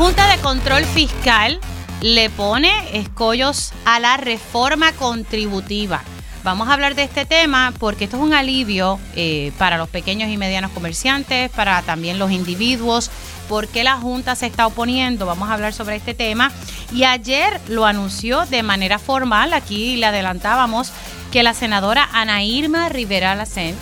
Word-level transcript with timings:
Junta 0.00 0.34
de 0.34 0.40
Control 0.40 0.86
Fiscal 0.86 1.60
le 2.00 2.30
pone 2.30 2.72
escollos 2.98 3.74
a 3.84 4.00
la 4.00 4.16
reforma 4.16 4.92
contributiva. 4.92 6.00
Vamos 6.42 6.68
a 6.68 6.72
hablar 6.72 6.94
de 6.94 7.02
este 7.02 7.26
tema 7.26 7.74
porque 7.78 8.04
esto 8.04 8.16
es 8.16 8.22
un 8.22 8.32
alivio 8.32 8.98
eh, 9.14 9.52
para 9.58 9.76
los 9.76 9.90
pequeños 9.90 10.30
y 10.30 10.38
medianos 10.38 10.70
comerciantes, 10.70 11.50
para 11.50 11.82
también 11.82 12.18
los 12.18 12.30
individuos. 12.30 13.10
¿Por 13.46 13.68
qué 13.68 13.84
la 13.84 13.98
Junta 13.98 14.36
se 14.36 14.46
está 14.46 14.66
oponiendo? 14.66 15.26
Vamos 15.26 15.50
a 15.50 15.52
hablar 15.52 15.74
sobre 15.74 15.96
este 15.96 16.14
tema. 16.14 16.50
Y 16.94 17.04
ayer 17.04 17.60
lo 17.68 17.84
anunció 17.84 18.46
de 18.46 18.62
manera 18.62 18.98
formal, 18.98 19.52
aquí 19.52 19.96
le 19.96 20.06
adelantábamos, 20.06 20.92
que 21.30 21.42
la 21.42 21.52
senadora 21.52 22.08
Ana 22.14 22.42
Irma 22.42 22.88
Rivera 22.88 23.34
Lacen 23.34 23.76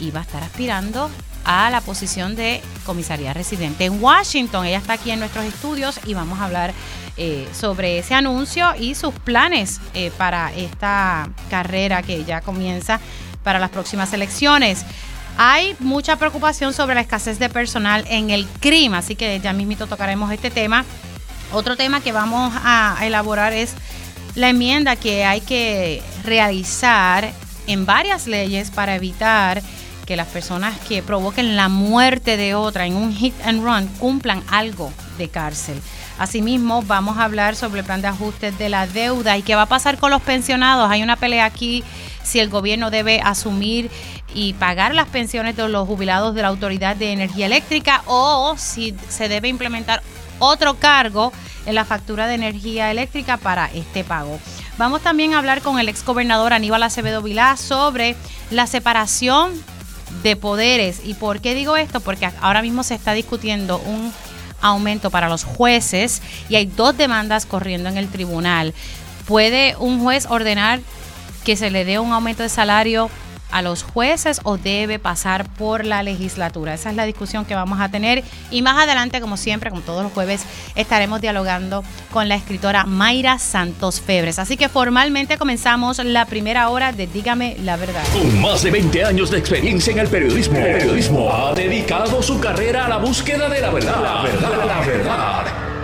iba 0.00 0.18
a 0.18 0.22
estar 0.24 0.42
aspirando 0.42 1.12
a 1.50 1.68
la 1.68 1.80
posición 1.80 2.36
de 2.36 2.62
comisaría 2.86 3.34
residente 3.34 3.84
en 3.84 4.00
Washington. 4.00 4.66
Ella 4.66 4.78
está 4.78 4.92
aquí 4.92 5.10
en 5.10 5.18
nuestros 5.18 5.44
estudios 5.44 5.98
y 6.06 6.14
vamos 6.14 6.38
a 6.38 6.44
hablar 6.44 6.72
eh, 7.16 7.48
sobre 7.52 7.98
ese 7.98 8.14
anuncio 8.14 8.72
y 8.78 8.94
sus 8.94 9.12
planes 9.12 9.80
eh, 9.92 10.12
para 10.16 10.52
esta 10.54 11.28
carrera 11.50 12.02
que 12.04 12.24
ya 12.24 12.40
comienza 12.40 13.00
para 13.42 13.58
las 13.58 13.70
próximas 13.70 14.12
elecciones. 14.12 14.84
Hay 15.38 15.74
mucha 15.80 16.14
preocupación 16.14 16.72
sobre 16.72 16.94
la 16.94 17.00
escasez 17.00 17.40
de 17.40 17.48
personal 17.48 18.04
en 18.08 18.30
el 18.30 18.46
CRIM, 18.60 18.94
así 18.94 19.16
que 19.16 19.40
ya 19.40 19.52
mismito 19.52 19.88
tocaremos 19.88 20.30
este 20.30 20.52
tema. 20.52 20.84
Otro 21.52 21.76
tema 21.76 22.00
que 22.00 22.12
vamos 22.12 22.54
a 22.62 22.96
elaborar 23.02 23.52
es 23.52 23.74
la 24.36 24.50
enmienda 24.50 24.94
que 24.94 25.24
hay 25.24 25.40
que 25.40 26.00
realizar 26.22 27.32
en 27.66 27.86
varias 27.86 28.28
leyes 28.28 28.70
para 28.70 28.94
evitar 28.94 29.60
que 30.10 30.16
las 30.16 30.26
personas 30.26 30.76
que 30.88 31.04
provoquen 31.04 31.54
la 31.54 31.68
muerte 31.68 32.36
de 32.36 32.56
otra 32.56 32.84
en 32.84 32.96
un 32.96 33.14
hit 33.14 33.32
and 33.44 33.62
run 33.62 33.86
cumplan 34.00 34.42
algo 34.50 34.92
de 35.18 35.28
cárcel. 35.28 35.80
Asimismo, 36.18 36.82
vamos 36.82 37.16
a 37.16 37.22
hablar 37.22 37.54
sobre 37.54 37.78
el 37.78 37.86
plan 37.86 38.02
de 38.02 38.08
ajustes 38.08 38.58
de 38.58 38.68
la 38.68 38.88
deuda 38.88 39.38
y 39.38 39.42
qué 39.42 39.54
va 39.54 39.62
a 39.62 39.66
pasar 39.66 39.98
con 39.98 40.10
los 40.10 40.20
pensionados. 40.20 40.90
Hay 40.90 41.04
una 41.04 41.14
pelea 41.14 41.44
aquí 41.44 41.84
si 42.24 42.40
el 42.40 42.48
gobierno 42.48 42.90
debe 42.90 43.20
asumir 43.20 43.88
y 44.34 44.54
pagar 44.54 44.96
las 44.96 45.06
pensiones 45.06 45.54
de 45.54 45.68
los 45.68 45.86
jubilados 45.86 46.34
de 46.34 46.42
la 46.42 46.48
Autoridad 46.48 46.96
de 46.96 47.12
Energía 47.12 47.46
Eléctrica 47.46 48.02
o 48.06 48.56
si 48.58 48.96
se 49.08 49.28
debe 49.28 49.46
implementar 49.46 50.02
otro 50.40 50.74
cargo 50.74 51.32
en 51.66 51.76
la 51.76 51.84
factura 51.84 52.26
de 52.26 52.34
energía 52.34 52.90
eléctrica 52.90 53.36
para 53.36 53.66
este 53.66 54.02
pago. 54.02 54.40
Vamos 54.76 55.02
también 55.02 55.34
a 55.34 55.38
hablar 55.38 55.62
con 55.62 55.78
el 55.78 55.88
exgobernador 55.88 56.52
Aníbal 56.52 56.82
Acevedo 56.82 57.22
Vilá 57.22 57.56
sobre 57.56 58.16
la 58.50 58.66
separación 58.66 59.52
de 60.22 60.36
poderes. 60.36 61.00
¿Y 61.04 61.14
por 61.14 61.40
qué 61.40 61.54
digo 61.54 61.76
esto? 61.76 62.00
Porque 62.00 62.30
ahora 62.40 62.62
mismo 62.62 62.82
se 62.82 62.94
está 62.94 63.12
discutiendo 63.12 63.78
un 63.78 64.12
aumento 64.60 65.10
para 65.10 65.28
los 65.28 65.44
jueces 65.44 66.20
y 66.48 66.56
hay 66.56 66.66
dos 66.66 66.96
demandas 66.96 67.46
corriendo 67.46 67.88
en 67.88 67.96
el 67.96 68.08
tribunal. 68.08 68.74
¿Puede 69.26 69.76
un 69.78 70.00
juez 70.00 70.26
ordenar 70.28 70.80
que 71.44 71.56
se 71.56 71.70
le 71.70 71.84
dé 71.84 71.98
un 71.98 72.12
aumento 72.12 72.42
de 72.42 72.48
salario 72.48 73.10
a 73.50 73.62
los 73.62 73.82
jueces 73.82 74.40
o 74.44 74.58
debe 74.58 74.98
pasar 74.98 75.48
por 75.48 75.84
la 75.84 76.02
legislatura? 76.02 76.74
Esa 76.74 76.90
es 76.90 76.96
la 76.96 77.04
discusión 77.04 77.44
que 77.44 77.54
vamos 77.54 77.80
a 77.80 77.88
tener 77.88 78.24
y 78.50 78.62
más 78.62 78.82
adelante, 78.82 79.20
como 79.20 79.36
siempre, 79.36 79.70
como 79.70 79.82
todos 79.82 80.02
los 80.02 80.12
jueves, 80.12 80.42
estaremos 80.74 81.20
dialogando 81.20 81.84
con 82.12 82.28
la 82.28 82.34
escritora 82.34 82.84
Mayra 82.84 83.38
Santos 83.38 84.00
Febres. 84.00 84.38
Así 84.38 84.56
que 84.56 84.68
formalmente 84.68 85.38
comenzamos 85.38 85.98
la 85.98 86.26
primera 86.26 86.68
hora 86.68 86.92
de 86.92 87.06
Dígame 87.06 87.56
la 87.62 87.76
verdad. 87.76 88.02
Con 88.12 88.40
más 88.40 88.62
de 88.62 88.70
20 88.70 89.04
años 89.04 89.30
de 89.30 89.38
experiencia 89.38 89.92
en 89.92 89.98
el 89.98 90.08
periodismo, 90.08 90.58
el 90.58 90.78
periodismo 90.78 91.32
ha 91.32 91.54
dedicado 91.54 92.22
su 92.22 92.40
carrera 92.40 92.86
a 92.86 92.88
la 92.88 92.98
búsqueda 92.98 93.48
de 93.48 93.60
la 93.60 93.70
verdad. 93.70 94.02
La 94.02 94.22
verdad, 94.22 94.66
la 94.66 94.80
verdad. 94.80 95.79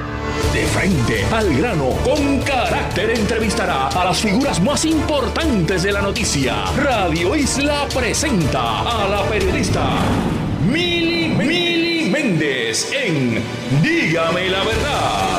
De 0.53 0.67
frente 0.67 1.25
al 1.33 1.55
grano, 1.56 1.91
con 2.05 2.41
carácter 2.41 3.11
entrevistará 3.11 3.89
a 3.89 4.05
las 4.05 4.19
figuras 4.19 4.61
más 4.61 4.84
importantes 4.84 5.83
de 5.83 5.93
la 5.93 6.01
noticia. 6.01 6.65
Radio 6.77 7.37
Isla 7.37 7.87
presenta 7.94 8.81
a 8.81 9.09
la 9.09 9.22
periodista 9.25 9.84
Mili, 10.71 11.28
Mili 11.28 12.11
Méndez 12.11 12.91
en 12.93 13.43
Dígame 13.83 14.49
la 14.49 14.65
verdad. 14.65 15.37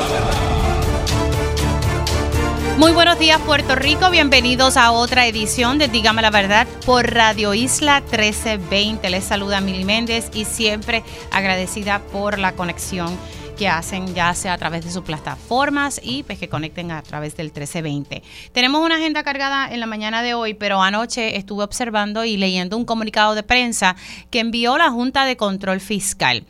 Muy 2.78 2.92
buenos 2.92 3.18
días 3.18 3.40
Puerto 3.40 3.74
Rico, 3.74 4.08
bienvenidos 4.08 4.76
a 4.76 4.92
otra 4.92 5.26
edición 5.26 5.78
de 5.78 5.88
Dígame 5.88 6.22
la 6.22 6.30
Verdad 6.30 6.68
por 6.86 7.12
Radio 7.12 7.52
Isla 7.52 8.02
1320. 8.02 9.10
Les 9.10 9.24
saluda 9.24 9.60
Mili 9.60 9.84
Méndez 9.84 10.30
y 10.32 10.44
siempre 10.44 11.02
agradecida 11.32 11.98
por 12.12 12.38
la 12.38 12.52
conexión 12.52 13.18
que 13.58 13.68
hacen 13.68 14.14
ya 14.14 14.32
sea 14.34 14.52
a 14.52 14.58
través 14.58 14.84
de 14.84 14.92
sus 14.92 15.02
plataformas 15.02 16.00
y 16.02 16.22
pues 16.22 16.38
que 16.38 16.48
conecten 16.48 16.92
a 16.92 17.02
través 17.02 17.36
del 17.36 17.46
1320. 17.46 18.22
Tenemos 18.52 18.84
una 18.84 18.94
agenda 18.94 19.24
cargada 19.24 19.68
en 19.72 19.80
la 19.80 19.86
mañana 19.86 20.22
de 20.22 20.34
hoy, 20.34 20.54
pero 20.54 20.80
anoche 20.80 21.36
estuve 21.36 21.64
observando 21.64 22.24
y 22.24 22.36
leyendo 22.36 22.76
un 22.76 22.84
comunicado 22.84 23.34
de 23.34 23.42
prensa 23.42 23.96
que 24.30 24.38
envió 24.38 24.78
la 24.78 24.90
Junta 24.90 25.24
de 25.24 25.36
Control 25.36 25.80
Fiscal 25.80 26.46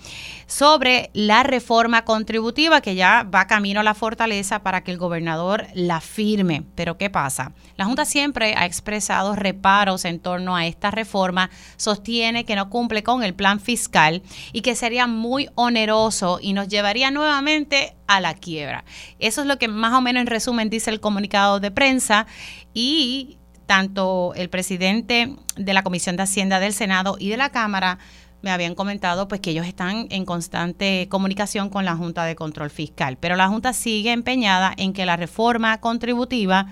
sobre 0.47 1.11
la 1.13 1.43
reforma 1.43 2.05
contributiva 2.05 2.81
que 2.81 2.95
ya 2.95 3.23
va 3.23 3.47
camino 3.47 3.81
a 3.81 3.83
la 3.83 3.95
fortaleza 3.95 4.63
para 4.63 4.83
que 4.83 4.91
el 4.91 4.99
gobernador 4.99 5.67
la 5.75 6.01
firme. 6.01 6.65
Pero 6.75 6.97
¿qué 6.97 7.11
pasa? 7.11 7.53
La 7.77 7.85
Junta 7.85 8.05
siempre 8.07 8.55
ha 8.57 8.65
expresado 8.65 9.37
reparos 9.37 10.05
en 10.05 10.21
torno 10.21 10.57
a 10.57 10.67
esta 10.67 10.91
reforma, 10.91 11.51
sostiene 11.77 12.45
que 12.45 12.57
no 12.57 12.71
cumple 12.71 13.03
con 13.03 13.23
el 13.23 13.35
plan 13.35 13.61
fiscal 13.61 14.23
y 14.53 14.63
que 14.63 14.75
sería 14.75 15.07
muy 15.07 15.49
oneroso 15.55 16.39
y 16.41 16.55
nos 16.55 16.69
llevaría 16.69 16.98
nuevamente 17.11 17.97
a 18.07 18.21
la 18.21 18.35
quiebra. 18.35 18.85
Eso 19.19 19.41
es 19.43 19.47
lo 19.47 19.59
que 19.59 19.69
más 19.69 19.93
o 19.95 20.01
menos 20.01 20.21
en 20.21 20.27
resumen 20.27 20.71
dice 20.71 20.91
el 20.91 21.01
comunicado 21.01 21.61
de 21.61 21.71
prensa 21.71 22.27
y 22.75 23.39
tanto 23.67 24.33
el 24.35 24.49
presidente 24.49 25.37
de 25.57 25.73
la 25.75 25.83
Comisión 25.83 26.17
de 26.17 26.23
Hacienda 26.23 26.61
del 26.61 26.73
Senado 26.73 27.17
y 27.19 27.29
de 27.29 27.37
la 27.37 27.51
Cámara 27.51 27.99
me 28.41 28.51
habían 28.51 28.75
comentado 28.75 29.29
pues 29.29 29.41
que 29.41 29.51
ellos 29.51 29.67
están 29.67 30.07
en 30.11 30.25
constante 30.25 31.09
comunicación 31.11 31.71
con 31.71 31.85
la 31.85 31.97
Junta 31.97 32.25
de 32.25 32.37
Control 32.37 32.71
Fiscal, 32.71 33.19
pero 33.19 33.37
la 33.37 33.49
Junta 33.49 33.73
sigue 33.73 34.13
empeñada 34.13 34.73
en 34.77 34.93
que 34.93 35.07
la 35.07 35.17
reforma 35.17 35.81
contributiva 35.81 36.67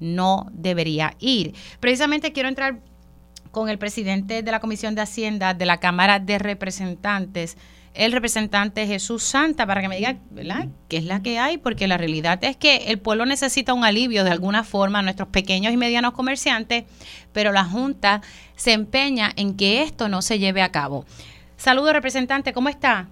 no 0.00 0.46
debería 0.52 1.14
ir. 1.20 1.54
Precisamente 1.80 2.32
quiero 2.32 2.48
entrar 2.48 2.80
con 3.52 3.68
el 3.68 3.78
presidente 3.78 4.42
de 4.42 4.50
la 4.50 4.60
Comisión 4.60 4.94
de 4.94 5.02
Hacienda 5.02 5.54
de 5.54 5.66
la 5.66 5.78
Cámara 5.78 6.18
de 6.18 6.38
Representantes, 6.38 7.56
el 7.94 8.12
representante 8.12 8.86
Jesús 8.86 9.22
Santa, 9.22 9.66
para 9.66 9.82
que 9.82 9.88
me 9.88 9.96
diga, 9.96 10.16
¿verdad?, 10.30 10.68
qué 10.88 10.96
es 10.96 11.04
la 11.04 11.22
que 11.22 11.38
hay, 11.38 11.58
porque 11.58 11.86
la 11.86 11.98
realidad 11.98 12.38
es 12.42 12.56
que 12.56 12.88
el 12.88 12.98
pueblo 12.98 13.26
necesita 13.26 13.74
un 13.74 13.84
alivio 13.84 14.24
de 14.24 14.30
alguna 14.30 14.64
forma, 14.64 15.02
nuestros 15.02 15.28
pequeños 15.28 15.72
y 15.72 15.76
medianos 15.76 16.12
comerciantes, 16.12 16.84
pero 17.32 17.52
la 17.52 17.64
Junta 17.64 18.22
se 18.56 18.72
empeña 18.72 19.30
en 19.36 19.56
que 19.56 19.82
esto 19.82 20.08
no 20.08 20.22
se 20.22 20.38
lleve 20.38 20.62
a 20.62 20.70
cabo. 20.70 21.04
Saludos, 21.56 21.92
representante, 21.92 22.52
¿cómo 22.52 22.68
está? 22.68 23.08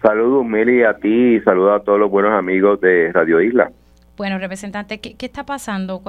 Saludos, 0.00 0.44
Meli, 0.46 0.82
a 0.82 0.94
ti 0.94 1.36
y 1.36 1.40
saludos 1.40 1.80
a 1.80 1.84
todos 1.84 1.98
los 1.98 2.10
buenos 2.10 2.32
amigos 2.32 2.80
de 2.80 3.12
Radio 3.12 3.40
Isla. 3.40 3.70
Bueno, 4.16 4.38
representante, 4.38 4.98
¿qué, 4.98 5.14
¿qué, 5.14 5.26
está 5.26 5.44
pasando? 5.44 6.02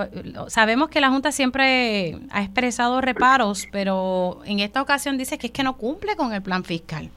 Sabemos 0.47 0.87
que 0.87 1.01
la 1.01 1.09
Junta 1.09 1.33
siempre 1.33 2.15
ha 2.31 2.41
expresado 2.41 3.01
reparos, 3.01 3.67
pero 3.69 4.39
en 4.45 4.59
esta 4.59 4.81
ocasión 4.81 5.17
dice 5.17 5.37
que 5.37 5.47
es 5.47 5.53
que 5.53 5.63
no 5.63 5.75
cumple 5.75 6.15
con 6.15 6.31
el 6.31 6.41
plan 6.41 6.63
fiscal. 6.63 7.09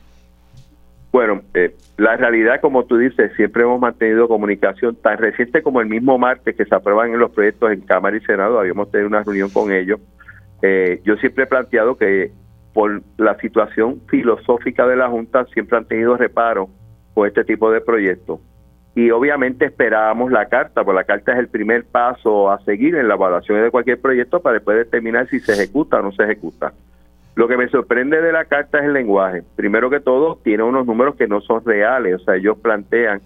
Bueno, 1.13 1.43
eh, 1.55 1.75
la 1.97 2.17
realidad, 2.17 2.61
como 2.61 2.85
tú 2.85 2.97
dices, 2.97 3.33
siempre 3.35 3.65
hemos 3.65 3.81
mantenido 3.81 4.29
comunicación 4.29 4.95
tan 4.95 5.19
reciente 5.19 5.63
como 5.63 5.81
el 5.81 5.89
mismo 5.89 6.19
martes 6.19 6.55
que 6.55 6.65
se 6.65 6.75
aprueban 6.75 7.13
en 7.13 7.19
los 7.19 7.33
proyectos 7.33 7.73
en 7.73 7.81
Cámara 7.81 8.17
y 8.17 8.21
Senado, 8.21 8.61
habíamos 8.61 8.91
tenido 8.91 9.09
una 9.09 9.25
reunión 9.25 9.51
con 9.51 9.73
ellos. 9.73 10.01
Eh, 10.63 11.01
yo 11.05 11.17
siempre 11.17 11.45
he 11.45 11.47
planteado 11.49 11.97
que 11.97 12.31
por 12.73 13.03
la 13.17 13.37
situación 13.39 14.01
filosófica 14.09 14.87
de 14.87 14.97
la 14.97 15.09
Junta 15.09 15.45
siempre 15.47 15.79
han 15.79 15.87
tenido 15.87 16.17
reparo 16.17 16.69
con 17.15 17.27
este 17.27 17.45
tipo 17.45 17.73
de 17.73 17.81
proyectos. 17.81 18.41
Y 18.95 19.11
obviamente 19.11 19.65
esperábamos 19.65 20.31
la 20.31 20.47
carta, 20.47 20.85
porque 20.85 20.97
la 20.97 21.05
carta 21.05 21.33
es 21.33 21.39
el 21.39 21.49
primer 21.49 21.85
paso 21.87 22.51
a 22.51 22.61
seguir 22.65 22.95
en 22.95 23.09
la 23.09 23.15
evaluación 23.15 23.63
de 23.63 23.71
cualquier 23.71 24.01
proyecto 24.01 24.41
para 24.41 24.55
después 24.55 24.77
determinar 24.77 25.29
si 25.29 25.41
se 25.41 25.53
ejecuta 25.53 25.99
o 25.99 26.03
no 26.03 26.13
se 26.13 26.23
ejecuta. 26.25 26.73
Lo 27.35 27.49
que 27.49 27.57
me 27.57 27.69
sorprende 27.69 28.21
de 28.21 28.33
la 28.33 28.45
carta 28.45 28.79
es 28.79 28.85
el 28.85 28.93
lenguaje. 28.93 29.43
Primero 29.57 29.89
que 29.89 30.01
todo, 30.01 30.39
tiene 30.43 30.63
unos 30.63 30.87
números 30.87 31.17
que 31.17 31.27
no 31.27 31.41
son 31.41 31.65
reales. 31.65 32.17
O 32.17 32.25
sea, 32.25 32.37
ellos 32.37 32.59
plantean 32.59 33.21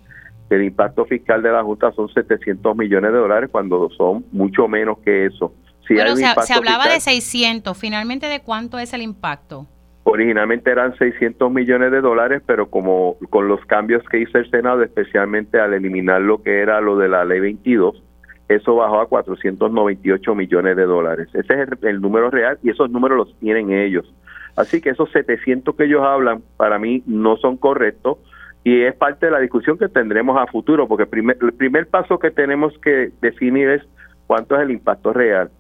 que 0.49 0.57
el 0.57 0.65
impacto 0.65 1.05
fiscal 1.07 1.43
de 1.43 1.51
la 1.51 1.63
Junta 1.63 1.91
son 1.93 2.09
700 2.09 2.77
millones 2.77 3.13
de 3.13 3.19
dólares 3.19 3.51
cuando 3.51 3.89
son 3.91 4.25
mucho 4.33 4.69
menos 4.69 4.99
que 4.99 5.27
eso. 5.27 5.55
Si 5.89 5.97
se, 5.97 6.55
hablaba 6.55 6.89
de 6.89 7.01
600. 7.01 7.77
Finalmente, 7.77 8.27
¿de 8.27 8.41
cuánto 8.41 8.79
es 8.79 8.95
el 8.95 9.03
impacto? 9.03 9.67
Originalmente 10.05 10.71
eran 10.71 10.97
600 10.97 11.51
millones 11.51 11.91
de 11.91 12.01
dólares, 12.03 12.43
pero 12.47 12.71
como 12.71 13.17
con 13.31 13.49
los 13.49 13.65
cambios 13.65 14.03
que 14.11 14.19
hizo 14.19 14.39
el 14.39 14.51
Senado, 14.51 14.83
especialmente 14.83 15.59
al 15.59 15.73
eliminar 15.73 16.21
lo 16.21 16.43
que 16.43 16.61
era 16.61 16.81
lo 16.83 16.99
de 16.99 17.09
la 17.09 17.25
ley 17.25 17.41
22, 17.41 18.03
eso 18.49 18.77
bajó 18.77 19.01
a 19.01 19.09
498 19.09 20.35
millones 20.35 20.77
de 20.77 20.85
dólares. 20.85 21.29
Ese 21.33 21.63
es 21.63 21.69
el, 21.83 22.01
número 22.01 22.31
real 22.31 22.59
y 22.63 22.71
esos 22.71 22.91
números 22.91 23.17
los 23.17 23.39
tienen 23.39 23.73
ellos. 23.73 24.13
Así 24.57 24.81
que 24.81 24.91
esos 24.91 25.11
700 25.13 25.75
que 25.75 25.85
ellos 25.85 26.03
hablan 26.03 26.43
para 26.57 26.79
mí 26.79 27.03
no 27.07 27.37
son 27.37 27.57
correctos 27.57 28.19
y 28.63 28.83
es 28.83 28.95
parte 28.95 29.27
de 29.27 29.33
la 29.33 29.41
discusión 29.41 29.79
que 29.79 29.89
tendremos 29.89 30.41
a 30.41 30.47
futuro, 30.47 30.89
porque 30.89 31.07
primer, 31.07 31.37
el 31.41 31.53
primer 31.53 31.87
paso 31.89 32.19
que 32.19 32.31
tenemos 32.31 32.77
que 32.79 33.11
definir 33.21 33.69
es 33.69 33.83
cuánto 34.27 34.57
es 34.57 34.63
el 34.63 34.71
impacto 34.71 35.13
real. 35.13 35.51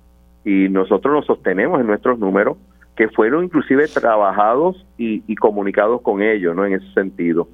Y 0.45 0.69
nosotros 0.69 1.15
nos 1.15 1.27
sostenemos 1.27 1.81
en 1.81 1.87
nuestros 1.87 2.19
números, 2.19 2.57
que 2.97 3.09
fueron 3.09 3.45
inclusive 3.45 3.89
trabajados 3.89 4.87
y, 4.97 5.35
comunicados 5.37 6.01
con 6.01 6.23
ellos, 6.23 6.55
¿no? 6.55 6.65
En 6.65 6.75
ese 6.75 6.91
sentido. 6.93 7.49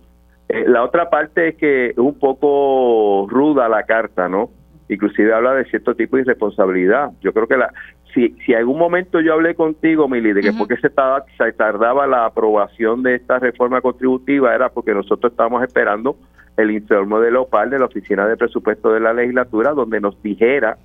Eh, 0.49 0.65
la 0.69 0.85
otra 0.85 1.09
parte 1.09 1.49
es 1.49 1.57
que 1.57 1.87
es 1.91 1.99
un 1.99 2.19
poco 2.19 3.27
ruda 3.29 3.69
la 3.69 3.85
carta, 3.85 4.29
¿no? 4.29 4.51
Inclusive 4.91 5.33
habla 5.33 5.55
de 5.55 5.65
cierto 5.67 5.95
tipo 5.95 6.17
de 6.17 6.23
irresponsabilidad. 6.23 7.13
Yo 7.23 7.33
creo 7.33 7.47
que 7.47 7.57
la, 7.57 7.73
si, 8.13 8.35
si 8.45 8.55
algún 8.55 8.79
momento 8.79 9.21
yo 9.21 9.35
hablé 9.35 9.55
contigo, 9.55 10.09
Mili, 10.09 10.33
de 10.33 10.43
que 10.43 10.53
porque 10.53 10.77
se, 10.79 10.91
se 11.39 11.53
tardaba 11.53 12.07
la 12.07 12.27
aprobación 12.27 13.03
de 13.03 13.15
esta 13.15 13.39
reforma 13.39 13.81
contributiva, 13.81 14.55
era 14.55 14.69
porque 14.69 14.93
nosotros 14.93 15.33
estábamos 15.33 15.63
esperando 15.63 16.17
el 16.57 16.73
informe 16.73 17.21
de 17.21 17.31
Lopal 17.31 17.71
de 17.71 17.79
la 17.79 17.87
Oficina 17.87 18.27
de 18.27 18.37
Presupuesto 18.37 18.93
de 18.93 19.01
la 19.01 19.13
Legislatura, 19.13 19.73
donde 19.73 20.01
nos 20.01 20.21
dijera 20.23 20.77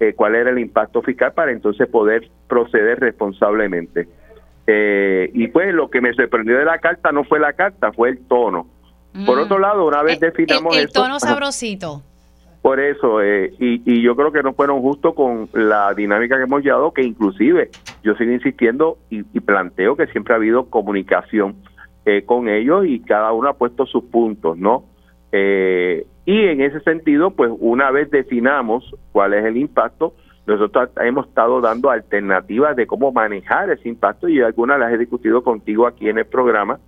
eh, 0.00 0.14
cuál 0.14 0.34
era 0.34 0.50
el 0.50 0.58
impacto 0.58 1.00
fiscal 1.02 1.32
para 1.32 1.52
entonces 1.52 1.88
poder 1.88 2.28
proceder 2.48 2.98
responsablemente. 2.98 4.08
Eh, 4.66 5.30
y 5.32 5.48
pues 5.48 5.72
lo 5.72 5.90
que 5.90 6.00
me 6.00 6.12
sorprendió 6.14 6.58
de 6.58 6.64
la 6.64 6.78
carta 6.78 7.12
no 7.12 7.22
fue 7.22 7.38
la 7.38 7.52
carta, 7.52 7.92
fue 7.92 8.10
el 8.10 8.26
tono. 8.26 8.66
Por 9.24 9.38
mm. 9.38 9.42
otro 9.42 9.58
lado, 9.60 9.86
una 9.86 10.02
vez 10.02 10.16
eh, 10.16 10.26
definamos 10.26 10.76
el, 10.76 10.82
el 10.82 10.92
tono 10.92 11.20
sabrosito. 11.20 12.02
Por 12.64 12.80
eso, 12.80 13.20
eh, 13.20 13.52
y, 13.58 14.00
yo 14.00 14.16
creo 14.16 14.32
que 14.32 14.42
no 14.42 14.54
fueron 14.54 14.80
justos 14.80 15.12
con 15.14 15.50
la 15.52 15.92
dinámica 15.92 16.38
que 16.38 16.44
hemos 16.44 16.62
llevado, 16.62 16.94
que 16.94 17.02
inclusive 17.02 17.68
yo 18.02 18.14
sigo 18.14 18.32
insistiendo 18.32 18.96
y, 19.10 19.22
planteo 19.40 19.96
que 19.96 20.06
siempre 20.06 20.32
ha 20.32 20.38
habido 20.38 20.70
comunicación 20.70 21.56
eh, 22.06 22.22
con 22.24 22.48
ellos 22.48 22.86
y 22.86 23.00
cada 23.00 23.32
uno 23.32 23.50
ha 23.50 23.58
puesto 23.58 23.84
sus 23.84 24.04
puntos, 24.04 24.56
¿no? 24.56 24.84
Eh, 25.30 26.06
y 26.24 26.46
en 26.46 26.62
ese 26.62 26.80
sentido, 26.80 27.32
pues 27.32 27.52
una 27.58 27.90
vez 27.90 28.10
definamos 28.10 28.96
cuál 29.12 29.34
es 29.34 29.44
el 29.44 29.58
impacto, 29.58 30.14
nosotros 30.46 30.88
hemos 31.02 31.28
estado 31.28 31.60
dando 31.60 31.90
alternativas 31.90 32.76
de 32.76 32.86
cómo 32.86 33.12
manejar 33.12 33.68
ese 33.68 33.90
impacto 33.90 34.26
y 34.26 34.40
algunas 34.40 34.80
las 34.80 34.90
he 34.90 34.96
discutido 34.96 35.44
contigo 35.44 35.86
aquí 35.86 36.08
en 36.08 36.16
el 36.16 36.24
programa. 36.24 36.78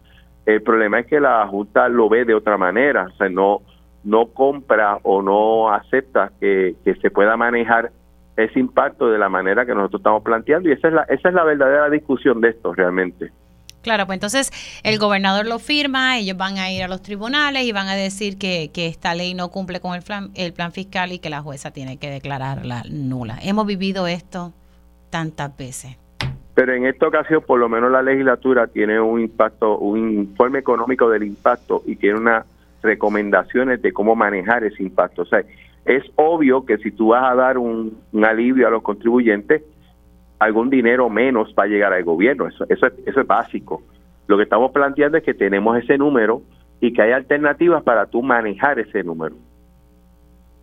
El 0.47 0.63
problema 0.63 1.01
es 1.01 1.07
que 1.07 1.21
la 1.21 1.47
Junta 1.47 1.87
lo 1.91 2.09
ve 2.09 2.25
de 2.25 2.35
otra 2.35 2.57
manera, 2.57 3.09
o 3.13 3.17
sea, 3.19 3.29
no 3.29 3.61
no 4.07 4.27
compra 4.27 5.01
o 5.03 5.21
no 5.21 5.73
acepta 5.73 6.31
que, 6.41 6.77
se 6.85 7.11
pueda 7.11 7.37
manejar 7.37 7.91
ese 8.37 8.61
impacto 8.61 9.11
de 9.11 9.19
la 9.19 9.29
manera 9.29 9.67
que 9.67 9.75
nosotros 9.75 10.01
estamos 10.01 10.23
planteando 10.23 10.69
y 10.69 10.73
esa 10.73 10.89
es 10.89 10.95
la 10.95 11.03
esa 11.05 11.29
es 11.29 11.35
la 11.35 11.43
verdadera 11.43 11.91
discusión 11.91 12.41
de 12.41 12.51
esto 12.51 12.73
realmente. 12.73 13.33
Claro, 13.83 14.07
pues 14.07 14.17
entonces 14.17 14.81
el 14.85 14.99
gobernador 14.99 15.47
lo 15.47 15.59
firma, 15.59 16.19
ellos 16.19 16.37
van 16.37 16.59
a 16.59 16.71
ir 16.71 16.83
a 16.83 16.89
los 16.89 17.03
tribunales 17.03 17.65
y 17.65 17.73
van 17.73 17.89
a 17.89 17.95
decir 17.95 18.39
que, 18.39 18.71
que 18.73 18.87
esta 18.87 19.15
ley 19.15 19.35
no 19.35 19.49
cumple 19.51 19.81
con 19.81 19.95
el 19.95 20.03
plan, 20.03 20.31
el 20.35 20.53
plan 20.53 20.73
fiscal 20.73 21.13
y 21.13 21.19
que 21.19 21.31
la 21.31 21.41
jueza 21.41 21.73
tiene 21.73 21.97
que 21.99 22.11
declararla 22.11 22.85
nula. 22.91 23.39
Hemos 23.43 23.67
vivido 23.67 24.07
esto 24.07 24.53
tantas 25.11 25.57
veces. 25.57 25.97
Pero 26.55 26.75
en 26.75 26.87
esta 26.87 27.07
ocasión, 27.07 27.43
por 27.47 27.59
lo 27.61 27.69
menos 27.69 27.91
la 27.91 28.03
legislatura 28.03 28.67
tiene 28.67 29.01
un 29.01 29.21
impacto, 29.21 29.79
un 29.79 30.13
informe 30.13 30.61
económico 30.61 31.09
del 31.11 31.25
impacto 31.25 31.83
y 31.87 31.97
tiene 31.97 32.19
una 32.19 32.45
recomendaciones 32.87 33.83
de 33.83 33.93
cómo 33.93 34.17
manejar 34.17 34.65
ese 34.65 34.83
impacto. 34.83 35.23
O 35.23 35.27
sea, 35.27 35.45
es 35.85 36.03
obvio 36.17 36.65
que 36.65 36.79
si 36.79 36.91
tú 36.91 37.09
vas 37.09 37.31
a 37.31 37.35
dar 37.35 37.59
un, 37.59 37.99
alivio 38.25 38.67
a 38.67 38.71
los 38.71 38.83
contribuyentes, 38.83 39.63
algún 40.39 40.71
dinero 40.71 41.11
menos 41.11 41.55
va 41.59 41.65
a 41.65 41.67
llegar 41.67 41.93
al 41.93 42.05
gobierno. 42.05 42.47
Eso, 42.47 42.65
eso, 42.69 42.87
eso 43.05 43.21
es 43.21 43.27
básico. 43.27 43.83
Lo 44.27 44.37
que 44.37 44.45
estamos 44.45 44.71
planteando 44.73 45.19
es 45.19 45.25
que 45.25 45.35
tenemos 45.35 45.77
ese 45.77 45.99
número 45.99 46.43
y 46.81 46.93
que 46.93 47.03
hay 47.03 47.13
alternativas 47.13 47.83
para 47.83 48.07
tú 48.07 48.23
manejar 48.23 48.79
ese 48.79 49.03
número. 49.03 49.37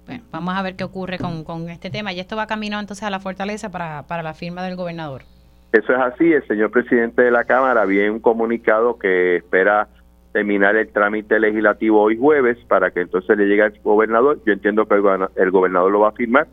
Bueno, 0.06 0.24
vamos 0.32 0.54
a 0.56 0.62
ver 0.62 0.76
qué 0.76 0.84
ocurre 0.84 1.18
con, 1.18 1.44
con 1.44 1.70
este 1.70 1.90
tema. 1.90 2.12
Y 2.12 2.20
esto 2.20 2.36
va 2.36 2.48
camino 2.48 2.80
entonces 2.80 3.04
a 3.04 3.10
la 3.10 3.20
fortaleza 3.20 3.72
para, 3.72 4.04
para 4.04 4.24
la 4.24 4.34
firma 4.34 4.64
del 4.64 4.76
gobernador. 4.76 5.24
Eso 5.72 5.92
es 5.92 6.00
así. 6.00 6.32
El 6.32 6.46
señor 6.48 6.72
presidente 6.72 7.24
de 7.24 7.32
la 7.32 7.46
Cámara 7.46 7.82
había 7.82 8.12
un 8.12 8.20
comunicado 8.20 9.00
que 9.00 9.38
espera 9.38 9.88
terminar 10.34 10.76
el 10.76 10.92
trámite 10.92 11.40
legislativo 11.40 12.02
hoy 12.02 12.18
jueves 12.18 12.58
para 12.68 12.92
que 12.92 13.02
entonces 13.02 13.38
le 13.38 13.46
llegue 13.46 13.62
al 13.62 13.80
gobernador. 13.84 14.40
Yo 14.46 14.52
entiendo 14.52 14.86
que 14.86 14.96
el, 14.96 15.52
gobernador 15.52 15.92
lo 15.92 16.02
va 16.02 16.10
a 16.10 16.14
firmar 16.14 16.48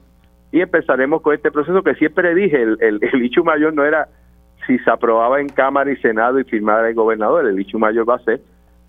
y 0.53 0.61
empezaremos 0.61 1.23
con 1.23 1.35
este 1.35 1.51
proceso 1.51 1.83
que 1.83 1.95
siempre 1.95 2.35
dije, 2.35 2.63
el, 2.63 2.77
el, 2.81 3.01
el 3.13 3.45
mayor 3.45 3.73
no 3.75 3.85
era 3.85 4.09
si 4.67 4.79
se 4.79 4.91
aprobaba 4.91 5.41
en 5.41 5.49
Cámara 5.49 5.91
y 5.91 5.97
Senado 5.97 6.39
y 6.39 6.45
firmara 6.45 6.89
el 6.89 6.95
gobernador, 6.95 7.47
el 7.47 7.59
hecho 7.59 7.79
mayor 7.79 8.09
va 8.09 8.17
a 8.17 8.21
ser 8.21 8.41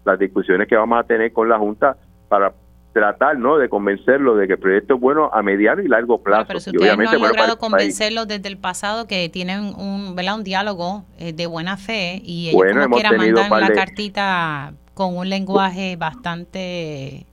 las 0.03 0.19
discusiones 0.19 0.67
que 0.67 0.75
vamos 0.75 0.99
a 0.99 1.03
tener 1.03 1.31
con 1.31 1.47
la 1.47 1.57
Junta 1.57 1.95
para 2.27 2.53
tratar 2.93 3.37
no 3.37 3.57
de 3.57 3.69
convencerlo 3.69 4.35
de 4.35 4.47
que 4.47 4.53
el 4.53 4.59
proyecto 4.59 4.95
es 4.95 4.99
bueno 4.99 5.29
a 5.31 5.41
mediano 5.41 5.81
y 5.81 5.87
largo 5.87 6.21
plazo. 6.21 6.45
pero 6.47 6.59
si 6.59 6.71
ustedes 6.71 6.97
no 6.97 7.09
han 7.09 7.21
logrado 7.21 7.57
convencerlos 7.57 8.27
desde 8.27 8.49
el 8.49 8.57
pasado 8.57 9.07
que 9.07 9.29
tienen 9.29 9.73
un, 9.77 10.15
¿verdad? 10.15 10.35
un 10.35 10.43
diálogo 10.43 11.05
eh, 11.17 11.31
de 11.31 11.45
buena 11.45 11.77
fe 11.77 12.21
y 12.23 12.49
ellos 12.49 12.55
bueno, 12.55 12.83
como 12.83 12.95
quieran 12.95 13.17
mandar 13.17 13.61
la 13.61 13.73
cartita 13.73 14.73
con 14.93 15.15
un 15.17 15.29
lenguaje 15.29 15.95
bastante 15.95 17.25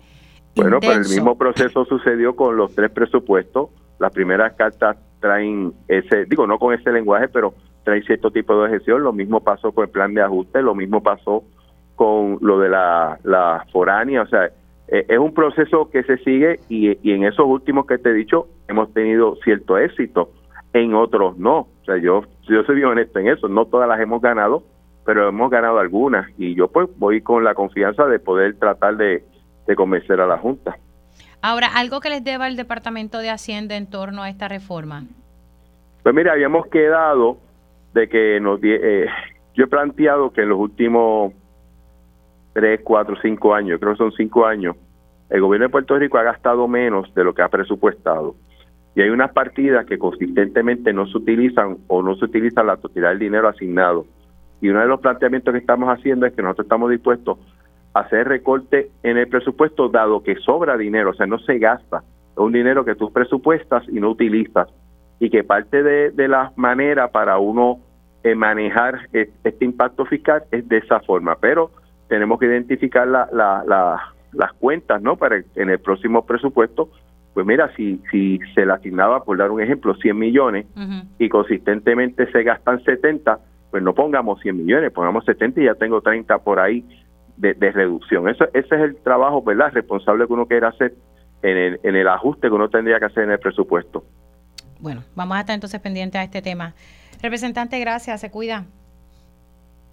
bueno, 0.63 0.79
pero 0.81 0.95
el 0.95 1.09
mismo 1.09 1.37
proceso 1.39 1.85
sucedió 1.85 2.35
con 2.35 2.57
los 2.57 2.75
tres 2.75 2.91
presupuestos. 2.91 3.71
Las 3.99 4.13
primeras 4.13 4.55
cartas 4.55 4.97
traen 5.21 5.73
ese, 5.87 6.25
digo, 6.27 6.47
no 6.47 6.59
con 6.59 6.75
ese 6.75 6.91
lenguaje, 6.91 7.29
pero 7.29 7.55
traen 7.85 8.03
cierto 8.05 8.31
tipo 8.31 8.61
de 8.63 8.71
gestión. 8.71 9.03
Lo 9.03 9.13
mismo 9.13 9.41
pasó 9.41 9.73
con 9.73 9.85
el 9.85 9.91
plan 9.91 10.15
de 10.15 10.23
ajuste, 10.23 10.63
lo 10.63 10.75
mismo 10.75 11.03
pasó 11.03 11.45
con 11.95 12.39
lo 12.41 12.59
de 12.59 12.69
la, 12.69 13.19
la 13.25 13.67
foránea. 13.73 14.23
O 14.23 14.27
sea, 14.27 14.47
eh, 14.89 15.07
es 15.09 15.19
un 15.19 15.33
proceso 15.33 15.91
que 15.91 16.03
se 16.05 16.19
sigue 16.19 16.61
y, 16.69 16.99
y 17.09 17.13
en 17.13 17.25
esos 17.25 17.47
últimos 17.47 17.87
que 17.87 17.99
te 17.99 18.11
he 18.11 18.15
dicho 18.15 18.49
hemos 18.69 18.93
tenido 18.93 19.37
cierto 19.45 19.79
éxito. 19.79 20.31
En 20.73 20.95
otros 20.95 21.39
no. 21.39 21.59
O 21.59 21.85
sea, 21.85 21.97
yo, 21.99 22.23
yo 22.49 22.63
soy 22.65 22.77
bien 22.77 22.89
honesto 22.89 23.19
en 23.19 23.29
eso. 23.29 23.49
No 23.49 23.67
todas 23.67 23.89
las 23.89 24.01
hemos 24.01 24.21
ganado, 24.21 24.63
pero 25.09 25.27
hemos 25.27 25.51
ganado 25.51 25.79
algunas 25.79 26.29
y 26.37 26.55
yo 26.55 26.69
pues 26.69 26.87
voy 26.99 27.23
con 27.23 27.43
la 27.43 27.55
confianza 27.55 28.05
de 28.05 28.19
poder 28.19 28.59
tratar 28.59 28.99
de, 28.99 29.25
convencer 29.75 30.21
a 30.21 30.27
la 30.27 30.37
Junta. 30.37 30.77
Ahora, 31.41 31.69
¿algo 31.75 32.01
que 32.01 32.11
les 32.11 32.23
deba 32.23 32.47
el 32.47 32.57
Departamento 32.57 33.17
de 33.17 33.31
Hacienda 33.31 33.79
en 33.79 33.89
torno 33.89 34.23
a 34.23 34.29
esta 34.29 34.49
reforma? 34.49 35.05
Pues 36.03 36.15
mira, 36.15 36.33
habíamos 36.33 36.67
quedado 36.67 37.39
de 37.95 38.07
que 38.07 38.39
nos... 38.39 38.61
Eh, 38.63 39.07
yo 39.55 39.65
he 39.65 39.67
planteado 39.67 40.31
que 40.31 40.43
en 40.43 40.51
los 40.51 40.59
últimos 40.59 41.33
tres, 42.53 42.83
cuatro, 42.85 43.17
cinco 43.23 43.55
años, 43.55 43.81
creo 43.81 43.93
que 43.93 43.99
son 43.99 44.13
cinco 44.13 44.45
años, 44.45 44.77
el 45.31 45.41
gobierno 45.41 45.69
de 45.69 45.73
Puerto 45.73 45.99
Rico 45.99 46.19
ha 46.19 46.23
gastado 46.23 46.69
menos 46.69 47.15
de 47.15 47.25
lo 47.25 47.33
que 47.33 47.41
ha 47.41 47.49
presupuestado. 47.49 48.35
Y 48.95 49.01
hay 49.01 49.09
unas 49.09 49.33
partidas 49.33 49.87
que 49.87 49.97
consistentemente 49.97 50.93
no 50.93 51.07
se 51.07 51.17
utilizan 51.17 51.79
o 51.87 52.03
no 52.03 52.15
se 52.17 52.27
utiliza 52.27 52.63
la 52.63 52.77
totalidad 52.77 53.09
del 53.09 53.21
dinero 53.21 53.49
asignado. 53.49 54.05
Y 54.61 54.69
uno 54.69 54.81
de 54.81 54.87
los 54.87 55.01
planteamientos 55.01 55.53
que 55.53 55.59
estamos 55.59 55.89
haciendo 55.89 56.27
es 56.27 56.33
que 56.33 56.43
nosotros 56.43 56.67
estamos 56.67 56.91
dispuestos 56.91 57.39
a 57.95 58.01
hacer 58.01 58.29
recorte 58.29 58.91
en 59.03 59.17
el 59.17 59.29
presupuesto 59.29 59.89
dado 59.89 60.23
que 60.23 60.37
sobra 60.37 60.77
dinero, 60.77 61.11
o 61.11 61.15
sea, 61.15 61.27
no 61.27 61.39
se 61.39 61.59
gasta, 61.59 62.03
es 62.33 62.39
un 62.39 62.53
dinero 62.53 62.85
que 62.85 62.95
tú 62.95 63.13
presupuestas 63.13 63.85
y 63.89 64.01
no 64.01 64.11
utilizas. 64.11 64.69
Y 65.21 65.31
que 65.31 65.43
parte 65.43 65.83
de, 65.83 66.29
la 66.29 66.53
manera 66.55 67.09
para 67.09 67.39
uno 67.39 67.81
eh, 68.23 68.37
manejar 68.37 69.09
este 69.13 69.65
impacto 69.65 70.05
fiscal 70.05 70.45
es 70.53 70.69
de 70.69 70.79
esa 70.79 71.01
forma, 71.01 71.37
pero 71.41 71.73
tenemos 72.09 72.39
que 72.39 72.47
identificar 72.47 73.09
la, 73.09 73.29
las 74.33 74.53
cuentas, 74.55 75.03
¿no? 75.03 75.17
Para 75.17 75.43
en 75.57 75.71
el 75.71 75.81
próximo 75.81 76.25
presupuesto, 76.25 76.89
pues 77.35 77.47
mira, 77.47 77.73
si, 77.77 78.01
si 78.11 78.39
se 78.55 78.67
le 78.67 78.73
asignaba, 78.73 79.25
por 79.25 79.37
dar 79.37 79.51
un 79.51 79.61
ejemplo, 79.61 79.95
100 79.95 80.19
millones 80.19 80.67
y 81.19 81.29
consistentemente 81.29 82.31
se 82.33 82.43
gastan 82.43 82.83
70, 82.83 83.39
pues 83.71 83.83
no 83.83 83.95
pongamos 83.95 84.41
100 84.41 84.57
millones, 84.57 84.93
pongamos 84.93 85.25
70 85.25 85.61
y 85.61 85.65
ya 85.65 85.75
tengo 85.75 86.01
30 86.01 86.39
por 86.39 86.61
ahí 86.61 86.85
de, 87.37 87.55
reducción. 87.71 88.29
Eso, 88.29 88.45
ese 88.53 88.75
es 88.75 88.81
el 88.81 88.97
trabajo, 88.97 89.43
¿verdad?, 89.43 89.73
responsable 89.73 90.27
que 90.27 90.33
uno 90.33 90.47
quiere 90.47 90.67
hacer 90.67 90.95
en 91.43 91.57
el, 91.57 91.81
en 91.83 91.97
el 91.97 92.09
ajuste 92.09 92.49
que 92.49 92.55
uno 92.55 92.69
tendría 92.69 92.99
que 92.99 93.07
hacer 93.07 93.25
en 93.25 93.31
el 93.31 93.39
presupuesto. 93.39 94.05
Bueno, 94.81 95.03
vamos 95.15 95.37
a 95.37 95.41
estar 95.41 95.55
entonces 95.55 95.81
pendientes 95.81 96.21
a 96.21 96.25
este 96.25 96.43
tema. 96.43 96.75
Representante, 97.23 97.79
gracias, 97.79 98.21
se 98.21 98.31
cuida. 98.31 98.67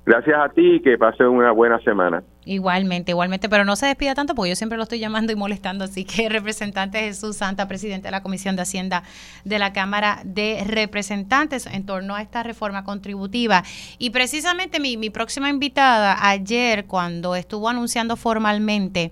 Gracias 0.05 0.37
a 0.39 0.49
ti 0.49 0.75
y 0.75 0.81
que 0.81 0.99
pase 0.99 1.25
una 1.25 1.51
buena 1.51 1.79
semana. 1.79 2.23
Igualmente, 2.45 3.11
igualmente, 3.11 3.49
pero 3.49 3.65
no 3.65 3.75
se 3.75 3.87
despida 3.87 4.13
tanto 4.13 4.35
porque 4.35 4.49
yo 4.49 4.55
siempre 4.55 4.77
lo 4.77 4.83
estoy 4.83 4.99
llamando 4.99 5.33
y 5.33 5.35
molestando, 5.35 5.83
así 5.83 6.05
que 6.05 6.29
representante 6.29 6.99
Jesús 6.99 7.37
Santa, 7.37 7.67
presidente 7.67 8.09
de 8.09 8.11
la 8.11 8.21
Comisión 8.21 8.55
de 8.55 8.61
Hacienda 8.61 9.01
de 9.45 9.57
la 9.57 9.73
Cámara 9.73 10.19
de 10.23 10.63
Representantes 10.63 11.65
en 11.65 11.87
torno 11.87 12.13
a 12.13 12.21
esta 12.21 12.43
reforma 12.43 12.83
contributiva. 12.83 13.63
Y 13.97 14.11
precisamente 14.11 14.79
mi, 14.79 14.95
mi 14.95 15.09
próxima 15.09 15.49
invitada 15.49 16.17
ayer, 16.29 16.85
cuando 16.85 17.35
estuvo 17.35 17.67
anunciando 17.67 18.15
formalmente 18.15 19.11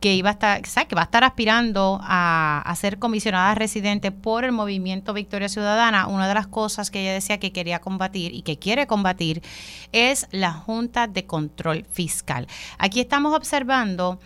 que 0.00 0.14
iba 0.14 0.30
a 0.30 0.32
estar, 0.32 0.62
que 0.62 0.94
va 0.94 1.02
a 1.02 1.04
estar 1.04 1.24
aspirando 1.24 1.98
a, 2.02 2.72
ser 2.76 2.98
comisionada 2.98 3.54
residente 3.54 4.12
por 4.12 4.44
el 4.44 4.52
movimiento 4.52 5.12
Victoria 5.12 5.48
Ciudadana, 5.48 6.06
una 6.06 6.28
de 6.28 6.34
las 6.34 6.46
cosas 6.46 6.90
que 6.90 7.00
ella 7.00 7.12
decía 7.12 7.38
que 7.38 7.52
quería 7.52 7.80
combatir 7.80 8.32
y 8.32 8.42
que 8.42 8.58
quiere 8.58 8.86
combatir 8.86 9.42
es 9.90 10.28
la 10.30 10.52
Junta 10.52 11.08
de 11.08 11.26
Control 11.26 11.84
Fiscal. 11.90 12.46
Aquí 12.78 13.00
estamos 13.00 13.34
observando 13.34 14.20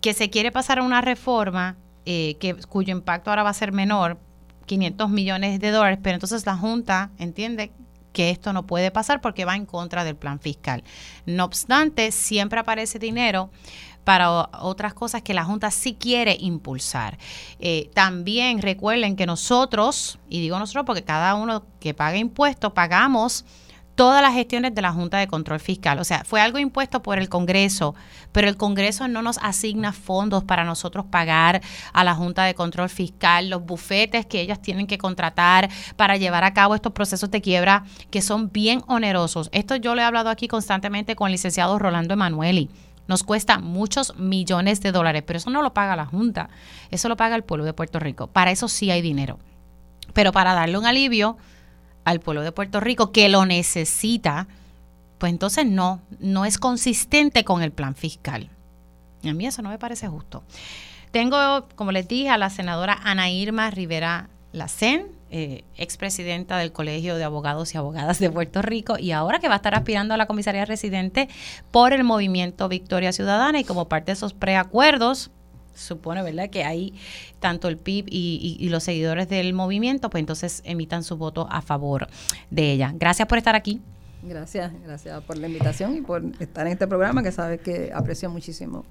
que 0.00 0.12
se 0.12 0.28
quiere 0.28 0.50
pasar 0.50 0.80
a 0.80 0.82
una 0.82 1.00
reforma 1.00 1.76
eh, 2.04 2.36
que, 2.40 2.54
cuyo 2.68 2.92
impacto 2.92 3.30
ahora 3.30 3.44
va 3.44 3.50
a 3.50 3.54
ser 3.54 3.70
menor, 3.70 4.18
500 4.66 5.08
millones 5.08 5.60
de 5.60 5.70
dólares, 5.70 5.98
pero 6.02 6.14
entonces 6.14 6.44
la 6.46 6.56
Junta 6.56 7.10
entiende 7.18 7.70
que 8.12 8.30
esto 8.30 8.52
no 8.52 8.64
puede 8.64 8.90
pasar 8.90 9.20
porque 9.20 9.44
va 9.44 9.56
en 9.56 9.66
contra 9.66 10.04
del 10.04 10.16
plan 10.16 10.40
fiscal. 10.40 10.84
No 11.26 11.44
obstante, 11.44 12.10
siempre 12.12 12.60
aparece 12.60 12.98
dinero 12.98 13.50
para 14.04 14.48
otras 14.60 14.94
cosas 14.94 15.22
que 15.22 15.34
la 15.34 15.44
Junta 15.44 15.70
sí 15.70 15.96
quiere 15.98 16.36
impulsar. 16.38 17.18
Eh, 17.58 17.90
también 17.94 18.62
recuerden 18.62 19.16
que 19.16 19.26
nosotros, 19.26 20.18
y 20.28 20.40
digo 20.40 20.58
nosotros 20.58 20.84
porque 20.86 21.02
cada 21.02 21.34
uno 21.34 21.64
que 21.80 21.94
paga 21.94 22.16
impuestos, 22.18 22.72
pagamos 22.72 23.44
todas 23.94 24.22
las 24.22 24.34
gestiones 24.34 24.74
de 24.74 24.82
la 24.82 24.92
Junta 24.92 25.18
de 25.18 25.26
Control 25.26 25.60
Fiscal. 25.60 25.98
O 25.98 26.04
sea, 26.04 26.24
fue 26.24 26.40
algo 26.40 26.58
impuesto 26.58 27.02
por 27.02 27.18
el 27.18 27.28
Congreso, 27.28 27.94
pero 28.32 28.48
el 28.48 28.56
Congreso 28.56 29.08
no 29.08 29.22
nos 29.22 29.38
asigna 29.38 29.92
fondos 29.92 30.44
para 30.44 30.64
nosotros 30.64 31.06
pagar 31.06 31.62
a 31.92 32.04
la 32.04 32.14
Junta 32.14 32.44
de 32.44 32.54
Control 32.54 32.88
Fiscal, 32.88 33.50
los 33.50 33.64
bufetes 33.64 34.26
que 34.26 34.40
ellas 34.40 34.60
tienen 34.60 34.86
que 34.86 34.98
contratar 34.98 35.70
para 35.96 36.16
llevar 36.16 36.44
a 36.44 36.54
cabo 36.54 36.74
estos 36.74 36.92
procesos 36.92 37.30
de 37.30 37.40
quiebra 37.40 37.84
que 38.10 38.22
son 38.22 38.50
bien 38.50 38.82
onerosos. 38.86 39.48
Esto 39.52 39.76
yo 39.76 39.94
lo 39.94 40.00
he 40.00 40.04
hablado 40.04 40.30
aquí 40.30 40.48
constantemente 40.48 41.16
con 41.16 41.28
el 41.28 41.32
licenciado 41.32 41.78
Rolando 41.78 42.14
Emanueli. 42.14 42.70
Nos 43.06 43.22
cuesta 43.22 43.58
muchos 43.58 44.16
millones 44.16 44.80
de 44.80 44.92
dólares, 44.92 45.22
pero 45.26 45.36
eso 45.36 45.50
no 45.50 45.62
lo 45.62 45.74
paga 45.74 45.96
la 45.96 46.06
Junta, 46.06 46.48
eso 46.90 47.08
lo 47.08 47.16
paga 47.16 47.36
el 47.36 47.44
pueblo 47.44 47.64
de 47.64 47.74
Puerto 47.74 47.98
Rico. 47.98 48.28
Para 48.28 48.50
eso 48.50 48.68
sí 48.68 48.90
hay 48.90 49.02
dinero. 49.02 49.38
Pero 50.12 50.32
para 50.32 50.54
darle 50.54 50.78
un 50.78 50.86
alivio, 50.86 51.36
al 52.04 52.20
pueblo 52.20 52.42
de 52.42 52.52
Puerto 52.52 52.80
Rico 52.80 53.12
que 53.12 53.28
lo 53.28 53.44
necesita, 53.46 54.46
pues 55.18 55.32
entonces 55.32 55.66
no, 55.66 56.00
no 56.18 56.44
es 56.44 56.58
consistente 56.58 57.44
con 57.44 57.62
el 57.62 57.72
plan 57.72 57.94
fiscal. 57.94 58.50
a 59.24 59.32
mí 59.32 59.46
eso 59.46 59.62
no 59.62 59.70
me 59.70 59.78
parece 59.78 60.08
justo. 60.08 60.42
Tengo, 61.10 61.68
como 61.76 61.92
les 61.92 62.08
dije, 62.08 62.28
a 62.28 62.38
la 62.38 62.50
senadora 62.50 62.98
Ana 63.04 63.30
Irma 63.30 63.70
Rivera 63.70 64.28
Lacen, 64.52 65.13
eh, 65.36 65.64
expresidenta 65.76 66.58
del 66.58 66.70
Colegio 66.70 67.16
de 67.16 67.24
Abogados 67.24 67.74
y 67.74 67.76
Abogadas 67.76 68.20
de 68.20 68.30
Puerto 68.30 68.62
Rico, 68.62 68.96
y 69.00 69.10
ahora 69.10 69.40
que 69.40 69.48
va 69.48 69.54
a 69.54 69.56
estar 69.56 69.74
aspirando 69.74 70.14
a 70.14 70.16
la 70.16 70.26
comisaría 70.26 70.64
residente 70.64 71.28
por 71.72 71.92
el 71.92 72.04
movimiento 72.04 72.68
Victoria 72.68 73.10
Ciudadana 73.10 73.58
y 73.58 73.64
como 73.64 73.88
parte 73.88 74.12
de 74.12 74.12
esos 74.12 74.32
preacuerdos, 74.32 75.32
supone, 75.74 76.22
¿verdad?, 76.22 76.50
que 76.50 76.62
ahí 76.62 76.94
tanto 77.40 77.66
el 77.66 77.78
PIB 77.78 78.04
y, 78.08 78.68
los 78.68 78.84
seguidores 78.84 79.28
del 79.28 79.54
movimiento, 79.54 80.08
pues 80.08 80.20
entonces 80.20 80.62
emitan 80.64 81.02
su 81.02 81.16
voto 81.16 81.48
a 81.50 81.62
favor 81.62 82.06
de 82.50 82.70
ella. 82.70 82.92
Gracias 82.94 83.26
por 83.26 83.36
estar 83.36 83.56
aquí. 83.56 83.82
Gracias, 84.22 84.72
gracias 84.84 85.20
por 85.24 85.36
la 85.36 85.48
invitación 85.48 85.96
y 85.96 86.00
por 86.00 86.22
estar 86.38 86.64
en 86.68 86.74
este 86.74 86.86
programa 86.86 87.24
que 87.24 87.32
sabes 87.32 87.60
que 87.60 87.90
aprecio 87.92 88.30
muchísimo. 88.30 88.84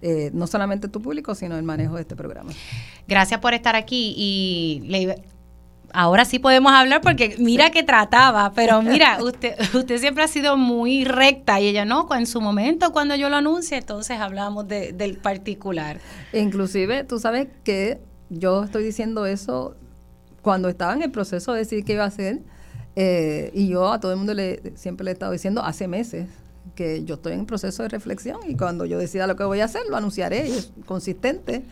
Eh, 0.00 0.30
no 0.32 0.46
solamente 0.46 0.86
tu 0.86 1.02
público, 1.02 1.34
sino 1.34 1.56
el 1.56 1.64
manejo 1.64 1.96
de 1.96 2.02
este 2.02 2.14
programa. 2.14 2.52
Gracias 3.08 3.40
por 3.40 3.52
estar 3.52 3.74
aquí 3.74 4.14
y 4.16 4.82
le, 4.86 5.24
ahora 5.92 6.24
sí 6.24 6.38
podemos 6.38 6.72
hablar 6.72 7.00
porque 7.00 7.36
mira 7.38 7.70
que 7.70 7.82
trataba, 7.82 8.52
pero 8.54 8.82
mira, 8.82 9.18
usted, 9.22 9.54
usted 9.74 9.98
siempre 9.98 10.24
ha 10.24 10.28
sido 10.28 10.56
muy 10.56 11.04
recta 11.04 11.60
y 11.60 11.68
ella 11.68 11.84
no, 11.84 12.08
en 12.14 12.26
su 12.26 12.40
momento 12.40 12.92
cuando 12.92 13.14
yo 13.14 13.28
lo 13.28 13.36
anuncie, 13.36 13.78
entonces 13.78 14.18
hablamos 14.18 14.68
de, 14.68 14.92
del 14.92 15.18
particular. 15.18 16.00
Inclusive, 16.32 17.04
tú 17.04 17.18
sabes 17.18 17.48
que 17.64 18.00
yo 18.30 18.64
estoy 18.64 18.84
diciendo 18.84 19.26
eso 19.26 19.76
cuando 20.42 20.68
estaba 20.68 20.94
en 20.94 21.02
el 21.02 21.10
proceso 21.10 21.52
de 21.52 21.60
decir 21.60 21.84
qué 21.84 21.94
iba 21.94 22.04
a 22.04 22.08
hacer 22.08 22.40
eh, 22.96 23.50
y 23.54 23.68
yo 23.68 23.92
a 23.92 24.00
todo 24.00 24.12
el 24.12 24.18
mundo 24.18 24.34
le, 24.34 24.76
siempre 24.76 25.04
le 25.04 25.10
he 25.10 25.14
estado 25.14 25.32
diciendo 25.32 25.62
hace 25.62 25.88
meses 25.88 26.28
que 26.74 27.04
yo 27.04 27.14
estoy 27.14 27.32
en 27.32 27.46
proceso 27.46 27.82
de 27.82 27.88
reflexión 27.88 28.38
y 28.46 28.56
cuando 28.56 28.84
yo 28.84 28.98
decida 28.98 29.26
lo 29.26 29.36
que 29.36 29.44
voy 29.44 29.60
a 29.60 29.64
hacer 29.64 29.82
lo 29.88 29.96
anunciaré 29.96 30.48
y 30.48 30.52
es 30.52 30.72
consistente 30.86 31.64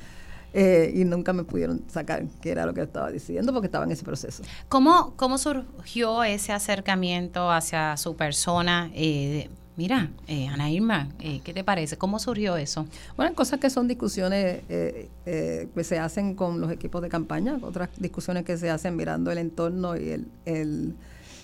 eh, 0.59 0.91
y 0.95 1.05
nunca 1.05 1.35
me 1.35 1.45
pudieron 1.45 1.83
sacar 1.87 2.25
qué 2.41 2.51
era 2.51 2.65
lo 2.65 2.73
que 2.73 2.81
estaba 2.81 3.11
diciendo 3.11 3.53
porque 3.53 3.67
estaba 3.67 3.85
en 3.85 3.91
ese 3.93 4.05
proceso. 4.05 4.43
¿Cómo, 4.71 5.13
cómo 5.17 5.37
surgió 5.37 6.25
ese 6.25 6.51
acercamiento 6.51 7.51
hacia 7.51 7.95
su 7.99 8.17
persona? 8.17 8.91
Eh, 8.95 9.51
mira, 9.77 10.11
eh, 10.27 10.47
Ana 10.47 10.71
Irma, 10.71 11.11
eh, 11.21 11.43
¿qué 11.45 11.53
te 11.53 11.63
parece? 11.63 11.99
¿Cómo 11.99 12.19
surgió 12.19 12.57
eso? 12.57 12.87
Bueno, 13.19 13.35
cosas 13.35 13.61
que 13.61 13.69
son 13.69 13.87
discusiones 13.87 14.63
que 14.67 15.85
se 15.85 15.99
hacen 15.99 16.35
con 16.35 16.59
los 16.59 16.73
equipos 16.73 17.03
de 17.03 17.11
campaña, 17.11 17.59
otras 17.61 17.91
discusiones 17.99 18.47
que 18.47 18.57
se 18.57 18.71
hacen 18.71 18.97
mirando 18.97 19.31
el 19.31 19.37
entorno 19.37 19.95
y 19.95 20.09
el, 20.09 20.27
el, 20.47 20.95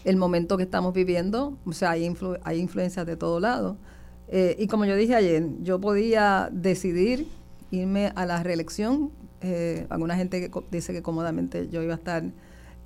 el 0.07 0.17
momento 0.17 0.57
que 0.57 0.63
estamos 0.63 0.95
viviendo. 0.95 1.59
O 1.67 1.75
sea, 1.75 1.91
hay, 1.91 2.11
hay 2.45 2.59
influencias 2.59 3.05
de 3.05 3.17
todo 3.19 3.41
lado. 3.41 3.77
y 4.59 4.67
como 4.69 4.87
yo 4.87 4.97
dije 4.97 5.15
ayer, 5.15 5.47
yo 5.61 5.79
podía 5.83 6.49
decidir 6.51 7.27
irme 7.73 8.13
a 8.15 8.25
la 8.25 8.43
reelección. 8.45 9.11
Eh, 9.41 9.87
alguna 9.91 10.17
gente 10.17 10.51
dice 10.71 10.93
que 10.93 11.03
cómodamente 11.03 11.69
yo 11.69 11.83
iba 11.83 11.95
a 11.95 11.97
estar, 11.97 12.23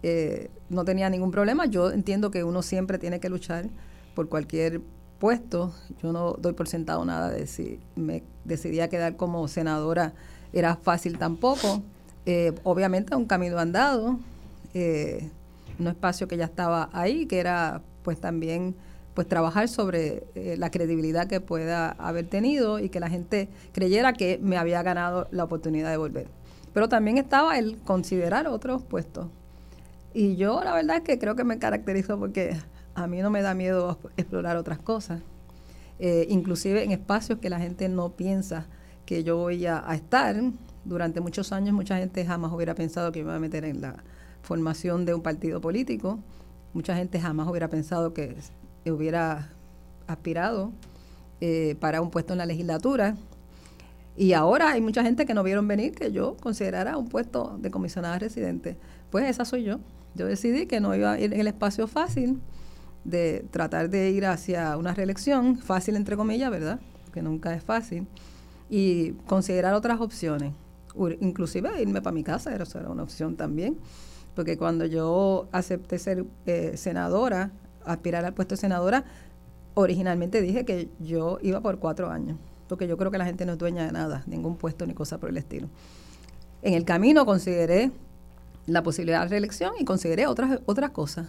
eh, 0.02 0.50
no 0.70 0.86
tenía 0.86 1.10
ningún 1.10 1.30
problema. 1.30 1.66
Yo 1.66 1.90
entiendo 1.90 2.30
que 2.30 2.44
uno 2.44 2.62
siempre 2.62 2.98
tiene 2.98 3.20
que 3.20 3.28
luchar 3.28 3.68
por 4.14 4.30
cualquier 4.30 4.80
puesto. 5.18 5.74
Yo 6.02 6.12
no 6.12 6.32
doy 6.32 6.54
por 6.54 6.68
sentado 6.68 7.04
nada 7.04 7.30
de 7.30 7.46
si 7.46 7.80
me 7.96 8.22
decidía 8.44 8.88
quedar 8.88 9.16
como 9.16 9.46
senadora 9.48 10.14
era 10.52 10.76
fácil 10.76 11.18
tampoco. 11.18 11.82
Eh, 12.24 12.54
obviamente 12.64 13.14
un 13.14 13.26
camino 13.26 13.58
andado, 13.58 14.18
eh, 14.74 15.30
un 15.78 15.88
espacio 15.88 16.26
que 16.28 16.36
ya 16.36 16.46
estaba 16.46 16.88
ahí, 16.92 17.26
que 17.26 17.38
era 17.38 17.82
pues 18.02 18.20
también 18.20 18.74
pues 19.16 19.26
trabajar 19.26 19.66
sobre 19.68 20.24
eh, 20.34 20.56
la 20.58 20.70
credibilidad 20.70 21.26
que 21.26 21.40
pueda 21.40 21.92
haber 21.92 22.26
tenido 22.26 22.78
y 22.78 22.90
que 22.90 23.00
la 23.00 23.08
gente 23.08 23.48
creyera 23.72 24.12
que 24.12 24.38
me 24.42 24.58
había 24.58 24.82
ganado 24.82 25.26
la 25.30 25.44
oportunidad 25.44 25.90
de 25.90 25.96
volver. 25.96 26.28
Pero 26.74 26.90
también 26.90 27.16
estaba 27.16 27.58
el 27.58 27.78
considerar 27.78 28.46
otros 28.46 28.82
puestos. 28.82 29.28
Y 30.12 30.36
yo 30.36 30.62
la 30.62 30.74
verdad 30.74 30.98
es 30.98 31.02
que 31.02 31.18
creo 31.18 31.34
que 31.34 31.44
me 31.44 31.58
caracterizo 31.58 32.18
porque 32.18 32.58
a 32.94 33.06
mí 33.06 33.22
no 33.22 33.30
me 33.30 33.40
da 33.40 33.54
miedo 33.54 33.98
explorar 34.18 34.58
otras 34.58 34.78
cosas, 34.78 35.22
eh, 35.98 36.26
inclusive 36.28 36.84
en 36.84 36.92
espacios 36.92 37.38
que 37.38 37.48
la 37.48 37.58
gente 37.58 37.88
no 37.88 38.10
piensa 38.10 38.66
que 39.06 39.24
yo 39.24 39.38
voy 39.38 39.64
a, 39.64 39.82
estar. 39.94 40.36
Durante 40.84 41.22
muchos 41.22 41.52
años 41.52 41.74
mucha 41.74 41.96
gente 41.96 42.22
jamás 42.26 42.52
hubiera 42.52 42.74
pensado 42.74 43.12
que 43.12 43.20
me 43.20 43.28
iba 43.28 43.36
a 43.36 43.40
meter 43.40 43.64
en 43.64 43.80
la 43.80 43.96
formación 44.42 45.06
de 45.06 45.14
un 45.14 45.22
partido 45.22 45.62
político. 45.62 46.18
Mucha 46.74 46.94
gente 46.94 47.18
jamás 47.18 47.48
hubiera 47.48 47.68
pensado 47.68 48.12
que 48.12 48.36
hubiera 48.92 49.50
aspirado 50.06 50.72
eh, 51.40 51.76
para 51.80 52.00
un 52.00 52.10
puesto 52.10 52.32
en 52.32 52.38
la 52.38 52.46
legislatura. 52.46 53.16
Y 54.16 54.32
ahora 54.32 54.70
hay 54.70 54.80
mucha 54.80 55.02
gente 55.02 55.26
que 55.26 55.34
no 55.34 55.42
vieron 55.42 55.68
venir 55.68 55.94
que 55.94 56.10
yo 56.10 56.36
considerara 56.38 56.96
un 56.96 57.08
puesto 57.08 57.58
de 57.60 57.70
comisionada 57.70 58.18
residente. 58.18 58.78
Pues 59.10 59.28
esa 59.28 59.44
soy 59.44 59.64
yo. 59.64 59.78
Yo 60.14 60.26
decidí 60.26 60.66
que 60.66 60.80
no 60.80 60.94
iba 60.94 61.12
a 61.12 61.20
ir 61.20 61.34
en 61.34 61.40
el 61.40 61.46
espacio 61.46 61.86
fácil 61.86 62.40
de 63.04 63.44
tratar 63.50 63.90
de 63.90 64.10
ir 64.10 64.24
hacia 64.24 64.76
una 64.78 64.94
reelección, 64.94 65.58
fácil 65.58 65.96
entre 65.96 66.16
comillas, 66.16 66.50
¿verdad? 66.50 66.80
Que 67.12 67.20
nunca 67.20 67.54
es 67.54 67.62
fácil. 67.62 68.06
Y 68.70 69.12
considerar 69.26 69.74
otras 69.74 70.00
opciones. 70.00 70.54
Inclusive 71.20 71.82
irme 71.82 72.00
para 72.00 72.14
mi 72.14 72.24
casa, 72.24 72.54
eso 72.56 72.80
era 72.80 72.88
una 72.88 73.02
opción 73.02 73.36
también. 73.36 73.76
Porque 74.34 74.56
cuando 74.56 74.86
yo 74.86 75.48
acepté 75.52 75.98
ser 75.98 76.24
eh, 76.46 76.72
senadora 76.76 77.52
aspirar 77.86 78.24
al 78.24 78.34
puesto 78.34 78.54
de 78.54 78.60
senadora, 78.60 79.04
originalmente 79.74 80.40
dije 80.40 80.64
que 80.64 80.88
yo 80.98 81.38
iba 81.42 81.60
por 81.60 81.78
cuatro 81.78 82.10
años, 82.10 82.38
porque 82.68 82.86
yo 82.86 82.96
creo 82.96 83.10
que 83.10 83.18
la 83.18 83.26
gente 83.26 83.46
no 83.46 83.52
es 83.52 83.58
dueña 83.58 83.84
de 83.84 83.92
nada, 83.92 84.24
ningún 84.26 84.56
puesto 84.56 84.86
ni 84.86 84.94
cosa 84.94 85.18
por 85.18 85.30
el 85.30 85.36
estilo. 85.36 85.68
En 86.62 86.74
el 86.74 86.84
camino 86.84 87.26
consideré 87.26 87.90
la 88.66 88.82
posibilidad 88.82 89.22
de 89.22 89.28
reelección 89.28 89.74
y 89.78 89.84
consideré 89.84 90.26
otras, 90.26 90.60
otras 90.66 90.90
cosas. 90.90 91.28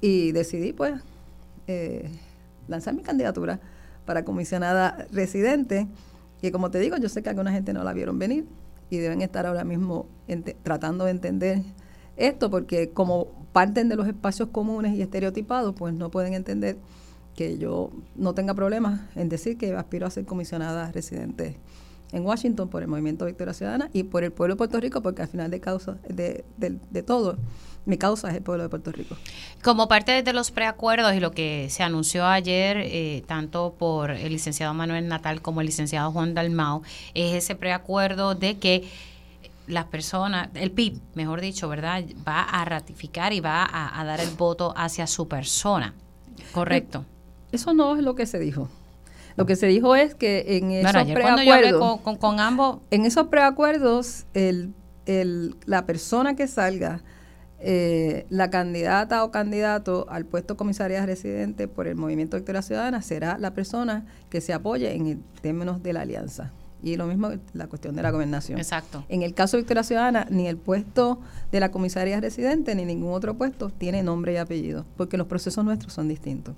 Y 0.00 0.32
decidí, 0.32 0.72
pues, 0.72 0.94
eh, 1.66 2.10
lanzar 2.68 2.94
mi 2.94 3.02
candidatura 3.02 3.60
para 4.04 4.24
comisionada 4.24 5.06
residente. 5.12 5.86
Y 6.42 6.50
como 6.50 6.70
te 6.70 6.78
digo, 6.78 6.96
yo 6.96 7.08
sé 7.08 7.22
que 7.22 7.30
alguna 7.30 7.52
gente 7.52 7.72
no 7.72 7.82
la 7.84 7.92
vieron 7.92 8.18
venir 8.18 8.46
y 8.90 8.98
deben 8.98 9.20
estar 9.22 9.46
ahora 9.46 9.64
mismo 9.64 10.06
tratando 10.62 11.04
de 11.04 11.10
entender 11.10 11.62
esto, 12.16 12.50
porque 12.50 12.90
como 12.90 13.28
parten 13.56 13.88
de 13.88 13.96
los 13.96 14.06
espacios 14.06 14.50
comunes 14.52 14.92
y 14.94 15.00
estereotipados, 15.00 15.74
pues 15.74 15.94
no 15.94 16.10
pueden 16.10 16.34
entender 16.34 16.76
que 17.34 17.56
yo 17.56 17.90
no 18.14 18.34
tenga 18.34 18.52
problemas 18.52 19.00
en 19.14 19.30
decir 19.30 19.56
que 19.56 19.74
aspiro 19.74 20.06
a 20.06 20.10
ser 20.10 20.26
comisionada 20.26 20.92
residente 20.92 21.56
en 22.12 22.26
Washington 22.26 22.68
por 22.68 22.82
el 22.82 22.88
Movimiento 22.88 23.24
Victoria 23.24 23.54
Ciudadana 23.54 23.88
y 23.94 24.02
por 24.02 24.24
el 24.24 24.30
pueblo 24.30 24.56
de 24.56 24.58
Puerto 24.58 24.78
Rico, 24.78 25.00
porque 25.00 25.22
al 25.22 25.28
final 25.28 25.50
de, 25.50 25.60
causa, 25.60 25.96
de, 26.06 26.44
de 26.58 27.02
todo, 27.02 27.38
mi 27.86 27.96
causa 27.96 28.28
es 28.28 28.36
el 28.36 28.42
pueblo 28.42 28.64
de 28.64 28.68
Puerto 28.68 28.92
Rico. 28.92 29.16
Como 29.64 29.88
parte 29.88 30.22
de 30.22 30.32
los 30.34 30.50
preacuerdos 30.50 31.14
y 31.14 31.20
lo 31.20 31.30
que 31.30 31.68
se 31.70 31.82
anunció 31.82 32.26
ayer, 32.26 32.76
eh, 32.82 33.24
tanto 33.26 33.74
por 33.78 34.10
el 34.10 34.32
licenciado 34.32 34.74
Manuel 34.74 35.08
Natal 35.08 35.40
como 35.40 35.62
el 35.62 35.68
licenciado 35.68 36.12
Juan 36.12 36.34
Dalmau, 36.34 36.82
es 37.14 37.32
ese 37.32 37.54
preacuerdo 37.54 38.34
de 38.34 38.58
que 38.58 38.86
las 39.66 39.86
personas, 39.86 40.48
el 40.54 40.70
PIB, 40.70 41.00
mejor 41.14 41.40
dicho, 41.40 41.68
¿verdad? 41.68 42.04
Va 42.26 42.42
a 42.42 42.64
ratificar 42.64 43.32
y 43.32 43.40
va 43.40 43.66
a, 43.70 44.04
dar 44.04 44.20
el 44.20 44.30
voto 44.30 44.72
hacia 44.76 45.06
su 45.06 45.28
persona. 45.28 45.94
Correcto. 46.52 47.04
Eso 47.52 47.74
no 47.74 47.96
es 47.96 48.02
lo 48.02 48.14
que 48.14 48.26
se 48.26 48.38
dijo. 48.38 48.68
Lo 49.36 49.44
que 49.44 49.56
se 49.56 49.66
dijo 49.66 49.94
es 49.96 50.14
que 50.14 50.56
en 50.56 50.70
esos 50.70 51.04
preacuerdos, 51.04 52.00
con, 52.00 52.40
ambos, 52.40 52.78
en 52.90 53.04
esos 53.04 53.26
preacuerdos, 53.26 54.24
el, 54.34 54.72
el, 55.04 55.56
la 55.66 55.84
persona 55.84 56.36
que 56.36 56.46
salga, 56.46 57.02
eh, 57.58 58.26
la 58.28 58.50
candidata 58.50 59.24
o 59.24 59.30
candidato 59.30 60.06
al 60.10 60.26
puesto 60.26 60.56
comisaría 60.56 61.04
residente 61.06 61.68
por 61.68 61.86
el 61.86 61.96
Movimiento 61.96 62.36
Victoria 62.36 62.60
Ciudadana 62.60 63.00
será 63.00 63.38
la 63.38 63.54
persona 63.54 64.04
que 64.28 64.42
se 64.42 64.52
apoye 64.52 64.94
en 64.94 65.22
términos 65.40 65.82
de 65.82 65.92
la 65.94 66.02
alianza. 66.02 66.52
Y 66.82 66.96
lo 66.96 67.06
mismo 67.06 67.30
la 67.54 67.66
cuestión 67.66 67.96
de 67.96 68.02
la 68.02 68.10
gobernación. 68.10 68.58
Exacto. 68.58 69.04
En 69.08 69.22
el 69.22 69.34
caso 69.34 69.56
de 69.56 69.62
Victoria 69.62 69.82
Ciudadana, 69.82 70.26
ni 70.30 70.46
el 70.46 70.56
puesto 70.56 71.18
de 71.50 71.60
la 71.60 71.70
comisaría 71.70 72.20
residente 72.20 72.74
ni 72.74 72.84
ningún 72.84 73.12
otro 73.12 73.34
puesto 73.34 73.70
tiene 73.70 74.02
nombre 74.02 74.34
y 74.34 74.36
apellido, 74.36 74.84
porque 74.96 75.16
los 75.16 75.26
procesos 75.26 75.64
nuestros 75.64 75.92
son 75.92 76.08
distintos. 76.08 76.54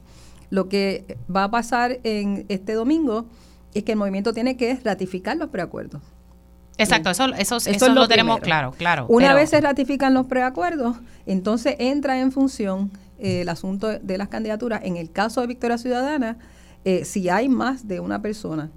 Lo 0.50 0.68
que 0.68 1.16
va 1.34 1.44
a 1.44 1.50
pasar 1.50 2.00
en 2.02 2.46
este 2.48 2.72
domingo 2.72 3.26
es 3.74 3.84
que 3.84 3.92
el 3.92 3.98
movimiento 3.98 4.32
tiene 4.32 4.56
que 4.56 4.78
ratificar 4.82 5.36
los 5.36 5.50
preacuerdos. 5.50 6.02
Exacto, 6.78 7.10
eso, 7.10 7.26
eso, 7.34 7.56
eso, 7.56 7.88
lo, 7.92 8.06
tenemos 8.06 8.38
claro, 8.38 8.72
claro. 8.72 9.06
Una 9.08 9.34
vez 9.34 9.50
se 9.50 9.60
ratifican 9.60 10.14
los 10.14 10.26
preacuerdos, 10.26 10.96
entonces 11.26 11.74
entra 11.80 12.20
en 12.20 12.30
función 12.30 12.92
eh, 13.18 13.40
el 13.40 13.48
asunto 13.48 13.98
de 13.98 14.18
las 14.18 14.28
candidaturas. 14.28 14.82
En 14.84 14.96
el 14.96 15.10
caso 15.10 15.40
de 15.40 15.48
Victoria 15.48 15.76
Ciudadana, 15.76 16.38
eh, 16.84 17.04
si 17.04 17.28
hay 17.28 17.48
más 17.48 17.88
de 17.88 17.98
una 17.98 18.22
persona 18.22 18.70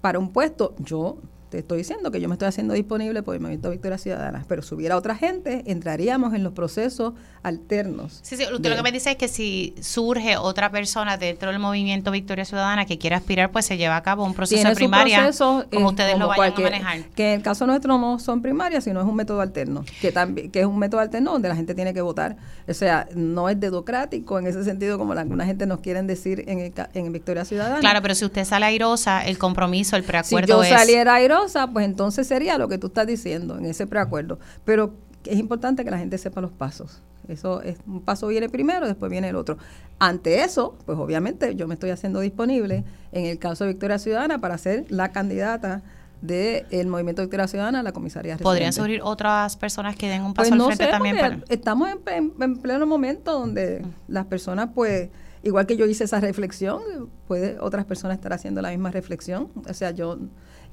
para 0.00 0.18
un 0.18 0.32
puesto, 0.32 0.74
yo 0.78 1.16
te 1.50 1.58
estoy 1.58 1.78
diciendo 1.78 2.10
que 2.10 2.20
yo 2.20 2.28
me 2.28 2.34
estoy 2.34 2.48
haciendo 2.48 2.74
disponible 2.74 3.22
por 3.22 3.34
el 3.34 3.40
Movimiento 3.40 3.70
Victoria 3.70 3.98
Ciudadana, 3.98 4.44
pero 4.48 4.62
si 4.62 4.74
hubiera 4.74 4.96
otra 4.96 5.16
gente, 5.16 5.64
entraríamos 5.66 6.32
en 6.32 6.44
los 6.44 6.52
procesos 6.52 7.14
alternos. 7.42 8.20
Sí, 8.22 8.36
sí, 8.36 8.44
usted 8.52 8.70
lo 8.70 8.76
que 8.76 8.82
me 8.82 8.92
dice 8.92 9.10
es 9.10 9.16
que 9.16 9.26
si 9.26 9.74
surge 9.80 10.36
otra 10.36 10.70
persona 10.70 11.16
dentro 11.16 11.50
del 11.50 11.58
Movimiento 11.58 12.12
Victoria 12.12 12.44
Ciudadana 12.44 12.86
que 12.86 12.98
quiera 12.98 13.16
aspirar, 13.16 13.50
pues 13.50 13.66
se 13.66 13.76
lleva 13.76 13.96
a 13.96 14.02
cabo 14.02 14.24
un 14.24 14.34
proceso 14.34 14.68
de 14.68 14.74
primaria, 14.74 15.30
como 15.38 15.64
eh, 15.70 15.84
ustedes 15.84 16.18
lo 16.18 16.28
vayan 16.28 16.54
a 16.56 16.60
manejar. 16.60 17.04
Que 17.16 17.32
en 17.32 17.40
el 17.40 17.42
caso 17.42 17.66
nuestro 17.66 17.98
no 17.98 18.18
son 18.20 18.42
primarias, 18.42 18.84
sino 18.84 19.00
es 19.00 19.06
un 19.06 19.16
método 19.16 19.40
alterno, 19.40 19.84
que 20.00 20.12
también 20.12 20.50
que 20.50 20.60
es 20.60 20.66
un 20.66 20.78
método 20.78 21.00
alterno 21.00 21.32
donde 21.32 21.48
la 21.48 21.56
gente 21.56 21.74
tiene 21.74 21.92
que 21.92 22.00
votar. 22.00 22.36
O 22.68 22.74
sea, 22.74 23.08
no 23.14 23.48
es 23.48 23.58
dedocrático 23.58 24.38
en 24.38 24.46
ese 24.46 24.62
sentido 24.62 24.98
como 24.98 25.14
la, 25.14 25.22
alguna 25.22 25.46
gente 25.46 25.66
nos 25.66 25.80
quieren 25.80 26.06
decir 26.06 26.44
en, 26.46 26.60
el, 26.60 26.72
en 26.94 27.12
Victoria 27.12 27.44
Ciudadana. 27.44 27.80
Claro, 27.80 28.02
pero 28.02 28.14
si 28.14 28.24
usted 28.24 28.44
sale 28.44 28.66
airosa, 28.66 29.24
el 29.26 29.38
compromiso, 29.38 29.96
el 29.96 30.04
preacuerdo 30.04 30.62
si 30.62 30.70
yo 30.70 30.76
saliera 30.76 31.14
airosa, 31.14 31.39
pues 31.72 31.84
entonces 31.84 32.26
sería 32.26 32.58
lo 32.58 32.68
que 32.68 32.78
tú 32.78 32.88
estás 32.88 33.06
diciendo 33.06 33.58
en 33.58 33.66
ese 33.66 33.86
preacuerdo. 33.86 34.38
Pero 34.64 34.94
es 35.24 35.38
importante 35.38 35.84
que 35.84 35.90
la 35.90 35.98
gente 35.98 36.18
sepa 36.18 36.40
los 36.40 36.52
pasos. 36.52 37.02
Eso 37.28 37.62
es 37.62 37.78
un 37.86 38.00
paso 38.00 38.26
viene 38.28 38.48
primero, 38.48 38.86
después 38.86 39.10
viene 39.10 39.28
el 39.28 39.36
otro. 39.36 39.56
Ante 39.98 40.42
eso, 40.42 40.76
pues 40.84 40.98
obviamente 40.98 41.54
yo 41.54 41.68
me 41.68 41.74
estoy 41.74 41.90
haciendo 41.90 42.20
disponible 42.20 42.84
en 43.12 43.26
el 43.26 43.38
caso 43.38 43.64
de 43.64 43.70
Victoria 43.70 43.98
Ciudadana 43.98 44.40
para 44.40 44.58
ser 44.58 44.86
la 44.88 45.12
candidata 45.12 45.82
del 46.22 46.86
Movimiento 46.86 47.22
Victoria 47.22 47.46
Ciudadana 47.46 47.80
a 47.80 47.82
la 47.82 47.92
comisaría. 47.92 48.36
¿Podrían 48.36 48.72
surgir 48.72 49.00
otras 49.02 49.56
personas 49.56 49.96
que 49.96 50.08
den 50.08 50.22
un 50.22 50.34
paso 50.34 50.50
pues 50.50 50.60
al 50.60 50.66
frente 50.66 50.86
también? 50.88 51.44
Estamos 51.48 51.88
en, 52.06 52.58
pleno 52.58 52.86
momento 52.86 53.32
donde 53.32 53.84
las 54.08 54.26
personas, 54.26 54.70
pues, 54.74 55.08
igual 55.42 55.66
que 55.66 55.76
yo 55.76 55.86
hice 55.86 56.04
esa 56.04 56.20
reflexión, 56.20 56.82
puede 57.26 57.58
otras 57.60 57.84
personas 57.84 58.16
estar 58.16 58.32
haciendo 58.32 58.60
la 58.60 58.70
misma 58.70 58.90
reflexión. 58.90 59.48
O 59.68 59.72
sea, 59.72 59.92
yo 59.92 60.18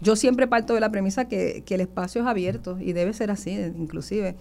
yo 0.02 0.16
siempre 0.16 0.48
parto 0.48 0.74
de 0.74 0.80
la 0.80 0.92
premisa 0.92 1.26
que, 1.26 1.64
el 1.68 1.82
espacio 1.82 2.22
es 2.22 2.28
abierto 2.28 2.78
y 2.80 2.94
debe 2.94 3.14
ser 3.14 3.32
así, 3.32 3.52
inclusive, 3.52 4.36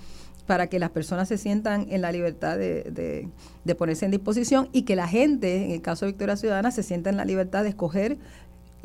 para 0.46 0.68
que 0.68 0.78
las 0.78 0.90
personas 0.90 1.28
se 1.28 1.38
sientan 1.38 1.86
en 1.90 2.02
la 2.02 2.12
libertad 2.12 2.56
de, 2.56 3.28
de, 3.64 3.74
ponerse 3.74 4.04
en 4.04 4.12
disposición 4.12 4.68
y 4.72 4.82
que 4.82 4.94
la 4.94 5.08
gente, 5.08 5.64
en 5.64 5.72
el 5.72 5.82
caso 5.82 6.04
de 6.04 6.12
Victoria 6.12 6.36
Ciudadana, 6.36 6.70
se 6.70 6.82
sienta 6.82 7.10
en 7.10 7.16
la 7.16 7.24
libertad 7.24 7.64
de 7.64 7.70
escoger 7.70 8.18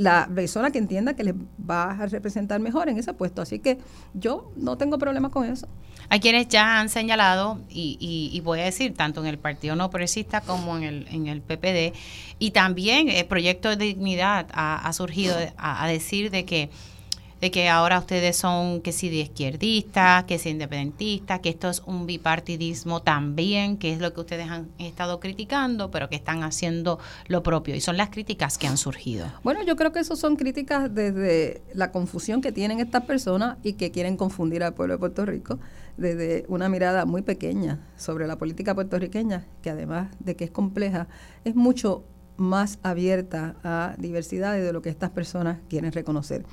la 0.01 0.27
persona 0.33 0.71
que 0.71 0.79
entienda 0.79 1.15
que 1.15 1.23
les 1.23 1.35
va 1.69 1.91
a 1.91 2.07
representar 2.07 2.59
mejor 2.59 2.89
en 2.89 2.97
ese 2.97 3.13
puesto. 3.13 3.43
Así 3.43 3.59
que 3.59 3.77
yo 4.15 4.51
no 4.55 4.75
tengo 4.75 4.97
problema 4.97 5.29
con 5.29 5.45
eso. 5.47 5.67
Hay 6.09 6.19
quienes 6.19 6.47
ya 6.47 6.79
han 6.79 6.89
señalado, 6.89 7.61
y, 7.69 7.97
y, 8.33 8.39
voy 8.41 8.59
a 8.59 8.63
decir, 8.63 8.95
tanto 8.95 9.21
en 9.21 9.27
el 9.27 9.37
Partido 9.37 9.75
No 9.75 9.91
Progresista 9.91 10.41
como 10.41 10.75
en 10.75 10.83
el, 10.83 11.07
en 11.09 11.27
el 11.27 11.41
PPD, 11.41 11.95
y 12.39 12.51
también 12.51 13.09
el 13.09 13.25
Proyecto 13.25 13.69
de 13.69 13.75
Dignidad 13.77 14.47
ha, 14.51 14.91
surgido 14.93 15.35
a, 15.57 15.87
decir 15.87 16.31
de 16.31 16.45
que 16.45 16.69
de 17.41 17.49
que 17.49 17.67
ahora 17.69 17.97
ustedes 17.97 18.37
son 18.37 18.81
que 18.81 18.91
si 18.91 19.09
de 19.09 19.17
izquierdistas, 19.17 20.25
que 20.25 20.37
si 20.37 20.49
independentistas, 20.49 21.39
que 21.39 21.49
esto 21.49 21.69
es 21.69 21.81
un 21.87 22.05
bipartidismo 22.05 23.01
también, 23.01 23.77
que 23.77 23.91
es 23.91 23.99
lo 23.99 24.13
que 24.13 24.21
ustedes 24.21 24.47
han 24.49 24.69
estado 24.77 25.19
criticando, 25.19 25.89
pero 25.89 26.07
que 26.07 26.15
están 26.15 26.43
haciendo 26.43 26.99
lo 27.27 27.41
propio. 27.41 27.75
Y 27.75 27.81
son 27.81 27.97
las 27.97 28.09
críticas 28.09 28.59
que 28.59 28.67
han 28.67 28.77
surgido. 28.77 29.25
Bueno, 29.43 29.63
yo 29.63 29.75
creo 29.75 29.91
que 29.91 29.99
eso 29.99 30.15
son 30.15 30.35
críticas 30.35 30.93
desde 30.93 31.63
la 31.73 31.91
confusión 31.91 32.41
que 32.41 32.51
tienen 32.51 32.79
estas 32.79 33.05
personas 33.05 33.57
y 33.63 33.73
que 33.73 33.89
quieren 33.89 34.17
confundir 34.17 34.63
al 34.63 34.75
pueblo 34.75 34.93
de 34.93 34.99
Puerto 34.99 35.25
Rico 35.25 35.59
desde 35.97 36.45
una 36.47 36.69
mirada 36.69 37.05
muy 37.05 37.23
pequeña 37.23 37.79
sobre 37.97 38.27
la 38.27 38.37
política 38.37 38.75
puertorriqueña, 38.75 39.45
que 39.63 39.71
además 39.71 40.09
de 40.19 40.35
que 40.35 40.43
es 40.43 40.51
compleja, 40.51 41.07
es 41.43 41.55
mucho 41.55 42.03
más 42.37 42.79
abierta 42.81 43.55
a 43.63 43.95
diversidades 43.97 44.63
de 44.63 44.73
lo 44.73 44.81
que 44.81 44.89
estas 44.89 45.11
personas 45.11 45.59
quieren 45.69 45.91
reconocer. 45.91 46.43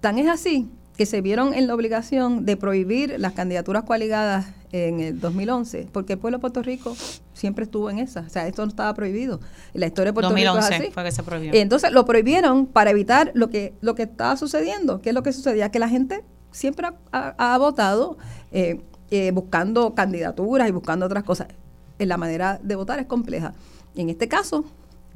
Tan 0.00 0.18
es 0.18 0.28
así 0.28 0.68
que 0.96 1.06
se 1.06 1.20
vieron 1.20 1.54
en 1.54 1.68
la 1.68 1.74
obligación 1.74 2.44
de 2.44 2.56
prohibir 2.56 3.14
las 3.18 3.32
candidaturas 3.32 3.84
coaligadas 3.84 4.46
en 4.72 5.00
el 5.00 5.20
2011, 5.20 5.88
porque 5.92 6.14
el 6.14 6.18
pueblo 6.18 6.38
de 6.38 6.40
Puerto 6.40 6.62
Rico 6.62 6.96
siempre 7.34 7.64
estuvo 7.64 7.88
en 7.88 8.00
esa. 8.00 8.20
O 8.20 8.28
sea, 8.28 8.48
esto 8.48 8.62
no 8.62 8.68
estaba 8.68 8.92
prohibido. 8.94 9.40
La 9.74 9.86
historia 9.86 10.10
de 10.10 10.14
Puerto 10.14 10.34
Rico 10.34 10.58
es 10.58 10.64
así. 10.64 10.90
fue 10.90 11.04
que 11.04 11.12
se 11.12 11.22
prohibió. 11.22 11.52
Entonces 11.54 11.92
lo 11.92 12.04
prohibieron 12.04 12.66
para 12.66 12.90
evitar 12.90 13.30
lo 13.34 13.48
que, 13.48 13.74
lo 13.80 13.94
que 13.94 14.02
estaba 14.02 14.36
sucediendo. 14.36 15.00
¿Qué 15.00 15.10
es 15.10 15.14
lo 15.14 15.22
que 15.22 15.32
sucedía? 15.32 15.70
Que 15.70 15.78
la 15.78 15.88
gente 15.88 16.24
siempre 16.50 16.88
ha, 17.12 17.58
votado 17.58 18.18
eh, 18.50 18.80
eh, 19.10 19.30
buscando 19.30 19.94
candidaturas 19.94 20.68
y 20.68 20.72
buscando 20.72 21.06
otras 21.06 21.22
cosas. 21.22 21.48
En 22.00 22.08
la 22.08 22.16
manera 22.16 22.58
de 22.62 22.74
votar 22.74 22.98
es 22.98 23.06
compleja. 23.06 23.54
En 23.94 24.10
este 24.10 24.28
caso, 24.28 24.64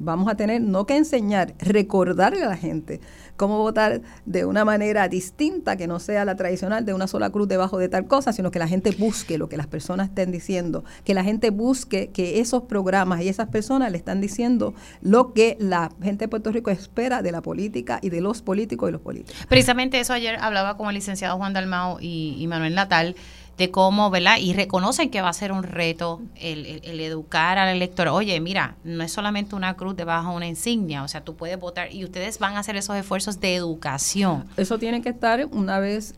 vamos 0.03 0.27
a 0.29 0.35
tener 0.35 0.61
no 0.61 0.85
que 0.85 0.97
enseñar, 0.97 1.53
recordarle 1.59 2.43
a 2.43 2.49
la 2.49 2.57
gente 2.57 2.99
cómo 3.35 3.57
votar 3.57 4.01
de 4.25 4.45
una 4.45 4.63
manera 4.65 5.07
distinta, 5.07 5.75
que 5.75 5.87
no 5.87 5.99
sea 5.99 6.25
la 6.25 6.35
tradicional 6.35 6.85
de 6.85 6.93
una 6.93 7.07
sola 7.07 7.29
cruz 7.29 7.47
debajo 7.47 7.77
de 7.77 7.89
tal 7.89 8.05
cosa, 8.07 8.33
sino 8.33 8.51
que 8.51 8.59
la 8.59 8.67
gente 8.67 8.91
busque 8.91 9.37
lo 9.37 9.49
que 9.49 9.57
las 9.57 9.67
personas 9.67 10.09
estén 10.09 10.31
diciendo, 10.31 10.83
que 11.03 11.13
la 11.13 11.23
gente 11.23 11.49
busque 11.49 12.11
que 12.11 12.39
esos 12.39 12.63
programas 12.63 13.21
y 13.21 13.29
esas 13.29 13.47
personas 13.49 13.91
le 13.91 13.97
están 13.97 14.21
diciendo 14.21 14.73
lo 15.01 15.33
que 15.33 15.57
la 15.59 15.91
gente 16.01 16.25
de 16.25 16.29
Puerto 16.29 16.51
Rico 16.51 16.69
espera 16.69 17.21
de 17.21 17.31
la 17.31 17.41
política 17.41 17.99
y 18.01 18.09
de 18.09 18.21
los 18.21 18.41
políticos 18.41 18.89
y 18.89 18.91
los 18.91 19.01
políticos. 19.01 19.45
Precisamente 19.47 19.99
eso 19.99 20.13
ayer 20.13 20.37
hablaba 20.39 20.77
con 20.77 20.87
el 20.89 20.95
licenciado 20.95 21.37
Juan 21.37 21.53
Dalmao 21.53 21.99
y, 21.99 22.35
y 22.37 22.47
Manuel 22.47 22.75
Natal 22.75 23.15
de 23.57 23.69
cómo, 23.69 24.09
¿verdad? 24.09 24.37
Y 24.39 24.53
reconocen 24.53 25.09
que 25.09 25.21
va 25.21 25.29
a 25.29 25.33
ser 25.33 25.51
un 25.51 25.63
reto 25.63 26.21
el, 26.35 26.65
educar 26.99 27.57
al 27.57 27.75
elector. 27.75 28.07
Oye, 28.07 28.39
mira, 28.39 28.75
no 28.83 29.03
es 29.03 29.11
solamente 29.11 29.55
una 29.55 29.75
cruz 29.75 29.95
debajo 29.95 30.31
de 30.31 30.37
una 30.37 30.47
insignia, 30.47 31.03
o 31.03 31.07
sea, 31.07 31.23
tú 31.23 31.35
puedes 31.35 31.59
votar 31.59 31.93
y 31.93 32.03
ustedes 32.03 32.39
van 32.39 32.55
a 32.55 32.59
hacer 32.59 32.75
esos 32.75 32.95
esfuerzos 32.95 33.39
de 33.39 33.55
educación. 33.55 34.45
Eso 34.57 34.79
tiene 34.79 35.01
que 35.01 35.09
estar 35.09 35.47
una 35.51 35.79
vez 35.79 36.15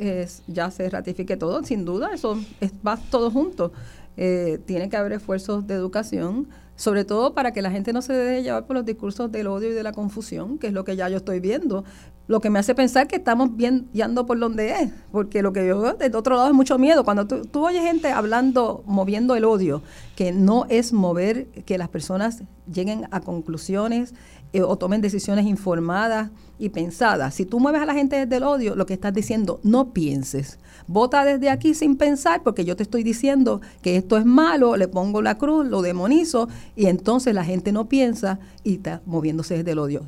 ya 0.48 0.71
se 0.71 0.89
ratifique 0.89 1.38
todo, 1.38 1.63
sin 1.63 1.86
duda, 1.86 2.12
eso 2.13 2.39
es, 2.60 2.74
va 2.86 2.98
todo 2.98 3.32
junto. 3.32 3.71
Eh, 4.17 4.60
tiene 4.65 4.89
que 4.89 4.95
haber 4.95 5.13
esfuerzos 5.13 5.67
de 5.67 5.74
educación 5.74 6.48
sobre 6.76 7.06
todo 7.06 7.34
para 7.34 7.52
que 7.52 7.62
la 7.62 7.72
gente 7.72 7.94
no 7.94 8.02
se 8.02 8.14
deje 8.14 8.44
llevar 8.44 8.66
por 8.66 8.76
los 8.76 8.86
discursos 8.86 9.32
del 9.32 9.48
odio 9.48 9.70
y 9.70 9.74
de 9.74 9.84
la 9.84 9.94
confusión, 9.94 10.58
que 10.58 10.68
es 10.68 10.74
lo 10.74 10.84
que 10.84 10.96
ya 10.96 11.10
yo 11.10 11.18
estoy 11.18 11.40
viendo. 11.40 11.84
Lo 12.28 12.42
que 12.42 12.50
me 12.50 12.58
hace 12.58 12.74
pensar 12.74 13.08
que 13.08 13.18
estamos 13.18 13.56
bien 13.56 13.88
yendo 13.94 14.26
por 14.26 14.40
donde 14.40 14.72
es, 14.72 14.90
porque 15.12 15.44
lo 15.44 15.54
que 15.54 15.68
yo 15.68 15.80
veo 15.80 15.94
del 15.94 16.16
otro 16.16 16.36
lado 16.36 16.48
es 16.48 16.54
mucho 16.54 16.80
miedo. 16.80 17.04
Cuando 17.04 17.28
tú, 17.28 17.44
tú 17.46 17.68
oyes 17.68 17.84
gente 17.84 18.12
hablando, 18.12 18.84
moviendo 18.88 19.36
el 19.36 19.46
odio, 19.46 19.84
que 20.16 20.32
no 20.32 20.66
es 20.70 20.92
mover 20.92 21.46
que 21.66 21.78
las 21.78 21.88
personas 21.88 22.42
lleguen 22.72 23.08
a 23.12 23.22
conclusiones 23.22 24.16
eh, 24.54 24.64
o 24.64 24.76
tomen 24.76 25.02
decisiones 25.02 25.46
informadas 25.46 26.32
y 26.58 26.70
pensadas. 26.70 27.36
Si 27.36 27.46
tú 27.46 27.60
mueves 27.60 27.82
a 27.82 27.86
la 27.86 27.94
gente 27.94 28.16
desde 28.16 28.38
el 28.38 28.44
odio, 28.44 28.76
lo 28.76 28.86
que 28.86 28.94
estás 28.94 29.14
diciendo, 29.14 29.60
no 29.64 29.94
pienses. 29.94 30.58
Vota 30.88 31.26
desde 31.26 31.50
aquí 31.50 31.74
sin 31.74 31.98
pensar 31.98 32.43
porque 32.43 32.65
yo 32.65 32.76
te 32.76 32.84
estoy 32.84 33.04
diciendo 33.04 33.62
que 33.82 33.98
esto 33.98 34.17
es 34.17 34.26
malo, 34.26 34.78
le 34.78 34.88
pongo 34.88 35.21
la 35.21 35.38
cruz, 35.38 35.65
lo 35.65 35.82
demonizo 35.82 36.48
y 36.76 36.86
entonces 36.88 37.34
la 37.34 37.43
gente 37.43 37.71
no 37.71 37.86
piensa 37.86 38.39
y 38.63 38.76
está 38.76 39.02
moviéndose 39.06 39.58
desde 39.58 39.71
el 39.71 39.80
odio. 39.80 40.04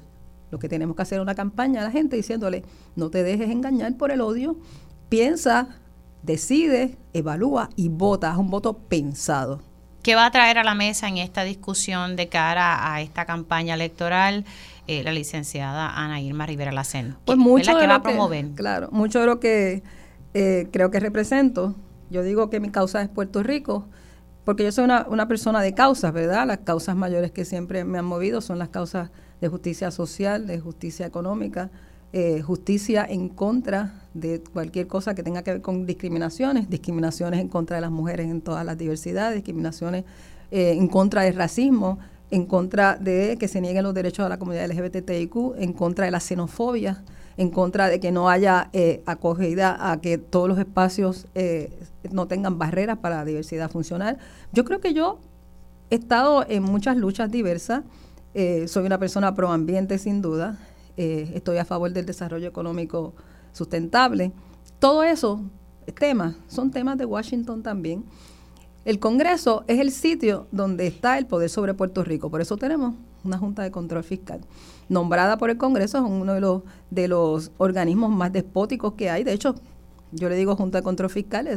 Lo 0.51 0.59
que 0.59 0.69
tenemos 0.69 0.95
que 0.95 1.01
hacer 1.01 1.17
es 1.17 1.23
una 1.23 1.35
campaña 1.35 1.81
a 1.81 1.83
la 1.83 1.91
gente 1.91 2.15
diciéndole, 2.15 2.63
no 2.95 3.09
te 3.09 3.23
dejes 3.23 3.49
engañar 3.49 3.97
por 3.97 4.11
el 4.11 4.21
odio, 4.21 4.55
piensa, 5.09 5.67
decide, 6.23 6.97
evalúa 7.13 7.69
y 7.75 7.89
vota, 7.89 8.31
haz 8.31 8.37
un 8.37 8.49
voto 8.49 8.73
pensado. 8.73 9.61
¿Qué 10.03 10.15
va 10.15 10.25
a 10.25 10.31
traer 10.31 10.57
a 10.57 10.63
la 10.63 10.73
mesa 10.73 11.09
en 11.09 11.17
esta 11.17 11.43
discusión 11.43 12.15
de 12.15 12.29
cara 12.29 12.93
a 12.93 13.01
esta 13.01 13.25
campaña 13.25 13.73
electoral 13.73 14.45
eh, 14.87 15.03
la 15.03 15.11
licenciada 15.11 15.89
Ana 15.89 16.21
Irma 16.21 16.45
Rivera 16.45 16.71
Lacen? 16.71 17.17
Pues 17.25 17.37
mucho 17.37 17.75
de 17.75 17.87
va 17.87 17.95
a 17.95 18.01
promover? 18.01 18.51
claro, 18.55 18.87
mucho 18.91 19.19
de 19.19 19.25
lo 19.25 19.41
que 19.41 19.83
eh, 20.33 20.67
creo 20.71 20.91
que 20.91 20.99
represento. 20.99 21.75
Yo 22.09 22.23
digo 22.23 22.49
que 22.49 22.59
mi 22.59 22.69
causa 22.69 23.01
es 23.01 23.09
Puerto 23.09 23.43
Rico, 23.43 23.85
porque 24.45 24.63
yo 24.63 24.71
soy 24.71 24.85
una, 24.85 25.05
una 25.09 25.27
persona 25.27 25.61
de 25.61 25.73
causas, 25.73 26.13
¿verdad? 26.13 26.47
Las 26.47 26.59
causas 26.59 26.95
mayores 26.95 27.31
que 27.31 27.45
siempre 27.45 27.83
me 27.83 27.97
han 27.97 28.05
movido 28.05 28.41
son 28.41 28.59
las 28.59 28.69
causas 28.69 29.09
de 29.41 29.47
justicia 29.47 29.91
social, 29.91 30.47
de 30.47 30.59
justicia 30.59 31.05
económica, 31.05 31.69
eh, 32.13 32.41
justicia 32.41 33.05
en 33.07 33.27
contra 33.27 33.93
de 34.13 34.41
cualquier 34.41 34.87
cosa 34.87 35.13
que 35.13 35.23
tenga 35.23 35.43
que 35.43 35.51
ver 35.51 35.61
con 35.61 35.85
discriminaciones, 35.85 36.69
discriminaciones 36.69 37.41
en 37.41 37.49
contra 37.49 37.75
de 37.75 37.81
las 37.81 37.91
mujeres 37.91 38.27
en 38.27 38.41
todas 38.41 38.65
las 38.65 38.77
diversidades, 38.77 39.35
discriminaciones 39.35 40.05
eh, 40.49 40.71
en 40.71 40.87
contra 40.87 41.23
del 41.23 41.35
racismo, 41.35 41.99
en 42.31 42.45
contra 42.45 42.95
de 42.95 43.37
que 43.37 43.49
se 43.49 43.59
nieguen 43.59 43.83
los 43.83 43.93
derechos 43.93 44.25
de 44.25 44.29
la 44.29 44.39
comunidad 44.39 44.69
LGBTIQ, 44.69 45.55
en 45.57 45.73
contra 45.73 46.05
de 46.05 46.11
la 46.11 46.21
xenofobia, 46.21 47.03
en 47.37 47.49
contra 47.51 47.87
de 47.87 47.99
que 47.99 48.11
no 48.11 48.29
haya 48.29 48.69
eh, 48.73 49.03
acogida 49.05 49.91
a 49.91 50.01
que 50.01 50.17
todos 50.17 50.49
los 50.49 50.59
espacios 50.59 51.27
no 52.11 52.27
tengan 52.27 52.57
barreras 52.57 52.97
para 52.97 53.17
la 53.17 53.25
diversidad 53.25 53.69
funcional. 53.69 54.17
Yo 54.51 54.65
creo 54.65 54.79
que 54.79 54.93
yo 54.93 55.19
he 55.89 55.95
estado 55.95 56.45
en 56.47 56.63
muchas 56.63 56.97
luchas 56.97 57.31
diversas, 57.31 57.83
soy 58.67 58.85
una 58.85 58.97
persona 58.99 59.33
pro 59.35 59.51
ambiente 59.51 59.97
sin 59.97 60.21
duda, 60.21 60.57
eh, 60.97 61.31
estoy 61.35 61.59
a 61.59 61.65
favor 61.65 61.93
del 61.93 62.07
desarrollo 62.07 62.47
económico 62.47 63.13
sustentable. 63.53 64.31
Todo 64.79 65.03
eso 65.03 65.43
temas, 65.97 66.35
son 66.47 66.71
temas 66.71 66.97
de 66.97 67.05
Washington 67.05 67.61
también. 67.61 68.03
El 68.83 68.99
Congreso 68.99 69.63
es 69.67 69.79
el 69.79 69.91
sitio 69.91 70.47
donde 70.51 70.87
está 70.87 71.17
el 71.17 71.27
poder 71.27 71.49
sobre 71.49 71.73
Puerto 71.73 72.03
Rico, 72.03 72.29
por 72.31 72.41
eso 72.41 72.57
tenemos 72.57 72.95
una 73.23 73.37
Junta 73.37 73.61
de 73.61 73.71
Control 73.71 74.03
Fiscal. 74.03 74.41
Nombrada 74.89 75.37
por 75.37 75.49
el 75.49 75.57
Congreso, 75.57 75.97
es 75.97 76.03
uno 76.03 76.33
de 76.33 76.41
los, 76.41 76.63
de 76.89 77.07
los 77.07 77.51
organismos 77.57 78.09
más 78.09 78.31
despóticos 78.31 78.93
que 78.93 79.09
hay. 79.09 79.23
De 79.23 79.33
hecho, 79.33 79.55
yo 80.11 80.29
le 80.29 80.35
digo 80.35 80.55
Junta 80.55 80.79
de 80.79 80.83
Control 80.83 81.09
Fiscal, 81.09 81.47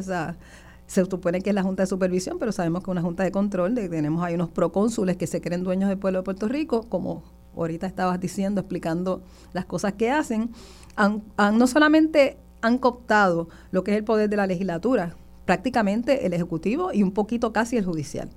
se 0.87 1.05
supone 1.05 1.41
que 1.41 1.51
es 1.51 1.55
la 1.55 1.63
Junta 1.63 1.85
de 1.85 1.87
Supervisión, 1.87 2.39
pero 2.39 2.51
sabemos 2.51 2.83
que 2.83 2.91
es 2.91 2.93
una 2.93 3.03
Junta 3.03 3.23
de 3.23 3.31
Control, 3.31 3.75
tenemos 3.75 4.25
ahí 4.25 4.35
unos 4.35 4.49
procónsules 4.49 5.17
que 5.17 5.27
se 5.27 5.41
creen 5.41 5.63
dueños 5.63 5.89
del 5.89 5.99
pueblo 5.99 6.21
de 6.21 6.23
Puerto 6.25 6.49
Rico, 6.49 6.87
como 6.89 7.23
ahorita 7.57 7.87
estabas 7.87 8.19
diciendo, 8.21 8.61
explicando 8.61 9.23
las 9.53 9.67
cosas 9.67 9.93
que 9.93 10.11
hacen, 10.11 10.51
han, 10.97 11.23
no 11.53 11.67
solamente 11.67 12.39
han 12.61 12.79
cooptado 12.79 13.49
lo 13.71 13.85
que 13.85 13.93
es 13.93 13.99
el 13.99 14.05
poder 14.05 14.29
de 14.29 14.37
la 14.37 14.47
legislatura, 14.47 15.15
prácticamente 15.45 16.27
el 16.27 16.33
ejecutivo 16.33 16.93
y 16.93 17.03
un 17.03 17.13
poquito 17.13 17.53
casi 17.53 17.77
el 17.77 17.85
judicial. 17.85 18.29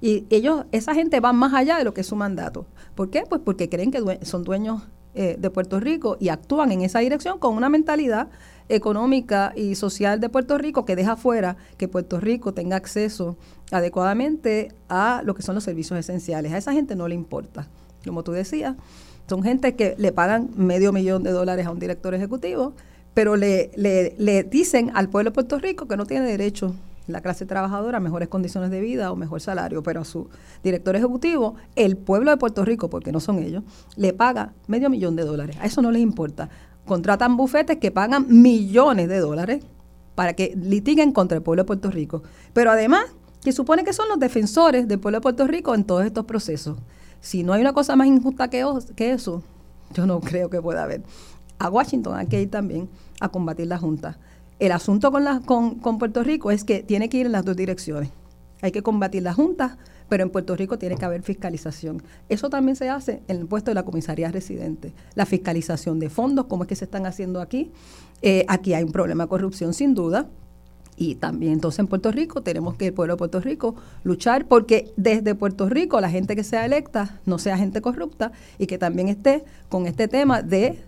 Y 0.00 0.26
ellos, 0.30 0.64
esa 0.72 0.94
gente 0.94 1.20
va 1.20 1.32
más 1.32 1.54
allá 1.54 1.76
de 1.76 1.84
lo 1.84 1.94
que 1.94 2.02
es 2.02 2.06
su 2.06 2.16
mandato. 2.16 2.66
¿Por 2.94 3.10
qué? 3.10 3.24
Pues 3.28 3.40
porque 3.44 3.68
creen 3.68 3.90
que 3.90 4.20
son 4.24 4.44
dueños 4.44 4.82
eh, 5.14 5.36
de 5.38 5.50
Puerto 5.50 5.80
Rico 5.80 6.16
y 6.20 6.28
actúan 6.28 6.70
en 6.70 6.82
esa 6.82 7.00
dirección 7.00 7.38
con 7.38 7.56
una 7.56 7.68
mentalidad 7.68 8.28
económica 8.68 9.52
y 9.56 9.74
social 9.74 10.20
de 10.20 10.28
Puerto 10.28 10.58
Rico 10.58 10.84
que 10.84 10.94
deja 10.94 11.16
fuera 11.16 11.56
que 11.78 11.88
Puerto 11.88 12.20
Rico 12.20 12.52
tenga 12.52 12.76
acceso 12.76 13.36
adecuadamente 13.70 14.72
a 14.88 15.22
lo 15.24 15.34
que 15.34 15.42
son 15.42 15.54
los 15.54 15.64
servicios 15.64 15.98
esenciales. 15.98 16.52
A 16.52 16.58
esa 16.58 16.72
gente 16.72 16.94
no 16.94 17.08
le 17.08 17.14
importa 17.14 17.68
como 18.08 18.24
tú 18.24 18.32
decías, 18.32 18.76
son 19.28 19.42
gente 19.42 19.74
que 19.74 19.94
le 19.98 20.12
pagan 20.12 20.50
medio 20.56 20.92
millón 20.92 21.22
de 21.22 21.30
dólares 21.30 21.66
a 21.66 21.70
un 21.70 21.78
director 21.78 22.14
ejecutivo, 22.14 22.72
pero 23.14 23.36
le, 23.36 23.70
le, 23.76 24.44
dicen 24.44 24.90
al 24.94 25.08
pueblo 25.08 25.30
de 25.30 25.34
Puerto 25.34 25.58
Rico 25.58 25.86
que 25.86 25.96
no 25.96 26.06
tiene 26.06 26.26
derecho 26.26 26.74
la 27.08 27.20
clase 27.20 27.46
trabajadora 27.46 28.00
mejores 28.00 28.28
condiciones 28.28 28.70
de 28.70 28.80
vida 28.80 29.10
o 29.10 29.16
mejor 29.16 29.40
salario, 29.40 29.82
pero 29.82 30.02
a 30.02 30.04
su 30.04 30.28
director 30.62 30.94
ejecutivo, 30.94 31.56
el 31.74 31.96
pueblo 31.96 32.30
de 32.30 32.36
Puerto 32.36 32.64
Rico, 32.64 32.88
porque 32.88 33.10
no 33.10 33.18
son 33.20 33.38
ellos, 33.38 33.64
le 33.96 34.12
paga 34.12 34.52
medio 34.66 34.90
millón 34.90 35.16
de 35.16 35.24
dólares. 35.24 35.56
A 35.60 35.66
eso 35.66 35.82
no 35.82 35.90
les 35.90 36.02
importa. 36.02 36.48
Contratan 36.86 37.36
bufetes 37.36 37.78
que 37.78 37.90
pagan 37.90 38.26
millones 38.28 39.08
de 39.08 39.18
dólares 39.18 39.64
para 40.14 40.34
que 40.34 40.54
litiguen 40.56 41.12
contra 41.12 41.36
el 41.36 41.42
pueblo 41.42 41.62
de 41.62 41.66
Puerto 41.66 41.90
Rico. 41.90 42.22
Pero 42.52 42.70
además, 42.70 43.04
que 43.42 43.52
supone 43.52 43.84
que 43.84 43.92
son 43.92 44.08
los 44.08 44.18
defensores 44.18 44.88
del 44.88 44.98
pueblo 44.98 45.18
de 45.18 45.22
Puerto 45.22 45.46
Rico 45.46 45.74
en 45.74 45.84
todos 45.84 46.04
estos 46.04 46.24
procesos. 46.24 46.78
Si 47.20 47.42
no 47.42 47.52
hay 47.52 47.60
una 47.60 47.72
cosa 47.72 47.96
más 47.96 48.06
injusta 48.06 48.48
que, 48.48 48.64
que 48.96 49.12
eso, 49.12 49.42
yo 49.94 50.06
no 50.06 50.20
creo 50.20 50.50
que 50.50 50.60
pueda 50.60 50.82
haber. 50.82 51.02
A 51.58 51.68
Washington 51.70 52.16
hay 52.16 52.26
que 52.26 52.42
ir 52.42 52.50
también 52.50 52.88
a 53.20 53.28
combatir 53.28 53.66
la 53.66 53.78
Junta. 53.78 54.18
El 54.58 54.72
asunto 54.72 55.12
con, 55.12 55.42
con, 55.42 55.76
con 55.76 55.98
Puerto 55.98 56.22
Rico 56.22 56.50
es 56.50 56.64
que 56.64 56.82
tiene 56.82 57.08
que 57.08 57.18
ir 57.18 57.26
en 57.26 57.32
las 57.32 57.44
dos 57.44 57.56
direcciones. 57.56 58.10
Hay 58.60 58.72
que 58.72 58.82
combatir 58.82 59.22
la 59.22 59.32
Junta, 59.32 59.78
pero 60.08 60.22
en 60.22 60.30
Puerto 60.30 60.56
Rico 60.56 60.78
tiene 60.78 60.96
que 60.96 61.04
haber 61.04 61.22
fiscalización. 61.22 62.02
Eso 62.28 62.50
también 62.50 62.76
se 62.76 62.88
hace 62.88 63.22
en 63.28 63.38
el 63.38 63.46
puesto 63.46 63.70
de 63.70 63.76
la 63.76 63.84
comisaría 63.84 64.30
residente. 64.30 64.92
La 65.14 65.26
fiscalización 65.26 66.00
de 66.00 66.10
fondos, 66.10 66.46
como 66.46 66.64
es 66.64 66.68
que 66.68 66.76
se 66.76 66.86
están 66.86 67.06
haciendo 67.06 67.40
aquí. 67.40 67.70
Eh, 68.22 68.44
aquí 68.48 68.74
hay 68.74 68.82
un 68.82 68.92
problema 68.92 69.24
de 69.24 69.28
corrupción 69.28 69.74
sin 69.74 69.94
duda, 69.94 70.28
y 70.98 71.14
también 71.14 71.52
entonces 71.52 71.78
en 71.78 71.86
Puerto 71.86 72.10
Rico 72.10 72.42
tenemos 72.42 72.74
que 72.74 72.88
el 72.88 72.92
pueblo 72.92 73.14
de 73.14 73.18
Puerto 73.18 73.40
Rico 73.40 73.76
luchar 74.02 74.46
porque 74.46 74.92
desde 74.96 75.36
Puerto 75.36 75.68
Rico 75.68 76.00
la 76.00 76.10
gente 76.10 76.34
que 76.34 76.42
sea 76.42 76.66
electa 76.66 77.20
no 77.24 77.38
sea 77.38 77.56
gente 77.56 77.80
corrupta 77.80 78.32
y 78.58 78.66
que 78.66 78.78
también 78.78 79.06
esté 79.06 79.44
con 79.68 79.86
este 79.86 80.08
tema 80.08 80.42
de 80.42 80.82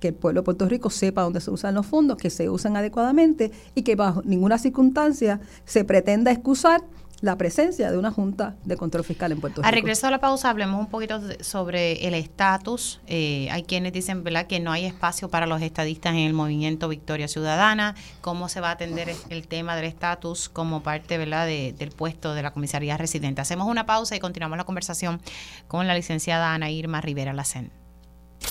que 0.00 0.08
el 0.08 0.14
pueblo 0.14 0.40
de 0.40 0.44
Puerto 0.44 0.68
Rico 0.68 0.90
sepa 0.90 1.22
dónde 1.22 1.40
se 1.40 1.50
usan 1.50 1.74
los 1.74 1.86
fondos, 1.86 2.16
que 2.16 2.30
se 2.30 2.48
usan 2.48 2.76
adecuadamente 2.76 3.50
y 3.74 3.82
que 3.82 3.96
bajo 3.96 4.22
ninguna 4.24 4.58
circunstancia 4.58 5.40
se 5.64 5.84
pretenda 5.84 6.30
excusar 6.30 6.82
la 7.20 7.36
presencia 7.36 7.90
de 7.90 7.98
una 7.98 8.10
Junta 8.10 8.54
de 8.64 8.76
Control 8.76 9.04
Fiscal 9.04 9.32
en 9.32 9.40
Puerto 9.40 9.60
Rico. 9.60 9.68
A 9.68 9.70
regreso 9.70 10.06
a 10.06 10.10
la 10.10 10.20
pausa, 10.20 10.50
hablemos 10.50 10.78
un 10.78 10.86
poquito 10.86 11.20
sobre 11.40 12.06
el 12.06 12.14
estatus. 12.14 13.00
Eh, 13.06 13.48
hay 13.50 13.64
quienes 13.64 13.92
dicen 13.92 14.22
¿verdad? 14.22 14.46
que 14.46 14.60
no 14.60 14.70
hay 14.70 14.84
espacio 14.84 15.28
para 15.28 15.46
los 15.46 15.60
estadistas 15.62 16.12
en 16.12 16.20
el 16.20 16.32
movimiento 16.32 16.88
Victoria 16.88 17.28
Ciudadana. 17.28 17.94
¿Cómo 18.20 18.48
se 18.48 18.60
va 18.60 18.68
a 18.68 18.72
atender 18.72 19.14
el 19.30 19.48
tema 19.48 19.74
del 19.76 19.86
estatus 19.86 20.48
como 20.48 20.82
parte 20.82 21.18
¿verdad? 21.18 21.46
del 21.46 21.90
puesto 21.90 22.34
de 22.34 22.42
la 22.42 22.52
comisaría 22.52 22.96
residente? 22.96 23.40
Hacemos 23.40 23.66
una 23.66 23.86
pausa 23.86 24.14
y 24.14 24.20
continuamos 24.20 24.58
la 24.58 24.64
conversación 24.64 25.20
con 25.66 25.86
la 25.86 25.94
licenciada 25.94 26.54
Ana 26.54 26.70
Irma 26.70 27.00
Rivera 27.00 27.32
Lacen. 27.32 27.77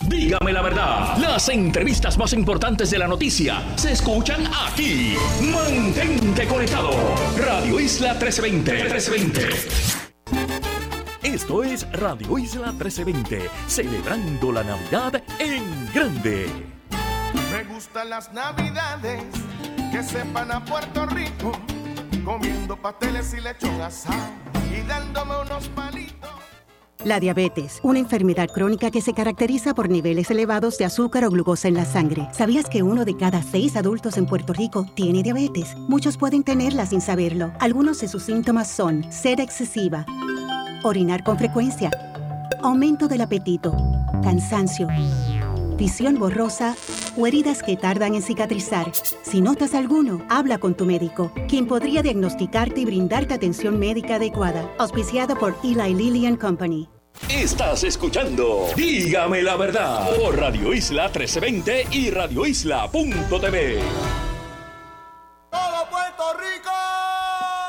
Dígame 0.07 0.53
la 0.53 0.61
verdad, 0.61 1.17
las 1.17 1.49
entrevistas 1.49 2.17
más 2.17 2.33
importantes 2.33 2.91
de 2.91 2.99
la 2.99 3.07
noticia 3.07 3.63
se 3.75 3.93
escuchan 3.93 4.45
aquí. 4.67 5.15
Mantente 5.41 6.47
conectado. 6.47 6.91
Radio 7.37 7.79
Isla 7.79 8.13
1320. 8.13 8.71
1320. 8.71 10.07
Esto 11.23 11.63
es 11.63 11.91
Radio 11.91 12.37
Isla 12.37 12.71
1320, 12.71 13.49
celebrando 13.67 14.51
la 14.51 14.63
Navidad 14.63 15.21
en 15.39 15.91
grande. 15.93 16.47
Me 17.51 17.63
gustan 17.65 18.09
las 18.09 18.31
Navidades 18.31 19.23
que 19.91 20.03
sepan 20.03 20.51
a 20.51 20.63
Puerto 20.63 21.05
Rico, 21.07 21.51
comiendo 22.23 22.77
pasteles 22.77 23.33
y 23.33 23.41
lechón 23.41 23.81
asado 23.81 24.31
y 24.71 24.81
dándome 24.87 25.41
unos 25.41 25.67
palitos. 25.69 26.29
La 27.03 27.19
diabetes, 27.19 27.79
una 27.83 27.99
enfermedad 27.99 28.49
crónica 28.49 28.91
que 28.91 29.01
se 29.01 29.13
caracteriza 29.13 29.73
por 29.73 29.89
niveles 29.89 30.31
elevados 30.31 30.77
de 30.77 30.85
azúcar 30.85 31.25
o 31.25 31.29
glucosa 31.29 31.67
en 31.67 31.75
la 31.75 31.85
sangre. 31.85 32.27
¿Sabías 32.33 32.65
que 32.65 32.83
uno 32.83 33.05
de 33.05 33.15
cada 33.15 33.43
seis 33.43 33.75
adultos 33.75 34.17
en 34.17 34.25
Puerto 34.25 34.53
Rico 34.53 34.85
tiene 34.95 35.23
diabetes? 35.23 35.75
Muchos 35.87 36.17
pueden 36.17 36.43
tenerla 36.43 36.85
sin 36.85 37.01
saberlo. 37.01 37.51
Algunos 37.59 38.01
de 38.01 38.07
sus 38.07 38.23
síntomas 38.23 38.69
son 38.69 39.05
sed 39.11 39.39
excesiva, 39.39 40.05
orinar 40.83 41.23
con 41.23 41.37
frecuencia, 41.37 41.91
aumento 42.63 43.07
del 43.07 43.21
apetito, 43.21 43.75
cansancio, 44.23 44.87
visión 45.77 46.19
borrosa 46.19 46.75
o 47.15 47.25
heridas 47.27 47.63
que 47.63 47.77
tardan 47.77 48.15
en 48.15 48.21
cicatrizar. 48.21 48.91
Si 49.21 49.41
notas 49.41 49.73
alguno, 49.73 50.25
habla 50.29 50.57
con 50.57 50.75
tu 50.75 50.85
médico, 50.85 51.31
quien 51.47 51.67
podría 51.67 52.01
diagnosticarte 52.01 52.81
y 52.81 52.85
brindarte 52.85 53.33
atención 53.33 53.79
médica 53.79 54.15
adecuada. 54.15 54.69
Auspiciado 54.77 55.37
por 55.37 55.55
Eli 55.63 55.93
Lilly 55.93 56.25
and 56.25 56.39
Company. 56.39 56.89
Estás 57.29 57.83
escuchando 57.83 58.67
Dígame 58.75 59.41
la 59.41 59.57
verdad 59.57 60.15
por 60.15 60.37
Radio 60.37 60.73
Isla 60.73 61.05
1320 61.05 61.87
y 61.91 62.09
radioisla.tv. 62.09 63.79
¡Todo 65.51 65.89
Puerto 65.89 66.23
Rico! 66.39 66.71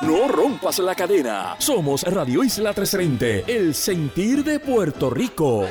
No 0.03 0.29
rompas 0.29 0.79
la 0.79 0.95
cadena. 0.95 1.57
Somos 1.59 2.03
Radio 2.05 2.45
Isla 2.45 2.71
1320, 2.71 3.45
el 3.49 3.75
sentir 3.75 4.45
de 4.45 4.61
Puerto 4.61 5.11
Rico. 5.11 5.67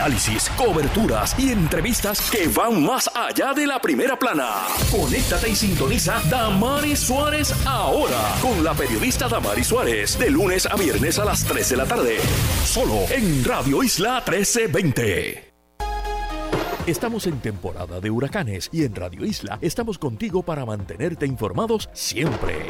Análisis, 0.00 0.48
coberturas 0.56 1.38
y 1.38 1.52
entrevistas 1.52 2.30
que 2.30 2.48
van 2.48 2.82
más 2.82 3.10
allá 3.14 3.52
de 3.52 3.66
la 3.66 3.78
primera 3.82 4.18
plana. 4.18 4.62
Conéctate 4.90 5.50
y 5.50 5.54
sintoniza 5.54 6.22
Damaris 6.30 7.00
Suárez 7.00 7.54
ahora 7.66 8.34
con 8.40 8.64
la 8.64 8.72
periodista 8.72 9.28
Damaris 9.28 9.66
Suárez 9.66 10.18
de 10.18 10.30
lunes 10.30 10.64
a 10.64 10.74
viernes 10.76 11.18
a 11.18 11.26
las 11.26 11.44
3 11.44 11.68
de 11.68 11.76
la 11.76 11.84
tarde. 11.84 12.16
Solo 12.64 12.94
en 13.10 13.44
Radio 13.44 13.82
Isla 13.82 14.24
1320. 14.26 15.52
Estamos 16.86 17.26
en 17.26 17.38
temporada 17.40 18.00
de 18.00 18.10
huracanes 18.10 18.70
y 18.72 18.84
en 18.84 18.94
Radio 18.94 19.26
Isla 19.26 19.58
estamos 19.60 19.98
contigo 19.98 20.42
para 20.42 20.64
mantenerte 20.64 21.26
informados 21.26 21.90
siempre. 21.92 22.64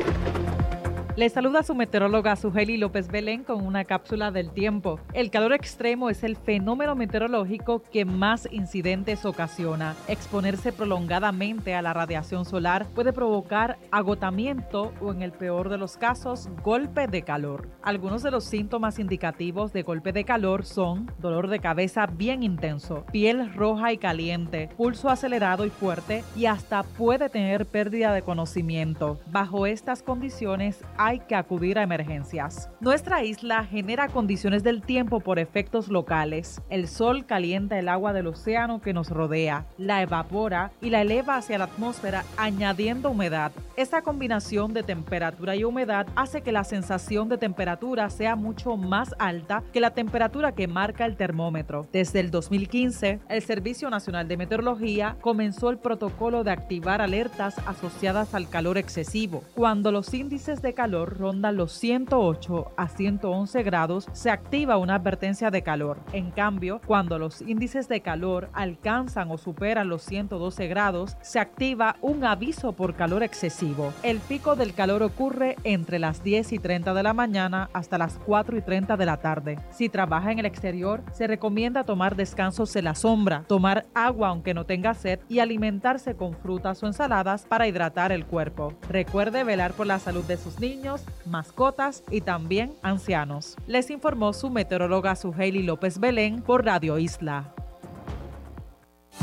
Le 1.20 1.28
saluda 1.28 1.62
su 1.62 1.74
meteoróloga 1.74 2.34
Sujeli 2.34 2.78
López 2.78 3.08
Belén 3.08 3.44
con 3.44 3.66
una 3.66 3.84
cápsula 3.84 4.30
del 4.30 4.52
tiempo. 4.52 4.98
El 5.12 5.30
calor 5.30 5.52
extremo 5.52 6.08
es 6.08 6.24
el 6.24 6.34
fenómeno 6.34 6.94
meteorológico 6.94 7.82
que 7.92 8.06
más 8.06 8.48
incidentes 8.50 9.26
ocasiona. 9.26 9.96
Exponerse 10.08 10.72
prolongadamente 10.72 11.74
a 11.74 11.82
la 11.82 11.92
radiación 11.92 12.46
solar 12.46 12.86
puede 12.94 13.12
provocar 13.12 13.76
agotamiento 13.90 14.94
o 15.02 15.12
en 15.12 15.20
el 15.20 15.32
peor 15.32 15.68
de 15.68 15.76
los 15.76 15.98
casos, 15.98 16.48
golpe 16.64 17.06
de 17.06 17.20
calor. 17.20 17.68
Algunos 17.82 18.22
de 18.22 18.30
los 18.30 18.44
síntomas 18.44 18.98
indicativos 18.98 19.74
de 19.74 19.82
golpe 19.82 20.14
de 20.14 20.24
calor 20.24 20.64
son 20.64 21.12
dolor 21.18 21.48
de 21.48 21.58
cabeza 21.58 22.06
bien 22.06 22.42
intenso, 22.42 23.04
piel 23.12 23.52
roja 23.52 23.92
y 23.92 23.98
caliente, 23.98 24.70
pulso 24.74 25.10
acelerado 25.10 25.66
y 25.66 25.70
fuerte 25.70 26.24
y 26.34 26.46
hasta 26.46 26.82
puede 26.82 27.28
tener 27.28 27.66
pérdida 27.66 28.14
de 28.14 28.22
conocimiento. 28.22 29.20
Bajo 29.30 29.66
estas 29.66 30.02
condiciones 30.02 30.82
hay 30.96 31.09
que 31.18 31.34
acudir 31.34 31.78
a 31.78 31.82
emergencias. 31.82 32.70
Nuestra 32.80 33.24
isla 33.24 33.64
genera 33.64 34.08
condiciones 34.08 34.62
del 34.62 34.82
tiempo 34.82 35.20
por 35.20 35.38
efectos 35.38 35.88
locales. 35.88 36.62
El 36.70 36.86
sol 36.86 37.26
calienta 37.26 37.78
el 37.78 37.88
agua 37.88 38.12
del 38.12 38.28
océano 38.28 38.80
que 38.80 38.92
nos 38.92 39.10
rodea, 39.10 39.66
la 39.76 40.02
evapora 40.02 40.70
y 40.80 40.90
la 40.90 41.02
eleva 41.02 41.36
hacia 41.36 41.58
la 41.58 41.64
atmósfera 41.64 42.24
añadiendo 42.36 43.10
humedad. 43.10 43.52
Esta 43.76 44.02
combinación 44.02 44.72
de 44.74 44.82
temperatura 44.82 45.56
y 45.56 45.64
humedad 45.64 46.06
hace 46.14 46.42
que 46.42 46.52
la 46.52 46.64
sensación 46.64 47.28
de 47.28 47.38
temperatura 47.38 48.10
sea 48.10 48.36
mucho 48.36 48.76
más 48.76 49.14
alta 49.18 49.62
que 49.72 49.80
la 49.80 49.90
temperatura 49.90 50.52
que 50.52 50.68
marca 50.68 51.06
el 51.06 51.16
termómetro. 51.16 51.86
Desde 51.92 52.20
el 52.20 52.30
2015, 52.30 53.20
el 53.28 53.42
Servicio 53.42 53.88
Nacional 53.90 54.28
de 54.28 54.36
Meteorología 54.36 55.16
comenzó 55.20 55.70
el 55.70 55.78
protocolo 55.78 56.44
de 56.44 56.50
activar 56.50 57.00
alertas 57.00 57.56
asociadas 57.66 58.34
al 58.34 58.48
calor 58.48 58.76
excesivo. 58.78 59.42
Cuando 59.54 59.92
los 59.92 60.12
índices 60.12 60.60
de 60.62 60.74
calor 60.74 60.89
ronda 60.90 61.52
los 61.52 61.72
108 61.72 62.72
a 62.76 62.88
111 62.88 63.62
grados, 63.62 64.06
se 64.12 64.30
activa 64.30 64.76
una 64.76 64.96
advertencia 64.96 65.50
de 65.50 65.62
calor. 65.62 65.98
En 66.12 66.30
cambio, 66.30 66.80
cuando 66.86 67.18
los 67.18 67.40
índices 67.42 67.88
de 67.88 68.00
calor 68.00 68.50
alcanzan 68.52 69.30
o 69.30 69.38
superan 69.38 69.88
los 69.88 70.02
112 70.02 70.66
grados, 70.68 71.16
se 71.22 71.38
activa 71.38 71.96
un 72.00 72.24
aviso 72.24 72.72
por 72.72 72.94
calor 72.94 73.22
excesivo. 73.22 73.92
El 74.02 74.18
pico 74.18 74.56
del 74.56 74.74
calor 74.74 75.02
ocurre 75.02 75.56
entre 75.64 75.98
las 75.98 76.22
10 76.22 76.52
y 76.52 76.58
30 76.58 76.92
de 76.94 77.02
la 77.02 77.14
mañana 77.14 77.70
hasta 77.72 77.98
las 77.98 78.18
4 78.26 78.56
y 78.58 78.62
30 78.62 78.96
de 78.96 79.06
la 79.06 79.18
tarde. 79.18 79.58
Si 79.70 79.88
trabaja 79.88 80.32
en 80.32 80.40
el 80.40 80.46
exterior, 80.46 81.02
se 81.12 81.26
recomienda 81.26 81.84
tomar 81.84 82.16
descansos 82.16 82.74
en 82.76 82.84
la 82.84 82.94
sombra, 82.94 83.44
tomar 83.46 83.86
agua 83.94 84.28
aunque 84.28 84.54
no 84.54 84.66
tenga 84.66 84.94
sed 84.94 85.20
y 85.28 85.38
alimentarse 85.38 86.14
con 86.14 86.34
frutas 86.34 86.82
o 86.82 86.86
ensaladas 86.86 87.44
para 87.46 87.68
hidratar 87.68 88.12
el 88.12 88.26
cuerpo. 88.26 88.74
Recuerde 88.88 89.44
velar 89.44 89.72
por 89.72 89.86
la 89.86 89.98
salud 89.98 90.24
de 90.24 90.36
sus 90.36 90.58
niños 90.58 90.79
mascotas 91.26 92.02
y 92.10 92.20
también 92.20 92.74
ancianos. 92.82 93.56
Les 93.66 93.90
informó 93.90 94.32
su 94.32 94.50
meteoróloga 94.50 95.16
Suheili 95.16 95.62
López 95.62 95.98
Belén 95.98 96.42
por 96.42 96.64
Radio 96.64 96.98
Isla. 96.98 97.54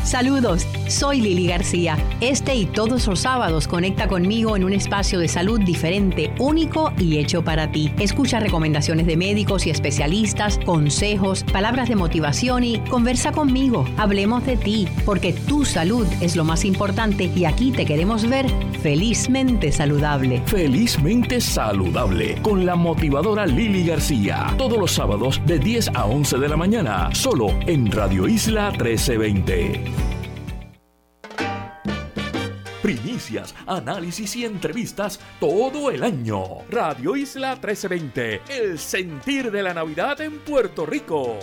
Saludos, 0.03 0.65
soy 0.87 1.19
Lili 1.19 1.47
García. 1.47 1.97
Este 2.21 2.55
y 2.55 2.65
todos 2.65 3.07
los 3.07 3.19
sábados 3.19 3.67
conecta 3.67 4.07
conmigo 4.07 4.55
en 4.55 4.63
un 4.63 4.71
espacio 4.71 5.19
de 5.19 5.27
salud 5.27 5.59
diferente, 5.59 6.33
único 6.39 6.93
y 6.97 7.17
hecho 7.17 7.43
para 7.43 7.71
ti. 7.71 7.91
Escucha 7.99 8.39
recomendaciones 8.39 9.05
de 9.05 9.17
médicos 9.17 9.67
y 9.67 9.69
especialistas, 9.69 10.59
consejos, 10.59 11.43
palabras 11.43 11.89
de 11.89 11.97
motivación 11.97 12.63
y 12.63 12.79
conversa 12.79 13.33
conmigo. 13.33 13.85
Hablemos 13.97 14.45
de 14.45 14.55
ti, 14.55 14.87
porque 15.05 15.33
tu 15.33 15.65
salud 15.65 16.07
es 16.21 16.37
lo 16.37 16.45
más 16.45 16.63
importante 16.63 17.25
y 17.35 17.43
aquí 17.43 17.71
te 17.71 17.85
queremos 17.85 18.29
ver 18.29 18.45
felizmente 18.81 19.73
saludable. 19.73 20.41
Felizmente 20.45 21.41
saludable 21.41 22.41
con 22.41 22.65
la 22.65 22.75
motivadora 22.75 23.45
Lili 23.45 23.85
García. 23.85 24.53
Todos 24.57 24.79
los 24.79 24.91
sábados 24.93 25.41
de 25.45 25.59
10 25.59 25.89
a 25.95 26.05
11 26.05 26.37
de 26.37 26.47
la 26.47 26.55
mañana, 26.55 27.09
solo 27.13 27.47
en 27.65 27.91
Radio 27.91 28.27
Isla 28.27 28.71
1320 28.71 29.86
primicias, 32.87 33.53
análisis 33.65 34.33
y 34.37 34.45
entrevistas 34.45 35.19
todo 35.41 35.91
el 35.91 36.03
año. 36.03 36.59
Radio 36.69 37.17
Isla 37.17 37.55
1320, 37.55 38.41
el 38.47 38.79
sentir 38.79 39.51
de 39.51 39.61
la 39.61 39.73
Navidad 39.73 40.21
en 40.21 40.39
Puerto 40.39 40.85
Rico. 40.85 41.37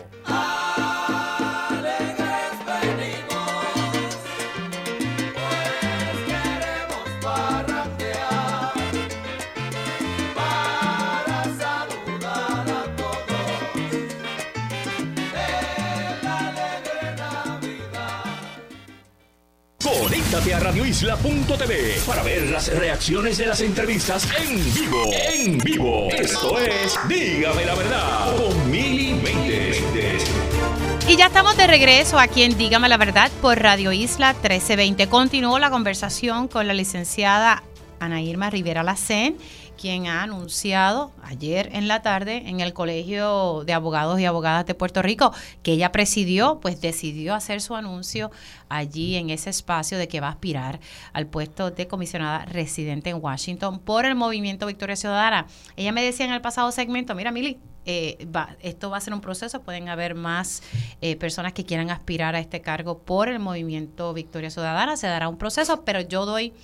Conéctate 20.44 20.54
a 20.54 20.61
radioisla.tv 20.61 22.00
para 22.07 22.22
ver 22.22 22.50
las 22.50 22.68
reacciones 22.68 23.38
de 23.38 23.46
las 23.46 23.61
entrevistas 23.62 24.28
en 24.38 24.74
vivo. 24.74 25.11
En 25.11 25.59
vivo. 25.59 26.09
Esto 26.11 26.59
es 26.59 26.98
Dígame 27.09 27.64
la 27.64 27.74
verdad 27.74 28.37
con 28.37 28.70
Mili 28.70 29.18
Y 31.09 31.16
ya 31.16 31.26
estamos 31.26 31.57
de 31.57 31.66
regreso 31.66 32.18
aquí 32.18 32.42
en 32.42 32.59
Dígame 32.59 32.90
la 32.90 32.98
verdad 32.98 33.30
por 33.40 33.59
Radio 33.59 33.92
Isla 33.92 34.35
1320. 34.35 35.09
Continuó 35.09 35.59
la 35.59 35.70
conversación 35.70 36.48
con 36.48 36.66
la 36.66 36.74
licenciada 36.74 37.62
Ana 37.98 38.20
Irma 38.20 38.50
Rivera 38.50 38.83
Lacén 38.83 39.38
quien 39.77 40.07
ha 40.07 40.23
anunciado 40.23 41.13
ayer 41.23 41.71
en 41.73 41.89
la 41.89 42.03
tarde 42.03 42.45
en 42.47 42.61
el 42.61 42.73
Colegio 42.73 43.65
de 43.65 43.73
Abogados 43.73 44.21
y 44.21 44.25
Abogadas 44.25 44.67
de 44.67 44.75
Puerto 44.75 45.03
Rico, 45.03 45.33
que 45.63 45.73
ella 45.73 45.93
presidió, 45.93 46.61
pues 46.61 46.81
decidió 46.81 47.35
hacer 47.35 47.61
su 47.61 47.75
anuncio 47.75 48.31
allí 48.69 49.17
en 49.17 49.31
ese 49.31 49.51
espacio 49.51 49.99
de 49.99 50.09
que 50.09 50.21
va 50.21 50.29
a 50.29 50.31
aspirar 50.31 50.81
al 51.13 51.27
puesto 51.27 51.71
de 51.71 51.87
comisionada 51.87 52.45
residente 52.45 53.11
en 53.11 53.23
Washington 53.23 53.79
por 53.79 54.05
el 54.05 54.15
movimiento 54.15 54.67
Victoria 54.67 54.97
Ciudadana. 54.97 55.47
Ella 55.77 55.93
me 55.93 56.03
decía 56.03 56.27
en 56.27 56.33
el 56.33 56.41
pasado 56.41 56.71
segmento, 56.73 57.15
mira 57.15 57.31
Mili, 57.31 57.59
eh, 57.87 58.27
va, 58.35 58.57
esto 58.61 58.89
va 58.89 58.97
a 58.97 59.01
ser 59.01 59.13
un 59.13 59.21
proceso, 59.21 59.61
pueden 59.61 59.91
haber 59.91 60.15
más 60.15 60.63
eh, 61.03 61.17
personas 61.17 61.53
que 61.53 61.65
quieran 61.65 61.91
aspirar 61.91 62.35
a 62.35 62.39
este 62.39 62.63
cargo 62.63 62.99
por 62.99 63.29
el 63.29 63.39
movimiento 63.39 64.15
Victoria 64.15 64.49
Ciudadana, 64.49 64.97
se 64.97 65.07
dará 65.07 65.29
un 65.29 65.37
proceso, 65.37 65.85
pero 65.85 66.01
yo 66.01 66.25
doy 66.25 66.55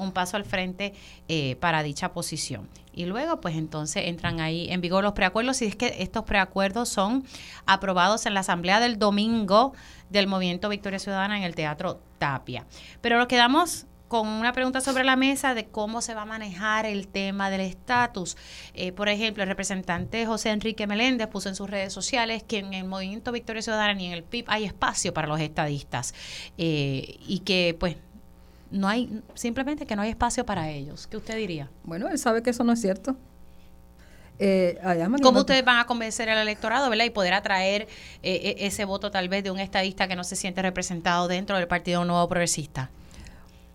un 0.00 0.12
paso 0.12 0.36
al 0.36 0.44
frente 0.44 0.92
eh, 1.28 1.56
para 1.56 1.82
dicha 1.82 2.12
posición. 2.12 2.68
Y 2.92 3.06
luego, 3.06 3.40
pues 3.40 3.56
entonces 3.56 4.04
entran 4.06 4.40
ahí 4.40 4.68
en 4.70 4.80
vigor 4.80 5.04
los 5.04 5.12
preacuerdos, 5.12 5.62
y 5.62 5.66
es 5.66 5.76
que 5.76 5.96
estos 6.00 6.24
preacuerdos 6.24 6.88
son 6.88 7.24
aprobados 7.66 8.26
en 8.26 8.34
la 8.34 8.40
asamblea 8.40 8.80
del 8.80 8.98
domingo 8.98 9.72
del 10.08 10.26
Movimiento 10.26 10.68
Victoria 10.68 10.98
Ciudadana 10.98 11.36
en 11.36 11.44
el 11.44 11.54
Teatro 11.54 12.00
Tapia. 12.18 12.66
Pero 13.00 13.18
nos 13.18 13.28
quedamos 13.28 13.86
con 14.10 14.26
una 14.26 14.52
pregunta 14.52 14.80
sobre 14.80 15.04
la 15.04 15.14
mesa 15.14 15.54
de 15.54 15.66
cómo 15.66 16.02
se 16.02 16.14
va 16.14 16.22
a 16.22 16.24
manejar 16.24 16.84
el 16.84 17.06
tema 17.06 17.48
del 17.48 17.60
estatus. 17.60 18.36
Eh, 18.74 18.90
por 18.90 19.08
ejemplo, 19.08 19.44
el 19.44 19.48
representante 19.48 20.26
José 20.26 20.50
Enrique 20.50 20.88
Meléndez 20.88 21.28
puso 21.28 21.48
en 21.48 21.54
sus 21.54 21.70
redes 21.70 21.92
sociales 21.92 22.42
que 22.42 22.58
en 22.58 22.74
el 22.74 22.86
Movimiento 22.88 23.30
Victoria 23.30 23.62
Ciudadana 23.62 24.02
y 24.02 24.06
en 24.06 24.12
el 24.12 24.24
PIB 24.24 24.46
hay 24.48 24.64
espacio 24.64 25.14
para 25.14 25.28
los 25.28 25.38
estadistas 25.38 26.12
eh, 26.58 27.18
y 27.20 27.38
que 27.44 27.76
pues 27.78 27.98
no 28.70 28.88
hay, 28.88 29.22
simplemente 29.34 29.86
que 29.86 29.96
no 29.96 30.02
hay 30.02 30.10
espacio 30.10 30.44
para 30.44 30.70
ellos. 30.70 31.06
¿Qué 31.06 31.16
usted 31.16 31.36
diría? 31.36 31.70
Bueno, 31.84 32.08
él 32.08 32.18
sabe 32.18 32.42
que 32.42 32.50
eso 32.50 32.64
no 32.64 32.72
es 32.72 32.80
cierto. 32.80 33.16
Eh, 34.42 34.78
¿Cómo 35.22 35.40
ustedes 35.40 35.62
van 35.62 35.80
a 35.80 35.86
convencer 35.86 36.30
al 36.30 36.38
electorado 36.38 36.88
¿verdad? 36.88 37.04
y 37.04 37.10
poder 37.10 37.34
atraer 37.34 37.88
eh, 38.22 38.56
e, 38.58 38.66
ese 38.66 38.86
voto 38.86 39.10
tal 39.10 39.28
vez 39.28 39.44
de 39.44 39.50
un 39.50 39.60
estadista 39.60 40.08
que 40.08 40.16
no 40.16 40.24
se 40.24 40.34
siente 40.34 40.62
representado 40.62 41.28
dentro 41.28 41.58
del 41.58 41.68
Partido 41.68 42.06
Nuevo 42.06 42.26
Progresista? 42.26 42.90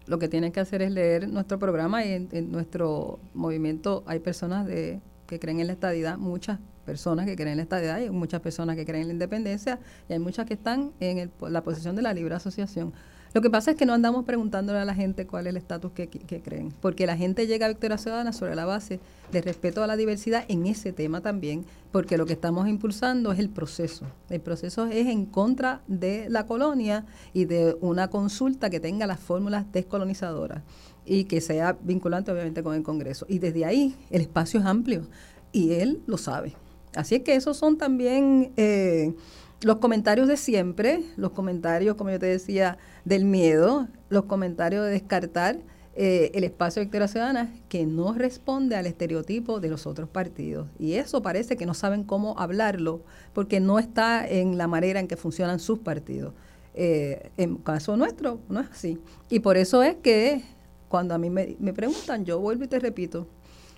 Lo 0.07 0.17
que 0.17 0.27
tienen 0.27 0.51
que 0.51 0.59
hacer 0.59 0.81
es 0.81 0.91
leer 0.91 1.29
nuestro 1.29 1.59
programa 1.59 2.03
y 2.03 2.13
en, 2.13 2.51
nuestro 2.51 3.19
movimiento 3.35 4.03
hay 4.07 4.19
personas 4.19 4.65
de, 4.65 5.01
que 5.27 5.39
creen 5.39 5.59
en 5.59 5.67
la 5.67 5.73
estadidad, 5.73 6.17
muchas 6.17 6.57
personas 6.83 7.27
que 7.27 7.35
creen 7.35 7.51
en 7.51 7.57
la 7.57 7.63
estadidad 7.63 7.99
y 7.99 8.09
muchas 8.09 8.41
personas 8.41 8.75
que 8.75 8.85
creen 8.85 9.03
en 9.03 9.07
la 9.09 9.13
independencia 9.13 9.79
y 10.09 10.13
hay 10.13 10.19
muchas 10.19 10.47
que 10.47 10.55
están 10.55 10.93
en 10.99 11.31
la 11.41 11.61
posición 11.61 11.95
de 11.95 12.01
la 12.01 12.13
libre 12.13 12.33
asociación. 12.33 12.91
Lo 13.35 13.41
que 13.41 13.49
pasa 13.49 13.71
es 13.71 13.77
que 13.77 13.85
no 13.85 13.93
andamos 13.93 14.23
preguntándole 14.23 14.79
a 14.79 14.85
la 14.85 14.95
gente 14.95 15.27
cuál 15.27 15.45
es 15.45 15.51
el 15.51 15.57
estatus 15.57 15.91
que, 15.91 16.07
creen, 16.07 16.71
porque 16.79 17.05
la 17.05 17.17
gente 17.17 17.47
llega 17.47 17.65
a 17.65 17.67
Victoria 17.69 17.97
Ciudadana 17.97 18.31
sobre 18.31 18.55
la 18.55 18.63
base 18.63 19.01
de 19.29 19.41
respeto 19.41 19.83
a 19.83 19.87
la 19.87 19.97
diversidad 19.97 20.45
en 20.47 20.65
ese 20.67 20.93
tema 20.93 21.19
también, 21.19 21.65
porque 21.91 22.17
lo 22.17 22.25
que 22.25 22.31
estamos 22.31 22.65
impulsando 22.69 23.33
es 23.33 23.39
el 23.39 23.49
proceso. 23.49 24.05
El 24.29 24.39
proceso 24.39 24.85
es 24.85 25.07
en 25.07 25.25
contra 25.25 25.81
de 25.87 26.29
la 26.29 26.45
colonia 26.45 27.03
y 27.33 27.43
de 27.43 27.75
una 27.81 28.07
consulta 28.09 28.69
que 28.69 28.79
tenga 28.79 29.05
las 29.05 29.19
fórmulas 29.19 29.69
descolonizadoras 29.69 30.63
y 31.05 31.25
que 31.25 31.41
sea 31.41 31.77
vinculante 31.81 32.31
obviamente 32.31 32.63
con 32.63 32.73
el 32.73 32.83
Congreso. 32.83 33.25
Y 33.27 33.39
desde 33.39 33.65
ahí 33.65 33.97
el 34.11 34.21
espacio 34.21 34.61
es 34.61 34.65
amplio 34.65 35.09
y 35.51 35.73
él 35.73 36.01
lo 36.05 36.17
sabe. 36.17 36.53
Así 36.95 37.15
es 37.15 37.23
que 37.23 37.35
esos 37.35 37.57
son 37.57 37.77
también... 37.77 38.53
Eh, 38.55 39.13
los 39.61 39.77
comentarios 39.77 40.27
de 40.27 40.37
siempre, 40.37 41.03
los 41.17 41.31
comentarios, 41.31 41.95
como 41.95 42.11
yo 42.11 42.19
te 42.19 42.27
decía, 42.27 42.77
del 43.03 43.25
miedo, 43.25 43.87
los 44.09 44.25
comentarios 44.25 44.85
de 44.85 44.91
descartar 44.91 45.57
eh, 45.97 46.31
el 46.33 46.43
espacio 46.43 46.81
de 46.81 46.87
Victoria 46.87 47.07
Ciudadana 47.07 47.53
que 47.69 47.85
no 47.85 48.13
responde 48.13 48.75
al 48.75 48.85
estereotipo 48.85 49.61
de 49.61 49.69
los 49.69 49.87
otros 49.87 50.09
partidos. 50.09 50.67
Y 50.77 50.95
eso 50.95 51.21
parece 51.21 51.55
que 51.55 51.65
no 51.65 51.73
saben 51.73 52.03
cómo 52.03 52.37
hablarlo 52.37 53.01
porque 53.33 53.61
no 53.61 53.79
está 53.79 54.27
en 54.27 54.57
la 54.57 54.67
manera 54.67 54.99
en 54.99 55.07
que 55.07 55.15
funcionan 55.15 55.59
sus 55.59 55.79
partidos. 55.79 56.33
Eh, 56.73 57.31
en 57.37 57.55
caso 57.55 57.95
nuestro, 57.95 58.39
no 58.49 58.59
es 58.59 58.69
así. 58.69 58.99
Y 59.29 59.39
por 59.39 59.55
eso 59.55 59.83
es 59.83 59.95
que 59.95 60.43
cuando 60.89 61.15
a 61.15 61.17
mí 61.17 61.29
me, 61.29 61.55
me 61.59 61.71
preguntan, 61.71 62.25
yo 62.25 62.39
vuelvo 62.41 62.65
y 62.65 62.67
te 62.67 62.79
repito, 62.79 63.27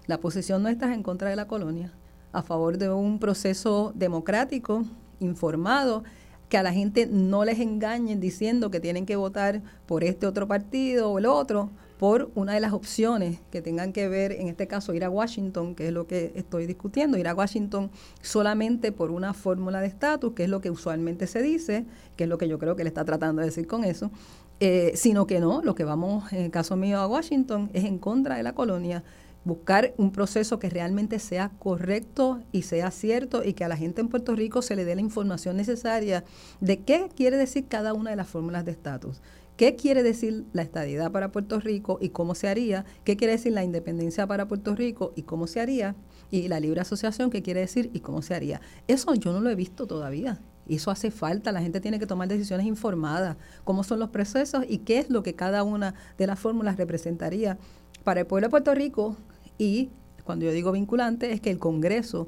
la 0.07 0.19
posición 0.19 0.63
nuestra 0.63 0.89
es 0.89 0.95
en 0.95 1.03
contra 1.03 1.29
de 1.29 1.35
la 1.35 1.47
colonia, 1.47 1.93
a 2.31 2.41
favor 2.41 2.79
de 2.79 2.89
un 2.89 3.19
proceso 3.19 3.91
democrático 3.93 4.83
informado 5.19 6.03
que 6.49 6.57
a 6.57 6.63
la 6.63 6.73
gente 6.73 7.07
no 7.07 7.43
les 7.43 7.59
engañen 7.59 8.19
diciendo 8.19 8.71
que 8.71 8.79
tienen 8.79 9.05
que 9.05 9.15
votar 9.15 9.61
por 9.85 10.03
este 10.03 10.27
otro 10.27 10.47
partido 10.47 11.11
o 11.11 11.19
el 11.19 11.25
otro, 11.25 11.69
por 11.97 12.29
una 12.35 12.53
de 12.53 12.59
las 12.59 12.73
opciones 12.73 13.39
que 13.49 13.61
tengan 13.61 13.91
que 13.91 14.07
ver, 14.07 14.31
en 14.31 14.47
este 14.47 14.67
caso, 14.67 14.93
ir 14.93 15.03
a 15.03 15.09
Washington, 15.09 15.73
que 15.73 15.87
es 15.87 15.93
lo 15.93 16.05
que 16.05 16.31
estoy 16.35 16.67
discutiendo, 16.67 17.17
ir 17.17 17.27
a 17.27 17.33
Washington 17.33 17.89
solamente 18.21 18.91
por 18.91 19.09
una 19.09 19.33
fórmula 19.33 19.81
de 19.81 19.87
estatus, 19.87 20.33
que 20.33 20.43
es 20.43 20.49
lo 20.49 20.61
que 20.61 20.69
usualmente 20.69 21.25
se 21.25 21.41
dice, 21.41 21.85
que 22.15 22.25
es 22.25 22.29
lo 22.29 22.37
que 22.37 22.47
yo 22.47 22.59
creo 22.59 22.75
que 22.75 22.83
le 22.83 22.89
está 22.89 23.03
tratando 23.03 23.41
de 23.41 23.47
decir 23.47 23.65
con 23.65 23.83
eso, 23.83 24.11
eh, 24.59 24.91
sino 24.95 25.25
que 25.25 25.39
no, 25.39 25.61
lo 25.63 25.73
que 25.75 25.83
vamos, 25.83 26.31
en 26.31 26.43
el 26.43 26.51
caso 26.51 26.75
mío, 26.75 26.99
a 26.99 27.07
Washington 27.07 27.71
es 27.73 27.83
en 27.83 27.97
contra 27.97 28.37
de 28.37 28.43
la 28.43 28.53
colonia 28.53 29.03
buscar 29.47 29.93
un 29.97 30.11
proceso 30.11 30.59
que 30.59 30.69
realmente 30.69 31.17
sea 31.19 31.49
correcto 31.57 32.43
y 32.51 32.63
sea 32.63 32.91
cierto 32.91 33.43
y 33.43 33.53
que 33.53 33.63
a 33.63 33.67
la 33.67 33.77
gente 33.77 34.01
en 34.01 34.09
Puerto 34.09 34.35
Rico 34.35 34.61
se 34.61 34.75
le 34.75 34.85
dé 34.85 34.93
la 34.93 35.01
información 35.01 35.57
necesaria 35.57 36.23
de 36.59 36.81
qué 36.81 37.09
quiere 37.15 37.37
decir 37.37 37.67
cada 37.67 37.93
una 37.93 38.11
de 38.11 38.17
las 38.17 38.27
fórmulas 38.27 38.65
de 38.65 38.71
estatus. 38.71 39.21
¿Qué 39.55 39.75
quiere 39.75 40.03
decir 40.03 40.45
la 40.53 40.61
estadidad 40.61 41.11
para 41.11 41.31
Puerto 41.31 41.59
Rico 41.59 41.97
y 41.99 42.09
cómo 42.09 42.35
se 42.35 42.47
haría? 42.47 42.85
¿Qué 43.03 43.17
quiere 43.17 43.33
decir 43.33 43.53
la 43.53 43.63
independencia 43.63 44.27
para 44.27 44.47
Puerto 44.47 44.75
Rico 44.75 45.13
y 45.15 45.23
cómo 45.23 45.47
se 45.47 45.59
haría? 45.59 45.95
Y 46.29 46.47
la 46.47 46.59
libre 46.59 46.81
asociación, 46.81 47.31
¿qué 47.31 47.41
quiere 47.41 47.61
decir 47.61 47.89
y 47.91 48.01
cómo 48.01 48.21
se 48.21 48.35
haría? 48.35 48.61
Eso 48.87 49.15
yo 49.15 49.33
no 49.33 49.39
lo 49.39 49.49
he 49.49 49.55
visto 49.55 49.87
todavía. 49.87 50.39
Eso 50.67 50.91
hace 50.91 51.09
falta. 51.09 51.51
La 51.51 51.61
gente 51.61 51.81
tiene 51.81 51.97
que 51.97 52.05
tomar 52.05 52.27
decisiones 52.27 52.67
informadas. 52.67 53.37
¿Cómo 53.63 53.83
son 53.83 53.99
los 53.99 54.09
procesos 54.09 54.63
y 54.67 54.79
qué 54.79 54.99
es 54.99 55.09
lo 55.09 55.23
que 55.23 55.33
cada 55.33 55.63
una 55.63 55.95
de 56.19 56.27
las 56.27 56.37
fórmulas 56.37 56.77
representaría 56.77 57.57
para 58.03 58.19
el 58.19 58.27
pueblo 58.27 58.47
de 58.47 58.51
Puerto 58.51 58.75
Rico 58.75 59.17
y 59.57 59.89
cuando 60.23 60.45
yo 60.45 60.51
digo 60.51 60.71
vinculante 60.71 61.31
es 61.31 61.41
que 61.41 61.51
el 61.51 61.59
Congreso 61.59 62.27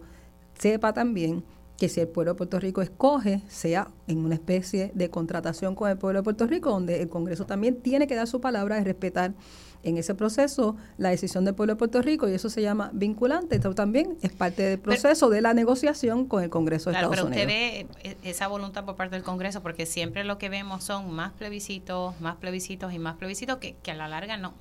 sepa 0.57 0.93
también 0.93 1.43
que 1.79 1.87
si 1.87 2.01
el 2.01 2.09
pueblo 2.09 2.33
de 2.33 2.37
Puerto 2.37 2.59
Rico 2.59 2.81
escoge, 2.81 3.41
sea 3.47 3.87
en 4.07 4.19
una 4.19 4.35
especie 4.35 4.91
de 4.93 5.09
contratación 5.09 5.75
con 5.75 5.89
el 5.89 5.97
pueblo 5.97 6.19
de 6.19 6.23
Puerto 6.23 6.45
Rico, 6.45 6.71
donde 6.71 7.01
el 7.01 7.09
Congreso 7.09 7.45
también 7.45 7.81
tiene 7.81 8.05
que 8.05 8.15
dar 8.15 8.27
su 8.27 8.41
palabra 8.41 8.75
de 8.75 8.83
respetar 8.83 9.33
en 9.83 9.97
ese 9.97 10.13
proceso 10.13 10.75
la 10.97 11.09
decisión 11.09 11.45
del 11.45 11.55
pueblo 11.55 11.73
de 11.73 11.77
Puerto 11.77 12.01
Rico 12.01 12.27
y 12.27 12.33
eso 12.33 12.49
se 12.49 12.61
llama 12.61 12.91
vinculante. 12.93 13.55
Esto 13.55 13.73
también 13.73 14.17
es 14.21 14.33
parte 14.33 14.63
del 14.63 14.79
proceso 14.79 15.29
de 15.29 15.39
la 15.39 15.53
negociación 15.53 16.25
con 16.25 16.43
el 16.43 16.49
Congreso 16.49 16.89
de 16.89 16.97
Estados 16.97 17.15
pero 17.15 17.27
Unidos. 17.27 17.45
Pero 17.47 17.87
usted 17.87 18.15
ve 18.21 18.29
esa 18.29 18.47
voluntad 18.47 18.83
por 18.83 18.97
parte 18.97 19.15
del 19.15 19.23
Congreso 19.23 19.61
porque 19.61 19.85
siempre 19.85 20.25
lo 20.25 20.37
que 20.37 20.49
vemos 20.49 20.83
son 20.83 21.13
más 21.13 21.31
plebiscitos, 21.31 22.19
más 22.19 22.35
plebiscitos 22.35 22.91
y 22.93 22.99
más 22.99 23.15
plebiscitos 23.15 23.57
que, 23.59 23.75
que 23.81 23.91
a 23.91 23.95
la 23.95 24.09
larga 24.09 24.35
no 24.35 24.53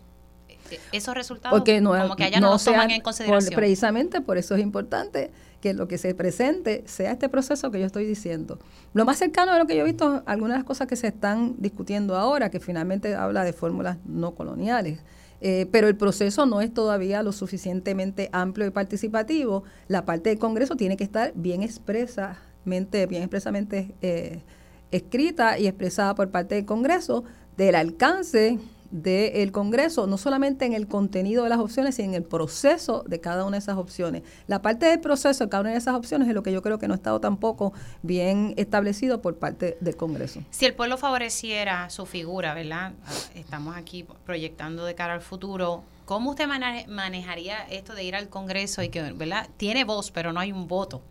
esos 0.93 1.15
resultados 1.15 1.57
Porque 1.57 1.81
no, 1.81 1.91
como 1.91 2.17
que 2.17 2.25
allá 2.25 2.41
no, 2.41 2.59
toman 2.59 2.91
en 2.91 3.01
consideración. 3.01 3.55
precisamente 3.55 4.21
por 4.21 4.39
eso 4.39 4.55
es 4.55 4.63
importante 4.63 5.31
que 5.61 5.75
lo 5.75 5.89
que 5.89 5.99
se 5.99 6.15
presente 6.15 6.85
sea 6.87 7.13
este 7.13 7.29
proceso 7.29 7.71
que 7.71 7.81
yo 7.81 7.87
estoy 7.87 8.07
diciendo. 8.07 8.59
Lo 8.95 9.05
más 9.05 9.19
cercano 9.19 9.53
de 9.53 9.59
lo 9.59 9.67
que 9.67 9.75
yo 9.77 9.83
he 9.83 9.85
visto, 9.85 10.23
algunas 10.27 10.55
de 10.55 10.59
las 10.59 10.65
cosas 10.65 10.87
que 10.87 10.97
se 10.97 11.09
están 11.09 11.57
discutiendo 11.59 12.17
ahora, 12.17 12.51
que 12.51 12.61
finalmente 12.61 13.15
habla 13.15 13.45
de 13.45 13.53
fórmulas 13.53 13.99
no 14.05 14.35
coloniales. 14.35 15.01
Eh, 15.41 15.67
pero 15.71 15.87
el 15.87 15.97
proceso 15.97 16.47
no 16.47 16.61
es 16.61 16.73
todavía 16.73 17.23
lo 17.23 17.33
suficientemente 17.33 18.29
amplio 18.33 18.67
y 18.67 18.71
participativo. 18.71 19.65
La 19.87 20.05
parte 20.05 20.31
del 20.31 20.39
Congreso 20.39 20.77
tiene 20.77 20.97
que 20.97 21.05
estar 21.05 21.33
bien 21.35 21.63
expresamente, 21.63 23.07
bien 23.07 23.23
expresamente 23.23 23.95
eh, 24.03 24.43
escrita 24.91 25.59
y 25.59 25.67
expresada 25.67 26.15
por 26.15 26.31
parte 26.31 26.57
del 26.57 26.65
Congreso 26.65 27.25
del 27.57 27.75
alcance 27.75 28.59
del 28.91 29.53
Congreso, 29.53 30.07
no 30.07 30.17
solamente 30.17 30.65
en 30.65 30.73
el 30.73 30.87
contenido 30.89 31.45
de 31.45 31.51
las 31.51 31.59
opciones, 31.59 31.97
sino 31.97 32.09
en 32.09 32.15
el 32.15 32.23
proceso 32.23 33.05
de 33.07 33.21
cada 33.21 33.45
una 33.45 33.57
de 33.57 33.61
esas 33.61 33.77
opciones. 33.77 34.23
La 34.47 34.63
parte 34.63 34.87
del 34.87 35.01
proceso 35.01 35.45
de 35.45 35.51
cada 35.51 35.61
una 35.63 35.71
de 35.71 35.77
esas 35.77 35.95
opciones 35.95 36.29
es 36.29 36.35
lo 36.35 36.43
que 36.43 36.53
yo 36.53 36.63
creo 36.63 36.79
que 36.79 36.89
no 36.89 36.95
ha 36.95 36.97
estado 36.97 37.21
tampoco 37.21 37.73
bien 38.03 38.55
establecido 38.57 39.21
por 39.21 39.37
parte 39.37 39.77
del 39.81 39.97
Congreso. 39.97 40.41
Si 40.51 40.65
el 40.65 40.75
pueblo 40.75 40.97
favoreciera 40.97 41.91
su 41.91 42.07
figura, 42.07 42.55
¿verdad? 42.55 42.93
Estamos 43.35 43.77
aquí 43.77 44.07
proyectando 44.25 44.85
de 44.85 44.95
cara 44.95 45.15
al 45.15 45.23
futuro. 45.23 45.83
¿Cómo 46.05 46.31
usted 46.31 46.47
manejaría 46.89 47.59
esto 47.69 47.95
de 47.95 48.05
ir 48.05 48.17
al 48.17 48.29
Congreso 48.31 48.83
y 48.83 48.89
que, 48.89 49.13
¿verdad? 49.13 49.49
Tiene 49.59 49.85
voz, 49.85 50.11
pero 50.11 50.33
no 50.33 50.41
hay 50.41 50.53
un 50.53 50.67
voto? 50.67 51.03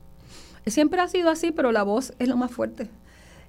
Siempre 0.65 0.99
ha 0.99 1.07
sido 1.07 1.29
así, 1.29 1.51
pero 1.51 1.71
la 1.71 1.83
voz 1.83 2.13
es 2.19 2.27
lo 2.27 2.35
más 2.35 2.51
fuerte. 2.51 2.89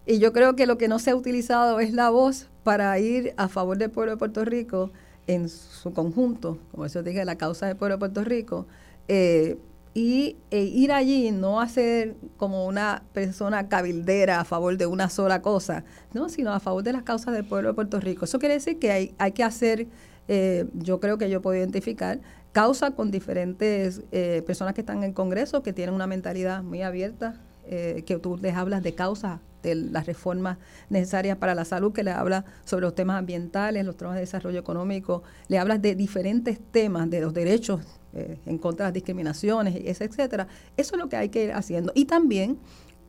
Y 0.08 0.20
yo 0.20 0.32
creo 0.32 0.56
que 0.56 0.64
lo 0.64 0.78
que 0.78 0.88
no 0.88 0.98
se 0.98 1.10
ha 1.10 1.16
utilizado 1.16 1.80
es 1.80 1.92
la 1.92 2.08
voz 2.08 2.48
para 2.62 2.98
ir 2.98 3.34
a 3.36 3.46
favor 3.46 3.76
del 3.76 3.90
pueblo 3.90 4.12
de 4.12 4.16
Puerto 4.16 4.42
Rico 4.42 4.90
en 5.26 5.50
su 5.50 5.92
conjunto, 5.92 6.56
como 6.70 6.86
eso 6.86 7.02
dije, 7.02 7.26
la 7.26 7.36
causa 7.36 7.66
del 7.66 7.76
pueblo 7.76 7.96
de 7.96 7.98
Puerto 7.98 8.24
Rico, 8.24 8.66
eh, 9.06 9.58
y 9.92 10.38
e 10.50 10.62
ir 10.62 10.92
allí, 10.92 11.30
no 11.30 11.60
hacer 11.60 12.16
como 12.38 12.64
una 12.64 13.02
persona 13.12 13.68
cabildera 13.68 14.40
a 14.40 14.46
favor 14.46 14.78
de 14.78 14.86
una 14.86 15.10
sola 15.10 15.42
cosa, 15.42 15.84
no, 16.14 16.30
sino 16.30 16.54
a 16.54 16.60
favor 16.60 16.82
de 16.82 16.94
las 16.94 17.02
causas 17.02 17.34
del 17.34 17.44
pueblo 17.44 17.68
de 17.68 17.74
Puerto 17.74 18.00
Rico. 18.00 18.24
Eso 18.24 18.38
quiere 18.38 18.54
decir 18.54 18.78
que 18.78 18.90
hay, 18.90 19.14
hay 19.18 19.32
que 19.32 19.44
hacer, 19.44 19.88
eh, 20.26 20.64
yo 20.72 21.00
creo 21.00 21.18
que 21.18 21.28
yo 21.28 21.42
puedo 21.42 21.58
identificar, 21.58 22.18
causa 22.52 22.92
con 22.92 23.10
diferentes 23.10 24.00
eh, 24.10 24.42
personas 24.46 24.72
que 24.72 24.80
están 24.80 24.96
en 24.98 25.04
el 25.04 25.12
Congreso, 25.12 25.62
que 25.62 25.74
tienen 25.74 25.94
una 25.94 26.06
mentalidad 26.06 26.62
muy 26.62 26.80
abierta, 26.80 27.42
que 27.68 28.18
tú 28.22 28.38
les 28.38 28.54
hablas 28.54 28.82
de 28.82 28.94
causas 28.94 29.40
de 29.62 29.74
las 29.74 30.06
reformas 30.06 30.58
necesarias 30.90 31.36
para 31.38 31.54
la 31.54 31.64
salud, 31.64 31.92
que 31.92 32.02
le 32.02 32.10
habla 32.10 32.44
sobre 32.64 32.82
los 32.82 32.94
temas 32.94 33.18
ambientales, 33.18 33.84
los 33.84 33.96
temas 33.96 34.14
de 34.14 34.20
desarrollo 34.20 34.58
económico, 34.58 35.22
le 35.48 35.58
habla 35.58 35.78
de 35.78 35.94
diferentes 35.94 36.60
temas, 36.70 37.10
de 37.10 37.20
los 37.20 37.34
derechos 37.34 37.80
eh, 38.12 38.38
en 38.46 38.58
contra 38.58 38.86
de 38.86 38.88
las 38.88 38.94
discriminaciones, 38.94 39.74
etcétera. 39.76 40.48
Eso 40.76 40.94
es 40.94 40.98
lo 41.00 41.08
que 41.08 41.16
hay 41.16 41.28
que 41.28 41.44
ir 41.44 41.52
haciendo. 41.52 41.92
Y 41.94 42.06
también 42.06 42.58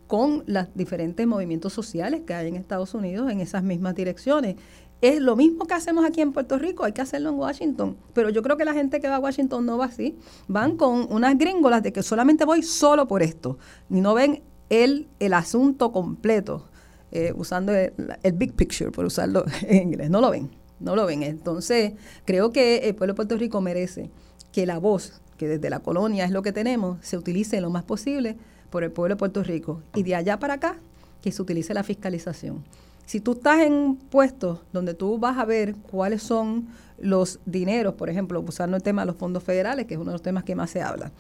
con 0.10 0.44
los 0.48 0.66
diferentes 0.74 1.28
movimientos 1.28 1.72
sociales 1.72 2.22
que 2.26 2.34
hay 2.34 2.48
en 2.48 2.56
Estados 2.56 2.96
Unidos 2.96 3.32
en 3.32 3.42
esas 3.42 3.62
mismas 3.62 3.94
direcciones. 3.94 4.56
Es 5.02 5.22
lo 5.22 5.36
mismo 5.36 5.66
que 5.66 5.76
hacemos 5.76 6.04
aquí 6.04 6.20
en 6.20 6.34
Puerto 6.34 6.58
Rico, 6.58 6.84
hay 6.84 6.94
que 6.94 7.02
hacerlo 7.02 7.30
en 7.30 7.36
Washington. 7.36 7.96
Pero 8.14 8.32
yo 8.32 8.42
creo 8.42 8.58
que 8.58 8.66
la 8.66 8.74
gente 8.74 9.00
que 9.00 9.08
va 9.08 9.18
a 9.18 9.20
Washington 9.20 9.68
no 9.68 9.78
va 9.78 9.86
así. 9.86 10.18
Van 10.48 10.78
con 10.78 11.06
unas 11.14 11.38
gringolas 11.38 11.84
de 11.84 11.94
que 11.94 12.02
solamente 12.02 12.44
voy 12.44 12.64
solo 12.64 13.08
por 13.08 13.22
esto. 13.22 13.60
Y 13.88 14.02
no 14.02 14.16
ven 14.16 14.42
el, 14.70 15.08
el 15.20 15.34
asunto 15.34 15.92
completo, 15.92 16.68
eh, 17.12 17.34
usando 17.36 17.74
el, 17.74 18.34
big 18.34 18.54
picture, 18.54 18.92
por 18.92 19.06
usarlo 19.06 19.46
en 19.62 19.90
inglés. 19.90 20.10
No 20.10 20.22
lo 20.22 20.30
ven, 20.32 20.52
no 20.80 20.96
lo 20.96 21.06
ven. 21.06 21.24
Entonces, 21.24 21.94
creo 22.26 22.52
que 22.52 22.90
el 22.90 22.96
pueblo 22.96 23.14
de 23.14 23.16
Puerto 23.16 23.38
Rico 23.38 23.62
merece 23.62 24.10
que 24.52 24.66
la 24.66 24.78
voz, 24.78 25.22
que 25.38 25.48
desde 25.48 25.70
la 25.70 25.80
colonia 25.80 26.26
es 26.26 26.32
lo 26.32 26.42
que 26.42 26.52
tenemos, 26.52 26.98
se 27.06 27.18
utilice 27.18 27.62
lo 27.62 27.70
más 27.70 27.84
posible 27.84 28.38
por 28.70 28.84
el 28.84 28.92
pueblo 28.92 29.16
de 29.16 29.20
Puerto 29.20 29.44
Rico. 29.44 29.82
Y 29.96 30.04
de 30.04 30.16
allá 30.16 30.38
para 30.38 30.56
acá, 30.56 30.78
que 31.22 31.32
se 31.32 31.42
utilice 31.42 31.74
la 31.74 31.84
fiscalización. 31.84 32.64
Si 33.06 33.20
tú 33.20 33.32
estás 33.32 33.62
en 33.62 33.74
un 33.74 33.98
puesto 33.98 34.62
donde 34.72 34.94
tú 34.94 35.18
vas 35.18 35.38
a 35.40 35.46
ver 35.46 35.76
cuáles 35.76 36.22
son 36.22 36.68
los 37.00 37.40
dineros, 37.46 37.96
por 37.96 38.10
ejemplo, 38.10 38.40
usando 38.40 38.78
el 38.78 38.84
tema 38.84 39.02
de 39.02 39.08
los 39.08 39.16
fondos 39.16 39.44
federales, 39.44 39.88
que 39.88 39.96
es 39.96 40.00
uno 40.00 40.12
de 40.12 40.16
los 40.16 40.22
temas 40.22 40.44
que 40.44 40.54
más 40.54 40.70
se 40.70 40.84
habla, 40.84 41.12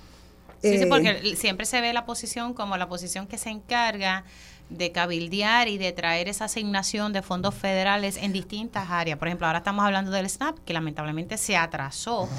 Sí, 0.61 0.77
sí, 0.77 0.85
porque 0.85 1.09
eh, 1.09 1.35
siempre 1.35 1.65
se 1.65 1.81
ve 1.81 1.93
la 1.93 2.05
posición 2.05 2.53
como 2.53 2.77
la 2.77 2.87
posición 2.87 3.27
que 3.27 3.37
se 3.37 3.49
encarga 3.49 4.23
de 4.69 4.91
cabildear 4.91 5.67
y 5.67 5.77
de 5.77 5.91
traer 5.91 6.27
esa 6.27 6.45
asignación 6.45 7.11
de 7.11 7.21
fondos 7.21 7.55
federales 7.55 8.17
en 8.17 8.33
distintas 8.33 8.89
áreas. 8.89 9.17
Por 9.17 9.27
ejemplo, 9.27 9.47
ahora 9.47 9.59
estamos 9.59 9.83
hablando 9.83 10.11
del 10.11 10.29
SNAP, 10.29 10.59
que 10.59 10.73
lamentablemente 10.73 11.37
se 11.37 11.57
atrasó 11.57 12.29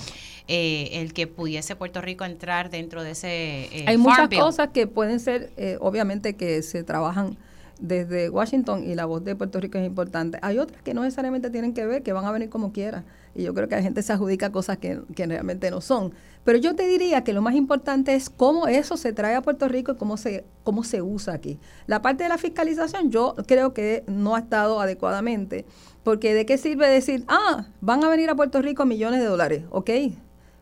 eh, 0.46 0.90
el 0.92 1.12
que 1.12 1.26
pudiese 1.26 1.74
Puerto 1.74 2.00
Rico 2.00 2.24
entrar 2.24 2.70
dentro 2.70 3.02
de 3.02 3.12
ese... 3.12 3.64
Eh, 3.72 3.84
Hay 3.88 3.96
muchas 3.96 4.28
cosas 4.28 4.68
que 4.72 4.86
pueden 4.86 5.18
ser, 5.18 5.50
obviamente, 5.80 6.36
que 6.36 6.62
se 6.62 6.84
trabajan 6.84 7.36
desde 7.80 8.30
Washington 8.30 8.84
y 8.84 8.94
la 8.94 9.06
voz 9.06 9.24
de 9.24 9.34
Puerto 9.34 9.60
Rico 9.60 9.78
es 9.78 9.86
importante. 9.86 10.38
Hay 10.42 10.58
otras 10.58 10.82
que 10.82 10.94
no 10.94 11.02
necesariamente 11.02 11.50
tienen 11.50 11.74
que 11.74 11.86
ver, 11.86 12.02
que 12.02 12.12
van 12.12 12.24
a 12.24 12.32
venir 12.32 12.48
como 12.48 12.72
quiera. 12.72 13.04
Y 13.34 13.42
yo 13.44 13.54
creo 13.54 13.68
que 13.68 13.76
la 13.76 13.82
gente 13.82 14.02
se 14.02 14.12
adjudica 14.12 14.50
cosas 14.50 14.78
que, 14.78 15.00
realmente 15.16 15.70
no 15.70 15.80
son. 15.80 16.12
Pero 16.44 16.58
yo 16.58 16.74
te 16.74 16.86
diría 16.86 17.22
que 17.22 17.32
lo 17.32 17.42
más 17.42 17.54
importante 17.54 18.14
es 18.14 18.30
cómo 18.30 18.66
eso 18.66 18.96
se 18.96 19.12
trae 19.12 19.34
a 19.34 19.42
Puerto 19.42 19.68
Rico 19.68 19.92
y 19.92 19.96
cómo 19.96 20.16
se, 20.16 20.44
cómo 20.62 20.84
se 20.84 21.02
usa 21.02 21.34
aquí. 21.34 21.58
La 21.86 22.02
parte 22.02 22.24
de 22.24 22.28
la 22.28 22.38
fiscalización 22.38 23.10
yo 23.10 23.34
creo 23.46 23.72
que 23.72 24.04
no 24.06 24.34
ha 24.34 24.40
estado 24.40 24.80
adecuadamente. 24.80 25.64
Porque 26.02 26.34
de 26.34 26.46
qué 26.46 26.56
sirve 26.56 26.88
decir, 26.88 27.24
ah, 27.28 27.66
van 27.80 28.02
a 28.04 28.08
venir 28.08 28.30
a 28.30 28.34
Puerto 28.34 28.62
Rico 28.62 28.86
millones 28.86 29.20
de 29.20 29.26
dólares, 29.26 29.64
ok. 29.70 29.90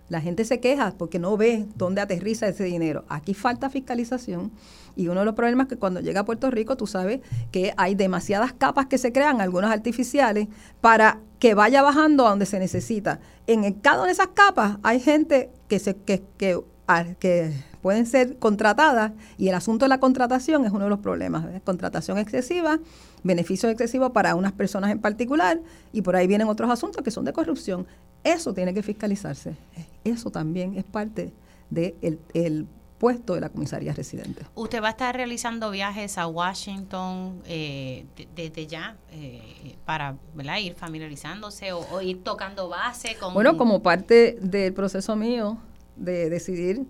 La 0.08 0.20
gente 0.22 0.44
se 0.44 0.58
queja 0.58 0.94
porque 0.96 1.18
no 1.18 1.36
ve 1.36 1.66
dónde 1.76 2.00
aterriza 2.00 2.48
ese 2.48 2.64
dinero. 2.64 3.04
Aquí 3.08 3.34
falta 3.34 3.68
fiscalización 3.68 4.50
y 4.98 5.06
uno 5.06 5.20
de 5.20 5.26
los 5.26 5.36
problemas 5.36 5.66
es 5.66 5.68
que 5.68 5.76
cuando 5.76 6.00
llega 6.00 6.20
a 6.20 6.24
Puerto 6.24 6.50
Rico, 6.50 6.76
tú 6.76 6.88
sabes 6.88 7.20
que 7.52 7.72
hay 7.76 7.94
demasiadas 7.94 8.52
capas 8.52 8.86
que 8.86 8.98
se 8.98 9.12
crean, 9.12 9.40
algunas 9.40 9.70
artificiales, 9.70 10.48
para 10.80 11.20
que 11.38 11.54
vaya 11.54 11.82
bajando 11.82 12.26
a 12.26 12.30
donde 12.30 12.46
se 12.46 12.58
necesita. 12.58 13.20
En 13.46 13.72
cada 13.74 13.98
una 13.98 14.06
de 14.06 14.12
esas 14.12 14.30
capas 14.34 14.78
hay 14.82 14.98
gente 14.98 15.50
que, 15.68 15.78
se, 15.78 15.94
que, 15.94 16.24
que, 16.36 16.60
que 17.20 17.52
pueden 17.80 18.06
ser 18.06 18.38
contratadas 18.38 19.12
y 19.36 19.46
el 19.46 19.54
asunto 19.54 19.84
de 19.84 19.88
la 19.88 20.00
contratación 20.00 20.64
es 20.64 20.72
uno 20.72 20.82
de 20.82 20.90
los 20.90 20.98
problemas. 20.98 21.46
Contratación 21.62 22.18
excesiva, 22.18 22.80
beneficios 23.22 23.70
excesivos 23.70 24.10
para 24.10 24.34
unas 24.34 24.50
personas 24.50 24.90
en 24.90 24.98
particular 24.98 25.60
y 25.92 26.02
por 26.02 26.16
ahí 26.16 26.26
vienen 26.26 26.48
otros 26.48 26.68
asuntos 26.70 27.04
que 27.04 27.12
son 27.12 27.24
de 27.24 27.32
corrupción. 27.32 27.86
Eso 28.24 28.52
tiene 28.52 28.74
que 28.74 28.82
fiscalizarse. 28.82 29.54
Eso 30.02 30.32
también 30.32 30.74
es 30.74 30.82
parte 30.82 31.32
del 31.70 31.94
de 32.02 32.18
el 32.34 32.66
puesto 32.98 33.34
de 33.34 33.40
la 33.40 33.48
comisaría 33.48 33.92
residente. 33.92 34.44
¿Usted 34.54 34.82
va 34.82 34.88
a 34.88 34.90
estar 34.90 35.14
realizando 35.14 35.70
viajes 35.70 36.18
a 36.18 36.26
Washington 36.26 37.40
eh, 37.46 38.06
desde 38.34 38.66
ya 38.66 38.96
eh, 39.12 39.76
para 39.84 40.16
ir 40.60 40.74
familiarizándose 40.74 41.72
o, 41.72 42.02
ir 42.02 42.22
tocando 42.24 42.68
base? 42.68 43.16
Con... 43.18 43.34
Bueno, 43.34 43.56
como 43.56 43.82
parte 43.82 44.36
del 44.40 44.74
proceso 44.74 45.14
mío 45.16 45.58
de 45.96 46.28
decidir 46.28 46.86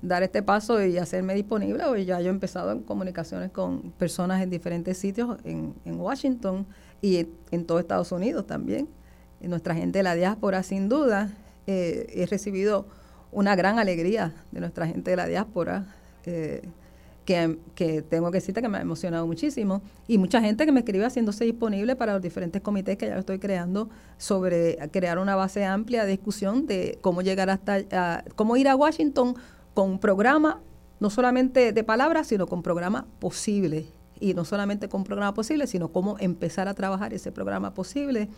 dar 0.00 0.24
este 0.24 0.42
paso 0.42 0.84
y 0.84 0.98
hacerme 0.98 1.34
disponible, 1.34 1.84
hoy 1.84 2.04
ya 2.04 2.20
yo 2.20 2.26
he 2.26 2.30
empezado 2.30 2.72
en 2.72 2.82
comunicaciones 2.82 3.52
con 3.52 3.92
personas 3.92 4.42
en 4.42 4.50
diferentes 4.50 4.98
sitios 4.98 5.38
en, 5.44 5.74
Washington 5.84 6.66
y 7.00 7.28
en, 7.52 7.64
todo 7.64 7.78
Estados 7.78 8.10
Unidos 8.10 8.46
también. 8.48 8.88
nuestra 9.40 9.76
gente 9.76 10.00
de 10.00 10.02
la 10.02 10.16
diáspora, 10.16 10.64
sin 10.64 10.88
duda, 10.88 11.30
eh, 11.68 12.06
he 12.14 12.26
recibido 12.26 12.86
una 13.32 13.56
gran 13.56 13.78
alegría 13.78 14.32
de 14.52 14.60
nuestra 14.60 14.86
gente 14.86 15.10
de 15.10 15.16
la 15.16 15.26
diáspora, 15.26 15.86
eh, 16.26 16.62
que, 17.24 18.02
tengo 18.08 18.30
que 18.30 18.38
decirte 18.38 18.60
que 18.60 18.68
me 18.68 18.78
ha 18.78 18.80
emocionado 18.80 19.26
muchísimo, 19.26 19.80
y 20.06 20.18
mucha 20.18 20.40
gente 20.40 20.66
que 20.66 20.72
me 20.72 20.80
escribe 20.80 21.06
haciéndose 21.06 21.44
disponible 21.44 21.96
para 21.96 22.12
los 22.12 22.22
diferentes 22.22 22.60
comités 22.60 22.98
que 22.98 23.06
ya 23.06 23.18
estoy 23.18 23.38
creando 23.38 23.88
sobre 24.18 24.76
crear 24.90 25.18
una 25.18 25.34
base 25.34 25.64
amplia 25.64 26.04
de 26.04 26.10
discusión 26.10 26.66
de 26.66 26.98
cómo 27.00 27.22
llegar 27.22 27.48
hasta, 27.48 28.24
cómo 28.36 28.56
ir 28.56 28.68
a 28.68 28.76
Washington 28.76 29.34
con 29.72 29.90
un 29.90 29.98
programa, 29.98 30.60
no 31.00 31.10
solamente 31.10 31.72
de 31.72 31.84
palabras, 31.84 32.26
sino 32.26 32.46
con 32.46 32.62
programa 32.62 33.06
posible. 33.18 33.86
Y 34.20 34.34
no 34.34 34.44
solamente 34.44 34.88
con 34.88 35.02
programa 35.02 35.34
posible, 35.34 35.66
sino 35.66 35.88
cómo 35.88 36.16
empezar 36.20 36.68
a 36.68 36.74
trabajar 36.74 37.12
ese 37.12 37.32
programa 37.32 37.74
posible 37.74 38.28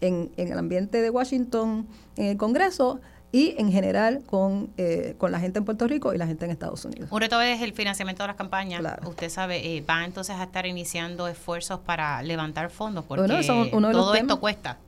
en, 0.00 0.30
en 0.36 0.52
el 0.52 0.58
ambiente 0.58 1.02
de 1.02 1.10
Washington, 1.10 1.88
en 2.16 2.26
el 2.26 2.36
Congreso, 2.36 3.00
y 3.34 3.56
en 3.58 3.72
general 3.72 4.22
con, 4.24 4.70
eh, 4.76 5.16
con 5.18 5.32
la 5.32 5.40
gente 5.40 5.58
en 5.58 5.64
Puerto 5.64 5.88
Rico 5.88 6.14
y 6.14 6.18
la 6.18 6.26
gente 6.28 6.44
en 6.44 6.52
Estados 6.52 6.84
Unidos. 6.84 7.10
Un 7.10 7.20
reto 7.20 7.40
es 7.40 7.62
el 7.62 7.72
financiamiento 7.72 8.22
de 8.22 8.28
las 8.28 8.36
campañas. 8.36 8.80
Usted 9.04 9.28
sabe, 9.28 9.76
eh, 9.76 9.80
va 9.80 10.04
entonces 10.04 10.36
a 10.36 10.44
estar 10.44 10.66
iniciando 10.66 11.26
esfuerzos 11.26 11.80
para 11.80 12.22
levantar 12.22 12.70
fondos 12.70 13.04
porque 13.04 13.26
todo 13.26 14.14
esto 14.14 14.38
cuesta. 14.38 14.78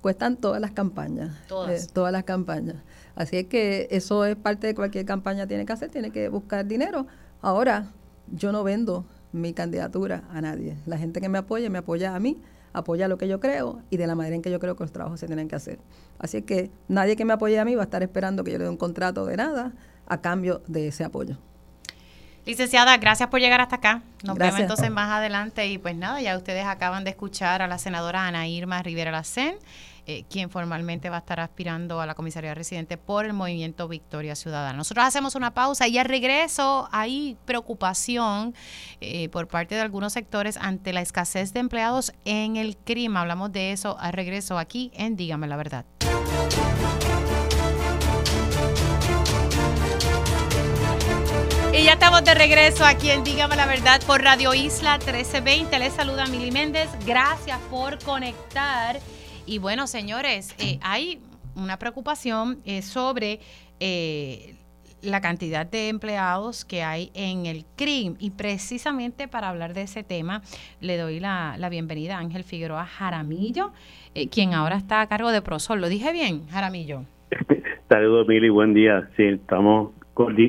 Cuestan 0.00 0.38
todas 0.38 0.62
las 0.62 0.70
campañas. 0.70 1.36
Todas. 1.46 1.84
Eh, 1.84 1.90
todas 1.92 2.10
las 2.10 2.24
campañas. 2.24 2.76
Así 3.16 3.36
es 3.36 3.48
que 3.48 3.86
eso 3.90 4.24
es 4.24 4.34
parte 4.34 4.66
de 4.66 4.74
cualquier 4.74 5.04
campaña 5.04 5.46
tiene 5.46 5.66
que 5.66 5.74
hacer, 5.74 5.90
tiene 5.90 6.10
que 6.10 6.30
buscar 6.30 6.64
dinero. 6.64 7.06
Ahora, 7.42 7.92
yo 8.32 8.50
no 8.50 8.64
vendo 8.64 9.04
mi 9.32 9.52
candidatura 9.52 10.22
a 10.32 10.40
nadie. 10.40 10.78
La 10.86 10.96
gente 10.96 11.20
que 11.20 11.28
me 11.28 11.36
apoya, 11.36 11.68
me 11.68 11.78
apoya 11.78 12.14
a 12.14 12.18
mí 12.18 12.38
apoya 12.74 13.08
lo 13.08 13.16
que 13.16 13.26
yo 13.26 13.40
creo 13.40 13.80
y 13.88 13.96
de 13.96 14.06
la 14.06 14.14
manera 14.14 14.36
en 14.36 14.42
que 14.42 14.50
yo 14.50 14.60
creo 14.60 14.76
que 14.76 14.84
los 14.84 14.92
trabajos 14.92 15.20
se 15.20 15.26
tienen 15.26 15.48
que 15.48 15.56
hacer. 15.56 15.78
Así 16.18 16.42
que 16.42 16.70
nadie 16.88 17.16
que 17.16 17.24
me 17.24 17.32
apoye 17.32 17.58
a 17.58 17.64
mí 17.64 17.74
va 17.74 17.82
a 17.82 17.84
estar 17.84 18.02
esperando 18.02 18.44
que 18.44 18.52
yo 18.52 18.58
le 18.58 18.64
dé 18.64 18.70
un 18.70 18.76
contrato 18.76 19.24
de 19.24 19.36
nada 19.36 19.72
a 20.06 20.20
cambio 20.20 20.60
de 20.66 20.88
ese 20.88 21.04
apoyo. 21.04 21.38
Licenciada, 22.44 22.94
gracias 22.98 23.30
por 23.30 23.40
llegar 23.40 23.62
hasta 23.62 23.76
acá. 23.76 24.02
Nos 24.22 24.36
vemos 24.36 24.60
entonces 24.60 24.90
más 24.90 25.10
adelante 25.10 25.66
y 25.68 25.78
pues 25.78 25.96
nada, 25.96 26.20
ya 26.20 26.36
ustedes 26.36 26.66
acaban 26.66 27.04
de 27.04 27.10
escuchar 27.10 27.62
a 27.62 27.68
la 27.68 27.78
senadora 27.78 28.26
Ana 28.26 28.46
Irma 28.46 28.82
Rivera 28.82 29.10
Lacén. 29.10 29.56
Eh, 30.06 30.24
quien 30.28 30.50
formalmente 30.50 31.08
va 31.08 31.16
a 31.16 31.20
estar 31.20 31.40
aspirando 31.40 31.98
a 31.98 32.04
la 32.04 32.14
comisaría 32.14 32.52
residente 32.52 32.98
por 32.98 33.24
el 33.24 33.32
movimiento 33.32 33.88
Victoria 33.88 34.34
Ciudadana. 34.34 34.76
Nosotros 34.76 35.06
hacemos 35.06 35.34
una 35.34 35.54
pausa 35.54 35.88
y 35.88 35.96
al 35.96 36.04
regreso 36.04 36.90
hay 36.92 37.38
preocupación 37.46 38.54
eh, 39.00 39.30
por 39.30 39.48
parte 39.48 39.76
de 39.76 39.80
algunos 39.80 40.12
sectores 40.12 40.58
ante 40.58 40.92
la 40.92 41.00
escasez 41.00 41.54
de 41.54 41.60
empleados 41.60 42.12
en 42.26 42.56
el 42.56 42.76
crimen. 42.76 43.16
Hablamos 43.16 43.50
de 43.52 43.72
eso 43.72 43.96
al 43.98 44.12
regreso 44.12 44.58
aquí 44.58 44.90
en 44.92 45.16
Dígame 45.16 45.46
la 45.46 45.56
Verdad. 45.56 45.86
Y 51.72 51.82
ya 51.82 51.94
estamos 51.94 52.22
de 52.24 52.34
regreso 52.34 52.84
aquí 52.84 53.10
en 53.10 53.24
Dígame 53.24 53.56
la 53.56 53.64
Verdad 53.64 54.02
por 54.06 54.22
Radio 54.22 54.52
Isla 54.52 54.98
1320. 54.98 55.78
Les 55.78 55.94
saluda 55.94 56.26
Mili 56.26 56.50
Méndez. 56.50 56.90
Gracias 57.06 57.58
por 57.70 57.98
conectar. 58.04 59.00
Y 59.46 59.58
bueno, 59.58 59.86
señores, 59.86 60.54
eh, 60.58 60.78
hay 60.82 61.20
una 61.54 61.78
preocupación 61.78 62.58
eh, 62.64 62.80
sobre 62.80 63.40
eh, 63.78 64.54
la 65.02 65.20
cantidad 65.20 65.66
de 65.66 65.90
empleados 65.90 66.64
que 66.64 66.82
hay 66.82 67.10
en 67.14 67.44
el 67.44 67.64
CRIM. 67.76 68.16
Y 68.18 68.30
precisamente 68.30 69.28
para 69.28 69.50
hablar 69.50 69.74
de 69.74 69.82
ese 69.82 70.02
tema, 70.02 70.40
le 70.80 70.96
doy 70.96 71.20
la, 71.20 71.56
bienvenida 71.70 72.16
a 72.16 72.20
Ángel 72.20 72.42
Figueroa 72.42 72.86
Jaramillo, 72.86 73.72
quien 74.30 74.54
ahora 74.54 74.76
está 74.76 75.02
a 75.02 75.08
cargo 75.08 75.30
de 75.30 75.42
Prosol. 75.42 75.80
¿Lo 75.80 75.88
dije 75.88 76.12
bien, 76.12 76.46
Jaramillo? 76.48 77.02
Saludos, 77.88 78.26
Mili, 78.26 78.48
buen 78.48 78.72
día. 78.72 79.10
Sí, 79.16 79.24
estamos, 79.24 79.90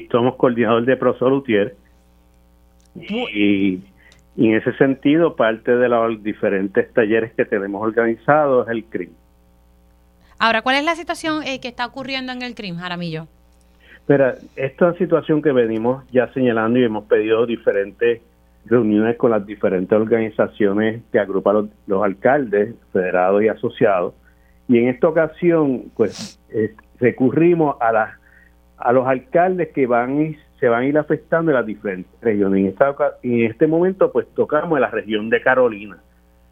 somos 0.10 0.36
coordinador 0.36 0.86
de 0.86 0.96
Prosol 0.96 1.34
Utier. 1.34 1.76
Y 2.96 3.82
y 4.38 4.50
en 4.50 4.56
ese 4.56 4.74
sentido, 4.74 5.36
parte 5.36 5.76
de 5.76 5.88
los 5.88 6.22
diferentes 6.22 6.92
talleres 6.94 7.34
que 7.34 7.46
tenemos 7.46 7.82
organizados 7.82 8.68
es 8.68 8.72
el 8.72 8.86
CRIM. 8.86 9.12
Ahora, 10.40 10.62
¿cuál 10.62 10.76
es 10.76 10.84
la 10.84 10.96
situación 10.96 11.44
eh, 11.44 11.62
que 11.62 11.70
está 11.70 11.86
ocurriendo 11.86 12.34
en 12.34 12.42
el 12.42 12.56
CRIM, 12.56 12.78
Jaramillo? 12.78 13.28
Pero 14.06 14.34
esta 14.56 14.94
situación 14.96 15.42
que 15.42 15.52
venimos 15.52 16.04
ya 16.12 16.32
señalando 16.34 16.78
y 16.80 16.84
hemos 16.84 17.06
pedido 17.06 17.46
diferentes 17.46 18.22
reuniones 18.66 19.16
con 19.18 19.32
las 19.32 19.46
diferentes 19.46 19.98
organizaciones 19.98 21.02
que 21.12 21.20
agrupan 21.20 21.56
los, 21.56 21.66
los 21.88 22.04
alcaldes, 22.04 22.76
federados 22.92 23.42
y 23.42 23.48
asociados. 23.48 24.14
Y 24.68 24.80
en 24.80 24.90
esta 24.90 25.08
ocasión, 25.08 25.92
pues, 25.96 26.40
recurrimos 27.00 27.78
a, 27.80 27.92
las 27.92 28.10
a 28.78 28.92
los 28.92 29.08
alcaldes 29.08 29.70
que 29.70 29.88
van 29.88 30.22
y 30.22 30.38
se 30.60 30.70
van 30.70 30.84
a 30.84 30.86
ir 30.86 30.98
afectando 30.98 31.52
en 31.52 31.56
las 31.56 31.66
diferentes 31.66 32.12
regiones. 32.22 32.62
En, 32.62 32.68
esta, 32.68 32.96
en 33.24 33.44
este 33.46 33.68
momento, 33.68 34.12
pues 34.12 34.28
tocamos 34.34 34.78
en 34.78 34.82
la 34.82 34.90
región 34.90 35.30
de 35.30 35.42
Carolina. 35.42 35.98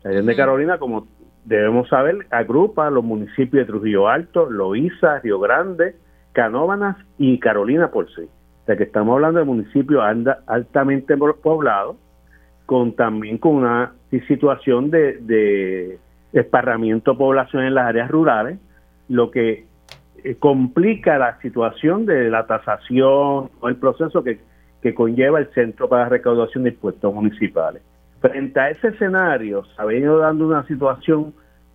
La 0.04 0.10
región 0.10 0.26
de 0.26 0.36
Carolina, 0.36 0.78
como 0.78 1.08
debemos 1.46 1.88
saber, 1.90 2.28
agrupa 2.30 2.90
los 2.90 3.04
municipios 3.04 3.66
de 3.66 3.66
Trujillo 3.66 4.08
Alto, 4.08 4.50
Loíza, 4.50 5.20
Río 5.20 5.40
Grande, 5.40 5.96
Canóvanas 6.34 6.98
y 7.18 7.40
Carolina 7.40 7.92
por 7.92 8.08
sí. 8.14 8.24
O 8.24 8.66
sea 8.66 8.78
que 8.78 8.84
estamos 8.84 9.14
hablando 9.14 9.40
de 9.40 9.46
municipios 9.46 10.04
altamente 10.48 11.18
poblados, 11.18 11.98
con 12.66 12.94
también 12.94 13.38
con 13.38 13.56
una 13.56 13.94
situación 14.28 14.90
de, 14.90 15.18
de 15.18 16.00
esparramiento 16.32 17.12
de 17.12 17.18
población 17.18 17.64
en 17.64 17.76
las 17.76 17.88
áreas 17.88 18.10
rurales, 18.10 18.58
lo 19.10 19.32
que 19.32 19.66
eh, 20.24 20.36
complica 20.36 21.18
la 21.18 21.40
situación 21.42 22.06
de 22.06 22.30
la 22.30 22.48
tasación 22.48 23.50
o 23.60 23.68
el 23.68 23.76
proceso 23.76 24.24
que, 24.24 24.40
conlleva 24.96 25.40
el 25.40 25.48
Centro 25.54 25.88
para 25.88 26.04
la 26.04 26.10
Recaudación 26.10 26.66
de 26.66 26.72
Impuestos 26.72 27.14
Municipales. 27.14 27.82
Frente 28.20 28.60
a 28.60 28.70
ese 28.70 28.90
escenario, 28.90 29.64
se 29.64 29.82
ha 29.82 29.86
venido 29.86 30.18
dando 30.18 30.46
una 30.46 30.68
situación 30.68 31.34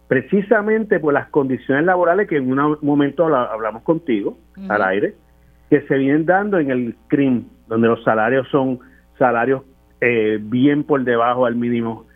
precisamente 0.08 1.00
por 1.00 1.14
las 1.14 1.28
condiciones 1.28 1.86
laborales 1.86 2.28
que 2.28 2.36
en 2.36 2.52
un 2.52 2.78
momento 2.82 3.24
hablamos 3.34 3.82
contigo 3.82 4.38
al 4.68 4.82
aire, 4.82 5.14
que 5.70 5.80
se 5.82 5.96
vienen 5.96 6.26
dando 6.26 6.58
en 6.58 6.70
el 6.70 6.96
CRIM, 7.08 7.44
donde 7.66 7.88
los 7.88 8.04
salarios 8.04 8.46
son 8.50 8.78
salarios 9.18 9.62
eh, 10.02 10.38
bien 10.40 10.84
por 10.84 11.02
debajo 11.02 11.46
al 11.46 11.56
mínimo 11.56 12.06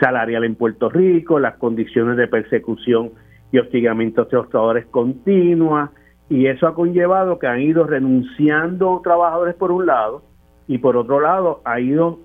salarial 0.00 0.44
en 0.44 0.54
Puerto 0.54 0.88
Rico, 0.88 1.38
las 1.38 1.56
condiciones 1.56 2.16
de 2.16 2.28
persecución 2.28 3.12
y 3.52 3.58
hostigamiento 3.58 4.24
de 4.24 4.30
trabajadores 4.30 4.86
continua, 4.86 5.92
y 6.28 6.46
eso 6.46 6.66
ha 6.66 6.74
conllevado 6.74 7.38
que 7.38 7.46
han 7.46 7.60
ido 7.60 7.84
renunciando 7.84 9.00
trabajadores 9.02 9.54
por 9.56 9.72
un 9.72 9.86
lado, 9.86 10.22
y 10.66 10.78
por 10.78 10.96
otro 10.96 11.20
lado 11.20 11.60
ha 11.64 11.80
ido 11.80 12.20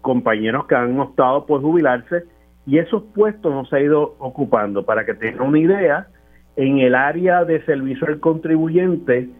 compañeros 0.00 0.66
que 0.66 0.76
han 0.76 0.98
optado 1.00 1.46
por 1.46 1.60
jubilarse 1.60 2.24
y 2.68 2.78
esos 2.78 3.02
puestos 3.14 3.50
no 3.50 3.64
se 3.64 3.76
ha 3.76 3.80
ido 3.80 4.14
ocupando. 4.18 4.84
Para 4.84 5.06
que 5.06 5.14
tengan 5.14 5.48
una 5.48 5.58
idea, 5.58 6.08
en 6.56 6.80
el 6.80 6.94
área 6.94 7.44
de 7.46 7.64
servicio 7.64 8.06
al 8.06 8.20
contribuyente, 8.20 9.30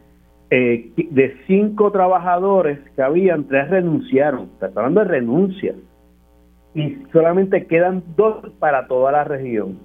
eh, 0.50 0.92
de 0.96 1.36
cinco 1.46 1.92
trabajadores 1.92 2.78
que 2.96 3.02
habían, 3.02 3.44
tres 3.44 3.68
renunciaron. 3.68 4.48
Está 4.54 4.66
hablando 4.74 5.00
de 5.00 5.08
renuncias. 5.08 5.76
Y 6.74 6.96
solamente 7.12 7.66
quedan 7.66 8.02
dos 8.16 8.50
para 8.58 8.86
toda 8.86 9.12
la 9.12 9.24
región. 9.24 9.78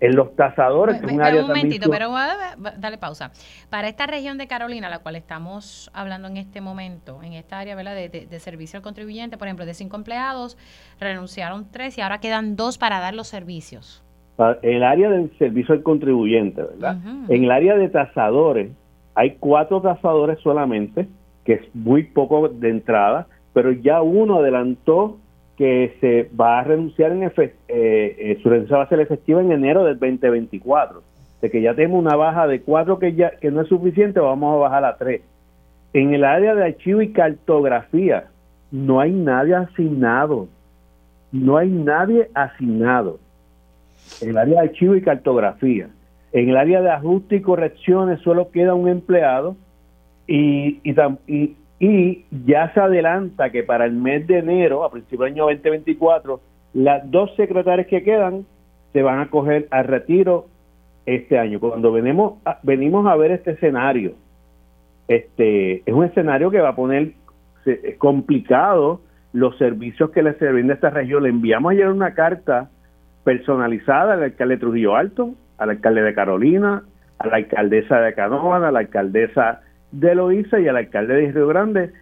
En 0.00 0.16
los 0.16 0.34
tasadores, 0.34 1.00
que 1.00 1.06
un 1.06 1.20
área 1.20 1.42
un 1.42 1.48
momentito, 1.48 1.90
pero 1.90 2.10
dale 2.78 2.96
pausa. 2.96 3.32
Para 3.68 3.88
esta 3.88 4.06
región 4.06 4.38
de 4.38 4.46
Carolina, 4.46 4.88
la 4.88 5.00
cual 5.00 5.16
estamos 5.16 5.90
hablando 5.92 6.28
en 6.28 6.38
este 6.38 6.60
momento, 6.60 7.22
en 7.22 7.34
esta 7.34 7.58
área 7.58 7.76
¿verdad? 7.76 7.94
De, 7.94 8.40
servicio 8.40 8.78
al 8.78 8.82
contribuyente, 8.82 9.36
por 9.36 9.46
ejemplo, 9.46 9.66
de 9.66 9.74
cinco 9.74 9.96
empleados, 9.96 10.56
renunciaron 10.98 11.66
tres 11.70 11.98
y 11.98 12.00
ahora 12.00 12.18
quedan 12.18 12.56
dos 12.56 12.78
para 12.78 12.98
dar 13.00 13.14
los 13.14 13.28
servicios. 13.28 14.02
En 14.62 14.76
el 14.76 14.84
área 14.84 15.10
del 15.10 15.30
servicio 15.38 15.74
al 15.74 15.82
contribuyente, 15.82 16.62
¿verdad? 16.62 16.96
En 17.28 17.44
el 17.44 17.50
área 17.50 17.76
de 17.76 17.90
tasadores, 17.90 18.70
hay 19.14 19.36
cuatro 19.38 19.82
tasadores 19.82 20.38
solamente, 20.40 21.08
que 21.44 21.54
es 21.54 21.74
muy 21.74 22.04
poco 22.04 22.48
de 22.48 22.70
entrada, 22.70 23.26
pero 23.52 23.72
ya 23.72 24.00
uno 24.00 24.38
adelantó 24.38 25.18
que 25.60 25.94
se 26.00 26.30
va 26.34 26.60
a 26.60 26.64
renunciar 26.64 27.12
en 27.12 27.22
efecto, 27.22 27.58
eh, 27.68 28.16
eh, 28.18 28.38
su 28.42 28.48
renuncia 28.48 28.78
va 28.78 28.84
a 28.84 28.88
ser 28.88 28.98
efectiva 28.98 29.42
en 29.42 29.52
enero 29.52 29.84
del 29.84 29.98
2024. 29.98 31.02
De 31.42 31.50
que 31.50 31.60
ya 31.60 31.74
tenemos 31.74 31.98
una 31.98 32.16
baja 32.16 32.46
de 32.46 32.62
cuatro 32.62 32.98
que 32.98 33.12
ya 33.12 33.32
que 33.32 33.50
no 33.50 33.60
es 33.60 33.68
suficiente, 33.68 34.20
vamos 34.20 34.54
a 34.54 34.58
bajar 34.58 34.86
a 34.86 34.96
tres. 34.96 35.20
En 35.92 36.14
el 36.14 36.24
área 36.24 36.54
de 36.54 36.64
archivo 36.64 37.02
y 37.02 37.12
cartografía, 37.12 38.28
no 38.72 39.00
hay 39.00 39.12
nadie 39.12 39.54
asignado. 39.54 40.48
No 41.30 41.58
hay 41.58 41.68
nadie 41.68 42.30
asignado. 42.32 43.18
En 44.22 44.30
el 44.30 44.38
área 44.38 44.62
de 44.62 44.68
archivo 44.68 44.96
y 44.96 45.02
cartografía. 45.02 45.90
En 46.32 46.48
el 46.48 46.56
área 46.56 46.80
de 46.80 46.90
ajuste 46.90 47.36
y 47.36 47.42
correcciones 47.42 48.18
solo 48.22 48.50
queda 48.50 48.72
un 48.72 48.88
empleado 48.88 49.56
y, 50.26 50.80
y, 50.84 51.56
y 51.80 52.26
ya 52.44 52.72
se 52.74 52.80
adelanta 52.80 53.50
que 53.50 53.62
para 53.62 53.86
el 53.86 53.92
mes 53.92 54.26
de 54.26 54.38
enero, 54.38 54.84
a 54.84 54.90
principios 54.90 55.20
del 55.20 55.32
año 55.32 55.44
2024, 55.46 56.40
las 56.74 57.10
dos 57.10 57.34
secretarias 57.36 57.86
que 57.88 58.04
quedan 58.04 58.44
se 58.92 59.02
van 59.02 59.18
a 59.18 59.30
coger 59.30 59.66
al 59.70 59.86
retiro 59.86 60.46
este 61.06 61.38
año. 61.38 61.58
Cuando 61.58 61.90
venimos 61.90 62.34
a, 62.44 62.58
venimos 62.62 63.06
a 63.06 63.16
ver 63.16 63.30
este 63.30 63.52
escenario, 63.52 64.12
este 65.08 65.78
es 65.86 65.94
un 65.94 66.04
escenario 66.04 66.50
que 66.50 66.60
va 66.60 66.68
a 66.68 66.76
poner 66.76 67.12
complicado 67.96 69.00
los 69.32 69.56
servicios 69.56 70.10
que 70.10 70.22
le 70.22 70.34
sirven 70.34 70.70
a 70.70 70.74
esta 70.74 70.90
región. 70.90 71.22
Le 71.22 71.30
enviamos 71.30 71.72
ayer 71.72 71.88
una 71.88 72.12
carta 72.12 72.68
personalizada 73.24 74.14
al 74.14 74.22
alcalde 74.22 74.56
de 74.56 74.60
Trujillo 74.60 74.96
Alto, 74.96 75.30
al 75.56 75.70
alcalde 75.70 76.02
de 76.02 76.14
Carolina, 76.14 76.82
a 77.18 77.26
la 77.26 77.36
alcaldesa 77.36 78.00
de 78.00 78.12
Canóvana, 78.12 78.68
a 78.68 78.72
la 78.72 78.80
alcaldesa 78.80 79.62
de 79.92 80.14
Loíza 80.14 80.60
y 80.60 80.68
al 80.68 80.76
alcalde 80.76 81.14
de 81.14 81.32
Río 81.32 81.46
Grande, 81.48 81.92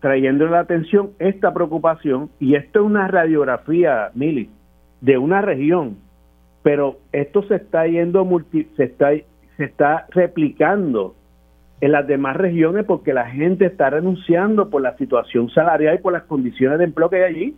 trayendo 0.00 0.46
la 0.46 0.60
atención 0.60 1.10
esta 1.18 1.52
preocupación. 1.52 2.30
Y 2.38 2.54
esto 2.54 2.80
es 2.80 2.86
una 2.86 3.08
radiografía, 3.08 4.10
Mili, 4.14 4.50
de 5.00 5.18
una 5.18 5.42
región, 5.42 5.96
pero 6.62 6.98
esto 7.12 7.42
se 7.44 7.56
está 7.56 7.86
yendo, 7.86 8.24
multi, 8.24 8.64
se, 8.76 8.84
está, 8.84 9.10
se 9.56 9.64
está 9.64 10.06
replicando 10.10 11.14
en 11.80 11.92
las 11.92 12.06
demás 12.06 12.36
regiones 12.36 12.84
porque 12.84 13.14
la 13.14 13.30
gente 13.30 13.66
está 13.66 13.90
renunciando 13.90 14.68
por 14.68 14.82
la 14.82 14.96
situación 14.96 15.48
salarial 15.50 15.96
y 15.96 16.02
por 16.02 16.12
las 16.12 16.24
condiciones 16.24 16.78
de 16.78 16.84
empleo 16.84 17.08
que 17.08 17.16
hay 17.16 17.34
allí. 17.34 17.56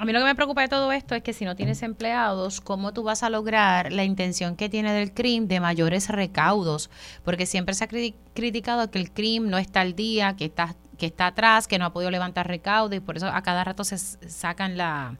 A 0.00 0.06
mí 0.06 0.14
lo 0.14 0.20
que 0.20 0.24
me 0.24 0.34
preocupa 0.34 0.62
de 0.62 0.68
todo 0.68 0.92
esto 0.92 1.14
es 1.14 1.22
que 1.22 1.34
si 1.34 1.44
no 1.44 1.54
tienes 1.54 1.82
empleados, 1.82 2.62
¿cómo 2.62 2.94
tú 2.94 3.02
vas 3.02 3.22
a 3.22 3.28
lograr 3.28 3.92
la 3.92 4.02
intención 4.02 4.56
que 4.56 4.70
tiene 4.70 4.94
del 4.94 5.12
CRIM 5.12 5.46
de 5.46 5.60
mayores 5.60 6.08
recaudos? 6.08 6.88
Porque 7.22 7.44
siempre 7.44 7.74
se 7.74 7.84
ha 7.84 7.88
criticado 8.32 8.90
que 8.90 8.98
el 8.98 9.12
CRIM 9.12 9.50
no 9.50 9.58
está 9.58 9.82
al 9.82 9.94
día, 9.94 10.36
que 10.36 10.46
está, 10.46 10.74
que 10.96 11.04
está 11.04 11.26
atrás, 11.26 11.68
que 11.68 11.78
no 11.78 11.84
ha 11.84 11.92
podido 11.92 12.10
levantar 12.10 12.48
recaudos 12.48 12.96
y 12.96 13.00
por 13.00 13.18
eso 13.18 13.26
a 13.28 13.42
cada 13.42 13.62
rato 13.62 13.84
se 13.84 13.98
sacan 13.98 14.78
la, 14.78 15.18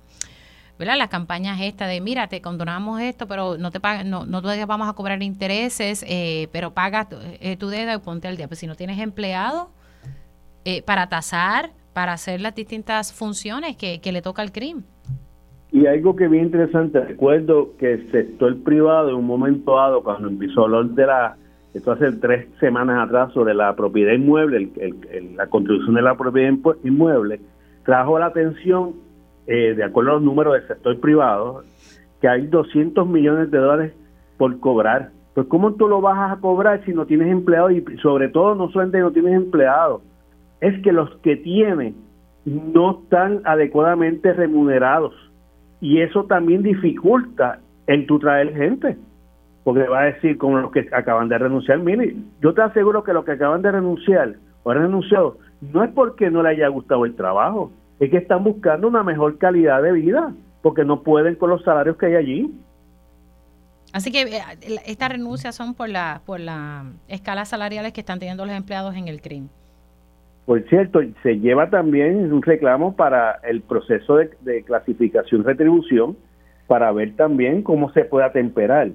¿verdad? 0.79 0.97
Las 0.97 1.09
campañas 1.09 1.61
esta 1.61 1.87
de, 1.87 2.01
mira, 2.01 2.29
te 2.29 2.41
condonamos 2.41 3.03
esto, 3.03 3.29
pero 3.29 3.59
no 3.59 3.71
te 3.71 3.81
pagan, 3.81 4.09
no, 4.09 4.25
no 4.25 4.41
todavía 4.41 4.65
vamos 4.65 4.89
a 4.89 4.95
cobrar 4.95 5.23
intereses, 5.23 6.07
eh, 6.09 6.49
pero 6.53 6.73
paga 6.73 7.07
eh, 7.43 7.59
tu 7.59 7.69
deuda 7.69 7.93
y 7.93 7.99
ponte 7.99 8.29
al 8.29 8.39
día. 8.39 8.49
Pues 8.49 8.61
si 8.61 8.67
no 8.67 8.75
tienes 8.77 8.99
empleado 8.99 9.73
eh, 10.65 10.81
para 10.81 11.11
tasar, 11.11 11.71
para 11.93 12.13
hacer 12.13 12.41
las 12.41 12.55
distintas 12.55 13.13
funciones 13.13 13.77
que, 13.77 14.01
le 14.13 14.23
toca 14.23 14.43
al 14.43 14.53
crimen. 14.53 14.85
Y 15.73 15.87
algo 15.87 16.17
que 16.17 16.29
bien 16.29 16.47
interesante, 16.47 17.01
recuerdo 17.01 17.77
que 17.79 17.93
el 17.93 18.11
sector 18.11 18.57
privado 18.63 19.11
en 19.11 19.17
un 19.17 19.27
momento 19.27 19.77
dado, 19.77 20.03
cuando 20.03 20.29
empezó 20.29 20.67
a 20.67 20.83
de 20.83 21.07
la, 21.07 21.37
esto 21.75 21.93
hace 21.93 22.11
tres 22.13 22.49
semanas 22.59 23.07
atrás, 23.07 23.33
sobre 23.33 23.55
la 23.55 23.75
propiedad 23.77 24.13
inmueble, 24.13 24.71
la 25.37 25.47
contribución 25.47 25.95
de 25.95 26.03
la 26.03 26.17
propiedad 26.17 26.53
inmueble, 26.83 27.41
trajo 27.85 28.19
la 28.19 28.27
atención, 28.27 28.95
eh, 29.47 29.75
de 29.75 29.85
acuerdo 29.85 30.11
a 30.11 30.15
los 30.15 30.23
números 30.23 30.55
del 30.55 30.67
sector 30.67 30.99
privado, 31.01 31.63
que 32.21 32.29
hay 32.29 32.47
200 32.47 33.07
millones 33.07 33.51
de 33.51 33.59
dólares 33.59 33.93
por 34.37 34.59
cobrar. 34.59 35.11
Pues 35.35 35.47
¿cómo 35.47 35.75
tú 35.75 35.89
lo 35.89 36.01
vas 36.01 36.33
a 36.33 36.41
cobrar 36.41 36.85
si 36.85 36.93
no 36.93 37.07
tienes 37.07 37.31
empleados? 37.31 37.73
Y 37.73 37.85
sobre 38.03 38.29
todo 38.29 38.55
no 38.55 38.71
solamente 38.71 38.99
no 38.99 39.13
tienes 39.13 39.35
empleados, 39.35 40.03
es 40.61 40.81
que 40.83 40.93
los 40.93 41.11
que 41.19 41.37
tienen 41.37 41.97
no 42.45 43.03
están 43.03 43.43
adecuadamente 43.45 44.33
remunerados 44.33 45.15
y 45.81 46.01
eso 46.01 46.25
también 46.25 46.63
dificulta 46.63 47.61
el 47.87 48.07
tu 48.07 48.19
traer 48.19 48.55
gente 48.55 48.97
porque 49.65 49.87
va 49.89 50.01
a 50.01 50.05
decir 50.07 50.39
como 50.39 50.59
los 50.59 50.73
que 50.73 50.89
acaban 50.93 51.29
de 51.29 51.39
renunciar 51.39 51.79
mire 51.79 52.17
yo 52.41 52.55
te 52.55 52.63
aseguro 52.63 53.05
que 53.05 53.13
los 53.13 53.25
que 53.25 53.33
acaban 53.33 53.63
de 53.63 53.73
renunciar 53.73 54.35
o 54.63 54.71
han 54.71 54.79
renunciado 54.79 55.39
no 55.61 55.85
es 55.85 55.91
porque 55.91 56.31
no 56.31 56.43
le 56.43 56.51
haya 56.51 56.69
gustado 56.69 57.05
el 57.05 57.15
trabajo 57.15 57.71
es 57.99 58.11
que 58.11 58.17
están 58.17 58.43
buscando 58.45 58.89
una 58.89 59.03
mejor 59.03 59.37
calidad 59.39 59.83
de 59.83 59.93
vida 59.93 60.33
porque 60.63 60.85
no 60.85 61.03
pueden 61.03 61.37
con 61.37 61.51
los 61.51 61.63
salarios 61.63 61.97
que 61.97 62.07
hay 62.07 62.15
allí 62.17 62.55
Así 63.93 64.13
que 64.13 64.23
eh, 64.23 64.43
estas 64.87 65.11
renuncias 65.11 65.57
son 65.57 65.75
por 65.75 65.89
la 65.89 66.23
por 66.25 66.39
las 66.39 66.87
escalas 67.09 67.49
salariales 67.49 67.93
que 67.93 68.01
están 68.01 68.21
teniendo 68.21 68.47
los 68.47 68.55
empleados 68.55 68.95
en 68.95 69.09
el 69.09 69.21
CRIM. 69.21 69.49
Por 70.47 70.63
cierto, 70.69 71.01
se 71.23 71.39
lleva 71.39 71.71
también 71.71 72.33
un 72.33 72.43
reclamo 72.43 72.97
para 72.97 73.39
el 73.45 73.61
proceso 73.61 74.17
de, 74.17 74.65
clasificación-retribución 74.65 76.17
para 76.67 76.91
ver 76.93 77.15
también 77.17 77.63
cómo 77.63 77.93
se 77.93 78.05
puede 78.05 78.27
atemperar. 78.27 78.91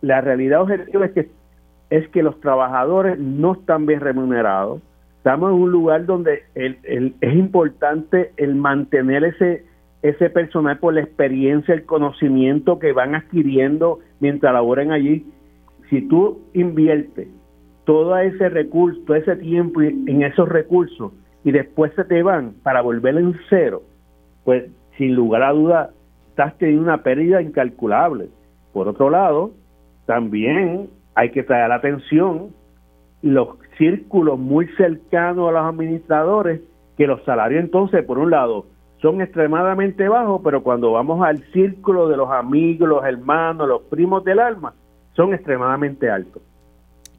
La 0.00 0.20
realidad 0.20 0.62
objetiva 0.62 1.06
es 1.06 1.12
que, 1.12 1.30
es 1.90 2.08
que 2.08 2.22
los 2.22 2.40
trabajadores 2.40 3.18
no 3.18 3.54
están 3.54 3.86
bien 3.86 4.00
remunerados. 4.00 4.82
Estamos 5.18 5.50
en 5.50 5.62
un 5.62 5.72
lugar 5.72 6.06
donde 6.06 6.44
es 6.54 7.34
importante 7.34 8.32
el 8.36 8.54
mantener 8.54 9.24
ese, 9.24 9.64
ese 10.02 10.30
personal 10.30 10.78
por 10.78 10.94
la 10.94 11.00
experiencia, 11.00 11.74
el 11.74 11.84
conocimiento 11.84 12.78
que 12.78 12.92
van 12.92 13.14
adquiriendo 13.14 14.00
mientras 14.20 14.52
laboren 14.52 14.92
allí. 14.92 15.26
Si 15.90 16.02
tú 16.02 16.42
inviertes 16.54 17.28
todo 17.86 18.18
ese 18.18 18.50
recurso, 18.50 19.00
todo 19.06 19.16
ese 19.16 19.36
tiempo 19.36 19.80
en 19.80 20.22
esos 20.22 20.48
recursos 20.48 21.12
y 21.44 21.52
después 21.52 21.92
se 21.94 22.04
te 22.04 22.22
van 22.22 22.54
para 22.64 22.82
volver 22.82 23.16
en 23.16 23.34
cero, 23.48 23.82
pues 24.44 24.64
sin 24.98 25.14
lugar 25.14 25.44
a 25.44 25.52
duda 25.52 25.90
estás 26.28 26.58
teniendo 26.58 26.82
una 26.82 27.02
pérdida 27.04 27.40
incalculable. 27.40 28.28
Por 28.72 28.88
otro 28.88 29.08
lado, 29.08 29.52
también 30.06 30.90
hay 31.14 31.30
que 31.30 31.44
traer 31.44 31.70
atención 31.70 32.50
los 33.22 33.56
círculos 33.78 34.38
muy 34.38 34.66
cercanos 34.76 35.48
a 35.48 35.52
los 35.52 35.62
administradores, 35.62 36.60
que 36.96 37.06
los 37.06 37.22
salarios 37.24 37.62
entonces, 37.62 38.04
por 38.04 38.18
un 38.18 38.32
lado, 38.32 38.66
son 39.00 39.20
extremadamente 39.20 40.08
bajos, 40.08 40.40
pero 40.42 40.64
cuando 40.64 40.92
vamos 40.92 41.24
al 41.24 41.38
círculo 41.52 42.08
de 42.08 42.16
los 42.16 42.30
amigos, 42.30 42.88
los 42.88 43.04
hermanos, 43.04 43.68
los 43.68 43.82
primos 43.82 44.24
del 44.24 44.40
alma, 44.40 44.74
son 45.14 45.32
extremadamente 45.32 46.10
altos. 46.10 46.42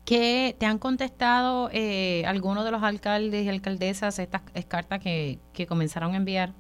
¿Qué 0.07 0.55
te 0.57 0.65
han 0.65 0.79
contestado 0.79 1.69
eh, 1.73 2.23
algunos 2.25 2.63
de 2.63 2.71
los 2.71 2.81
alcaldes 2.81 3.43
y 3.45 3.49
alcaldesas 3.49 4.19
estas 4.19 4.41
cartas 4.65 5.03
que, 5.03 5.39
comenzaron 5.67 6.13
a 6.13 6.15
enviar? 6.15 6.51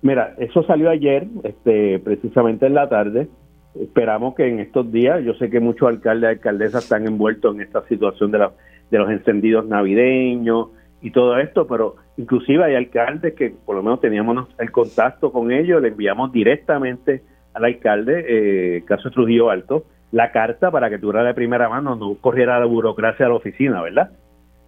Mira, 0.00 0.36
eso 0.38 0.62
salió 0.62 0.88
ayer, 0.88 1.26
este, 1.42 1.98
precisamente 1.98 2.66
en 2.66 2.74
la 2.74 2.88
tarde. 2.88 3.26
Esperamos 3.74 4.36
que 4.36 4.46
en 4.46 4.60
estos 4.60 4.92
días, 4.92 5.24
yo 5.24 5.34
sé 5.34 5.50
que 5.50 5.58
muchos 5.58 5.88
alcaldes 5.88 6.30
y 6.30 6.34
alcaldesas 6.34 6.84
están 6.84 7.04
envueltos 7.08 7.52
en 7.52 7.62
esta 7.62 7.84
situación 7.88 8.30
de, 8.30 8.38
la, 8.38 8.52
de 8.92 8.98
los 8.98 9.10
encendidos 9.10 9.66
navideños 9.66 10.68
y 11.00 11.10
todo 11.10 11.38
esto, 11.38 11.66
pero 11.66 11.96
inclusive 12.16 12.62
hay 12.62 12.76
alcaldes 12.76 13.34
que 13.34 13.50
por 13.50 13.74
lo 13.74 13.82
menos 13.82 14.00
teníamos 14.00 14.46
el 14.58 14.70
contacto 14.70 15.32
con 15.32 15.50
ellos, 15.50 15.82
le 15.82 15.88
enviamos 15.88 16.30
directamente 16.30 17.24
al 17.54 17.64
alcalde, 17.64 18.24
eh, 18.28 18.84
caso 18.84 19.10
Trujillo 19.10 19.50
Alto, 19.50 19.84
la 20.12 20.30
carta 20.30 20.70
para 20.70 20.90
que 20.90 20.98
tuviera 20.98 21.24
de 21.24 21.34
primera 21.34 21.68
mano, 21.68 21.96
no 21.96 22.14
corriera 22.20 22.60
la 22.60 22.66
burocracia 22.66 23.26
a 23.26 23.30
la 23.30 23.34
oficina, 23.34 23.82
¿verdad? 23.82 24.10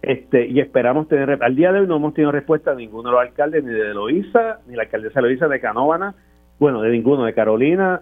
Este, 0.01 0.47
y 0.47 0.59
esperamos 0.59 1.07
tener, 1.07 1.41
al 1.41 1.55
día 1.55 1.71
de 1.71 1.79
hoy 1.79 1.87
no 1.87 1.95
hemos 1.95 2.13
tenido 2.13 2.31
respuesta 2.31 2.71
de 2.71 2.77
ninguno 2.77 3.09
de 3.09 3.15
los 3.15 3.21
alcaldes, 3.21 3.63
ni 3.63 3.71
de 3.71 3.93
Loíza, 3.93 4.59
ni 4.67 4.75
la 4.75 4.83
alcaldesa 4.83 5.21
Loíza 5.21 5.47
de 5.47 5.59
Canóvana, 5.59 6.15
bueno, 6.59 6.81
de 6.81 6.89
ninguno, 6.89 7.25
de 7.25 7.33
Carolina. 7.33 8.01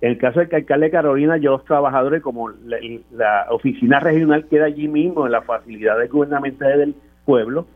En 0.00 0.10
el 0.10 0.18
caso 0.18 0.40
del 0.40 0.54
alcalde 0.54 0.86
de 0.86 0.92
Carolina, 0.92 1.36
yo 1.36 1.52
los 1.52 1.64
trabajadores, 1.64 2.22
como 2.22 2.48
la, 2.48 3.46
oficina 3.50 4.00
regional 4.00 4.46
queda 4.46 4.66
allí 4.66 4.88
mismo, 4.88 5.26
en 5.26 5.32
las 5.32 5.44
facilidades 5.44 6.10
gubernamentales 6.10 6.78
del 6.78 6.94
pueblo, 7.24 7.66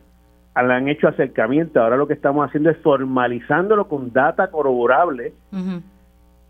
han 0.54 0.88
hecho 0.88 1.08
acercamiento. 1.08 1.80
Ahora 1.80 1.96
lo 1.96 2.06
que 2.06 2.14
estamos 2.14 2.46
haciendo 2.46 2.70
es 2.70 2.76
formalizándolo 2.78 3.88
con 3.88 4.12
data 4.12 4.48
corroborable 4.50 5.32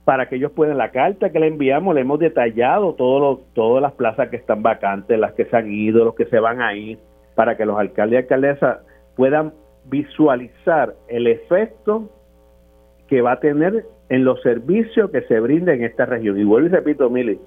para 0.09 0.27
que 0.27 0.37
ellos 0.37 0.53
puedan, 0.53 0.79
la 0.79 0.91
carta 0.91 1.29
que 1.29 1.39
le 1.39 1.49
enviamos, 1.49 1.95
le 1.95 2.01
hemos 2.01 2.19
detallado 2.19 2.95
todo 2.95 3.43
todas 3.53 3.83
las 3.83 3.93
plazas 3.93 4.31
que 4.31 4.37
están 4.37 4.63
vacantes, 4.63 5.19
las 5.19 5.35
que 5.35 5.45
se 5.45 5.55
han 5.55 5.71
ido, 5.71 6.03
los 6.03 6.15
que 6.15 6.25
se 6.25 6.41
van 6.41 6.63
a 6.63 6.73
ir, 6.73 6.99
para 7.35 7.59
que 7.59 7.67
los 7.67 7.79
alcaldes 7.79 8.15
y 8.15 8.23
alcaldesas 8.23 8.79
puedan 9.17 9.53
visualizar 9.85 10.95
el 11.09 11.27
efecto 11.27 12.09
que 13.07 13.21
va 13.21 13.33
a 13.33 13.41
tener 13.41 13.85
en 14.09 14.25
los 14.25 14.41
servicios 14.41 15.11
que 15.11 15.21
se 15.25 15.41
brinden 15.41 15.81
en 15.81 15.85
esta 15.85 16.07
región. 16.07 16.39
Y 16.39 16.45
vuelvo 16.45 16.69
y 16.69 16.71
repito, 16.71 17.11
Mili, 17.11 17.39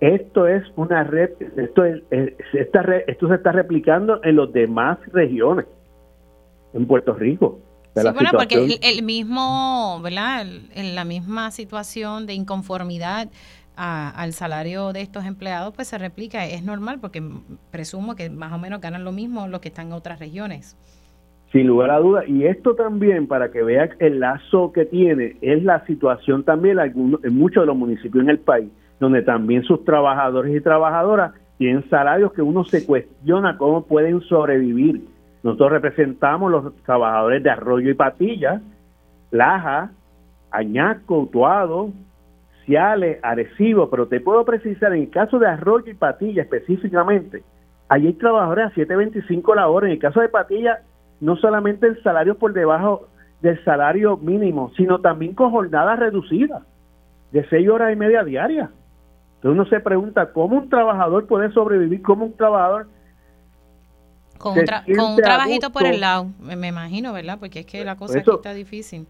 esto 0.00 0.46
es 0.46 0.62
una 0.76 1.04
red, 1.04 1.30
esto, 1.56 1.86
es, 1.86 2.02
esta 2.52 2.82
esto 3.06 3.28
se 3.28 3.34
está 3.34 3.52
replicando 3.52 4.20
en 4.24 4.36
las 4.36 4.52
demás 4.52 4.98
regiones, 5.14 5.64
en 6.74 6.86
Puerto 6.86 7.14
Rico. 7.14 7.60
Sí, 7.94 8.08
bueno, 8.12 8.30
porque 8.32 8.78
el, 8.82 9.02
mismo, 9.04 10.00
¿verdad? 10.02 10.46
en 10.74 10.94
la 10.94 11.04
misma 11.04 11.50
situación 11.52 12.26
de 12.26 12.34
inconformidad 12.34 13.28
al 13.76 14.32
salario 14.32 14.92
de 14.92 15.00
estos 15.00 15.24
empleados, 15.24 15.74
pues 15.74 15.88
se 15.88 15.98
replica. 15.98 16.46
Es 16.46 16.64
normal 16.64 16.98
porque 17.00 17.22
presumo 17.70 18.14
que 18.14 18.30
más 18.30 18.52
o 18.52 18.58
menos 18.58 18.80
ganan 18.80 19.04
lo 19.04 19.12
mismo 19.12 19.48
los 19.48 19.60
que 19.60 19.68
están 19.68 19.88
en 19.88 19.92
otras 19.94 20.18
regiones. 20.20 20.76
Sin 21.52 21.66
lugar 21.66 21.90
a 21.90 21.98
dudas. 21.98 22.24
Y 22.28 22.44
esto 22.46 22.74
también, 22.74 23.26
para 23.26 23.50
que 23.50 23.62
vean 23.62 23.90
el 24.00 24.20
lazo 24.20 24.72
que 24.72 24.84
tiene, 24.84 25.36
es 25.40 25.62
la 25.62 25.84
situación 25.86 26.44
también 26.44 26.78
en 26.80 27.34
muchos 27.34 27.62
de 27.62 27.66
los 27.66 27.76
municipios 27.76 28.24
en 28.24 28.30
el 28.30 28.38
país, 28.38 28.68
donde 28.98 29.22
también 29.22 29.62
sus 29.62 29.84
trabajadores 29.84 30.54
y 30.56 30.60
trabajadoras 30.60 31.32
tienen 31.58 31.88
salarios 31.88 32.32
que 32.32 32.42
uno 32.42 32.64
se 32.64 32.84
cuestiona 32.84 33.56
cómo 33.56 33.86
pueden 33.86 34.20
sobrevivir. 34.22 35.02
Nosotros 35.44 35.72
representamos 35.72 36.50
los 36.50 36.74
trabajadores 36.84 37.42
de 37.42 37.50
Arroyo 37.50 37.90
y 37.90 37.94
Patilla, 37.94 38.62
Laja, 39.30 39.90
Añasco, 40.50 41.18
Utuado, 41.18 41.90
Ciales, 42.64 43.18
Arecibo, 43.22 43.90
pero 43.90 44.08
te 44.08 44.20
puedo 44.20 44.42
precisar, 44.46 44.94
en 44.94 45.02
el 45.02 45.10
caso 45.10 45.38
de 45.38 45.46
Arroyo 45.46 45.90
y 45.90 45.94
Patilla 45.94 46.42
específicamente, 46.42 47.42
allí 47.90 48.06
hay 48.06 48.12
trabajadores 48.14 48.68
a 48.68 48.74
7.25 48.74 49.54
la 49.54 49.68
hora, 49.68 49.86
en 49.86 49.92
el 49.92 49.98
caso 49.98 50.22
de 50.22 50.30
Patilla, 50.30 50.78
no 51.20 51.36
solamente 51.36 51.88
el 51.88 52.02
salario 52.02 52.38
por 52.38 52.54
debajo 52.54 53.08
del 53.42 53.62
salario 53.64 54.16
mínimo, 54.16 54.72
sino 54.78 55.02
también 55.02 55.34
con 55.34 55.50
jornadas 55.50 55.98
reducidas, 55.98 56.62
de 57.32 57.46
6 57.50 57.68
horas 57.68 57.92
y 57.92 57.96
media 57.96 58.24
diarias. 58.24 58.70
Entonces 59.36 59.60
uno 59.60 59.66
se 59.66 59.80
pregunta, 59.80 60.32
¿cómo 60.32 60.56
un 60.56 60.70
trabajador 60.70 61.26
puede 61.26 61.50
sobrevivir? 61.50 62.00
¿Cómo 62.00 62.24
un 62.24 62.32
trabajador 62.34 62.86
con 64.44 64.58
un, 64.58 65.16
trabajito 65.16 65.70
por 65.70 65.86
el 65.86 66.00
lado, 66.00 66.28
me, 66.40 66.68
imagino, 66.68 67.12
¿verdad? 67.12 67.38
Porque 67.40 67.60
es 67.60 67.66
que 67.66 67.84
la 67.84 67.96
cosa 67.96 68.18
aquí 68.18 68.30
está 68.30 68.54
difícil. 68.54 69.06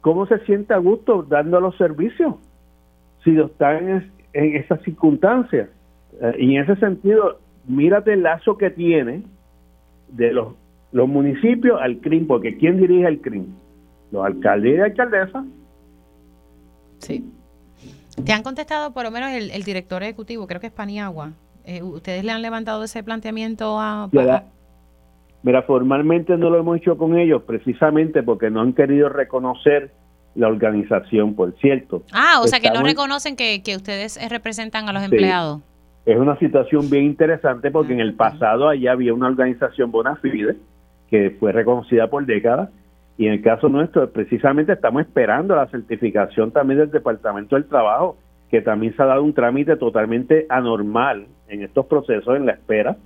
¿Cómo 0.00 0.26
se 0.26 0.38
siente 0.46 0.72
a 0.72 0.78
gusto 0.78 1.22
dando 1.28 1.60
los 1.60 1.76
servicios? 1.76 2.36
si 3.26 3.36
están 3.38 3.88
en, 3.88 4.12
en 4.32 4.56
esas 4.56 4.80
circunstancias. 4.82 5.68
Eh, 6.20 6.34
y 6.38 6.56
en 6.56 6.62
ese 6.62 6.76
sentido, 6.76 7.40
mírate 7.66 8.12
el 8.12 8.22
lazo 8.22 8.56
que 8.56 8.70
tiene 8.70 9.24
de 10.08 10.32
los, 10.32 10.54
los 10.92 11.08
municipios 11.08 11.78
al 11.80 11.98
CRIM, 11.98 12.26
porque 12.28 12.56
¿quién 12.56 12.78
dirige 12.78 13.06
el 13.06 13.20
CRIM? 13.20 13.46
Los 14.12 14.24
alcaldes 14.24 14.78
y 14.78 14.80
alcaldesas. 14.80 15.44
Sí. 16.98 17.32
¿Te 18.24 18.32
han 18.32 18.44
contestado 18.44 18.92
por 18.94 19.02
lo 19.02 19.10
menos 19.10 19.30
el, 19.32 19.62
director 19.64 20.02
ejecutivo, 20.02 20.46
creo 20.46 20.60
que 20.60 20.68
es 20.68 20.72
Paniagua? 20.72 21.32
Eh, 21.64 21.82
¿Ustedes 21.82 22.24
le 22.24 22.30
han 22.30 22.40
levantado 22.40 22.84
ese 22.84 23.02
planteamiento 23.02 23.78
a, 23.78 24.08
Mira, 25.46 25.62
formalmente 25.62 26.36
no 26.36 26.50
lo 26.50 26.58
hemos 26.58 26.78
hecho 26.78 26.98
con 26.98 27.16
ellos 27.16 27.40
precisamente 27.44 28.24
porque 28.24 28.50
no 28.50 28.62
han 28.62 28.72
querido 28.72 29.08
reconocer 29.08 29.92
la 30.34 30.48
organización, 30.48 31.36
por 31.36 31.56
cierto. 31.60 32.02
Ah, 32.12 32.40
o 32.42 32.48
sea 32.48 32.58
que 32.58 32.72
no 32.72 32.82
reconocen 32.82 33.36
que, 33.36 33.62
ustedes 33.76 34.18
representan 34.28 34.88
a 34.88 34.92
los 34.92 35.04
empleados. 35.04 35.62
Es 36.04 36.18
una 36.18 36.36
situación 36.40 36.90
bien 36.90 37.04
interesante 37.04 37.70
porque 37.70 37.92
en 37.92 38.00
el 38.00 38.10
ah, 38.10 38.14
pasado 38.16 38.68
allá 38.68 38.90
había 38.90 39.14
una 39.14 39.28
organización 39.28 39.92
bona 39.92 40.16
fide 40.16 40.56
que 41.08 41.36
fue 41.38 41.52
reconocida 41.52 42.08
por 42.08 42.26
décadas 42.26 42.70
y 43.16 43.28
en 43.28 43.34
el 43.34 43.42
caso 43.42 43.68
nuestro 43.68 44.10
precisamente 44.10 44.72
estamos 44.72 45.02
esperando 45.02 45.54
la 45.54 45.68
certificación 45.68 46.50
también 46.50 46.80
del 46.80 46.90
Departamento 46.90 47.54
del 47.54 47.66
Trabajo 47.66 48.16
que 48.50 48.62
también 48.62 48.96
se 48.96 49.02
ha 49.04 49.06
dado 49.06 49.22
un 49.22 49.32
trámite 49.32 49.76
totalmente 49.76 50.44
anormal 50.48 51.28
en 51.46 51.62
estos 51.62 51.86
procesos 51.86 52.36
en 52.36 52.46
la 52.46 52.52
espera 52.52 52.96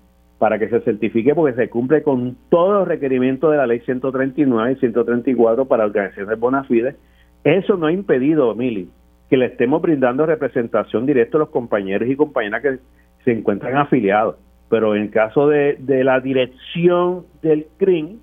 para 0.41 0.59
que 0.59 0.69
se 0.69 0.81
certifique 0.81 1.35
porque 1.35 1.55
se 1.55 1.69
cumple 1.69 2.03
con 2.03 2.37
todos 2.49 2.73
los 2.73 2.89
requerimientos 2.89 3.53
de 3.53 3.59
la 3.59 3.67
ley 3.69 3.81
139 3.81 4.73
y 4.73 4.77
134 4.77 5.67
para 5.67 5.85
organizaciones 5.85 6.41
bona 6.41 6.65
fide 6.65 6.97
eso 7.45 7.77
no 7.77 7.87
ha 7.87 7.93
impedido, 7.93 8.55
Mili, 8.55 8.91
que 9.29 9.37
le 9.37 9.47
estemos 9.47 9.81
brindando 9.81 10.27
representación 10.27 11.07
directa 11.07 11.39
a 11.39 11.41
los 11.41 11.51
compañeros 11.51 12.09
y 12.09 12.17
compañeras 12.17 12.63
que 12.63 12.79
se 13.25 13.33
encuentran 13.33 13.77
afiliados. 13.77 14.37
Pero 14.69 14.95
en 14.95 15.09
caso 15.09 15.49
de, 15.49 15.79
la 16.05 16.21
dirección 16.21 17.25
del 17.43 17.67
CRIM, 17.79 18.19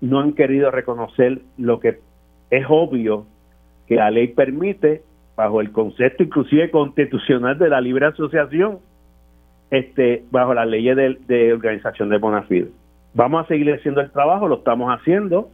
no 0.00 0.20
han 0.20 0.32
querido 0.32 0.70
reconocer 0.70 1.40
lo 1.58 1.78
que 1.78 1.98
es 2.50 2.66
obvio 2.68 3.26
que 3.86 3.96
la 3.96 4.10
ley 4.10 4.28
permite, 4.28 5.02
bajo 5.36 5.60
el 5.60 5.72
concepto 5.72 6.22
inclusive 6.22 6.70
constitucional 6.70 7.58
de 7.58 7.68
la 7.68 7.80
libre 7.80 8.06
asociación, 8.06 8.78
este, 9.70 10.24
bajo 10.30 10.54
las 10.54 10.66
leyes 10.66 10.96
de, 10.96 11.16
de 11.26 11.52
organización 11.52 12.08
de 12.08 12.18
Bonafide. 12.18 12.68
Vamos 13.14 13.44
a 13.44 13.48
seguir 13.48 13.72
haciendo 13.72 14.00
el 14.00 14.10
trabajo, 14.10 14.48
lo 14.48 14.56
estamos 14.56 14.90
haciendo 14.92 15.50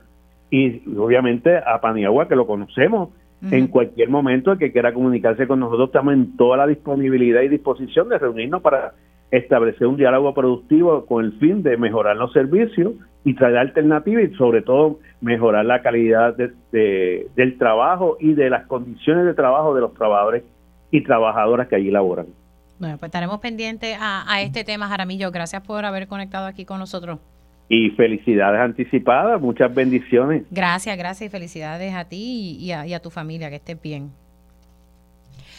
y 0.51 0.83
obviamente 0.97 1.57
a 1.57 1.81
Paniagua, 1.81 2.29
que 2.29 2.37
lo 2.37 2.47
conocemos. 2.47 3.11
En 3.51 3.69
cualquier 3.69 4.09
momento, 4.09 4.53
el 4.53 4.59
que 4.59 4.73
quiera 4.73 4.95
comunicarse 4.95 5.47
con 5.47 5.61
nosotros, 5.61 5.89
estamos 5.89 6.15
en 6.15 6.37
toda 6.37 6.57
la 6.57 6.67
disponibilidad 6.67 7.43
y 7.43 7.49
disposición 7.49 8.09
de 8.09 8.19
reunirnos 8.19 8.63
para 8.63 8.95
establecer 9.31 9.87
un 9.87 9.97
diálogo 9.97 10.33
productivo 10.33 11.05
con 11.05 11.25
el 11.25 11.33
fin 11.33 11.63
de 11.63 11.77
mejorar 11.77 12.17
los 12.17 12.33
servicios 12.33 12.95
y 13.25 13.35
traer 13.35 13.59
alternativas 13.59 14.25
y 14.25 14.35
sobre 14.37 14.63
todo 14.63 15.01
mejorar 15.21 15.67
la 15.67 15.83
calidad 15.83 16.35
de, 16.37 17.29
del 17.35 17.59
trabajo 17.59 18.17
y 18.21 18.33
de 18.33 18.49
las 18.49 18.67
condiciones 18.67 19.27
de 19.27 19.35
trabajo 19.35 19.75
de 19.75 19.83
los 19.83 19.95
trabajadores 19.95 20.45
y 20.91 21.03
trabajadoras 21.03 21.69
que 21.69 21.77
allí 21.77 21.91
laboran. 21.91 22.27
Bueno, 22.79 22.99
pues 22.99 23.09
estaremos 23.09 23.41
pendientes 23.41 23.97
a, 24.01 24.31
a 24.33 24.43
este 24.43 24.65
tema, 24.65 24.89
Jaramillo. 24.89 25.31
Gracias 25.31 25.63
por 25.63 25.85
haber 25.85 26.07
conectado 26.09 26.47
aquí 26.47 26.65
con 26.65 26.79
nosotros. 26.79 27.19
Y 27.69 27.91
felicidades 27.91 28.61
anticipadas, 28.61 29.41
muchas 29.41 29.75
bendiciones. 29.75 30.45
Gracias, 30.51 30.97
gracias 30.97 31.29
y 31.29 31.31
felicidades 31.31 31.95
a 31.95 32.05
ti 32.05 32.57
y 32.61 32.71
a, 32.73 33.01
tu 33.01 33.11
familia, 33.11 33.51
que 33.51 33.57
estés 33.57 33.81
bien. 33.81 34.13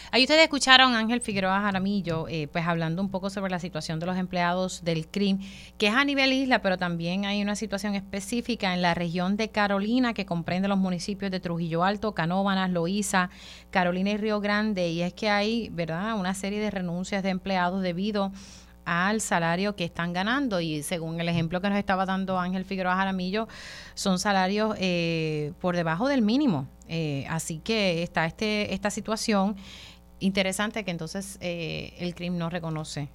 Ahí 0.10 0.24
ustedes 0.24 0.44
escucharon 0.44 0.94
a 0.94 1.00
Ángel 1.00 1.20
Figueroa 1.20 1.60
Jaramillo, 1.60 2.28
eh, 2.30 2.48
pues 2.48 2.66
hablando 2.66 3.02
un 3.02 3.10
poco 3.10 3.30
sobre 3.30 3.52
la 3.52 3.60
situación 3.60 4.00
de 4.00 4.06
los 4.06 4.16
empleados 4.18 4.84
del 4.86 5.08
CRIM, 5.08 5.40
que 5.78 5.88
es 5.88 5.94
a 5.94 6.06
nivel 6.06 6.32
isla, 6.32 6.62
pero 6.62 6.78
también 6.78 7.26
hay 7.26 7.42
una 7.42 7.56
situación 7.56 7.94
específica 7.94 8.74
en 8.74 8.82
la 8.82 8.94
región 8.94 9.36
de 9.36 9.50
Carolina, 9.50 10.14
que 10.14 10.26
comprende 10.26 10.70
los 10.70 10.78
municipios 10.78 11.30
de 11.30 11.42
Trujillo 11.42 11.84
Alto, 11.84 12.14
Canóvanas, 12.14 12.72
Loíza, 12.72 13.30
Carolina 13.70 14.12
y 14.12 14.18
Río 14.18 14.40
Grande, 14.40 14.88
y 14.90 15.02
es 15.02 15.14
que 15.14 15.30
hay, 15.30 15.68
¿verdad?, 15.74 16.18
una 16.18 16.34
serie 16.34 16.62
de 16.62 16.72
renuncias 16.72 17.22
de 17.22 17.30
empleados 17.30 17.82
debido 17.82 18.32
al 18.86 19.20
salario 19.20 19.76
que 19.76 19.84
están 19.84 20.14
ganando 20.14 20.62
y 20.62 20.82
según 20.82 21.20
el 21.20 21.28
ejemplo 21.28 21.60
que 21.60 21.68
nos 21.68 21.78
estaba 21.78 22.06
dando 22.06 22.40
Ángel 22.40 22.64
Figueroa 22.64 22.96
Jaramillo, 22.96 23.50
son 23.96 24.18
salarios 24.18 24.78
eh, 24.80 25.52
por 25.60 25.76
debajo 25.76 26.08
del 26.08 26.22
mínimo. 26.22 26.70
Eh, 26.88 27.26
así 27.30 27.60
que 27.60 28.02
está 28.02 28.26
este, 28.26 28.74
esta 28.74 28.90
situación 28.90 29.58
interesante 30.20 30.84
que 30.84 30.92
entonces 30.92 31.38
eh, 31.42 31.94
el 32.00 32.16
CRIM 32.16 32.38
no 32.38 32.50
reconoce 32.50 33.10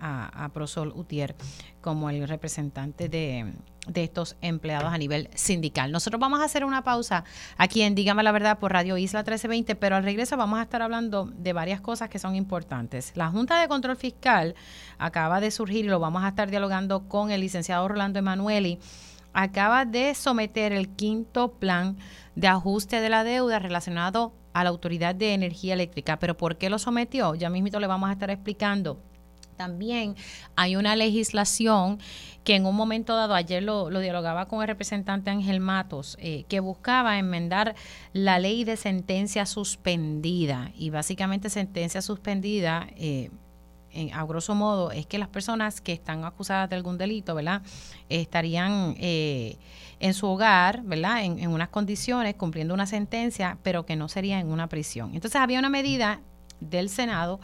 a, 0.00 0.44
a 0.44 0.48
Prosol 0.50 0.92
Utier 0.94 1.34
como 1.80 2.10
el 2.10 2.26
representante 2.26 3.08
de, 3.08 3.52
de 3.86 4.04
estos 4.04 4.36
empleados 4.40 4.92
a 4.92 4.98
nivel 4.98 5.30
sindical. 5.34 5.92
Nosotros 5.92 6.20
vamos 6.20 6.40
a 6.40 6.44
hacer 6.44 6.64
una 6.64 6.82
pausa 6.82 7.24
aquí 7.56 7.82
en 7.82 7.94
Dígame 7.94 8.22
la 8.22 8.32
Verdad 8.32 8.58
por 8.58 8.72
Radio 8.72 8.96
Isla 8.96 9.20
1320, 9.20 9.74
pero 9.76 9.96
al 9.96 10.04
regreso 10.04 10.36
vamos 10.36 10.58
a 10.58 10.62
estar 10.62 10.82
hablando 10.82 11.26
de 11.26 11.52
varias 11.52 11.80
cosas 11.80 12.08
que 12.08 12.18
son 12.18 12.34
importantes. 12.34 13.12
La 13.14 13.28
Junta 13.28 13.60
de 13.60 13.68
Control 13.68 13.96
Fiscal 13.96 14.54
acaba 14.98 15.40
de 15.40 15.50
surgir 15.50 15.84
y 15.84 15.88
lo 15.88 16.00
vamos 16.00 16.24
a 16.24 16.28
estar 16.28 16.50
dialogando 16.50 17.08
con 17.08 17.30
el 17.30 17.40
licenciado 17.40 17.86
Rolando 17.86 18.18
Emanueli. 18.18 18.78
Acaba 19.32 19.84
de 19.84 20.14
someter 20.14 20.72
el 20.72 20.88
quinto 20.88 21.52
plan 21.52 21.96
de 22.34 22.48
ajuste 22.48 23.00
de 23.00 23.10
la 23.10 23.22
deuda 23.22 23.58
relacionado 23.58 24.32
a 24.56 24.64
la 24.64 24.70
Autoridad 24.70 25.14
de 25.14 25.34
Energía 25.34 25.74
Eléctrica. 25.74 26.18
¿Pero 26.18 26.34
por 26.34 26.56
qué 26.56 26.70
lo 26.70 26.78
sometió? 26.78 27.34
Ya 27.34 27.50
mismito 27.50 27.78
le 27.78 27.86
vamos 27.86 28.08
a 28.08 28.12
estar 28.14 28.30
explicando 28.30 28.98
También 29.58 30.16
hay 30.54 30.76
una 30.76 30.96
legislación 30.96 31.98
que 32.42 32.54
en 32.54 32.64
un 32.64 32.74
momento 32.74 33.14
dado, 33.14 33.34
ayer 33.34 33.62
lo, 33.62 33.90
dialogaba 33.90 34.48
con 34.48 34.62
el 34.62 34.68
representante 34.68 35.28
Ángel 35.28 35.60
Matos, 35.60 36.16
eh, 36.20 36.44
que 36.48 36.60
buscaba 36.60 37.18
enmendar 37.18 37.74
la 38.14 38.38
ley 38.38 38.64
de 38.64 38.78
sentencia 38.78 39.44
suspendida. 39.44 40.70
Y 40.74 40.88
básicamente 40.88 41.50
sentencia 41.50 42.00
suspendida, 42.00 42.86
eh, 42.96 43.30
a 44.14 44.24
grosso 44.24 44.54
modo, 44.54 44.90
es 44.90 45.06
que 45.06 45.18
las 45.18 45.28
personas 45.28 45.82
que 45.82 45.92
están 45.92 46.24
acusadas 46.24 46.70
de 46.70 46.76
algún 46.76 46.96
delito, 46.96 47.34
¿verdad? 47.34 47.60
estarían 48.08 48.94
eh, 48.98 49.58
en 50.00 50.14
su 50.14 50.26
hogar, 50.26 50.82
¿verdad? 50.82 51.24
En, 51.24 51.38
en 51.38 51.50
unas 51.50 51.68
condiciones, 51.68 52.34
cumpliendo 52.34 52.74
una 52.74 52.86
sentencia, 52.86 53.58
pero 53.62 53.86
que 53.86 53.96
no 53.96 54.08
sería 54.08 54.38
en 54.40 54.48
una 54.48 54.68
prisión. 54.68 55.14
Entonces 55.14 55.40
había 55.40 55.58
una 55.58 55.70
medida 55.70 56.20
del 56.60 56.88
Senado 56.88 57.40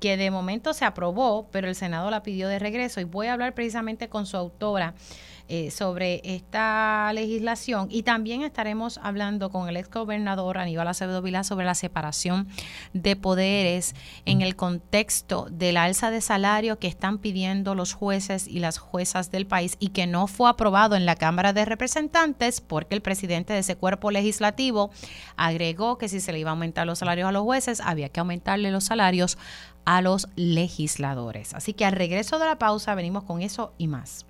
que 0.00 0.16
de 0.16 0.30
momento 0.30 0.74
se 0.74 0.84
aprobó, 0.84 1.48
pero 1.50 1.68
el 1.68 1.74
Senado 1.74 2.10
la 2.10 2.22
pidió 2.22 2.48
de 2.48 2.58
regreso 2.58 3.00
y 3.00 3.04
voy 3.04 3.28
a 3.28 3.32
hablar 3.32 3.54
precisamente 3.54 4.08
con 4.08 4.26
su 4.26 4.36
autora 4.36 4.94
eh, 5.48 5.70
sobre 5.70 6.22
esta 6.24 7.12
legislación 7.12 7.88
y 7.90 8.02
también 8.02 8.42
estaremos 8.42 8.98
hablando 9.02 9.50
con 9.50 9.68
el 9.68 9.76
ex 9.76 9.90
gobernador 9.90 10.56
Aníbal 10.56 10.88
Acevedo 10.88 11.20
Vilá 11.20 11.44
sobre 11.44 11.66
la 11.66 11.74
separación 11.74 12.48
de 12.94 13.14
poderes 13.14 13.94
en 14.24 14.40
el 14.40 14.56
contexto 14.56 15.46
de 15.50 15.72
la 15.72 15.84
alza 15.84 16.10
de 16.10 16.22
salario 16.22 16.78
que 16.78 16.88
están 16.88 17.18
pidiendo 17.18 17.74
los 17.74 17.92
jueces 17.92 18.48
y 18.48 18.58
las 18.58 18.78
juezas 18.78 19.30
del 19.30 19.46
país 19.46 19.76
y 19.78 19.88
que 19.88 20.06
no 20.06 20.28
fue 20.28 20.48
aprobado 20.48 20.96
en 20.96 21.04
la 21.04 21.16
Cámara 21.16 21.52
de 21.52 21.66
Representantes 21.66 22.62
porque 22.62 22.94
el 22.94 23.02
presidente 23.02 23.52
de 23.52 23.58
ese 23.58 23.76
cuerpo 23.76 24.10
legislativo 24.10 24.90
agregó 25.36 25.98
que 25.98 26.08
si 26.08 26.20
se 26.20 26.32
le 26.32 26.38
iba 26.38 26.50
a 26.50 26.52
aumentar 26.52 26.86
los 26.86 27.00
salarios 27.00 27.28
a 27.28 27.32
los 27.32 27.42
jueces 27.42 27.80
había 27.80 28.08
que 28.08 28.20
aumentarle 28.20 28.70
los 28.70 28.84
salarios 28.84 29.36
a 29.84 30.00
los 30.00 30.28
legisladores. 30.36 31.54
Así 31.54 31.74
que 31.74 31.84
al 31.84 31.92
regreso 31.92 32.38
de 32.38 32.46
la 32.46 32.58
pausa 32.58 32.94
venimos 32.94 33.24
con 33.24 33.42
eso 33.42 33.74
y 33.78 33.88
más. 33.88 34.26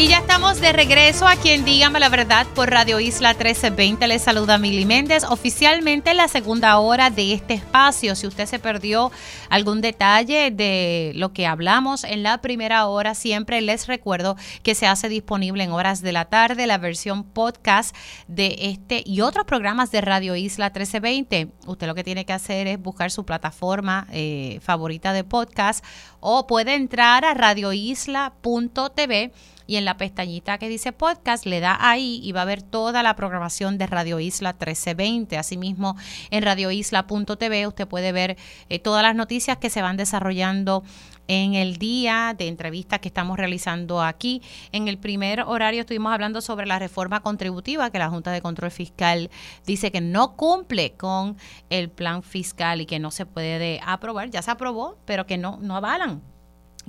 Y 0.00 0.08
ya 0.08 0.20
estamos 0.20 0.62
de 0.62 0.72
regreso 0.72 1.28
a 1.28 1.36
quien 1.36 1.66
Dígame 1.66 2.00
la 2.00 2.08
Verdad 2.08 2.46
por 2.54 2.70
Radio 2.70 3.00
Isla 3.00 3.34
1320. 3.34 4.08
Les 4.08 4.22
saluda 4.22 4.56
Mili 4.56 4.86
Méndez, 4.86 5.24
oficialmente 5.24 6.12
en 6.12 6.16
la 6.16 6.26
segunda 6.26 6.78
hora 6.78 7.10
de 7.10 7.34
este 7.34 7.52
espacio. 7.52 8.16
Si 8.16 8.26
usted 8.26 8.46
se 8.46 8.58
perdió 8.58 9.12
algún 9.50 9.82
detalle 9.82 10.50
de 10.52 11.12
lo 11.16 11.34
que 11.34 11.46
hablamos 11.46 12.04
en 12.04 12.22
la 12.22 12.40
primera 12.40 12.86
hora, 12.86 13.14
siempre 13.14 13.60
les 13.60 13.88
recuerdo 13.88 14.38
que 14.62 14.74
se 14.74 14.86
hace 14.86 15.10
disponible 15.10 15.64
en 15.64 15.72
horas 15.72 16.00
de 16.00 16.12
la 16.12 16.24
tarde 16.24 16.66
la 16.66 16.78
versión 16.78 17.22
podcast 17.22 17.94
de 18.26 18.56
este 18.58 19.02
y 19.04 19.20
otros 19.20 19.44
programas 19.44 19.90
de 19.90 20.00
Radio 20.00 20.34
Isla 20.34 20.68
1320. 20.68 21.48
Usted 21.66 21.86
lo 21.86 21.94
que 21.94 22.04
tiene 22.04 22.24
que 22.24 22.32
hacer 22.32 22.68
es 22.68 22.80
buscar 22.80 23.10
su 23.10 23.26
plataforma 23.26 24.06
eh, 24.12 24.60
favorita 24.62 25.12
de 25.12 25.24
podcast 25.24 25.84
o 26.20 26.46
puede 26.46 26.74
entrar 26.74 27.26
a 27.26 27.34
radioisla.tv 27.34 29.32
y 29.70 29.76
en 29.76 29.84
la 29.84 29.96
pestañita 29.96 30.58
que 30.58 30.68
dice 30.68 30.90
podcast 30.90 31.46
le 31.46 31.60
da 31.60 31.78
ahí 31.80 32.18
y 32.24 32.32
va 32.32 32.42
a 32.42 32.44
ver 32.44 32.60
toda 32.60 33.04
la 33.04 33.14
programación 33.14 33.78
de 33.78 33.86
Radio 33.86 34.18
Isla 34.18 34.54
1320. 34.54 35.38
Asimismo, 35.38 35.96
en 36.32 36.42
radioisla.tv 36.42 37.68
usted 37.68 37.86
puede 37.86 38.10
ver 38.10 38.36
eh, 38.68 38.80
todas 38.80 39.04
las 39.04 39.14
noticias 39.14 39.58
que 39.58 39.70
se 39.70 39.80
van 39.80 39.96
desarrollando 39.96 40.82
en 41.28 41.54
el 41.54 41.76
día 41.76 42.34
de 42.36 42.48
entrevistas 42.48 42.98
que 42.98 43.06
estamos 43.06 43.38
realizando 43.38 44.02
aquí. 44.02 44.42
En 44.72 44.88
el 44.88 44.98
primer 44.98 45.42
horario 45.42 45.82
estuvimos 45.82 46.12
hablando 46.12 46.40
sobre 46.40 46.66
la 46.66 46.80
reforma 46.80 47.20
contributiva 47.20 47.90
que 47.90 48.00
la 48.00 48.10
Junta 48.10 48.32
de 48.32 48.42
Control 48.42 48.72
Fiscal 48.72 49.30
dice 49.66 49.92
que 49.92 50.00
no 50.00 50.34
cumple 50.34 50.94
con 50.94 51.36
el 51.68 51.90
plan 51.90 52.24
fiscal 52.24 52.80
y 52.80 52.86
que 52.86 52.98
no 52.98 53.12
se 53.12 53.24
puede 53.24 53.80
aprobar. 53.86 54.30
Ya 54.30 54.42
se 54.42 54.50
aprobó, 54.50 54.98
pero 55.04 55.26
que 55.26 55.38
no, 55.38 55.60
no 55.62 55.76
avalan 55.76 56.22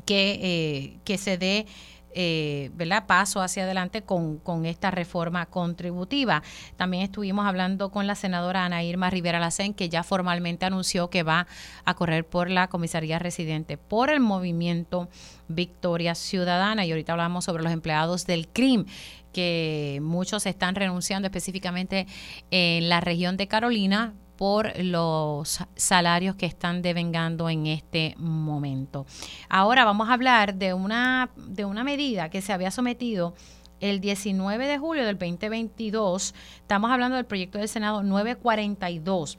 que, 0.05 0.39
eh, 0.41 0.99
que 1.03 1.19
se 1.19 1.38
dé 1.38 1.67
eh, 2.14 2.72
¿verdad? 2.74 3.05
paso 3.07 3.41
hacia 3.41 3.64
adelante 3.64 4.01
con, 4.01 4.38
con, 4.38 4.66
esta 4.66 4.91
reforma 4.91 5.45
contributiva. 5.45 6.43
También 6.78 7.03
estuvimos 7.03 7.45
hablando 7.45 7.89
con 7.89 8.07
la 8.07 8.16
senadora 8.16 8.66
Ana 8.66 8.84
Irma 8.84 9.09
Rivera 9.09 9.39
Lacén, 9.39 9.74
que 9.74 9.89
ya 9.89 10.03
formalmente 10.03 10.66
anunció 10.66 11.09
que 11.09 11.24
va 11.24 11.47
a 11.86 11.93
correr 11.93 12.26
por 12.26 12.49
la 12.49 12.68
comisaría 12.68 13.20
residente 13.20 13.78
por 13.78 14.09
el 14.09 14.20
movimiento 14.20 15.09
Victoria 15.47 16.16
Ciudadana. 16.16 16.86
Y 16.86 16.91
ahorita 16.91 17.14
hablamos 17.14 17.45
sobre 17.45 17.64
los 17.64 17.72
empleados 17.72 18.26
del 18.26 18.47
CRIM 18.47 18.86
que 19.32 19.99
muchos 20.01 20.45
están 20.45 20.76
renunciando 20.76 21.28
específicamente 21.28 22.07
en 22.51 22.89
la 22.89 22.99
región 22.99 23.38
de 23.38 23.47
Carolina 23.47 24.14
por 24.41 24.75
los 24.79 25.59
salarios 25.75 26.35
que 26.35 26.47
están 26.47 26.81
devengando 26.81 27.47
en 27.47 27.67
este 27.67 28.15
momento. 28.17 29.05
Ahora 29.49 29.85
vamos 29.85 30.09
a 30.09 30.13
hablar 30.13 30.55
de 30.55 30.73
una, 30.73 31.29
de 31.35 31.63
una 31.63 31.83
medida 31.83 32.31
que 32.31 32.41
se 32.41 32.51
había 32.51 32.71
sometido 32.71 33.35
el 33.81 34.01
19 34.01 34.65
de 34.65 34.79
julio 34.79 35.05
del 35.05 35.19
2022. 35.19 36.33
Estamos 36.55 36.89
hablando 36.89 37.17
del 37.17 37.25
proyecto 37.25 37.59
del 37.59 37.67
Senado 37.67 38.01
942. 38.01 39.37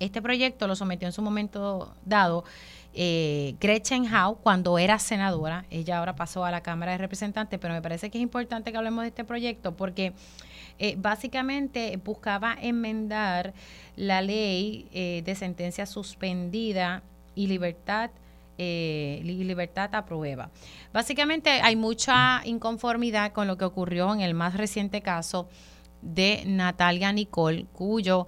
Este 0.00 0.20
proyecto 0.20 0.66
lo 0.66 0.74
sometió 0.74 1.06
en 1.06 1.12
su 1.12 1.22
momento 1.22 1.94
dado 2.04 2.42
eh, 2.94 3.54
Gretchen 3.60 4.12
Howe 4.12 4.38
cuando 4.42 4.76
era 4.78 4.98
senadora. 4.98 5.66
Ella 5.70 5.98
ahora 5.98 6.16
pasó 6.16 6.44
a 6.44 6.50
la 6.50 6.62
Cámara 6.62 6.92
de 6.92 6.98
Representantes, 6.98 7.60
pero 7.60 7.74
me 7.74 7.82
parece 7.82 8.10
que 8.10 8.18
es 8.18 8.22
importante 8.22 8.72
que 8.72 8.78
hablemos 8.78 9.02
de 9.02 9.08
este 9.08 9.22
proyecto 9.22 9.76
porque 9.76 10.14
eh, 10.78 10.94
básicamente 10.98 11.98
buscaba 12.04 12.56
enmendar 12.60 13.54
la 13.96 14.22
ley 14.22 14.88
eh, 14.92 15.22
de 15.24 15.34
sentencia 15.34 15.86
suspendida 15.86 17.02
y 17.34 17.46
libertad 17.48 18.10
eh, 18.58 19.20
libertad 19.22 19.94
a 19.94 20.06
prueba. 20.06 20.50
Básicamente 20.92 21.50
hay 21.50 21.76
mucha 21.76 22.40
inconformidad 22.44 23.32
con 23.32 23.46
lo 23.46 23.58
que 23.58 23.66
ocurrió 23.66 24.14
en 24.14 24.22
el 24.22 24.32
más 24.32 24.54
reciente 24.54 25.02
caso 25.02 25.48
de 26.00 26.42
Natalia 26.46 27.12
Nicole, 27.12 27.66
cuyo, 27.74 28.26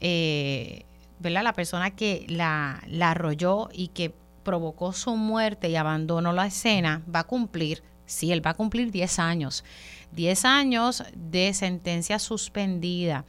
¿verdad? 0.00 1.42
La 1.42 1.52
persona 1.52 1.90
que 1.90 2.24
la, 2.30 2.82
la 2.88 3.10
arrolló 3.10 3.68
y 3.70 3.88
que 3.88 4.14
provocó 4.42 4.94
su 4.94 5.14
muerte 5.16 5.68
y 5.68 5.76
abandonó 5.76 6.32
la 6.32 6.46
escena 6.46 7.02
va 7.12 7.20
a 7.20 7.24
cumplir, 7.24 7.82
sí, 8.06 8.32
él 8.32 8.46
va 8.46 8.52
a 8.52 8.54
cumplir 8.54 8.92
10 8.92 9.18
años 9.18 9.64
10 10.12 10.44
años 10.44 11.02
de 11.14 11.52
sentencia 11.52 12.18
suspendida 12.18 13.24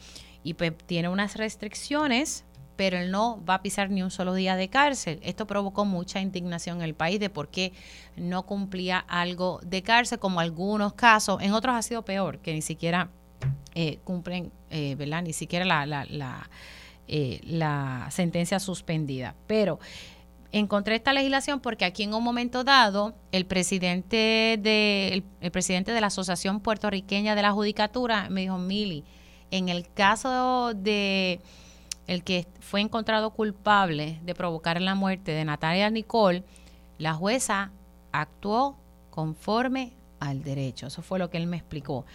y 0.47 0.53
pues 0.53 0.71
tiene 0.85 1.09
unas 1.09 1.35
restricciones, 1.35 2.45
pero 2.77 2.97
él 2.97 3.11
no 3.11 3.43
va 3.43 3.55
a 3.55 3.61
pisar 3.61 3.89
ni 3.89 4.01
un 4.01 4.11
solo 4.11 4.33
día 4.33 4.55
de 4.55 4.69
cárcel. 4.69 5.19
Esto 5.21 5.45
provocó 5.45 5.83
mucha 5.83 6.21
indignación 6.21 6.77
en 6.77 6.83
el 6.83 6.93
país 6.93 7.19
de 7.19 7.29
por 7.29 7.49
qué 7.49 7.73
no 8.15 8.45
cumplía 8.45 8.97
algo 8.97 9.59
de 9.65 9.83
cárcel, 9.83 10.19
como 10.19 10.39
algunos 10.39 10.93
casos, 10.93 11.41
en 11.41 11.51
otros 11.51 11.75
ha 11.75 11.81
sido 11.81 12.05
peor, 12.05 12.39
que 12.39 12.53
ni 12.53 12.61
siquiera 12.61 13.09
eh, 13.75 13.99
cumplen, 14.05 14.53
eh, 14.69 14.95
¿verdad? 14.95 15.21
Ni 15.21 15.33
siquiera 15.33 15.65
la, 15.65 15.85
la, 15.85 16.05
la, 16.05 16.49
eh, 17.09 17.41
la 17.43 18.07
sentencia 18.09 18.57
suspendida. 18.61 19.35
Pero 19.47 19.79
encontré 20.53 20.95
esta 20.95 21.11
legislación 21.11 21.59
porque 21.59 21.83
aquí 21.83 22.03
en 22.03 22.13
un 22.13 22.23
momento 22.23 22.63
dado 22.63 23.15
el 23.33 23.45
presidente 23.45 24.57
de 24.61 25.25
el, 25.41 25.51
presidente 25.51 25.91
de 25.91 25.99
la 25.99 26.07
Asociación 26.07 26.61
Puertorriqueña 26.61 27.35
de 27.35 27.41
la 27.41 27.51
Judicatura 27.51 28.29
me 28.29 28.41
dijo 28.41 28.57
Mili 28.57 29.03
en 29.51 29.69
el 29.69 29.87
caso 29.91 30.73
de 30.73 31.41
el 32.07 32.23
que 32.23 32.47
fue 32.59 32.81
encontrado 32.81 33.31
culpable 33.31 34.19
de 34.23 34.33
provocar 34.33 34.81
la 34.81 34.95
muerte 34.95 35.31
de 35.31 35.45
Natalia 35.45 35.89
Nicole 35.89 36.43
la 36.97 37.13
jueza 37.13 37.71
actuó 38.11 38.77
conforme 39.09 39.93
al 40.19 40.43
derecho. 40.43 40.87
Eso 40.87 41.01
fue 41.01 41.19
lo 41.19 41.29
que 41.29 41.37
él 41.37 41.47
me 41.47 41.57
explicó 41.57 42.05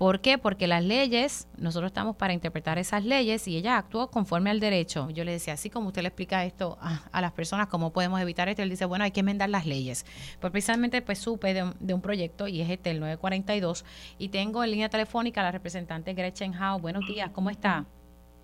¿Por 0.00 0.22
qué? 0.22 0.38
Porque 0.38 0.66
las 0.66 0.82
leyes, 0.82 1.46
nosotros 1.58 1.90
estamos 1.90 2.16
para 2.16 2.32
interpretar 2.32 2.78
esas 2.78 3.04
leyes 3.04 3.46
y 3.46 3.58
ella 3.58 3.76
actuó 3.76 4.10
conforme 4.10 4.48
al 4.48 4.58
derecho. 4.58 5.10
Yo 5.10 5.24
le 5.24 5.32
decía, 5.32 5.52
así 5.52 5.68
como 5.68 5.88
usted 5.88 6.00
le 6.00 6.08
explica 6.08 6.42
esto 6.46 6.78
a, 6.80 7.20
las 7.20 7.32
personas, 7.32 7.66
¿cómo 7.66 7.92
podemos 7.92 8.18
evitar 8.18 8.48
esto? 8.48 8.62
Él 8.62 8.70
dice, 8.70 8.86
bueno, 8.86 9.04
hay 9.04 9.10
que 9.10 9.20
enmendar 9.20 9.50
las 9.50 9.66
leyes. 9.66 10.06
Pues 10.40 10.52
precisamente 10.52 11.02
pues 11.02 11.18
supe 11.18 11.52
de, 11.52 11.92
un 11.92 12.00
proyecto 12.00 12.48
y 12.48 12.62
es 12.62 12.70
este, 12.70 12.92
el 12.92 13.00
942, 13.00 13.84
y 14.18 14.30
tengo 14.30 14.64
en 14.64 14.70
línea 14.70 14.88
telefónica 14.88 15.42
a 15.42 15.44
la 15.44 15.52
representante 15.52 16.14
Gretchen 16.14 16.54
Howe. 16.54 16.80
Buenos 16.80 17.06
días, 17.06 17.28
¿cómo 17.32 17.50
está? 17.50 17.84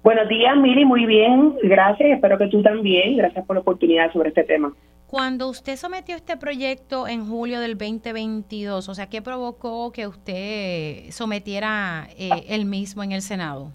Buenos 0.02 0.28
días, 0.28 0.58
Miri, 0.58 0.84
muy 0.84 1.06
bien, 1.06 1.56
gracias, 1.62 2.10
espero 2.10 2.36
que 2.36 2.48
tú 2.48 2.62
también, 2.62 3.16
gracias 3.16 3.46
por 3.46 3.56
la 3.56 3.62
oportunidad 3.62 4.12
sobre 4.12 4.28
este 4.28 4.44
tema. 4.44 4.74
Cuando 5.06 5.48
usted 5.48 5.76
sometió 5.76 6.16
este 6.16 6.36
proyecto 6.36 7.06
en 7.06 7.26
julio 7.26 7.60
del 7.60 7.78
2022, 7.78 8.88
o 8.88 8.94
sea, 8.94 9.08
¿qué 9.08 9.22
provocó 9.22 9.92
que 9.92 10.08
usted 10.08 11.10
sometiera 11.10 12.08
eh, 12.18 12.46
el 12.48 12.64
mismo 12.64 13.04
en 13.04 13.12
el 13.12 13.22
Senado? 13.22 13.70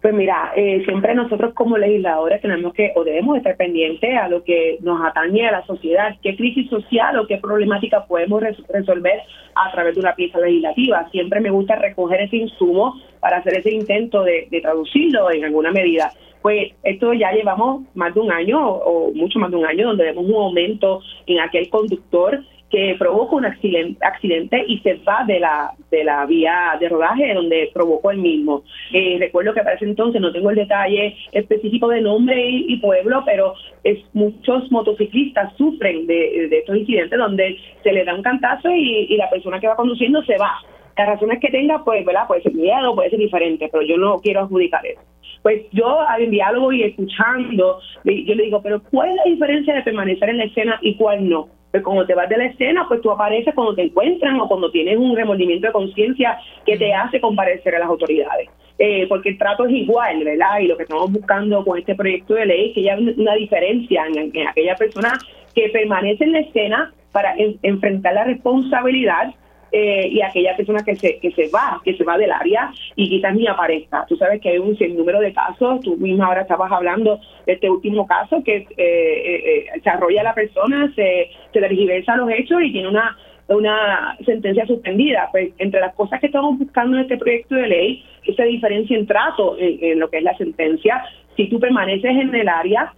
Pues 0.00 0.14
mira, 0.14 0.52
eh, 0.54 0.84
siempre 0.84 1.12
nosotros 1.14 1.54
como 1.54 1.76
legisladores 1.76 2.40
tenemos 2.40 2.72
que 2.72 2.92
o 2.94 3.02
debemos 3.02 3.36
estar 3.36 3.56
pendientes 3.56 4.16
a 4.16 4.28
lo 4.28 4.44
que 4.44 4.78
nos 4.80 5.04
atañe 5.04 5.48
a 5.48 5.52
la 5.52 5.66
sociedad, 5.66 6.14
qué 6.22 6.36
crisis 6.36 6.70
social 6.70 7.18
o 7.18 7.26
qué 7.26 7.38
problemática 7.38 8.04
podemos 8.06 8.40
resolver 8.68 9.22
a 9.56 9.72
través 9.72 9.94
de 9.94 10.00
una 10.00 10.14
pieza 10.14 10.38
legislativa. 10.38 11.08
Siempre 11.10 11.40
me 11.40 11.50
gusta 11.50 11.74
recoger 11.76 12.20
ese 12.20 12.36
insumo 12.36 12.94
para 13.18 13.38
hacer 13.38 13.58
ese 13.58 13.74
intento 13.74 14.22
de, 14.22 14.46
traducirlo 14.62 15.32
en 15.32 15.44
alguna 15.44 15.72
medida. 15.72 16.12
Pues 16.42 16.72
esto 16.82 17.12
ya 17.12 17.32
llevamos 17.32 17.82
más 17.94 18.14
de 18.14 18.20
un 18.20 18.30
año 18.30 18.60
o 18.60 19.12
mucho 19.12 19.38
más 19.38 19.50
de 19.50 19.56
un 19.56 19.66
año 19.66 19.88
donde 19.88 20.04
vemos 20.04 20.24
un 20.24 20.34
aumento 20.34 21.00
en 21.26 21.40
aquel 21.40 21.68
conductor 21.68 22.40
que 22.70 22.96
provoca 22.98 23.36
un 23.36 23.46
accidente, 23.46 24.04
accidente 24.04 24.62
y 24.66 24.78
se 24.80 24.94
va 24.96 25.24
de 25.26 25.40
la, 25.40 25.72
de 25.90 26.04
la 26.04 26.26
vía 26.26 26.76
de 26.78 26.88
rodaje 26.88 27.32
donde 27.34 27.70
provocó 27.72 28.10
el 28.10 28.18
mismo. 28.18 28.62
Eh, 28.92 29.16
recuerdo 29.18 29.54
que 29.54 29.62
para 29.62 29.76
ese 29.76 29.86
entonces 29.86 30.20
no 30.20 30.32
tengo 30.32 30.50
el 30.50 30.56
detalle 30.56 31.16
específico 31.32 31.88
de 31.88 32.02
nombre 32.02 32.36
y, 32.46 32.76
pueblo, 32.76 33.22
pero 33.24 33.54
es, 33.84 33.98
muchos 34.12 34.70
motociclistas 34.70 35.56
sufren 35.56 36.06
de, 36.06 36.58
estos 36.58 36.76
incidentes 36.76 37.18
donde 37.18 37.56
se 37.82 37.92
le 37.92 38.04
da 38.04 38.14
un 38.14 38.22
cantazo 38.22 38.70
y, 38.70 39.06
y 39.08 39.16
la 39.16 39.30
persona 39.30 39.60
que 39.60 39.68
va 39.68 39.76
conduciendo 39.76 40.22
se 40.24 40.36
va. 40.36 40.52
Las 40.96 41.06
razones 41.06 41.38
que 41.40 41.50
tenga, 41.50 41.84
pues, 41.84 42.04
¿verdad? 42.04 42.26
Puede 42.26 42.42
ser 42.42 42.54
miedo, 42.54 42.94
puede 42.94 43.10
ser 43.10 43.20
diferente, 43.20 43.68
pero 43.70 43.84
yo 43.84 43.96
no 43.96 44.18
quiero 44.18 44.40
adjudicar 44.40 44.84
eso. 44.84 45.00
Pues 45.48 45.62
yo 45.72 45.96
en 46.18 46.30
diálogo 46.30 46.74
y 46.74 46.82
escuchando, 46.82 47.80
yo 48.04 48.34
le 48.34 48.42
digo, 48.42 48.60
pero 48.60 48.82
¿cuál 48.90 49.08
es 49.08 49.16
la 49.16 49.22
diferencia 49.24 49.74
de 49.76 49.82
permanecer 49.82 50.28
en 50.28 50.36
la 50.36 50.44
escena 50.44 50.78
y 50.82 50.94
cuál 50.94 51.26
no? 51.26 51.48
Pues 51.70 51.82
cuando 51.82 52.04
te 52.04 52.14
vas 52.14 52.28
de 52.28 52.36
la 52.36 52.44
escena, 52.44 52.84
pues 52.86 53.00
tú 53.00 53.10
apareces 53.10 53.54
cuando 53.54 53.74
te 53.74 53.84
encuentran 53.84 54.38
o 54.40 54.46
cuando 54.46 54.70
tienes 54.70 54.98
un 54.98 55.16
remordimiento 55.16 55.68
de 55.68 55.72
conciencia 55.72 56.38
que 56.66 56.76
te 56.76 56.92
hace 56.92 57.18
comparecer 57.18 57.74
a 57.74 57.78
las 57.78 57.88
autoridades. 57.88 58.50
Eh, 58.78 59.06
porque 59.08 59.30
el 59.30 59.38
trato 59.38 59.64
es 59.64 59.72
igual, 59.72 60.22
¿verdad? 60.22 60.58
Y 60.60 60.66
lo 60.66 60.76
que 60.76 60.82
estamos 60.82 61.10
buscando 61.10 61.64
con 61.64 61.78
este 61.78 61.94
proyecto 61.94 62.34
de 62.34 62.44
ley 62.44 62.68
es 62.68 62.74
que 62.74 62.80
haya 62.82 62.98
una 63.16 63.32
diferencia 63.32 64.04
en, 64.06 64.46
aquella 64.46 64.74
persona 64.74 65.14
que 65.54 65.70
permanece 65.70 66.24
en 66.24 66.32
la 66.32 66.40
escena 66.40 66.92
para 67.10 67.34
enfrentar 67.62 68.12
la 68.12 68.24
responsabilidad 68.24 69.34
eh, 69.70 70.08
y 70.10 70.22
aquella 70.22 70.56
persona 70.56 70.82
que 70.82 70.96
se 70.96 71.18
que 71.18 71.30
se 71.32 71.48
va, 71.48 71.80
que 71.84 71.94
se 71.94 72.04
va 72.04 72.16
del 72.16 72.32
área 72.32 72.72
y 72.96 73.08
quizás 73.08 73.34
ni 73.34 73.46
aparezca. 73.46 74.06
Tú 74.08 74.16
sabes 74.16 74.40
que 74.40 74.50
hay 74.50 74.58
un 74.58 74.76
número 74.96 75.20
de 75.20 75.32
casos, 75.32 75.80
tú 75.80 75.96
misma 75.96 76.26
ahora 76.26 76.42
estabas 76.42 76.72
hablando 76.72 77.20
de 77.46 77.52
este 77.52 77.68
último 77.68 78.06
caso 78.06 78.42
que 78.42 78.56
eh, 78.56 78.66
eh, 78.76 79.66
se 79.82 79.90
arrolla 79.90 80.22
la 80.22 80.34
persona, 80.34 80.90
se, 80.94 81.30
se 81.52 81.60
tergiversa 81.60 82.16
los 82.16 82.30
hechos 82.30 82.62
y 82.62 82.72
tiene 82.72 82.88
una 82.88 83.16
una 83.48 84.16
sentencia 84.26 84.66
suspendida. 84.66 85.28
Pues 85.32 85.52
entre 85.58 85.80
las 85.80 85.94
cosas 85.94 86.20
que 86.20 86.26
estamos 86.26 86.58
buscando 86.58 86.96
en 86.96 87.04
este 87.04 87.16
proyecto 87.16 87.54
de 87.54 87.66
ley, 87.66 88.04
esa 88.24 88.44
diferencia 88.44 88.96
en 88.96 89.06
trato 89.06 89.56
en, 89.58 89.98
lo 89.98 90.10
que 90.10 90.18
es 90.18 90.22
la 90.22 90.36
sentencia, 90.36 91.02
si 91.34 91.48
tú 91.48 91.58
permaneces 91.58 92.10
en 92.10 92.34
el 92.34 92.46
área, 92.46 92.92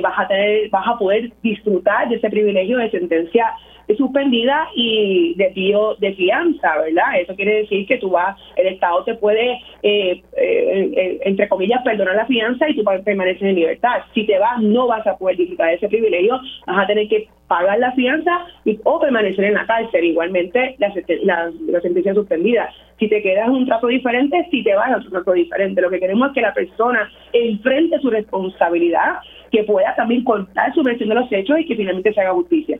vas 0.00 0.18
a 0.18 0.28
tener, 0.28 0.70
vas 0.70 0.86
a 0.86 0.98
poder 0.98 1.32
disfrutar 1.42 2.08
de 2.08 2.14
ese 2.14 2.30
privilegio 2.30 2.78
de 2.78 2.92
sentencia 2.92 3.52
suspendida 3.96 4.68
y 4.74 5.34
desvío 5.36 5.94
de 5.96 6.14
fianza, 6.14 6.78
¿verdad? 6.78 7.20
Eso 7.20 7.34
quiere 7.34 7.62
decir 7.62 7.86
que 7.86 7.98
tú 7.98 8.10
vas, 8.10 8.36
el 8.56 8.66
Estado 8.66 9.04
te 9.04 9.14
puede, 9.14 9.52
eh, 9.82 10.22
eh, 10.36 10.92
eh, 10.96 11.20
entre 11.24 11.48
comillas, 11.48 11.82
perdonar 11.82 12.14
la 12.14 12.26
fianza 12.26 12.68
y 12.68 12.76
tú 12.76 12.84
permaneces 13.04 13.42
en 13.42 13.54
libertad. 13.54 14.02
Si 14.14 14.26
te 14.26 14.38
vas, 14.38 14.60
no 14.60 14.86
vas 14.86 15.06
a 15.06 15.16
poder 15.16 15.36
disfrutar 15.36 15.68
de 15.68 15.74
ese 15.74 15.88
privilegio, 15.88 16.38
vas 16.66 16.84
a 16.84 16.86
tener 16.86 17.08
que 17.08 17.28
pagar 17.46 17.78
la 17.78 17.92
fianza 17.92 18.46
y, 18.64 18.78
o 18.84 19.00
permanecer 19.00 19.44
en 19.46 19.54
la 19.54 19.66
cárcel. 19.66 20.04
Igualmente, 20.04 20.76
la, 20.78 20.92
la, 21.24 21.80
sentencia 21.80 22.14
suspendida. 22.14 22.70
Si 22.98 23.08
te 23.08 23.22
quedas 23.22 23.46
en 23.46 23.54
un 23.54 23.66
trato 23.66 23.86
diferente, 23.86 24.46
si 24.50 24.62
te 24.62 24.74
vas 24.74 24.92
a 24.92 24.96
otro 24.98 25.10
trato 25.10 25.32
diferente. 25.32 25.80
Lo 25.80 25.90
que 25.90 26.00
queremos 26.00 26.28
es 26.28 26.34
que 26.34 26.40
la 26.42 26.52
persona 26.52 27.10
enfrente 27.32 27.98
su 28.00 28.10
responsabilidad, 28.10 29.20
que 29.50 29.64
pueda 29.64 29.94
también 29.96 30.24
contar 30.24 30.74
su 30.74 30.82
versión 30.82 31.08
de 31.08 31.14
los 31.14 31.32
hechos 31.32 31.58
y 31.58 31.64
que 31.64 31.76
finalmente 31.76 32.12
se 32.12 32.20
haga 32.20 32.32
justicia. 32.32 32.78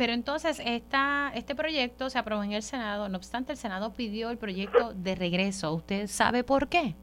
Pero 0.00 0.14
entonces 0.14 0.62
esta, 0.64 1.30
este 1.34 1.54
proyecto 1.54 2.08
se 2.08 2.18
aprobó 2.18 2.42
en 2.42 2.52
el 2.52 2.62
Senado, 2.62 3.10
no 3.10 3.18
obstante 3.18 3.52
el 3.52 3.58
Senado 3.58 3.92
pidió 3.94 4.30
el 4.30 4.38
proyecto 4.38 4.94
de 4.94 5.14
regreso. 5.14 5.74
¿Usted 5.74 6.06
sabe 6.06 6.42
por 6.42 6.70
qué? 6.70 6.94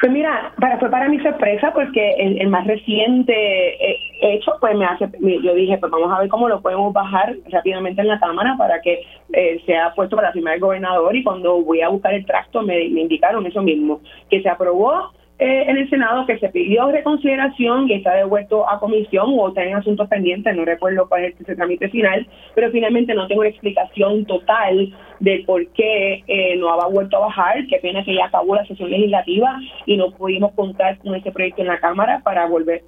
Pues 0.00 0.12
mira, 0.12 0.54
para, 0.60 0.78
fue 0.78 0.92
para 0.92 1.08
mi 1.08 1.18
sorpresa 1.18 1.72
porque 1.74 2.14
el, 2.20 2.46
más 2.46 2.68
reciente 2.68 3.34
eh, 3.34 3.98
hecho, 4.22 4.52
pues 4.60 4.76
me 4.76 4.84
hace, 4.84 5.08
yo 5.42 5.54
dije, 5.54 5.76
pues 5.78 5.90
vamos 5.90 6.12
a 6.12 6.20
ver 6.20 6.28
cómo 6.28 6.48
lo 6.48 6.62
podemos 6.62 6.92
bajar 6.92 7.34
rápidamente 7.50 8.00
en 8.00 8.06
la 8.06 8.20
Cámara 8.20 8.54
para 8.56 8.80
que 8.80 9.02
eh, 9.32 9.60
sea 9.66 9.92
puesto 9.96 10.14
para 10.14 10.30
firmar 10.30 10.54
el 10.54 10.60
gobernador 10.60 11.16
y 11.16 11.24
cuando 11.24 11.62
voy 11.62 11.80
a 11.80 11.88
buscar 11.88 12.14
el 12.14 12.24
tracto 12.24 12.62
me 12.62 12.84
indicaron 12.84 13.44
eso 13.44 13.60
mismo, 13.60 14.00
que 14.30 14.40
se 14.40 14.48
aprobó 14.48 15.10
eh, 15.38 15.64
en 15.66 15.76
el 15.76 15.90
Senado 15.90 16.26
que 16.26 16.38
se 16.38 16.48
pidió 16.48 16.90
reconsideración 16.92 17.90
y 17.90 17.94
está 17.94 18.14
devuelto 18.14 18.68
a 18.70 18.78
comisión 18.78 19.34
o 19.36 19.48
está 19.48 19.64
en 19.64 19.74
asuntos 19.74 20.08
pendientes, 20.08 20.54
no 20.54 20.64
recuerdo 20.64 21.08
cuál 21.08 21.24
es 21.24 21.34
el 21.48 21.56
trámite 21.56 21.88
final, 21.88 22.26
pero 22.54 22.70
finalmente 22.70 23.14
no 23.14 23.26
tengo 23.26 23.40
una 23.40 23.50
explicación 23.50 24.24
total 24.26 24.94
de 25.18 25.42
por 25.44 25.66
qué 25.72 26.22
eh, 26.28 26.56
no 26.56 26.70
ha 26.70 26.86
vuelto 26.88 27.16
a 27.16 27.26
bajar, 27.26 27.66
qué 27.66 27.78
pena 27.78 28.04
que 28.04 28.14
ya 28.14 28.26
acabó 28.26 28.54
la 28.54 28.66
sesión 28.66 28.90
legislativa 28.90 29.58
y 29.86 29.96
no 29.96 30.12
pudimos 30.12 30.52
contar 30.52 30.98
con 30.98 31.14
ese 31.16 31.32
proyecto 31.32 31.62
en 31.62 31.68
la 31.68 31.80
Cámara 31.80 32.20
para 32.22 32.46
volver 32.46 32.82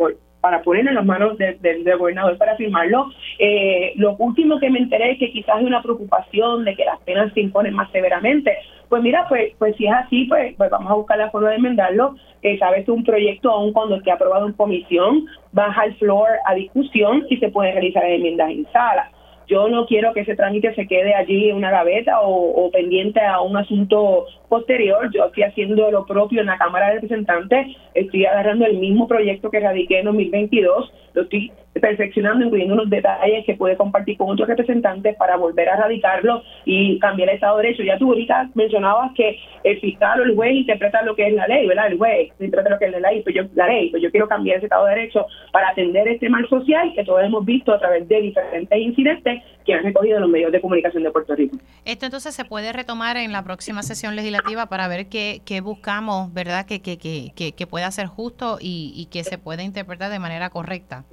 para 0.46 0.62
poner 0.62 0.86
en 0.86 0.94
las 0.94 1.04
manos 1.04 1.36
del 1.38 1.98
gobernador 1.98 2.38
para 2.38 2.54
firmarlo. 2.54 3.10
Eh, 3.36 3.94
lo 3.96 4.14
último 4.14 4.60
que 4.60 4.70
me 4.70 4.78
enteré 4.78 5.10
es 5.10 5.18
que 5.18 5.32
quizás 5.32 5.56
hay 5.56 5.64
una 5.64 5.82
preocupación 5.82 6.64
de 6.64 6.76
que 6.76 6.84
las 6.84 7.00
penas 7.00 7.32
se 7.34 7.40
imponen 7.40 7.74
más 7.74 7.90
severamente. 7.90 8.56
Pues 8.88 9.02
mira, 9.02 9.26
pues, 9.28 9.54
pues 9.58 9.74
si 9.74 9.86
es 9.86 9.92
así, 9.92 10.26
pues, 10.26 10.54
pues 10.56 10.70
vamos 10.70 10.88
a 10.88 10.94
buscar 10.94 11.18
la 11.18 11.32
forma 11.32 11.50
de 11.50 11.56
enmendarlo. 11.56 12.14
Eh, 12.42 12.56
sabes, 12.60 12.88
un 12.88 13.02
proyecto, 13.02 13.50
aún 13.50 13.72
cuando 13.72 13.96
esté 13.96 14.12
aprobado 14.12 14.46
en 14.46 14.52
comisión, 14.52 15.26
baja 15.50 15.82
al 15.82 15.96
floor 15.96 16.28
a 16.46 16.54
discusión 16.54 17.26
y 17.28 17.38
se 17.38 17.48
puede 17.48 17.72
realizar 17.72 18.04
enmiendas 18.04 18.48
en 18.50 18.70
sala. 18.70 19.10
Yo 19.46 19.68
no 19.68 19.86
quiero 19.86 20.12
que 20.12 20.20
ese 20.20 20.34
trámite 20.34 20.74
se 20.74 20.86
quede 20.86 21.14
allí 21.14 21.50
en 21.50 21.56
una 21.56 21.70
gaveta 21.70 22.20
o, 22.22 22.70
pendiente 22.70 23.20
a 23.20 23.40
un 23.40 23.56
asunto 23.56 24.26
posterior. 24.48 25.10
Yo 25.12 25.26
estoy 25.26 25.44
haciendo 25.44 25.90
lo 25.90 26.04
propio 26.04 26.40
en 26.40 26.46
la 26.46 26.58
Cámara 26.58 26.88
de 26.88 26.94
Representantes. 26.94 27.68
Estoy 27.94 28.26
agarrando 28.26 28.66
el 28.66 28.78
mismo 28.78 29.06
proyecto 29.06 29.50
que 29.50 29.60
radiqué 29.60 30.00
en 30.00 30.06
2022. 30.06 30.92
Lo 31.16 31.22
estoy 31.22 31.50
perfeccionando, 31.80 32.44
incluyendo 32.44 32.74
unos 32.74 32.90
detalles 32.90 33.46
que 33.46 33.54
puede 33.54 33.74
compartir 33.74 34.18
con 34.18 34.28
otros 34.28 34.46
representantes 34.48 35.16
para 35.16 35.36
volver 35.36 35.66
a 35.70 35.76
radicarlo 35.76 36.42
y 36.66 36.98
cambiar 36.98 37.30
el 37.30 37.36
Estado 37.36 37.56
de 37.56 37.64
Derecho. 37.64 37.82
Ya 37.84 37.96
tú 37.96 38.08
ahorita 38.08 38.50
mencionabas 38.54 39.12
que 39.14 39.38
el 39.64 39.80
fiscal 39.80 40.20
o 40.20 40.24
el 40.24 40.34
juez 40.34 40.52
interpreta 40.52 41.02
lo 41.02 41.16
que 41.16 41.26
es 41.26 41.32
la 41.32 41.46
ley, 41.46 41.66
¿verdad? 41.66 41.86
El 41.88 41.96
juez 41.96 42.30
interpreta 42.38 42.68
lo 42.68 42.78
que 42.78 42.84
es 42.84 42.92
la 42.92 43.10
ley, 43.10 43.22
pues 43.22 43.34
yo, 43.34 43.44
la 43.54 43.66
ley, 43.66 43.90
pues 43.90 44.02
yo 44.02 44.10
quiero 44.10 44.28
cambiar 44.28 44.58
ese 44.58 44.66
Estado 44.66 44.84
de 44.84 44.94
Derecho 44.94 45.26
para 45.52 45.70
atender 45.70 46.06
este 46.06 46.28
mal 46.28 46.46
social 46.48 46.92
que 46.94 47.02
todos 47.02 47.22
hemos 47.22 47.46
visto 47.46 47.72
a 47.72 47.78
través 47.78 48.06
de 48.06 48.20
diferentes 48.20 48.78
incidentes 48.78 49.42
que 49.64 49.72
han 49.74 49.82
recogido 49.82 50.20
los 50.20 50.28
medios 50.28 50.52
de 50.52 50.60
comunicación 50.60 51.02
de 51.02 51.10
Puerto 51.10 51.34
Rico. 51.34 51.56
Esto 51.86 52.04
entonces 52.04 52.34
se 52.34 52.44
puede 52.44 52.74
retomar 52.74 53.16
en 53.16 53.32
la 53.32 53.42
próxima 53.42 53.82
sesión 53.82 54.16
legislativa 54.16 54.66
para 54.66 54.86
ver 54.86 55.08
qué, 55.08 55.40
qué 55.46 55.62
buscamos, 55.62 56.32
¿verdad? 56.34 56.66
Que, 56.66 56.82
que, 56.82 56.98
que, 56.98 57.32
que, 57.34 57.66
pueda 57.66 57.90
ser 57.90 58.06
justo 58.06 58.58
y 58.60 59.08
que 59.10 59.24
se 59.24 59.38
pueda 59.38 59.62
interpretar 59.62 60.10
de 60.10 60.18
manera 60.18 60.50
correcta. 60.50 61.05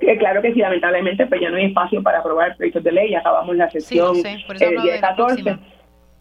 Eh, 0.00 0.18
claro 0.18 0.42
que 0.42 0.52
sí, 0.52 0.60
lamentablemente, 0.60 1.26
pues 1.26 1.40
ya 1.40 1.50
no 1.50 1.56
hay 1.56 1.66
espacio 1.66 2.02
para 2.02 2.18
aprobar 2.18 2.56
proyectos 2.56 2.84
de 2.84 2.92
ley, 2.92 3.10
ya 3.10 3.20
acabamos 3.20 3.56
la 3.56 3.70
sesión 3.70 4.16
el 4.60 4.82
día 4.82 5.00
14. 5.00 5.56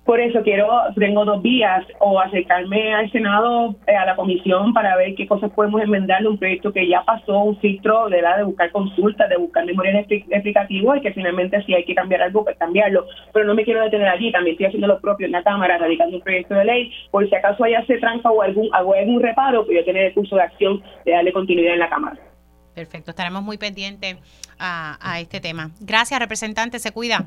Por 0.06 0.20
eso 0.20 0.44
quiero, 0.44 0.70
tengo 0.96 1.26
dos 1.26 1.42
vías, 1.42 1.84
o 2.00 2.20
acercarme 2.20 2.94
al 2.94 3.12
Senado, 3.12 3.76
eh, 3.88 3.96
a 3.96 4.06
la 4.06 4.16
comisión, 4.16 4.72
para 4.72 4.96
ver 4.98 5.16
qué 5.16 5.26
cosas 5.26 5.50
podemos 5.50 5.82
enmendarle 5.82 6.30
un 6.30 6.38
proyecto 6.38 6.72
que 6.72 6.88
ya 6.88 7.02
pasó 7.04 7.40
un 7.40 7.58
filtro 7.58 8.08
de 8.08 8.22
la 8.22 8.38
de 8.38 8.44
buscar 8.44 8.72
consultas, 8.72 9.28
de 9.28 9.38
buscar 9.38 9.66
memorias 9.66 10.06
explicativas, 10.08 10.98
y 11.00 11.02
que 11.02 11.12
finalmente 11.12 11.60
si 11.64 11.74
hay 11.74 11.86
que 11.86 11.96
cambiar 11.96 12.22
algo, 12.22 12.44
pues 12.44 12.56
cambiarlo. 12.56 13.08
Pero 13.34 13.48
no 13.48 13.56
me 13.56 13.64
quiero 13.64 13.82
detener 13.82 14.08
allí, 14.08 14.32
también 14.32 14.54
estoy 14.54 14.68
haciendo 14.68 14.88
lo 14.88 15.02
propio 15.02 15.26
en 15.26 15.32
la 15.32 15.42
Cámara, 15.42 15.80
radicando 15.80 16.18
un 16.18 16.24
proyecto 16.24 16.54
de 16.54 16.66
ley, 16.66 16.92
por 17.10 17.28
si 17.28 17.34
acaso 17.34 17.64
haya 17.64 17.84
se 17.88 17.98
tranca 17.98 18.30
o 18.30 18.44
algún, 18.44 18.70
hago 18.74 18.94
algún 18.94 19.20
reparo, 19.20 19.66
pues 19.66 19.80
yo 19.80 19.86
tener 19.86 20.06
el 20.06 20.14
curso 20.14 20.36
de 20.36 20.44
acción 20.44 20.84
de 21.04 21.14
darle 21.14 21.34
continuidad 21.34 21.74
en 21.74 21.80
la 21.80 21.90
Cámara. 21.90 22.20
Perfecto, 22.76 23.12
estaremos 23.12 23.42
muy 23.42 23.58
pendientes 23.58 24.18
a, 24.60 25.20
este 25.20 25.40
tema. 25.40 25.72
Gracias, 25.80 26.20
representante, 26.20 26.78
se 26.78 26.92
cuida. 26.92 27.26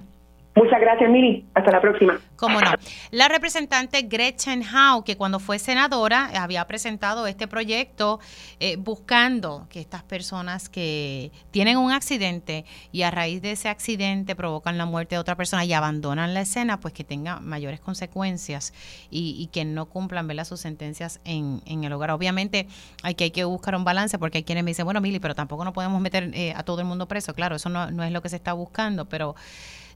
Muchas 0.59 0.81
gracias, 0.81 1.09
Miri. 1.09 1.47
Hasta 1.55 1.71
la 1.71 1.81
próxima. 1.81 2.19
Cómo 2.35 2.61
no. 2.61 2.73
La 3.13 3.29
representante 3.29 4.03
Gretchen 4.03 4.65
Howe, 4.65 5.05
que 5.05 5.17
cuando 5.17 5.39
fue 5.39 5.61
senadora 5.61 6.31
había 6.35 6.67
presentado 6.67 7.29
este 7.29 7.47
proyecto 7.47 8.19
eh, 8.59 8.75
buscando 8.77 9.69
que 9.71 9.79
estas 9.79 10.03
personas 10.03 10.69
que 10.69 11.31
tienen 11.53 11.77
un 11.77 11.93
accidente 11.93 12.65
y 12.91 13.03
a 13.03 13.13
raíz 13.13 13.41
de 13.41 13.53
ese 13.53 13.69
accidente 13.69 14.35
provocan 14.35 14.79
la 14.79 14.85
muerte 14.85 15.15
de 15.15 15.21
otra 15.21 15.37
persona 15.37 15.65
y 15.65 15.73
abandonan 15.73 16.35
la 16.35 16.41
escena, 16.41 16.81
pues 16.81 16.93
que 16.93 17.05
tenga 17.05 17.39
mayores 17.39 17.79
consecuencias 17.79 18.75
y, 19.11 19.49
que 19.53 19.65
no 19.65 19.87
cumplan 19.87 20.27
¿verdad? 20.27 20.45
sus 20.45 20.59
sentencias 20.59 21.21
en, 21.25 21.63
el 21.85 21.93
hogar. 21.93 22.11
Obviamente 22.11 22.67
hay 23.05 23.15
que, 23.15 23.25
hay 23.25 23.31
que 23.31 23.45
buscar 23.45 23.77
un 23.77 23.85
balance 23.85 24.19
porque 24.19 24.39
hay 24.39 24.45
quienes 24.45 24.65
me 24.65 24.73
dicen, 24.73 24.85
bueno, 24.85 25.01
Mili, 25.01 25.21
pero 25.21 25.37
tampoco 25.37 25.65
no 25.65 25.73
podemos 25.73 26.01
meter 26.01 26.33
eh, 26.35 26.53
a 26.57 26.65
todo 26.65 26.81
el 26.81 26.87
mundo 26.87 27.07
preso. 27.07 27.33
Claro, 27.33 27.55
eso 27.55 27.69
no, 27.69 27.93
no 27.93 28.03
es 28.03 28.11
lo 28.11 28.23
que 28.23 28.29
se 28.29 28.35
está 28.35 28.55
buscando, 28.55 29.05
pero 29.05 29.37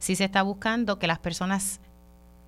sí 0.02 0.16
se 0.16 0.24
está 0.24 0.42
buscando 0.42 0.98
que 0.98 1.06
las 1.06 1.20
personas 1.20 1.80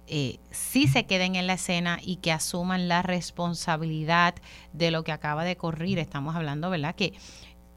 eh, 0.09 0.40
sí 0.50 0.88
se 0.88 1.07
queden 1.07 1.36
en 1.36 1.46
la 1.46 1.52
escena 1.52 2.00
y 2.02 2.16
que 2.16 2.32
asuman 2.32 2.88
la 2.88 3.00
responsabilidad 3.02 4.34
de 4.72 4.90
lo 4.90 5.05
que 5.05 5.12
acaba 5.12 5.44
de 5.44 5.52
ocurrir. 5.52 6.00
Estamos 6.00 6.34
hablando, 6.34 6.68
¿verdad? 6.68 6.96
Que 6.96 7.12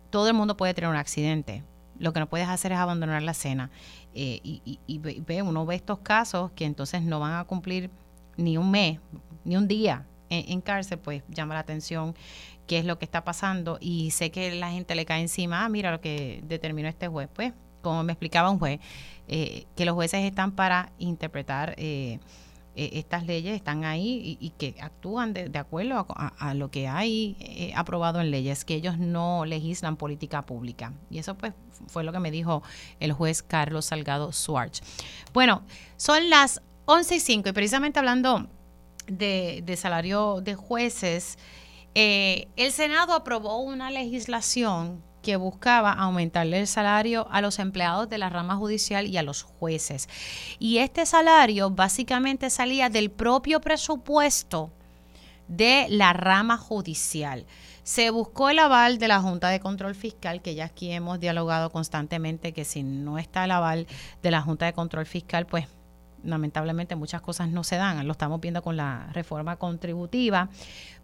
todo 0.09 0.30
el 0.30 0.34
mundo 0.34 0.57
puede 0.57 0.73
tener 0.73 0.89
un 0.89 0.95
accidente. 0.95 1.63
Lo 1.99 2.11
que 2.11 2.19
no 2.19 2.28
puedes 2.28 2.47
hacer 2.47 2.71
es 2.71 2.80
abandonar 2.80 3.21
la 3.21 3.34
escena. 3.34 3.69
Eh, 4.15 4.39
y, 4.43 4.80
y, 4.88 4.97
ve, 4.97 5.43
uno 5.43 5.63
ve 5.67 5.75
estos 5.75 5.99
casos 5.99 6.49
que 6.53 6.65
entonces 6.65 7.03
no 7.03 7.19
van 7.19 7.34
a 7.34 7.43
cumplir 7.43 7.91
ni 8.36 8.57
un 8.57 8.71
mes, 8.71 8.99
ni 9.45 9.57
un 9.57 9.67
día 9.67 10.07
en, 10.32 10.59
cárcel, 10.61 10.97
pues 10.97 11.21
llama 11.30 11.53
la 11.53 11.59
atención 11.59 12.15
qué 12.65 12.80
es 12.80 12.86
lo 12.86 12.97
que 12.97 13.05
está 13.05 13.23
pasando 13.23 13.78
y 13.80 14.09
sé 14.09 14.32
que 14.32 14.55
la 14.55 14.71
gente 14.71 14.95
le 14.95 15.05
cae 15.05 15.21
encima, 15.21 15.63
ah, 15.63 15.69
mira 15.69 15.91
lo 15.91 16.01
que 16.01 16.41
determinó 16.45 16.89
este 16.89 17.07
juez. 17.07 17.30
Pues, 17.32 17.53
como 17.88 18.03
me 18.03 18.13
explicaba 18.13 18.49
un 18.49 18.59
juez, 18.59 18.79
eh, 19.27 19.65
que 19.75 19.85
los 19.85 19.95
jueces 19.95 20.23
están 20.23 20.51
para 20.51 20.91
interpretar 20.99 21.73
eh, 21.77 22.19
eh, 22.75 22.91
estas 22.93 23.25
leyes, 23.25 23.55
están 23.55 23.85
ahí 23.85 24.38
y, 24.39 24.49
que 24.51 24.75
actúan 24.81 25.33
de, 25.33 25.57
acuerdo 25.57 26.05
a, 26.09 26.53
lo 26.53 26.69
que 26.69 26.88
hay 26.88 27.71
aprobado 27.75 28.21
en 28.21 28.29
leyes, 28.29 28.65
que 28.65 28.75
ellos 28.75 28.97
no 28.97 29.45
legislan 29.45 29.95
política 29.95 30.45
pública. 30.45 30.93
Y 31.09 31.17
eso 31.17 31.35
pues 31.35 31.53
fue 31.88 32.03
lo 32.03 32.11
que 32.11 32.19
me 32.19 32.29
dijo 32.29 32.61
el 32.99 33.13
juez 33.13 33.41
Carlos 33.41 33.85
Salgado 33.85 34.31
Swartz. 34.31 34.81
Bueno, 35.33 35.63
son 35.95 36.29
las 36.29 36.61
11 36.85 37.15
y 37.15 37.19
5 37.19 37.49
y 37.49 37.51
precisamente 37.53 37.99
hablando 37.99 38.47
de, 39.07 39.63
de 39.65 39.77
salario 39.77 40.41
de 40.41 40.55
jueces, 40.55 41.38
el 41.95 42.71
Senado 42.71 43.13
aprobó 43.13 43.57
una 43.57 43.89
legislación 43.89 45.01
que 45.28 45.36
buscaba 45.36 45.91
aumentarle 45.91 46.61
el 46.61 46.67
salario 46.67 47.28
a 47.30 47.41
los 47.41 47.59
empleados 47.59 48.07
de 48.07 48.17
la 48.17 48.30
rama 48.30 48.55
judicial 48.55 49.07
y 49.07 49.17
a 49.17 49.23
los 49.23 49.43
jueces. 49.43 50.07
Y 50.57 50.78
este 50.78 51.05
salario 51.05 51.69
básicamente 51.69 52.49
salía 52.49 52.89
del 52.89 53.11
propio 53.11 53.59
presupuesto 53.59 54.71
de 55.49 55.88
la 55.89 56.13
rama 56.13 56.57
judicial. 56.57 57.45
Se 57.84 58.09
buscó 58.09 58.49
el 58.49 58.59
aval 58.59 58.99
de 58.99 59.09
la 59.09 59.19
Junta 59.19 59.49
de 59.49 59.59
Control 59.59 59.95
Fiscal, 59.95 60.41
que 60.41 60.55
ya 60.55 60.63
aquí 60.63 60.93
hemos 60.93 61.19
dialogado 61.19 61.71
constantemente 61.71 62.53
que 62.53 62.63
si 62.63 62.84
no 62.84 63.17
está 63.17 63.43
el 63.43 63.51
aval 63.51 63.86
de 64.23 64.32
la 64.32 64.41
Junta 64.41 64.65
de 64.65 64.71
Control 64.71 65.05
Fiscal, 65.05 65.45
pues 65.45 65.67
lamentablemente 66.23 66.95
muchas 66.95 67.19
cosas 67.19 67.49
no 67.49 67.65
se 67.65 67.75
dan. 67.75 68.07
Lo 68.07 68.13
estamos 68.13 68.39
viendo 68.39 68.61
con 68.61 68.78
la 68.78 69.09
reforma 69.11 69.57
contributiva. 69.57 70.47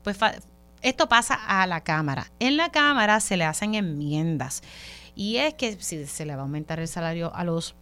Pues 0.01 0.17
esto 0.83 1.07
pasa 1.07 1.35
a 1.35 1.65
la 1.65 1.81
Cámara. 1.81 2.31
En 2.39 2.57
la 2.57 2.69
Cámara 2.69 3.19
se 3.19 3.37
le 3.37 3.45
hacen 3.45 3.75
enmiendas. 3.75 4.61
Y 5.15 5.37
es 5.37 5.53
que 5.53 5.77
si 5.81 6.05
se 6.05 6.25
le 6.25 6.35
va 6.35 6.41
a 6.41 6.43
aumentar 6.43 6.79
el 6.79 6.87
salario 6.87 7.33
a 7.33 7.43
los, 7.43 7.75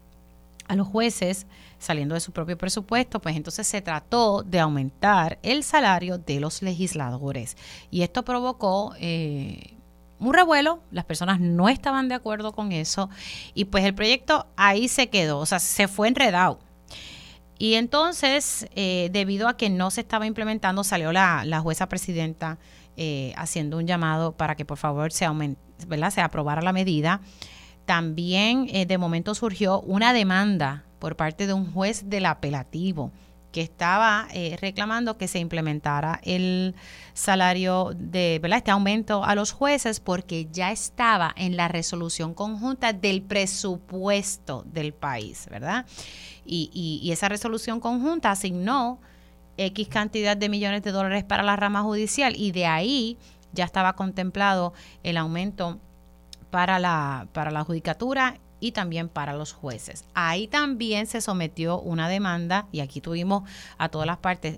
a 0.68 0.76
los 0.76 0.88
jueces 0.88 1.48
saliendo 1.80 2.14
de 2.14 2.22
su 2.22 2.32
propio 2.32 2.58
presupuesto, 2.58 3.20
pues 3.20 3.36
entonces 3.36 3.68
se 3.68 3.82
trató 3.82 4.44
de 4.44 4.60
aumentar 4.60 5.40
el 5.42 5.64
salario 5.64 6.18
de 6.18 6.40
los 6.40 6.62
legisladores. 6.62 7.58
Y 7.90 8.04
esto 8.04 8.24
provocó 8.24 8.94
eh, 9.00 9.76
un 10.20 10.34
revuelo, 10.34 10.84
las 10.92 11.06
personas 11.06 11.40
no 11.40 11.68
estaban 11.70 12.08
de 12.08 12.16
acuerdo 12.16 12.54
con 12.54 12.72
eso 12.72 13.10
y 13.56 13.66
pues 13.66 13.84
el 13.84 13.96
proyecto 13.96 14.46
ahí 14.56 14.88
se 14.88 15.10
quedó, 15.10 15.40
o 15.40 15.46
sea, 15.48 15.60
se 15.60 15.88
fue 15.88 16.08
enredado. 16.08 16.60
Y 17.58 17.76
entonces, 17.76 18.68
eh, 18.76 19.10
debido 19.12 19.48
a 19.48 19.56
que 19.56 19.70
no 19.70 19.92
se 19.92 20.02
estaba 20.02 20.26
implementando, 20.26 20.84
salió 20.84 21.12
la, 21.12 21.46
la 21.46 21.60
jueza 21.60 21.88
presidenta 21.88 22.58
eh, 22.98 23.34
haciendo 23.38 23.78
un 23.78 23.88
llamado 23.88 24.34
para 24.34 24.56
que 24.56 24.66
por 24.66 24.78
favor 24.78 25.12
se, 25.12 25.26
¿verdad? 25.88 26.12
se 26.12 26.22
aprobara 26.22 26.62
la 26.62 26.74
medida. 26.74 27.22
También 27.86 28.68
eh, 28.70 28.86
de 28.86 28.98
momento 28.98 29.34
surgió 29.34 29.82
una 29.82 30.14
demanda 30.14 30.84
por 31.00 31.16
parte 31.16 31.48
de 31.48 31.54
un 31.54 31.72
juez 31.72 32.10
del 32.10 32.26
apelativo 32.26 33.12
que 33.52 33.62
estaba 33.62 34.28
eh, 34.34 34.58
reclamando 34.62 35.18
que 35.18 35.28
se 35.28 35.40
implementara 35.40 36.22
el 36.24 36.76
salario 37.14 37.92
de, 37.96 38.40
¿verdad? 38.42 38.60
Este 38.60 38.72
aumento 38.72 39.26
a 39.26 39.36
los 39.36 39.52
jueces 39.52 40.00
porque 40.00 40.48
ya 40.52 40.72
estaba 40.72 41.34
en 41.36 41.58
la 41.58 41.68
resolución 41.68 42.34
conjunta 42.34 42.94
del 42.94 43.22
presupuesto 43.22 44.64
del 44.68 44.94
país, 44.94 45.48
¿verdad? 45.50 45.86
Y 46.46 47.10
esa 47.12 47.30
resolución 47.30 47.80
conjunta 47.80 48.32
asignó 48.32 49.00
X 49.66 49.88
cantidad 49.88 50.38
de 50.38 50.50
millones 50.50 50.84
de 50.84 50.92
dólares 50.92 51.24
para 51.24 51.44
la 51.44 51.56
rama 51.56 51.82
judicial 51.82 52.34
y 52.36 52.52
de 52.52 52.66
ahí 52.66 53.18
ya 53.54 53.66
estaba 53.66 53.94
contemplado 53.94 54.74
el 55.04 55.18
aumento 55.18 55.80
para 56.50 56.80
la, 56.80 57.28
para 57.34 57.52
la 57.52 57.64
judicatura 57.64 58.40
y 58.60 58.74
también 58.74 59.10
para 59.10 59.34
los 59.34 59.54
jueces. 59.54 60.06
Ahí 60.14 60.48
también 60.48 61.08
se 61.08 61.20
sometió 61.20 61.80
una 61.80 62.08
demanda 62.08 62.68
y 62.72 62.82
aquí 62.82 63.02
tuvimos 63.02 63.50
a 63.78 63.90
todas 63.90 64.06
las 64.06 64.18
partes, 64.18 64.56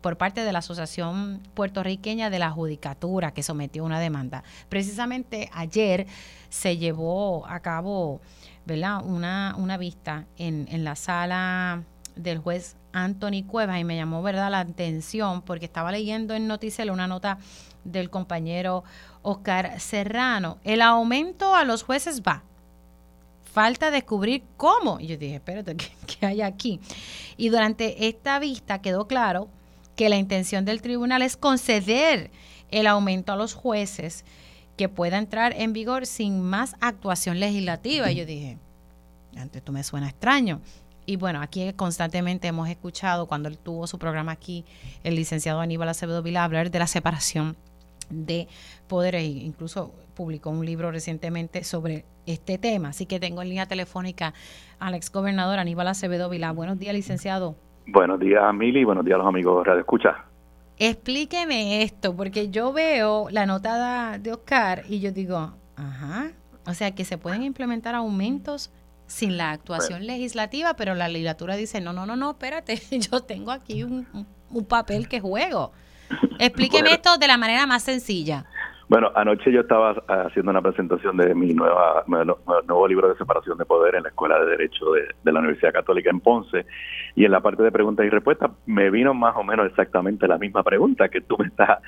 por 0.00 0.16
parte 0.16 0.42
de 0.42 0.52
la 0.52 0.60
Asociación 0.60 1.42
Puertorriqueña 1.52 2.30
de 2.30 2.38
la 2.38 2.50
Judicatura 2.50 3.34
que 3.34 3.42
sometió 3.42 3.84
una 3.84 4.00
demanda. 4.00 4.44
Precisamente 4.70 5.50
ayer 5.52 6.06
se 6.48 6.78
llevó 6.78 7.46
a 7.46 7.60
cabo 7.60 8.20
¿verdad? 8.64 9.04
Una, 9.04 9.54
una 9.58 9.76
vista 9.76 10.26
en, 10.36 10.66
en 10.70 10.84
la 10.84 10.96
sala 10.96 11.82
del 12.16 12.38
juez 12.38 12.76
Anthony 12.94 13.44
Cuevas 13.46 13.80
y 13.80 13.84
me 13.84 13.96
llamó 13.96 14.22
verdad 14.22 14.50
la 14.50 14.60
atención 14.60 15.42
porque 15.42 15.66
estaba 15.66 15.90
leyendo 15.92 16.32
en 16.34 16.46
Noticiel 16.46 16.90
una 16.90 17.08
nota 17.08 17.38
del 17.82 18.08
compañero 18.08 18.84
Oscar 19.22 19.80
Serrano. 19.80 20.58
El 20.64 20.80
aumento 20.80 21.54
a 21.54 21.64
los 21.64 21.82
jueces 21.82 22.22
va. 22.22 22.44
Falta 23.42 23.90
descubrir 23.90 24.44
cómo. 24.56 25.00
Y 25.00 25.08
yo 25.08 25.16
dije, 25.16 25.34
espérate, 25.34 25.76
¿qué, 25.76 26.26
hay 26.26 26.40
aquí? 26.40 26.80
Y 27.36 27.48
durante 27.48 28.06
esta 28.06 28.38
vista 28.38 28.80
quedó 28.80 29.06
claro 29.06 29.48
que 29.96 30.08
la 30.08 30.16
intención 30.16 30.64
del 30.64 30.80
tribunal 30.80 31.22
es 31.22 31.36
conceder 31.36 32.30
el 32.70 32.86
aumento 32.86 33.32
a 33.32 33.36
los 33.36 33.54
jueces 33.54 34.24
que 34.76 34.88
pueda 34.88 35.18
entrar 35.18 35.52
en 35.56 35.72
vigor 35.72 36.06
sin 36.06 36.42
más 36.42 36.74
actuación 36.80 37.38
legislativa. 37.38 38.10
Y 38.10 38.16
yo 38.16 38.26
dije, 38.26 38.58
antes 39.36 39.62
tú 39.62 39.72
me 39.72 39.82
suena 39.82 40.08
extraño. 40.08 40.60
Y 41.06 41.16
bueno, 41.16 41.40
aquí 41.42 41.72
constantemente 41.74 42.48
hemos 42.48 42.68
escuchado 42.68 43.26
cuando 43.26 43.48
él 43.48 43.58
tuvo 43.58 43.86
su 43.86 43.98
programa 43.98 44.32
aquí, 44.32 44.64
el 45.02 45.16
licenciado 45.16 45.60
Aníbal 45.60 45.88
Acevedo 45.88 46.22
Vila, 46.22 46.44
hablar 46.44 46.70
de 46.70 46.78
la 46.78 46.86
separación 46.86 47.56
de 48.10 48.48
poderes, 48.88 49.22
e 49.22 49.26
incluso 49.26 49.92
publicó 50.14 50.50
un 50.50 50.64
libro 50.64 50.90
recientemente 50.90 51.64
sobre 51.64 52.04
este 52.26 52.58
tema. 52.58 52.88
Así 52.90 53.06
que 53.06 53.20
tengo 53.20 53.42
en 53.42 53.48
línea 53.48 53.66
telefónica 53.66 54.34
al 54.78 54.94
ex 54.94 55.10
gobernador 55.10 55.58
Aníbal 55.58 55.88
Acevedo 55.88 56.30
Vila. 56.30 56.52
Buenos 56.52 56.78
días, 56.78 56.94
licenciado. 56.94 57.56
Buenos 57.86 58.18
días, 58.18 58.42
Mili, 58.54 58.84
buenos 58.84 59.04
días 59.04 59.16
a 59.16 59.18
los 59.18 59.26
amigos 59.26 59.64
de 59.64 59.78
Escucha. 59.78 60.24
Explíqueme 60.78 61.82
esto, 61.82 62.16
porque 62.16 62.50
yo 62.50 62.72
veo 62.72 63.28
la 63.30 63.46
nota 63.46 64.18
de 64.18 64.32
Oscar 64.32 64.84
y 64.88 65.00
yo 65.00 65.12
digo, 65.12 65.52
ajá, 65.76 66.32
o 66.66 66.74
sea 66.74 66.94
que 66.94 67.04
se 67.04 67.18
pueden 67.18 67.42
implementar 67.42 67.94
aumentos 67.94 68.72
sin 69.14 69.36
la 69.36 69.52
actuación 69.52 70.06
legislativa, 70.06 70.74
pero 70.74 70.94
la 70.94 71.08
legislatura 71.08 71.54
dice, 71.54 71.80
no, 71.80 71.92
no, 71.92 72.04
no, 72.04 72.16
no, 72.16 72.32
espérate, 72.32 72.76
yo 73.10 73.20
tengo 73.20 73.52
aquí 73.52 73.84
un, 73.84 74.06
papel 74.68 75.08
que 75.08 75.20
juego. 75.20 75.72
Explíqueme 76.38 76.92
esto 76.92 77.16
de 77.18 77.26
la 77.26 77.38
manera 77.38 77.66
más 77.66 77.82
sencilla. 77.82 78.44
Bueno, 78.88 79.10
anoche 79.14 79.50
yo 79.50 79.60
estaba 79.60 79.92
haciendo 80.26 80.50
una 80.50 80.60
presentación 80.60 81.16
de 81.16 81.34
mi 81.34 81.54
nueva, 81.54 82.04
nuevo 82.06 82.86
libro 82.86 83.08
de 83.08 83.16
separación 83.16 83.56
de 83.56 83.64
poder 83.64 83.94
en 83.94 84.02
la 84.02 84.10
Escuela 84.10 84.38
de 84.38 84.46
Derecho 84.46 84.92
de, 84.92 85.08
de, 85.22 85.32
la 85.32 85.40
Universidad 85.40 85.72
Católica 85.72 86.10
en 86.10 86.20
Ponce 86.20 86.66
y 87.16 87.24
en 87.24 87.32
la 87.32 87.40
parte 87.40 87.62
de 87.62 87.72
preguntas 87.72 88.04
y 88.04 88.10
respuestas 88.10 88.50
me 88.66 88.90
vino 88.90 89.14
más 89.14 89.34
o 89.36 89.42
menos 89.42 89.66
exactamente 89.66 90.28
la 90.28 90.38
misma 90.38 90.62
pregunta 90.62 91.08
que 91.08 91.22
tú 91.22 91.36
me 91.38 91.46
estás 91.46 91.78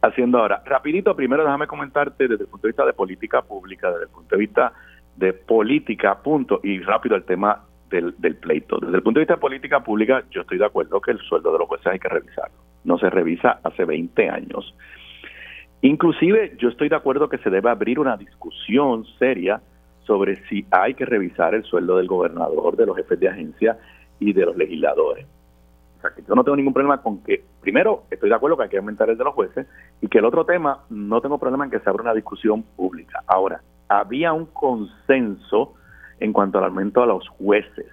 haciendo 0.00 0.38
ahora. 0.38 0.62
Rapidito, 0.64 1.16
primero 1.16 1.42
déjame 1.42 1.66
comentarte 1.66 2.28
desde 2.28 2.44
el 2.44 2.48
punto 2.48 2.66
de 2.66 2.72
vista 2.72 2.86
de 2.86 2.92
política 2.92 3.42
pública, 3.42 3.90
desde 3.90 4.04
el 4.04 4.10
punto 4.10 4.36
de 4.36 4.40
vista 4.40 4.72
de 5.16 5.32
política, 5.32 6.22
punto, 6.22 6.60
y 6.62 6.80
rápido 6.80 7.16
el 7.16 7.24
tema 7.24 7.64
del, 7.90 8.14
del, 8.18 8.36
pleito. 8.36 8.78
Desde 8.78 8.96
el 8.96 9.02
punto 9.02 9.18
de 9.18 9.24
vista 9.24 9.34
de 9.34 9.40
política 9.40 9.82
pública, 9.82 10.24
yo 10.30 10.40
estoy 10.40 10.58
de 10.58 10.66
acuerdo 10.66 11.00
que 11.00 11.12
el 11.12 11.18
sueldo 11.20 11.52
de 11.52 11.58
los 11.58 11.68
jueces 11.68 11.86
hay 11.86 11.98
que 11.98 12.08
revisarlo. 12.08 12.56
No 12.84 12.98
se 12.98 13.10
revisa 13.10 13.60
hace 13.62 13.84
20 13.84 14.28
años. 14.28 14.74
Inclusive, 15.82 16.56
yo 16.58 16.70
estoy 16.70 16.88
de 16.88 16.96
acuerdo 16.96 17.28
que 17.28 17.38
se 17.38 17.50
debe 17.50 17.70
abrir 17.70 17.98
una 17.98 18.16
discusión 18.16 19.04
seria 19.18 19.60
sobre 20.06 20.36
si 20.48 20.64
hay 20.70 20.94
que 20.94 21.04
revisar 21.04 21.54
el 21.54 21.64
sueldo 21.64 21.96
del 21.96 22.06
gobernador, 22.06 22.76
de 22.76 22.86
los 22.86 22.96
jefes 22.96 23.20
de 23.20 23.28
agencia 23.28 23.78
y 24.18 24.32
de 24.32 24.46
los 24.46 24.56
legisladores. 24.56 25.26
O 25.98 26.00
sea, 26.00 26.10
que 26.10 26.22
yo 26.22 26.34
no 26.34 26.44
tengo 26.44 26.56
ningún 26.56 26.72
problema 26.72 27.02
con 27.02 27.22
que, 27.22 27.44
primero, 27.60 28.04
estoy 28.10 28.28
de 28.28 28.34
acuerdo 28.34 28.56
que 28.56 28.64
hay 28.64 28.68
que 28.68 28.78
aumentar 28.78 29.08
el 29.10 29.16
de 29.18 29.24
los 29.24 29.34
jueces 29.34 29.66
y 30.00 30.08
que 30.08 30.18
el 30.18 30.24
otro 30.24 30.44
tema, 30.44 30.84
no 30.90 31.20
tengo 31.20 31.38
problema 31.38 31.64
en 31.64 31.70
que 31.70 31.80
se 31.80 31.88
abra 31.88 32.02
una 32.02 32.14
discusión 32.14 32.62
pública. 32.62 33.22
Ahora, 33.26 33.60
había 33.88 34.32
un 34.32 34.46
consenso 34.46 35.74
en 36.20 36.32
cuanto 36.32 36.58
al 36.58 36.64
aumento 36.64 37.02
a 37.02 37.06
los 37.06 37.28
jueces. 37.28 37.86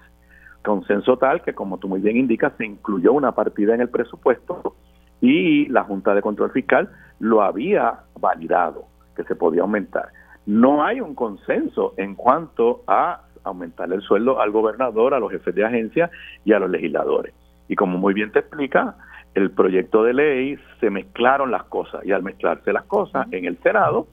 Consenso 0.64 1.18
tal 1.18 1.42
que, 1.42 1.54
como 1.54 1.78
tú 1.78 1.88
muy 1.88 2.02
bien 2.02 2.18
indicas, 2.18 2.54
se 2.58 2.66
incluyó 2.66 3.14
una 3.14 3.34
partida 3.34 3.74
en 3.74 3.82
el 3.82 3.89
presupuesto 3.89 4.76
y 5.22 5.68
la 5.68 5.84
Junta 5.84 6.14
de 6.14 6.22
Control 6.22 6.52
Fiscal 6.52 6.89
lo 7.20 7.42
había 7.42 8.02
validado, 8.20 8.86
que 9.16 9.24
se 9.24 9.36
podía 9.36 9.62
aumentar. 9.62 10.10
No 10.46 10.84
hay 10.84 11.02
un 11.02 11.16
consenso 11.16 11.94
en 11.98 12.16
cuanto 12.16 12.84
a 12.88 13.22
aumentar 13.44 13.92
el 13.92 14.02
sueldo 14.02 14.39
al 14.39 14.52
gobernador, 14.52 15.14
a 15.14 15.20
los 15.20 15.32
jefes 15.32 15.54
de 15.56 15.66
agencia 15.66 16.10
y 16.46 16.54
a 16.54 16.60
los 16.60 16.70
legisladores. 16.70 17.34
Y 17.68 17.76
como 17.76 17.98
muy 17.98 18.14
bien 18.14 18.32
te 18.32 18.39
explica, 18.39 18.96
el 19.34 19.52
proyecto 19.52 20.04
de 20.04 20.14
ley 20.14 20.60
se 20.80 20.89
mezclaron 20.89 21.52
las 21.52 21.64
cosas 21.66 22.06
y 22.06 22.12
al 22.12 22.24
mezclarse 22.24 22.74
las 22.74 22.84
cosas 22.86 23.28
en 23.32 23.46
el 23.46 23.58
Senado, 23.60 24.08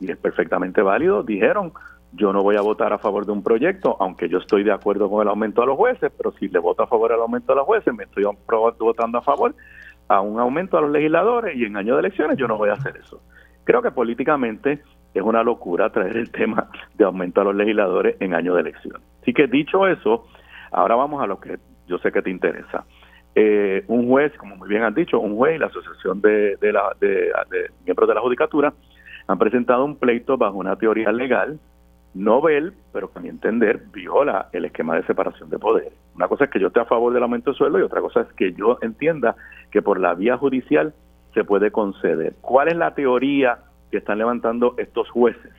y 0.00 0.10
es 0.10 0.16
perfectamente 0.16 0.82
válido, 0.82 1.22
dijeron, 1.22 1.72
yo 2.12 2.32
no 2.32 2.42
voy 2.42 2.56
a 2.56 2.60
votar 2.60 2.92
a 2.92 2.98
favor 2.98 3.26
de 3.26 3.32
un 3.32 3.42
proyecto, 3.42 3.96
aunque 4.00 4.28
yo 4.28 4.38
estoy 4.38 4.62
de 4.62 4.72
acuerdo 4.72 5.10
con 5.10 5.22
el 5.22 5.28
aumento 5.28 5.62
a 5.62 5.66
los 5.66 5.76
jueces, 5.76 6.12
pero 6.16 6.32
si 6.32 6.48
le 6.48 6.58
voto 6.58 6.82
a 6.82 6.86
favor 6.86 7.10
del 7.10 7.20
aumento 7.20 7.52
a 7.52 7.56
los 7.56 7.64
jueces, 7.64 7.92
me 7.92 8.04
estoy 8.04 8.24
votando 8.78 9.18
a 9.18 9.22
favor 9.22 9.54
a 10.08 10.20
un 10.20 10.38
aumento 10.38 10.78
a 10.78 10.82
los 10.82 10.90
legisladores 10.90 11.56
y 11.56 11.64
en 11.64 11.76
año 11.76 11.94
de 11.94 12.00
elecciones 12.00 12.36
yo 12.36 12.46
no 12.46 12.56
voy 12.56 12.70
a 12.70 12.74
hacer 12.74 12.96
eso. 12.96 13.20
Creo 13.64 13.82
que 13.82 13.90
políticamente 13.90 14.82
es 15.14 15.22
una 15.22 15.42
locura 15.42 15.90
traer 15.90 16.16
el 16.16 16.30
tema 16.30 16.68
de 16.94 17.04
aumento 17.04 17.40
a 17.40 17.44
los 17.44 17.54
legisladores 17.54 18.16
en 18.20 18.34
año 18.34 18.54
de 18.54 18.60
elecciones. 18.60 19.02
Así 19.22 19.32
que 19.32 19.46
dicho 19.46 19.86
eso, 19.86 20.26
ahora 20.70 20.96
vamos 20.96 21.22
a 21.22 21.26
lo 21.26 21.40
que 21.40 21.58
yo 21.86 21.98
sé 21.98 22.12
que 22.12 22.22
te 22.22 22.30
interesa. 22.30 22.84
Eh, 23.34 23.84
un 23.88 24.08
juez, 24.08 24.32
como 24.36 24.56
muy 24.56 24.68
bien 24.68 24.82
han 24.82 24.94
dicho, 24.94 25.18
un 25.18 25.36
juez 25.36 25.56
y 25.56 25.58
la 25.58 25.66
Asociación 25.66 26.20
de, 26.20 26.56
la, 26.60 26.94
de, 27.00 27.32
Miembros 27.84 28.08
de 28.08 28.14
la 28.14 28.20
Judicatura 28.20 28.72
han 29.26 29.38
presentado 29.38 29.84
un 29.84 29.96
pleito 29.96 30.36
bajo 30.36 30.58
una 30.58 30.76
teoría 30.76 31.12
legal 31.12 31.58
novel, 32.14 32.74
pero 32.92 33.10
que 33.10 33.18
a 33.18 33.22
mi 33.22 33.28
entender 33.28 33.82
viola 33.92 34.48
el 34.52 34.64
esquema 34.66 34.94
de 34.94 35.04
separación 35.04 35.50
de 35.50 35.58
poderes. 35.58 35.92
Una 36.14 36.28
cosa 36.28 36.44
es 36.44 36.50
que 36.50 36.60
yo 36.60 36.68
esté 36.68 36.80
a 36.80 36.84
favor 36.84 37.12
del 37.12 37.22
aumento 37.22 37.50
de 37.50 37.56
sueldo 37.56 37.78
y 37.78 37.82
otra 37.82 38.00
cosa 38.00 38.20
es 38.20 38.32
que 38.34 38.52
yo 38.52 38.78
entienda 38.82 39.34
que 39.70 39.82
por 39.82 39.98
la 39.98 40.14
vía 40.14 40.36
judicial 40.36 40.94
se 41.32 41.44
puede 41.44 41.72
conceder. 41.72 42.34
¿Cuál 42.40 42.68
es 42.68 42.76
la 42.76 42.94
teoría 42.94 43.58
que 43.90 43.98
están 43.98 44.18
levantando 44.18 44.74
estos 44.78 45.10
jueces? 45.10 45.52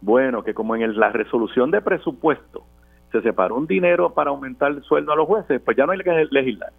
Bueno, 0.00 0.42
que 0.42 0.54
como 0.54 0.74
en 0.74 0.98
la 0.98 1.10
resolución 1.10 1.70
de 1.70 1.82
presupuesto 1.82 2.64
se 3.12 3.20
separó 3.20 3.56
un 3.56 3.66
dinero 3.66 4.14
para 4.14 4.30
aumentar 4.30 4.70
el 4.70 4.82
sueldo 4.82 5.12
a 5.12 5.16
los 5.16 5.26
jueces, 5.26 5.60
pues 5.60 5.76
ya 5.76 5.84
no 5.84 5.92
hay 5.92 5.98
que 5.98 6.28
legislar. 6.30 6.72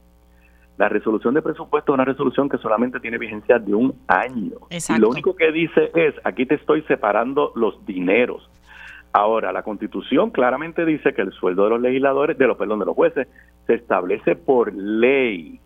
La 0.78 0.90
resolución 0.90 1.34
de 1.34 1.42
presupuesto 1.42 1.92
es 1.92 1.94
una 1.96 2.06
resolución 2.06 2.50
que 2.50 2.58
solamente 2.58 3.00
tiene 3.00 3.18
vigencia 3.18 3.60
de 3.60 3.74
un 3.74 3.94
año. 4.08 4.58
Y 4.70 5.00
lo 5.00 5.10
único 5.10 5.36
que 5.36 5.52
dice 5.52 5.92
es, 5.94 6.16
aquí 6.24 6.46
te 6.46 6.56
estoy 6.56 6.82
separando 6.84 7.52
los 7.56 7.86
dineros. 7.86 8.50
Ahora, 9.14 9.52
la 9.52 9.64
Constitución 9.64 10.32
claramente 10.32 10.86
dice 10.86 11.14
que 11.14 11.22
el 11.22 11.34
sueldo 11.34 11.66
de 11.66 11.72
los 11.72 11.82
legisladores, 11.82 12.38
de 12.38 12.48
los 12.48 12.58
perdón, 12.58 12.80
de 12.80 12.86
los 12.86 12.96
jueces, 12.96 13.28
se 13.68 13.76
establece 13.76 14.36
por 14.36 14.74
ley. 14.74 15.60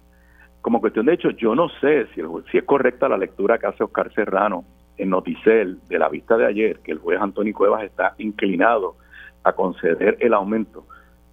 Como 0.61 0.81
cuestión 0.81 1.05
de 1.05 1.13
hecho, 1.13 1.29
yo 1.29 1.53
no 1.53 1.69
sé 1.79 2.07
si, 2.15 2.21
si 2.51 2.57
es 2.57 2.63
correcta 2.63 3.07
la 3.07 3.17
lectura 3.17 3.59
que 3.59 3.67
hace 3.67 3.83
Oscar 3.83 4.11
Serrano 4.13 4.65
en 4.97 5.11
Noticel 5.11 5.79
de 5.87 5.99
la 5.99 6.09
vista 6.09 6.37
de 6.37 6.47
ayer, 6.47 6.79
que 6.79 6.91
el 6.91 6.97
juez 6.97 7.21
Antonio 7.21 7.53
Cuevas 7.53 7.83
está 7.83 8.15
inclinado 8.17 8.95
a 9.43 9.53
conceder 9.53 10.17
el 10.19 10.33
aumento. 10.33 10.85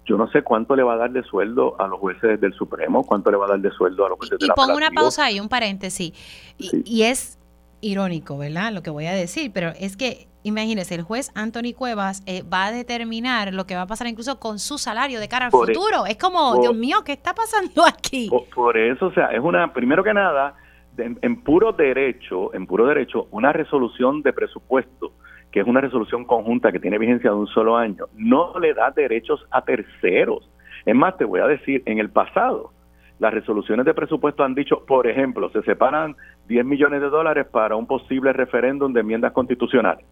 Yo 0.04 0.16
no 0.16 0.28
sé 0.30 0.42
cuánto 0.42 0.74
le 0.74 0.82
va 0.82 0.94
a 0.94 0.96
dar 0.96 1.12
de 1.12 1.22
sueldo 1.22 1.80
a 1.80 1.86
los 1.86 1.98
jueces 2.00 2.40
del 2.40 2.52
Supremo, 2.54 3.04
cuánto 3.04 3.30
le 3.30 3.36
va 3.36 3.46
a 3.46 3.50
dar 3.50 3.60
de 3.60 3.70
sueldo 3.70 4.04
a 4.04 4.08
los 4.08 4.18
jueces 4.18 4.38
y, 4.40 4.46
Y 4.46 4.48
pongo 4.50 4.76
una 4.76 4.90
pausa 4.90 5.26
ahí, 5.26 5.38
un 5.38 5.48
paréntesis. 5.48 6.12
y 6.58 7.02
es 7.02 7.38
irónico, 7.80 8.38
¿verdad? 8.38 8.72
Lo 8.72 8.82
que 8.82 8.90
voy 8.90 9.06
a 9.06 9.12
decir, 9.12 9.50
pero 9.52 9.72
es 9.78 9.96
que 9.96 10.28
imagínese, 10.42 10.94
el 10.94 11.02
juez 11.02 11.30
Anthony 11.34 11.74
Cuevas 11.76 12.22
eh, 12.26 12.42
va 12.42 12.66
a 12.66 12.72
determinar 12.72 13.52
lo 13.52 13.66
que 13.66 13.74
va 13.74 13.82
a 13.82 13.86
pasar 13.86 14.06
incluso 14.06 14.38
con 14.38 14.58
su 14.58 14.78
salario 14.78 15.20
de 15.20 15.28
cara 15.28 15.46
al 15.46 15.52
e- 15.52 15.52
futuro. 15.52 16.06
es 16.06 16.16
como, 16.16 16.60
Dios 16.60 16.74
mío, 16.74 16.98
¿qué 17.04 17.12
está 17.12 17.34
pasando 17.34 17.84
aquí? 17.86 18.30
Por, 18.54 18.76
eso, 18.76 19.06
o 19.06 19.12
sea, 19.12 19.26
es 19.26 19.40
una, 19.40 19.72
primero 19.72 20.02
que 20.02 20.14
nada, 20.14 20.54
en, 20.96 21.42
puro 21.42 21.72
derecho, 21.72 22.54
en 22.54 22.66
puro 22.66 22.86
derecho, 22.86 23.28
una 23.30 23.52
resolución 23.52 24.22
de 24.22 24.32
presupuesto, 24.32 25.12
que 25.52 25.60
es 25.60 25.66
una 25.66 25.80
resolución 25.80 26.24
conjunta 26.24 26.72
que 26.72 26.80
tiene 26.80 26.98
vigencia 26.98 27.30
de 27.30 27.36
un 27.36 27.46
solo 27.46 27.76
año, 27.76 28.06
no 28.16 28.58
le 28.58 28.74
da 28.74 28.90
derechos 28.90 29.46
a 29.50 29.62
terceros. 29.62 30.50
Es 30.84 30.94
más, 30.94 31.16
te 31.16 31.24
voy 31.24 31.40
a 31.40 31.46
decir, 31.46 31.82
en 31.86 31.98
el 31.98 32.10
pasado, 32.10 32.72
las 33.18 33.32
resoluciones 33.32 33.86
de 33.86 33.94
presupuesto 33.94 34.42
han 34.42 34.54
dicho, 34.54 34.84
por 34.86 35.06
ejemplo, 35.06 35.50
se 35.50 35.62
separan 35.62 36.16
10 36.48 36.64
millones 36.64 37.00
de 37.00 37.10
dólares 37.10 37.46
para 37.46 37.76
un 37.76 37.86
posible 37.86 38.32
referéndum 38.32 38.92
de 38.92 39.00
enmiendas 39.00 39.32
constitucionales 39.32 40.04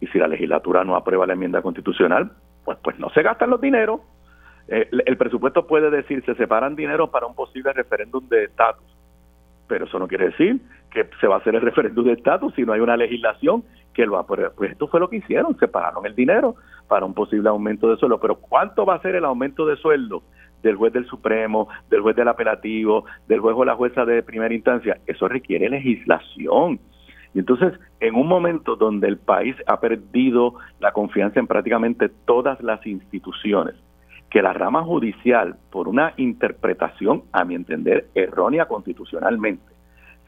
y 0.00 0.06
si 0.06 0.18
la 0.18 0.28
legislatura 0.28 0.82
no 0.82 0.96
aprueba 0.96 1.26
la 1.26 1.34
enmienda 1.34 1.62
constitucional, 1.62 2.32
pues, 2.64 2.78
pues 2.82 2.98
no 2.98 3.10
se 3.10 3.22
gastan 3.22 3.50
los 3.50 3.60
dineros. 3.60 4.00
Eh, 4.68 4.88
el 4.90 5.16
presupuesto 5.16 5.66
puede 5.66 5.90
decir 5.90 6.24
se 6.24 6.34
separan 6.34 6.76
dinero 6.76 7.10
para 7.10 7.26
un 7.26 7.34
posible 7.34 7.72
referéndum 7.72 8.26
de 8.28 8.44
estatus, 8.44 8.86
pero 9.68 9.84
eso 9.84 9.98
no 9.98 10.08
quiere 10.08 10.26
decir 10.26 10.60
que 10.90 11.08
se 11.20 11.26
va 11.26 11.36
a 11.36 11.38
hacer 11.38 11.54
el 11.54 11.60
referéndum 11.60 12.04
de 12.04 12.12
estatus 12.12 12.54
si 12.54 12.62
no 12.62 12.72
hay 12.72 12.80
una 12.80 12.96
legislación 12.96 13.64
que 13.94 14.06
lo 14.06 14.18
apruebe. 14.18 14.50
Pues 14.50 14.72
esto 14.72 14.88
fue 14.88 15.00
lo 15.00 15.08
que 15.08 15.16
hicieron, 15.16 15.56
separaron 15.58 16.06
el 16.06 16.14
dinero 16.14 16.56
para 16.88 17.06
un 17.06 17.14
posible 17.14 17.48
aumento 17.48 17.90
de 17.90 17.96
sueldo. 17.96 18.20
Pero 18.20 18.36
¿cuánto 18.36 18.84
va 18.84 18.94
a 18.94 19.02
ser 19.02 19.14
el 19.14 19.24
aumento 19.24 19.66
de 19.66 19.76
sueldo 19.76 20.22
del 20.62 20.76
juez 20.76 20.92
del 20.92 21.06
Supremo, 21.06 21.68
del 21.88 22.00
juez 22.02 22.16
del 22.16 22.28
apelativo, 22.28 23.04
del 23.26 23.40
juez 23.40 23.56
o 23.56 23.64
la 23.64 23.74
jueza 23.74 24.04
de 24.04 24.22
primera 24.22 24.54
instancia? 24.54 24.98
Eso 25.06 25.28
requiere 25.28 25.68
legislación 25.68 26.80
y 27.34 27.38
entonces, 27.38 27.72
en 28.00 28.14
un 28.16 28.26
momento 28.26 28.76
donde 28.76 29.06
el 29.06 29.18
país 29.18 29.54
ha 29.66 29.80
perdido 29.80 30.54
la 30.80 30.92
confianza 30.92 31.38
en 31.38 31.46
prácticamente 31.46 32.08
todas 32.08 32.60
las 32.62 32.84
instituciones, 32.86 33.74
que 34.30 34.42
la 34.42 34.52
rama 34.52 34.82
judicial, 34.82 35.56
por 35.70 35.88
una 35.88 36.12
interpretación, 36.16 37.22
a 37.32 37.44
mi 37.44 37.54
entender, 37.54 38.08
errónea 38.14 38.66
constitucionalmente, 38.66 39.62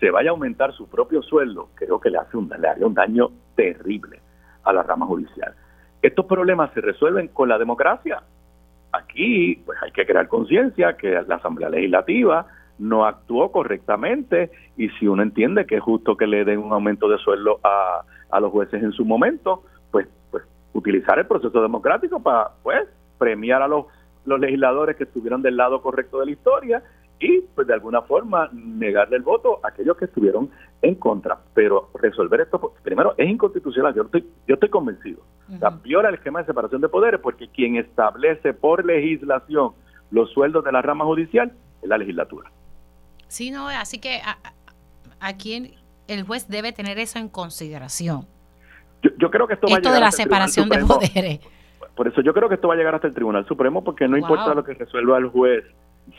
se 0.02 0.10
vaya 0.10 0.30
a 0.30 0.32
aumentar 0.32 0.72
su 0.72 0.88
propio 0.88 1.22
sueldo, 1.22 1.68
creo 1.76 2.00
que 2.00 2.10
le 2.10 2.18
hace 2.18 2.36
un, 2.36 2.48
le 2.48 2.68
haría 2.68 2.84
un 2.84 2.92
daño 2.92 3.28
terrible 3.54 4.18
a 4.64 4.72
la 4.72 4.82
rama 4.82 5.06
judicial. 5.06 5.54
Estos 6.02 6.26
problemas 6.26 6.72
se 6.74 6.80
resuelven 6.80 7.28
con 7.28 7.48
la 7.48 7.56
democracia. 7.56 8.20
Aquí, 8.90 9.62
pues 9.64 9.78
hay 9.80 9.92
que 9.92 10.04
crear 10.04 10.26
conciencia 10.26 10.96
que 10.96 11.22
la 11.28 11.36
Asamblea 11.36 11.68
Legislativa, 11.68 12.48
no 12.80 13.06
actuó 13.06 13.52
correctamente 13.52 14.50
y 14.76 14.88
si 14.88 15.06
uno 15.06 15.22
entiende 15.22 15.66
que 15.66 15.76
es 15.76 15.82
justo 15.82 16.16
que 16.16 16.26
le 16.26 16.44
den 16.44 16.58
un 16.58 16.72
aumento 16.72 17.08
de 17.08 17.18
sueldo 17.18 17.60
a, 17.62 18.02
a 18.28 18.40
los 18.40 18.50
jueces 18.50 18.82
en 18.82 18.90
su 18.90 19.04
momento, 19.04 19.62
pues, 19.92 20.08
pues 20.32 20.42
utilizar 20.72 21.16
el 21.20 21.28
proceso 21.28 21.62
democrático 21.62 22.20
para 22.20 22.50
pues 22.64 22.88
premiar 23.18 23.62
a 23.62 23.68
los, 23.68 23.86
los 24.24 24.40
legisladores 24.40 24.96
que 24.96 25.04
estuvieron 25.04 25.42
del 25.42 25.56
lado 25.56 25.80
correcto 25.80 26.18
de 26.18 26.26
la 26.26 26.32
historia 26.32 26.82
y 27.22 27.40
pues 27.54 27.68
de 27.68 27.74
alguna 27.74 28.02
forma 28.02 28.50
negarle 28.52 29.16
el 29.16 29.22
voto 29.22 29.60
a 29.62 29.68
aquellos 29.68 29.96
que 29.96 30.06
estuvieron 30.06 30.50
en 30.82 30.96
contra. 30.96 31.38
Pero 31.54 31.88
resolver 31.94 32.40
esto, 32.40 32.60
pues, 32.60 32.74
primero, 32.82 33.14
es 33.16 33.30
inconstitucional, 33.30 33.94
yo 33.94 34.02
estoy, 34.02 34.28
yo 34.48 34.54
estoy 34.54 34.68
convencido. 34.68 35.22
viola 35.84 36.08
el 36.08 36.16
esquema 36.16 36.40
de 36.40 36.46
separación 36.46 36.80
de 36.80 36.88
poderes 36.88 37.20
porque 37.20 37.48
quien 37.48 37.76
establece 37.76 38.52
por 38.54 38.84
legislación 38.84 39.70
los 40.10 40.30
sueldos 40.32 40.64
de 40.64 40.72
la 40.72 40.82
rama 40.82 41.04
judicial 41.04 41.52
es 41.80 41.88
la 41.88 41.96
legislatura. 41.96 42.50
Sí, 43.28 43.52
no, 43.52 43.68
así 43.68 44.00
que 44.00 44.20
aquí 45.20 45.76
el 46.08 46.24
juez 46.24 46.48
debe 46.48 46.72
tener 46.72 46.98
eso 46.98 47.20
en 47.20 47.28
consideración. 47.28 48.26
Yo, 49.18 49.30
creo 49.30 49.46
que 49.46 49.54
esto, 49.54 49.68
va 49.68 49.76
a 49.76 49.78
llegar 49.78 49.94
de 49.94 50.00
la 50.00 50.10
separación 50.10 50.68
de 50.68 50.78
poderes. 50.84 51.40
Por 51.94 52.08
eso 52.08 52.20
yo 52.20 52.34
creo 52.34 52.48
que 52.48 52.56
esto 52.56 52.68
va 52.68 52.74
a 52.74 52.76
llegar 52.76 52.94
hasta 52.94 53.06
el 53.06 53.14
Tribunal 53.14 53.46
Supremo 53.46 53.84
porque 53.84 54.08
no 54.08 54.16
importa 54.16 54.54
lo 54.54 54.64
que 54.64 54.74
resuelva 54.74 55.18
el 55.18 55.28
juez, 55.28 55.64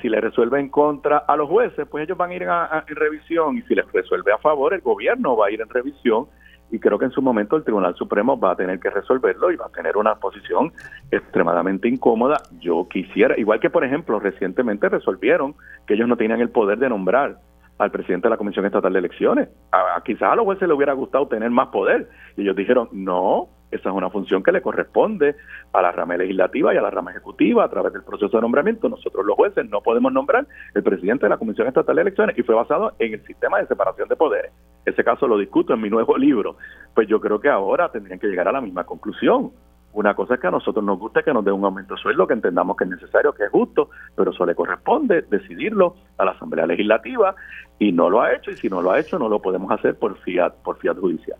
si 0.02 0.10
le 0.10 0.20
resuelve 0.22 0.60
en 0.60 0.70
contra 0.70 1.18
a 1.20 1.36
los 1.36 1.50
jueces, 1.50 1.88
pues 1.90 2.06
ellos 2.06 2.18
van 2.18 2.32
a 2.32 2.34
ir 2.36 2.44
en 2.44 2.96
revisión 2.96 3.58
y 3.58 3.62
si 3.64 3.76
les 3.76 3.92
resuelve 3.92 4.32
a 4.32 4.38
favor, 4.38 4.74
el 4.74 4.82
gobierno 4.82 5.36
va 5.36 5.48
a 5.48 5.52
ir 5.52 5.62
en 5.62 5.70
revisión 5.70 6.28
y 6.72 6.80
creo 6.80 6.98
que 6.98 7.06
en 7.06 7.12
su 7.12 7.22
momento 7.22 7.56
el 7.56 7.64
Tribunal 7.64 7.96
Supremo 7.96 8.40
va 8.40 8.52
a 8.52 8.56
tener 8.56 8.80
que 8.80 8.90
resolverlo 8.90 9.52
y 9.52 9.56
va 9.56 9.68
a 9.68 9.70
tener 9.70 9.96
una 9.96 10.16
posición 10.16 10.74
extremadamente 11.12 11.88
incómoda. 11.88 12.42
Yo 12.60 12.88
quisiera, 12.90 13.38
igual 13.38 13.60
que 13.60 13.70
por 13.70 13.84
ejemplo 13.84 14.20
recientemente 14.20 14.90
resolvieron 14.90 15.56
que 15.86 15.94
ellos 15.94 16.08
no 16.08 16.18
tenían 16.18 16.42
el 16.42 16.50
poder 16.50 16.80
de 16.80 16.90
nombrar 16.90 17.38
al 17.78 17.92
presidente 17.92 18.28
de 18.28 18.32
la 18.32 18.38
Comisión 18.38 18.66
Estatal 18.66 18.92
de 18.92 19.00
Elecciones. 19.00 19.50
A, 19.72 20.02
quizás 20.04 20.32
a 20.32 20.36
los 20.36 20.46
jueces 20.46 20.68
les 20.68 20.76
hubiera 20.76 20.94
gustado 20.94 21.28
tener 21.28 21.52
más 21.52 21.68
poder 21.68 22.10
y 22.38 22.42
ellos 22.42 22.56
dijeron, 22.56 22.90
no, 22.92 23.50
esa 23.74 23.89
es 23.89 23.95
una 23.95 24.09
función 24.09 24.43
que 24.43 24.51
le 24.51 24.61
corresponde 24.61 25.36
a 25.71 25.82
la 25.82 25.91
rama 25.91 26.17
legislativa 26.17 26.74
y 26.74 26.78
a 26.78 26.82
la 26.82 26.89
rama 26.89 27.11
ejecutiva 27.11 27.65
a 27.65 27.69
través 27.69 27.93
del 27.93 28.03
proceso 28.03 28.38
de 28.38 28.41
nombramiento. 28.41 28.89
Nosotros 28.89 29.26
los 29.26 29.36
jueces 29.36 29.69
no 29.69 29.82
podemos 29.82 30.11
nombrar 30.11 30.45
el 30.74 30.84
presidente 30.84 31.26
de 31.26 31.30
la 31.30 31.38
Comisión 31.38 31.67
Estatal 31.67 31.95
de 31.95 32.01
Elecciones 32.01 32.38
y 32.38 32.43
fue 32.43 32.55
basado 32.55 32.93
en 32.99 33.13
el 33.13 33.26
sistema 33.26 33.59
de 33.59 33.67
separación 33.67 34.07
de 34.07 34.15
poderes 34.15 34.51
ese 34.86 35.03
caso 35.03 35.28
lo 35.28 35.38
discuto 35.38 35.74
en 35.74 35.82
mi 35.82 35.89
nuevo 35.89 36.17
libro, 36.17 36.57
pues 36.93 37.07
yo 37.07 37.19
creo 37.19 37.39
que 37.39 37.49
ahora 37.49 37.89
tendrían 37.89 38.19
que 38.19 38.28
llegar 38.28 38.47
a 38.47 38.51
la 38.51 38.61
misma 38.61 38.84
conclusión. 38.84 39.51
Una 39.93 40.15
cosa 40.15 40.34
es 40.34 40.39
que 40.39 40.47
a 40.47 40.51
nosotros 40.51 40.84
nos 40.84 40.97
gusta 40.97 41.21
que 41.21 41.34
nos 41.34 41.45
dé 41.45 41.51
un 41.51 41.63
aumento 41.63 41.93
de 41.93 42.01
sueldo 42.01 42.26
que 42.26 42.34
entendamos 42.34 42.76
que 42.76 42.84
es 42.84 42.89
necesario, 42.89 43.32
que 43.32 43.43
es 43.43 43.51
justo, 43.51 43.89
pero 44.15 44.32
eso 44.32 44.45
le 44.45 44.55
corresponde 44.55 45.21
decidirlo 45.21 45.95
a 46.17 46.26
la 46.26 46.32
Asamblea 46.32 46.65
Legislativa 46.65 47.36
y 47.78 47.91
no 47.91 48.09
lo 48.09 48.21
ha 48.21 48.34
hecho 48.34 48.49
y 48.49 48.55
si 48.55 48.69
no 48.69 48.82
lo 48.82 48.91
ha 48.91 48.99
hecho 48.99 49.19
no 49.19 49.30
lo 49.30 49.39
podemos 49.39 49.71
hacer 49.71 49.97
por 49.97 50.17
fiat, 50.17 50.55
por 50.63 50.78
fiat 50.78 50.97
judicial. 50.97 51.38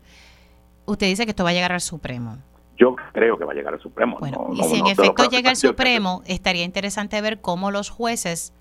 Usted 0.86 1.08
dice 1.08 1.26
que 1.26 1.32
esto 1.32 1.44
va 1.44 1.52
a 1.52 1.54
llegar 1.54 1.72
al 1.72 1.82
Supremo. 1.82 2.38
Yo 2.78 2.96
creo 3.14 3.38
que 3.38 3.46
va 3.46 3.52
a 3.52 3.56
llegar 3.56 3.74
al 3.74 3.80
Supremo. 3.80 4.18
Bueno, 4.20 4.50
y 4.54 4.64
si 4.64 4.80
en 4.80 4.88
efecto 4.88 5.30
llega 5.30 5.50
al 5.50 5.56
Supremo, 5.56 6.22
estaría 6.26 6.64
interesante 6.64 7.22
ver 7.22 7.40
cómo 7.40 7.72
los 7.72 7.90
jueces 7.90 8.54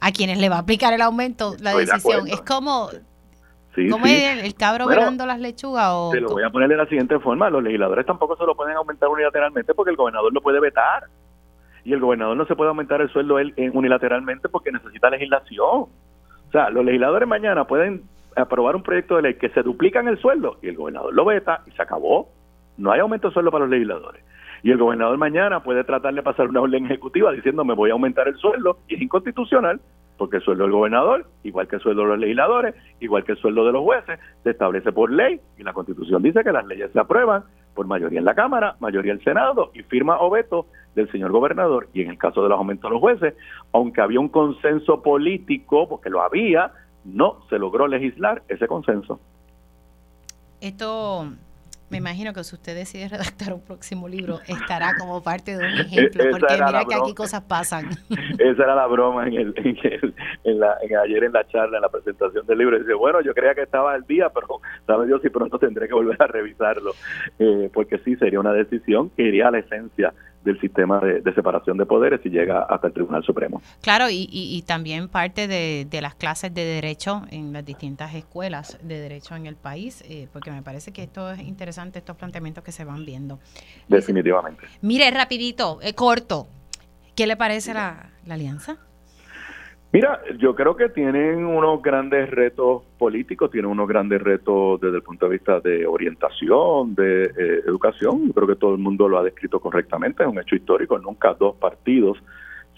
a 0.00 0.12
quienes 0.12 0.38
le 0.38 0.48
va 0.48 0.56
a 0.56 0.60
aplicar 0.60 0.92
el 0.92 1.02
aumento, 1.02 1.54
la 1.60 1.74
decisión, 1.74 2.26
es 2.28 2.40
como 2.40 2.90
¿Cómo 3.90 4.06
es 4.06 4.44
el, 4.44 4.54
cabro 4.54 4.86
velando 4.88 5.26
las 5.26 5.38
lechugas? 5.38 5.90
O 5.92 6.10
te 6.10 6.20
lo 6.20 6.30
voy 6.30 6.42
a 6.42 6.50
poner 6.50 6.68
de 6.68 6.76
la 6.76 6.86
siguiente 6.86 7.18
forma. 7.20 7.48
Los 7.50 7.62
legisladores 7.62 8.04
tampoco 8.04 8.36
se 8.36 8.44
lo 8.44 8.56
pueden 8.56 8.76
aumentar 8.76 9.08
unilateralmente 9.08 9.74
porque 9.74 9.90
el 9.90 9.96
gobernador 9.96 10.32
lo 10.32 10.40
puede 10.40 10.60
vetar. 10.60 11.04
Y 11.84 11.92
el 11.92 12.00
gobernador 12.00 12.36
no 12.36 12.44
se 12.46 12.56
puede 12.56 12.68
aumentar 12.68 13.00
el 13.00 13.10
sueldo 13.10 13.38
él 13.38 13.54
eh, 13.56 13.70
unilateralmente 13.72 14.48
porque 14.48 14.72
necesita 14.72 15.08
legislación. 15.08 15.66
O 15.68 16.52
sea, 16.52 16.68
los 16.68 16.84
legisladores 16.84 17.28
mañana 17.28 17.64
pueden 17.64 18.02
aprobar 18.36 18.76
un 18.76 18.82
proyecto 18.82 19.16
de 19.16 19.22
ley 19.22 19.34
que 19.34 19.50
se 19.50 19.62
duplican 19.62 20.08
el 20.08 20.18
sueldo 20.18 20.58
y 20.62 20.68
el 20.68 20.76
gobernador 20.76 21.14
lo 21.14 21.24
veta 21.24 21.62
y 21.66 21.70
se 21.72 21.82
acabó. 21.82 22.28
No 22.76 22.92
hay 22.92 23.00
aumento 23.00 23.28
de 23.28 23.34
sueldo 23.34 23.50
para 23.50 23.64
los 23.64 23.70
legisladores. 23.70 24.24
Y 24.62 24.70
el 24.70 24.78
gobernador 24.78 25.16
mañana 25.18 25.62
puede 25.62 25.84
tratar 25.84 26.14
de 26.14 26.22
pasar 26.22 26.48
una 26.48 26.60
orden 26.60 26.84
ejecutiva 26.86 27.32
diciendo 27.32 27.64
me 27.64 27.74
voy 27.74 27.90
a 27.90 27.94
aumentar 27.94 28.28
el 28.28 28.36
sueldo 28.36 28.78
y 28.88 28.94
es 28.94 29.02
inconstitucional 29.02 29.80
porque 30.20 30.36
el 30.36 30.42
sueldo 30.42 30.64
del 30.64 30.72
gobernador, 30.72 31.24
igual 31.44 31.66
que 31.66 31.76
el 31.76 31.82
sueldo 31.82 32.02
de 32.02 32.08
los 32.08 32.18
legisladores, 32.18 32.74
igual 33.00 33.24
que 33.24 33.32
el 33.32 33.38
sueldo 33.38 33.64
de 33.64 33.72
los 33.72 33.82
jueces, 33.82 34.20
se 34.44 34.50
establece 34.50 34.92
por 34.92 35.10
ley 35.10 35.40
y 35.56 35.62
la 35.62 35.72
Constitución 35.72 36.22
dice 36.22 36.44
que 36.44 36.52
las 36.52 36.66
leyes 36.66 36.92
se 36.92 37.00
aprueban 37.00 37.44
por 37.74 37.86
mayoría 37.86 38.18
en 38.18 38.26
la 38.26 38.34
Cámara, 38.34 38.76
mayoría 38.80 39.12
en 39.12 39.18
el 39.18 39.24
Senado 39.24 39.70
y 39.72 39.82
firma 39.82 40.20
o 40.20 40.28
veto 40.28 40.66
del 40.94 41.10
señor 41.10 41.30
gobernador. 41.30 41.88
Y 41.94 42.02
en 42.02 42.10
el 42.10 42.18
caso 42.18 42.42
de 42.42 42.50
los 42.50 42.58
aumentos 42.58 42.90
de 42.90 42.92
los 42.92 43.00
jueces, 43.00 43.34
aunque 43.72 44.02
había 44.02 44.20
un 44.20 44.28
consenso 44.28 45.02
político, 45.02 45.88
porque 45.88 46.10
lo 46.10 46.20
había, 46.20 46.70
no 47.04 47.40
se 47.48 47.58
logró 47.58 47.86
legislar 47.86 48.42
ese 48.48 48.66
consenso. 48.66 49.20
Esto 50.60 51.32
me 51.90 51.98
imagino 51.98 52.32
que 52.32 52.44
si 52.44 52.54
usted 52.54 52.76
decide 52.76 53.08
redactar 53.08 53.52
un 53.52 53.62
próximo 53.62 54.08
libro, 54.08 54.38
estará 54.46 54.94
como 54.96 55.22
parte 55.22 55.56
de 55.56 55.66
un 55.66 55.78
ejemplo, 55.80 56.24
porque 56.30 56.54
mira 56.54 56.84
que 56.84 56.94
aquí 56.94 57.14
cosas 57.14 57.42
pasan. 57.42 57.90
Esa 58.38 58.62
era 58.62 58.74
la 58.76 58.86
broma 58.86 59.26
en 59.26 59.34
el, 59.34 60.14
en 60.44 60.60
la, 60.60 60.76
ayer 61.02 61.24
en 61.24 61.32
la 61.32 61.46
charla, 61.48 61.78
en 61.78 61.82
la 61.82 61.88
presentación 61.88 62.46
del 62.46 62.58
libro. 62.58 62.78
Dice, 62.78 62.94
bueno, 62.94 63.20
yo 63.22 63.34
creía 63.34 63.56
que 63.56 63.62
estaba 63.62 63.92
al 63.92 64.06
día, 64.06 64.30
pero 64.30 64.60
sabe 64.86 65.06
Dios 65.06 65.20
si 65.20 65.30
pronto 65.30 65.58
tendré 65.58 65.88
que 65.88 65.94
volver 65.94 66.22
a 66.22 66.28
revisarlo, 66.28 66.92
eh, 67.40 67.68
porque 67.74 67.98
sí 67.98 68.14
sería 68.16 68.38
una 68.38 68.52
decisión 68.52 69.10
que 69.10 69.24
iría 69.24 69.48
a 69.48 69.50
la 69.50 69.58
esencia 69.58 70.14
del 70.44 70.58
sistema 70.60 71.00
de, 71.00 71.34
separación 71.34 71.76
de 71.76 71.86
poderes 71.86 72.20
y 72.24 72.30
llega 72.30 72.62
hasta 72.62 72.86
el 72.86 72.92
Tribunal 72.92 73.22
Supremo. 73.22 73.60
Claro, 73.82 74.08
y, 74.08 74.28
y, 74.30 74.62
también 74.62 75.08
parte 75.08 75.46
de, 75.48 76.00
las 76.00 76.14
clases 76.14 76.54
de 76.54 76.64
derecho 76.64 77.22
en 77.30 77.52
las 77.52 77.64
distintas 77.64 78.14
escuelas 78.14 78.78
de 78.82 78.98
derecho 78.98 79.36
en 79.36 79.46
el 79.46 79.56
país, 79.56 80.02
eh, 80.08 80.28
porque 80.32 80.50
me 80.50 80.62
parece 80.62 80.92
que 80.92 81.02
esto 81.02 81.30
es 81.30 81.40
interesante, 81.40 81.98
estos 81.98 82.16
planteamientos 82.16 82.64
que 82.64 82.72
se 82.72 82.84
van 82.84 83.04
viendo. 83.04 83.38
Definitivamente. 83.88 84.66
Mire, 84.80 85.10
rapidito, 85.10 85.78
eh, 85.82 85.94
corto, 85.94 86.46
¿qué 87.14 87.26
le 87.26 87.36
parece 87.36 87.74
la, 87.74 88.10
la 88.24 88.34
alianza? 88.34 88.78
Mira, 89.92 90.20
yo 90.38 90.54
creo 90.54 90.76
que 90.76 90.88
tienen 90.88 91.44
unos 91.44 91.82
grandes 91.82 92.30
retos 92.30 92.84
políticos, 92.96 93.50
tienen 93.50 93.72
unos 93.72 93.88
grandes 93.88 94.22
retos 94.22 94.80
desde 94.80 94.98
el 94.98 95.02
punto 95.02 95.26
de 95.26 95.32
vista 95.32 95.58
de 95.58 95.84
orientación, 95.84 96.94
de 96.94 97.24
eh, 97.24 97.62
educación. 97.66 98.28
Yo 98.28 98.32
creo 98.32 98.46
que 98.46 98.54
todo 98.54 98.72
el 98.72 98.78
mundo 98.78 99.08
lo 99.08 99.18
ha 99.18 99.24
descrito 99.24 99.58
correctamente, 99.58 100.22
es 100.22 100.28
un 100.28 100.38
hecho 100.38 100.54
histórico. 100.54 100.96
Nunca 101.00 101.34
dos 101.34 101.56
partidos, 101.56 102.18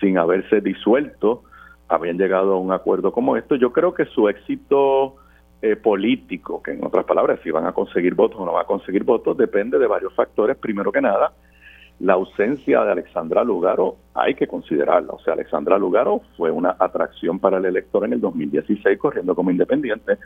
sin 0.01 0.17
haberse 0.17 0.63
disuelto, 0.63 1.43
habían 1.87 2.17
llegado 2.17 2.55
a 2.55 2.59
un 2.59 2.73
acuerdo 2.73 3.13
como 3.13 3.37
esto. 3.37 3.57
Yo 3.57 3.75
creo 3.75 3.93
que 3.93 4.07
su 4.07 4.31
éxito 4.31 5.17
eh, 5.61 5.77
político, 5.77 6.63
que 6.63 6.71
en 6.71 6.83
otras 6.83 7.05
palabras, 7.05 7.41
si 7.43 7.51
van 7.51 7.67
a 7.67 7.73
conseguir 7.73 8.15
votos 8.15 8.41
o 8.41 8.47
no 8.47 8.53
van 8.55 8.63
a 8.63 8.67
conseguir 8.67 9.05
votos, 9.05 9.37
depende 9.37 9.79
de 9.79 9.87
varios 9.87 10.15
factores. 10.15 10.57
Primero 10.57 10.91
que 10.91 11.03
nada, 11.03 11.35
la 12.03 12.15
ausencia 12.15 12.83
de 12.83 12.91
Alexandra 12.91 13.45
Lugaro 13.45 13.95
hay 14.13 14.35
que 14.35 14.49
considerarla. 14.49 15.13
O 15.13 15.21
sea, 15.21 15.35
Alexandra 15.35 15.79
Lugaro 15.79 16.21
fue 16.37 16.51
una 16.51 16.75
atracción 16.77 17.39
para 17.39 17.59
el 17.59 17.65
elector 17.65 18.05
en 18.05 18.15
el 18.15 18.21
2016 18.21 18.99
corriendo 18.99 19.37
como 19.37 19.53
independiente, 19.53 20.19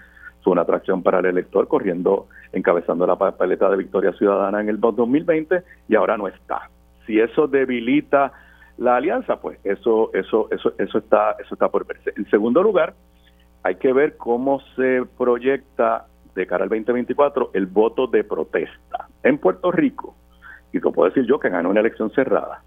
fue 0.43 0.53
una 0.53 0.63
atracción 0.63 1.03
para 1.03 1.19
el 1.19 1.27
elector 1.27 1.69
corriendo, 1.69 2.29
encabezando 2.55 3.07
la 3.07 3.17
papeleta 3.17 3.69
de 3.69 3.77
Victoria 3.77 4.15
Ciudadana 4.15 4.63
en 4.63 4.71
el 4.71 4.81
2020 4.81 5.63
y 5.87 5.95
ahora 5.95 6.17
no 6.17 6.29
está. 6.29 6.71
Si 7.07 7.21
eso 7.21 7.47
debilita 7.47 8.33
la 8.79 8.97
alianza, 8.97 9.37
pues 9.37 9.59
eso, 9.63 10.11
eso, 10.15 10.49
eso, 10.51 10.73
eso 10.79 10.99
está, 10.99 11.33
eso 11.33 11.55
está 11.57 11.69
por 11.69 11.87
verse. 11.87 12.11
En 12.17 12.25
segundo 12.31 12.63
lugar, 12.63 12.95
hay 13.65 13.75
que 13.75 13.93
ver 13.93 14.17
cómo 14.17 14.61
se 14.77 15.03
proyecta 15.19 16.07
de 16.35 16.47
cara 16.47 16.65
al 16.65 16.71
2024 16.71 17.51
el 17.53 17.67
voto 17.67 18.07
de 18.07 18.25
protesta. 18.25 19.09
En 19.23 19.37
Puerto 19.37 19.71
Rico, 19.71 20.15
y 20.73 20.81
lo 20.81 20.93
puedo 20.93 21.09
decir 21.09 21.25
yo 21.27 21.39
que 21.39 21.49
ganó 21.49 21.71
una 21.71 21.81
elección 21.81 22.11
cerrada. 22.11 22.63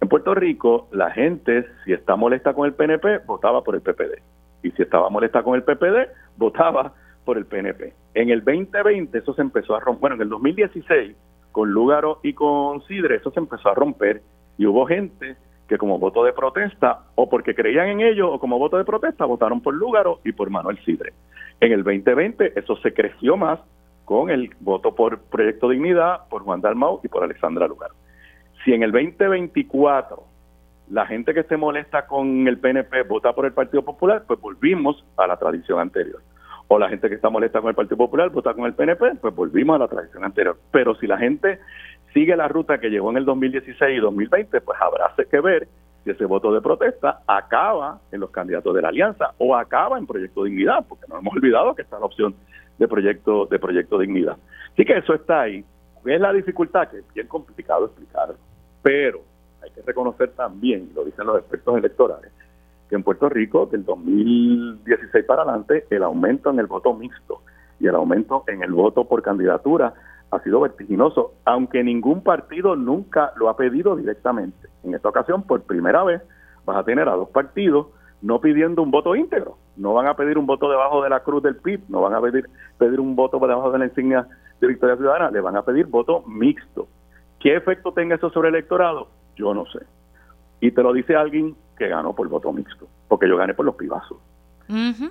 En 0.00 0.08
Puerto 0.08 0.34
Rico, 0.34 0.88
la 0.92 1.10
gente, 1.10 1.66
si 1.84 1.92
está 1.92 2.14
molesta 2.14 2.54
con 2.54 2.66
el 2.66 2.74
PNP, 2.74 3.18
votaba 3.26 3.62
por 3.62 3.74
el 3.74 3.80
PPD. 3.80 4.22
Y 4.62 4.70
si 4.72 4.82
estaba 4.82 5.10
molesta 5.10 5.42
con 5.42 5.56
el 5.56 5.62
PPD, 5.62 6.08
votaba 6.36 6.92
por 7.24 7.36
el 7.36 7.46
PNP. 7.46 7.92
En 8.14 8.30
el 8.30 8.44
2020 8.44 9.18
eso 9.18 9.34
se 9.34 9.42
empezó 9.42 9.74
a 9.74 9.80
romper. 9.80 10.00
Bueno, 10.00 10.16
en 10.16 10.22
el 10.22 10.28
2016, 10.28 11.16
con 11.52 11.70
Lúgaro 11.70 12.20
y 12.22 12.32
con 12.32 12.82
Sidre, 12.86 13.16
eso 13.16 13.30
se 13.32 13.40
empezó 13.40 13.70
a 13.70 13.74
romper. 13.74 14.22
Y 14.56 14.66
hubo 14.66 14.86
gente 14.86 15.36
que 15.68 15.78
como 15.78 15.98
voto 15.98 16.24
de 16.24 16.32
protesta, 16.32 17.00
o 17.14 17.28
porque 17.28 17.54
creían 17.54 17.88
en 17.88 18.00
ellos, 18.00 18.30
o 18.32 18.38
como 18.38 18.58
voto 18.58 18.78
de 18.78 18.84
protesta, 18.84 19.24
votaron 19.26 19.60
por 19.60 19.74
Lúgaro 19.74 20.20
y 20.24 20.32
por 20.32 20.48
Manuel 20.48 20.78
Sidre. 20.84 21.12
En 21.60 21.72
el 21.72 21.84
2020 21.84 22.58
eso 22.58 22.76
se 22.76 22.94
creció 22.94 23.36
más 23.36 23.60
con 24.08 24.30
el 24.30 24.54
voto 24.60 24.94
por 24.94 25.20
Proyecto 25.20 25.68
Dignidad, 25.68 26.28
por 26.30 26.42
Juan 26.42 26.62
Dalmau 26.62 26.98
y 27.04 27.08
por 27.08 27.22
Alexandra 27.22 27.68
Lugar. 27.68 27.90
Si 28.64 28.72
en 28.72 28.82
el 28.82 28.90
2024 28.90 30.24
la 30.88 31.04
gente 31.04 31.34
que 31.34 31.42
se 31.42 31.58
molesta 31.58 32.06
con 32.06 32.48
el 32.48 32.56
PNP 32.56 33.02
vota 33.02 33.34
por 33.34 33.44
el 33.44 33.52
Partido 33.52 33.82
Popular, 33.82 34.24
pues 34.26 34.40
volvimos 34.40 35.04
a 35.18 35.26
la 35.26 35.36
tradición 35.36 35.78
anterior. 35.78 36.22
O 36.68 36.78
la 36.78 36.88
gente 36.88 37.10
que 37.10 37.16
está 37.16 37.28
molesta 37.28 37.60
con 37.60 37.68
el 37.68 37.74
Partido 37.74 37.98
Popular 37.98 38.30
vota 38.30 38.54
con 38.54 38.64
el 38.64 38.72
PNP, 38.72 39.16
pues 39.20 39.34
volvimos 39.34 39.76
a 39.76 39.80
la 39.80 39.88
tradición 39.88 40.24
anterior. 40.24 40.56
Pero 40.72 40.94
si 40.94 41.06
la 41.06 41.18
gente 41.18 41.58
sigue 42.14 42.34
la 42.34 42.48
ruta 42.48 42.80
que 42.80 42.88
llegó 42.88 43.10
en 43.10 43.18
el 43.18 43.26
2016 43.26 43.98
y 43.98 44.00
2020, 44.00 44.58
pues 44.62 44.78
habrá 44.80 45.12
que 45.30 45.40
ver 45.40 45.68
si 46.04 46.12
ese 46.12 46.24
voto 46.24 46.50
de 46.50 46.62
protesta 46.62 47.20
acaba 47.26 48.00
en 48.10 48.20
los 48.20 48.30
candidatos 48.30 48.74
de 48.74 48.80
la 48.80 48.88
alianza 48.88 49.34
o 49.36 49.54
acaba 49.54 49.98
en 49.98 50.06
Proyecto 50.06 50.44
Dignidad, 50.44 50.86
porque 50.88 51.04
no 51.08 51.18
hemos 51.18 51.34
olvidado 51.34 51.74
que 51.74 51.82
está 51.82 51.98
la 51.98 52.06
opción 52.06 52.34
de 52.78 52.88
proyecto 52.88 53.46
de 53.46 53.58
proyecto 53.58 53.98
dignidad. 53.98 54.36
Así 54.72 54.84
que 54.84 54.96
eso 54.96 55.14
está 55.14 55.42
ahí. 55.42 55.64
Es 56.04 56.20
la 56.20 56.32
dificultad 56.32 56.88
que 56.88 56.98
es 56.98 57.14
bien 57.14 57.26
complicado 57.26 57.86
explicar, 57.86 58.34
pero 58.82 59.20
hay 59.62 59.70
que 59.70 59.82
reconocer 59.82 60.30
también, 60.30 60.90
lo 60.94 61.04
dicen 61.04 61.26
los 61.26 61.38
expertos 61.38 61.76
electorales, 61.76 62.32
que 62.88 62.94
en 62.94 63.02
Puerto 63.02 63.28
Rico 63.28 63.66
del 63.66 63.84
2016 63.84 65.24
para 65.26 65.42
adelante 65.42 65.86
el 65.90 66.02
aumento 66.02 66.50
en 66.50 66.60
el 66.60 66.66
voto 66.66 66.94
mixto 66.94 67.42
y 67.80 67.86
el 67.86 67.94
aumento 67.94 68.44
en 68.46 68.62
el 68.62 68.72
voto 68.72 69.04
por 69.04 69.22
candidatura 69.22 69.92
ha 70.30 70.40
sido 70.40 70.60
vertiginoso, 70.60 71.34
aunque 71.44 71.82
ningún 71.82 72.22
partido 72.22 72.76
nunca 72.76 73.32
lo 73.36 73.48
ha 73.48 73.56
pedido 73.56 73.96
directamente. 73.96 74.68
En 74.84 74.94
esta 74.94 75.08
ocasión, 75.08 75.42
por 75.42 75.62
primera 75.62 76.04
vez, 76.04 76.22
vas 76.64 76.76
a 76.76 76.84
tener 76.84 77.08
a 77.08 77.12
dos 77.12 77.30
partidos 77.30 77.88
no 78.20 78.40
pidiendo 78.40 78.82
un 78.82 78.90
voto 78.90 79.14
íntegro. 79.14 79.56
No 79.78 79.94
van 79.94 80.06
a 80.06 80.14
pedir 80.14 80.36
un 80.36 80.46
voto 80.46 80.68
debajo 80.68 81.02
de 81.02 81.10
la 81.10 81.20
cruz 81.20 81.42
del 81.42 81.56
PIB, 81.56 81.82
no 81.88 82.00
van 82.00 82.14
a 82.14 82.20
pedir, 82.20 82.48
pedir 82.78 83.00
un 83.00 83.14
voto 83.14 83.38
debajo 83.38 83.70
de 83.70 83.78
la 83.78 83.86
insignia 83.86 84.26
de 84.60 84.66
Victoria 84.66 84.96
Ciudadana, 84.96 85.30
le 85.30 85.40
van 85.40 85.56
a 85.56 85.62
pedir 85.62 85.86
voto 85.86 86.22
mixto. 86.26 86.88
¿Qué 87.38 87.54
efecto 87.56 87.92
tenga 87.92 88.16
eso 88.16 88.30
sobre 88.30 88.48
el 88.48 88.56
electorado? 88.56 89.08
Yo 89.36 89.54
no 89.54 89.64
sé. 89.66 89.78
Y 90.60 90.72
te 90.72 90.82
lo 90.82 90.92
dice 90.92 91.14
alguien 91.14 91.54
que 91.78 91.88
ganó 91.88 92.12
por 92.12 92.28
voto 92.28 92.52
mixto, 92.52 92.88
porque 93.06 93.28
yo 93.28 93.36
gané 93.36 93.54
por 93.54 93.64
los 93.64 93.76
pibazos. 93.76 94.18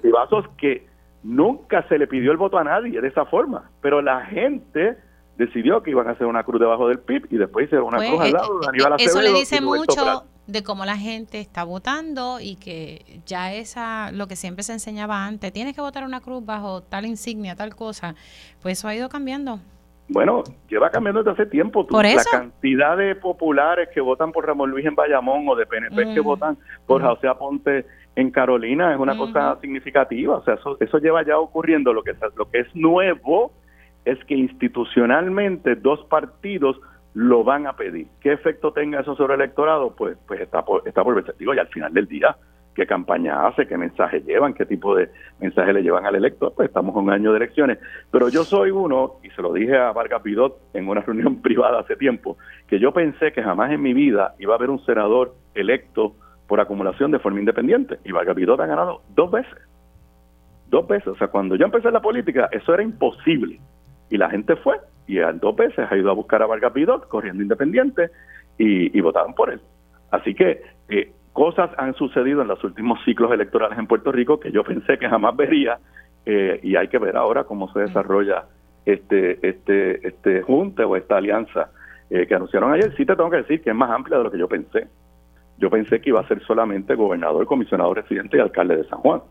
Pibazos 0.02 0.48
que 0.58 0.86
nunca 1.24 1.88
se 1.88 1.98
le 1.98 2.08
pidió 2.08 2.32
el 2.32 2.38
voto 2.38 2.58
a 2.58 2.64
nadie 2.64 3.02
de 3.02 3.08
esa 3.08 3.26
forma, 3.26 3.72
pero 3.82 4.02
la 4.02 4.26
gente 4.26 4.98
decidió 5.38 5.82
que 5.82 5.92
iban 5.92 6.08
a 6.08 6.12
hacer 6.12 6.28
una 6.28 6.44
cruz 6.44 6.60
debajo 6.60 6.90
del 6.90 7.00
PIB 7.00 7.28
y 7.32 7.38
después 7.38 7.66
hicieron 7.66 7.88
una 7.88 7.98
pues, 7.98 8.10
cruz 8.10 8.22
al 8.22 8.28
eh, 8.28 8.34
lado 8.34 8.60
de 8.60 8.68
Aníbal 8.68 8.94
Eso 9.00 9.22
le 9.22 9.34
dice 9.34 9.62
mucho 9.62 10.24
de 10.48 10.64
cómo 10.64 10.86
la 10.86 10.98
gente 10.98 11.40
está 11.40 11.64
votando 11.64 12.40
y 12.40 12.56
que 12.56 13.22
ya 13.26 13.54
esa, 13.54 14.12
lo 14.12 14.28
que 14.28 14.36
siempre 14.36 14.64
se 14.64 14.74
enseñaba 14.74 15.26
antes, 15.26 15.52
tienes 15.52 15.76
que 15.76 15.82
votar 15.82 16.04
una 16.04 16.22
cruz 16.22 16.46
bajo 16.46 16.82
tal 16.82 17.06
insignia, 17.06 17.56
tal 17.56 17.76
cosa, 17.76 18.16
pues 18.62 18.80
eso 18.80 18.88
ha 18.88 18.96
ido 18.96 19.10
cambiando. 19.10 19.60
Bueno, 20.10 20.44
lleva 20.70 20.90
cambiando 20.90 21.22
desde 21.22 21.32
hace 21.34 21.52
tiempo. 21.52 21.86
¿Por 21.86 22.06
La 22.06 22.24
cantidad 22.32 22.96
de 22.96 23.16
populares 23.16 23.90
que 23.94 24.00
votan 24.00 24.32
por 24.32 24.46
Ramón 24.46 24.72
Luis 24.72 24.86
en 24.86 24.96
Bayamón 24.96 25.48
o 25.50 25.56
de 25.56 25.66
PNP 25.66 26.14
que 26.14 26.22
votan 26.22 26.58
por 26.86 27.02
José 27.02 27.28
Aponte 27.28 27.86
en 28.16 28.32
Carolina 28.32 28.94
es 28.94 29.00
una 29.00 29.18
cosa 29.18 29.58
significativa. 29.60 30.38
O 30.38 30.44
sea, 30.46 30.54
eso, 30.54 30.78
eso 30.80 30.98
lleva 31.00 31.26
ya 31.26 31.38
ocurriendo. 31.38 31.92
Lo 31.92 32.04
que, 32.04 32.14
lo 32.38 32.50
que 32.50 32.60
es 32.60 32.74
nuevo 32.74 33.52
es 34.06 34.18
que 34.24 34.36
institucionalmente 34.36 35.76
dos 35.76 36.06
partidos 36.06 36.80
lo 37.18 37.44
van 37.44 37.66
a 37.66 37.74
pedir. 37.74 38.06
¿Qué 38.22 38.32
efecto 38.32 38.72
tenga 38.72 39.00
eso 39.00 39.16
sobre 39.16 39.34
el 39.34 39.42
electorado? 39.42 39.96
Pues, 39.96 40.20
pues 40.28 40.40
está 40.40 40.64
por, 40.64 40.88
está 40.88 41.04
por 41.04 41.16
verse. 41.16 41.34
Digo, 41.40 41.52
y 41.56 41.58
al 41.58 41.68
final 41.70 41.92
del 41.92 42.08
día, 42.08 42.38
¿qué 42.76 42.86
campaña 42.86 43.48
hace? 43.48 43.66
¿Qué 43.66 43.76
mensaje 43.76 44.22
llevan? 44.22 44.54
¿Qué 44.54 44.68
tipo 44.68 44.96
de 44.96 45.10
mensaje 45.40 45.74
le 45.74 45.82
llevan 45.82 46.06
al 46.06 46.14
elector? 46.14 46.54
Pues 46.56 46.68
estamos 46.68 46.96
en 46.96 47.02
un 47.06 47.10
año 47.10 47.32
de 47.32 47.38
elecciones. 47.38 47.80
Pero 48.12 48.30
yo 48.30 48.44
soy 48.44 48.70
uno, 48.70 49.14
y 49.24 49.32
se 49.32 49.42
lo 49.42 49.52
dije 49.52 49.76
a 49.76 49.94
Vargas 49.94 50.22
Pidot 50.22 50.60
en 50.76 50.88
una 50.88 51.02
reunión 51.08 51.42
privada 51.42 51.80
hace 51.80 51.96
tiempo, 51.96 52.38
que 52.68 52.78
yo 52.78 52.92
pensé 52.92 53.32
que 53.32 53.42
jamás 53.42 53.72
en 53.72 53.82
mi 53.82 53.96
vida 53.96 54.36
iba 54.38 54.54
a 54.54 54.58
haber 54.58 54.70
un 54.70 54.86
senador 54.86 55.34
electo 55.56 56.14
por 56.48 56.60
acumulación 56.60 57.10
de 57.10 57.18
forma 57.18 57.40
independiente. 57.40 57.98
Y 58.06 58.12
Vargas 58.12 58.36
Pidot 58.36 58.60
ha 58.60 58.68
ganado 58.68 59.02
dos 59.16 59.32
veces. 59.32 59.58
Dos 60.68 60.88
veces. 60.88 61.08
O 61.08 61.16
sea, 61.16 61.30
cuando 61.30 61.56
yo 61.56 61.66
empecé 61.66 61.90
la 61.90 62.00
política, 62.00 62.48
eso 62.52 62.76
era 62.76 62.84
imposible. 62.84 63.60
Y 64.12 64.18
la 64.18 64.30
gente 64.30 64.56
fue 64.58 64.76
y 65.08 65.18
dos 65.40 65.56
veces 65.56 65.88
ha 65.90 65.98
ido 65.98 66.12
a 66.12 66.14
buscar 66.14 66.42
a 66.44 66.46
Vargas 66.46 66.74
Vidot 66.74 67.08
corriendo 67.08 67.42
independiente 67.42 68.12
y, 68.58 69.00
votaron 69.02 69.34
por 69.34 69.52
él. 69.52 69.62
Así 70.12 70.34
que 70.34 70.62
eh, 70.90 71.12
cosas 71.34 71.70
han 71.78 71.94
sucedido 71.94 72.42
en 72.42 72.48
los 72.48 72.64
últimos 72.64 73.00
ciclos 73.06 73.32
electorales 73.32 73.78
en 73.78 73.88
Puerto 73.88 74.12
Rico 74.12 74.40
que 74.40 74.52
yo 74.52 74.64
pensé 74.64 74.98
que 74.98 75.08
jamás 75.08 75.36
vería 75.36 75.80
eh, 76.26 76.60
y 76.62 76.76
hay 76.76 76.88
que 76.90 76.98
ver 76.98 77.16
ahora 77.16 77.46
cómo 77.46 77.72
se 77.72 77.80
desarrolla 77.80 78.46
este 78.86 79.48
este 79.48 80.08
este 80.08 80.42
junte 80.42 80.84
o 80.84 80.96
esta 80.96 81.18
alianza 81.18 81.72
eh, 82.10 82.26
que 82.26 82.36
anunciaron 82.36 82.74
ayer. 82.74 82.94
Sí 82.98 83.06
te 83.06 83.16
tengo 83.16 83.30
que 83.30 83.38
decir 83.38 83.62
que 83.62 83.70
es 83.70 83.76
más 83.76 83.92
amplia 83.92 84.18
de 84.18 84.24
lo 84.26 84.32
que 84.32 84.40
yo 84.40 84.48
pensé. 84.48 84.88
yo 85.58 85.70
pensé 85.70 86.02
que 86.02 86.10
iba 86.10 86.22
a 86.22 86.28
ser 86.28 86.42
solamente 86.44 86.96
gobernador, 86.96 87.46
comisionado 87.46 87.94
residente 87.94 88.38
y 88.38 88.40
alcalde 88.40 88.78
de 88.78 88.84
San 88.86 89.00
Juan. 89.00 89.22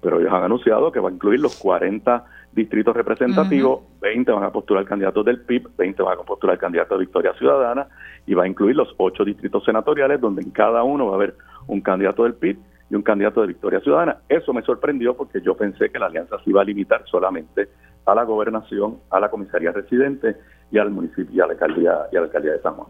Pero 0.00 0.20
ellos 0.20 0.32
han 0.32 0.44
anunciado 0.44 0.92
que 0.92 1.00
va 1.00 1.08
a 1.08 1.12
incluir 1.12 1.40
los 1.40 1.56
40 1.56 2.24
distritos 2.54 2.94
representativos, 2.94 3.80
20 4.00 4.32
van 4.32 4.44
a 4.44 4.52
postular 4.52 4.84
candidatos 4.84 5.24
del 5.24 5.40
PIB, 5.40 5.68
20 5.76 6.02
van 6.02 6.18
a 6.18 6.22
postular 6.22 6.58
candidatos 6.58 6.98
de 6.98 7.04
Victoria 7.04 7.32
Ciudadana 7.34 7.88
y 8.26 8.34
va 8.34 8.44
a 8.44 8.48
incluir 8.48 8.76
los 8.76 8.94
8 8.96 9.24
distritos 9.24 9.64
senatoriales 9.64 10.20
donde 10.20 10.42
en 10.42 10.50
cada 10.50 10.82
uno 10.82 11.06
va 11.06 11.12
a 11.12 11.14
haber 11.16 11.34
un 11.66 11.80
candidato 11.80 12.24
del 12.24 12.34
PIB 12.34 12.58
y 12.90 12.94
un 12.94 13.02
candidato 13.02 13.40
de 13.40 13.48
Victoria 13.48 13.80
Ciudadana. 13.80 14.18
Eso 14.28 14.52
me 14.52 14.62
sorprendió 14.62 15.16
porque 15.16 15.40
yo 15.40 15.56
pensé 15.56 15.90
que 15.90 15.98
la 15.98 16.06
alianza 16.06 16.36
se 16.42 16.50
iba 16.50 16.62
a 16.62 16.64
limitar 16.64 17.04
solamente 17.06 17.68
a 18.06 18.14
la 18.14 18.24
gobernación, 18.24 18.98
a 19.10 19.20
la 19.20 19.30
comisaría 19.30 19.72
residente 19.72 20.36
y 20.70 20.78
al 20.78 20.90
municipio 20.90 21.34
y 21.34 21.40
a 21.40 21.46
la 21.46 21.52
alcaldía, 21.52 21.98
y 22.12 22.16
a 22.16 22.20
la 22.20 22.26
alcaldía 22.26 22.52
de 22.52 22.60
San 22.60 22.74
Juan. 22.74 22.88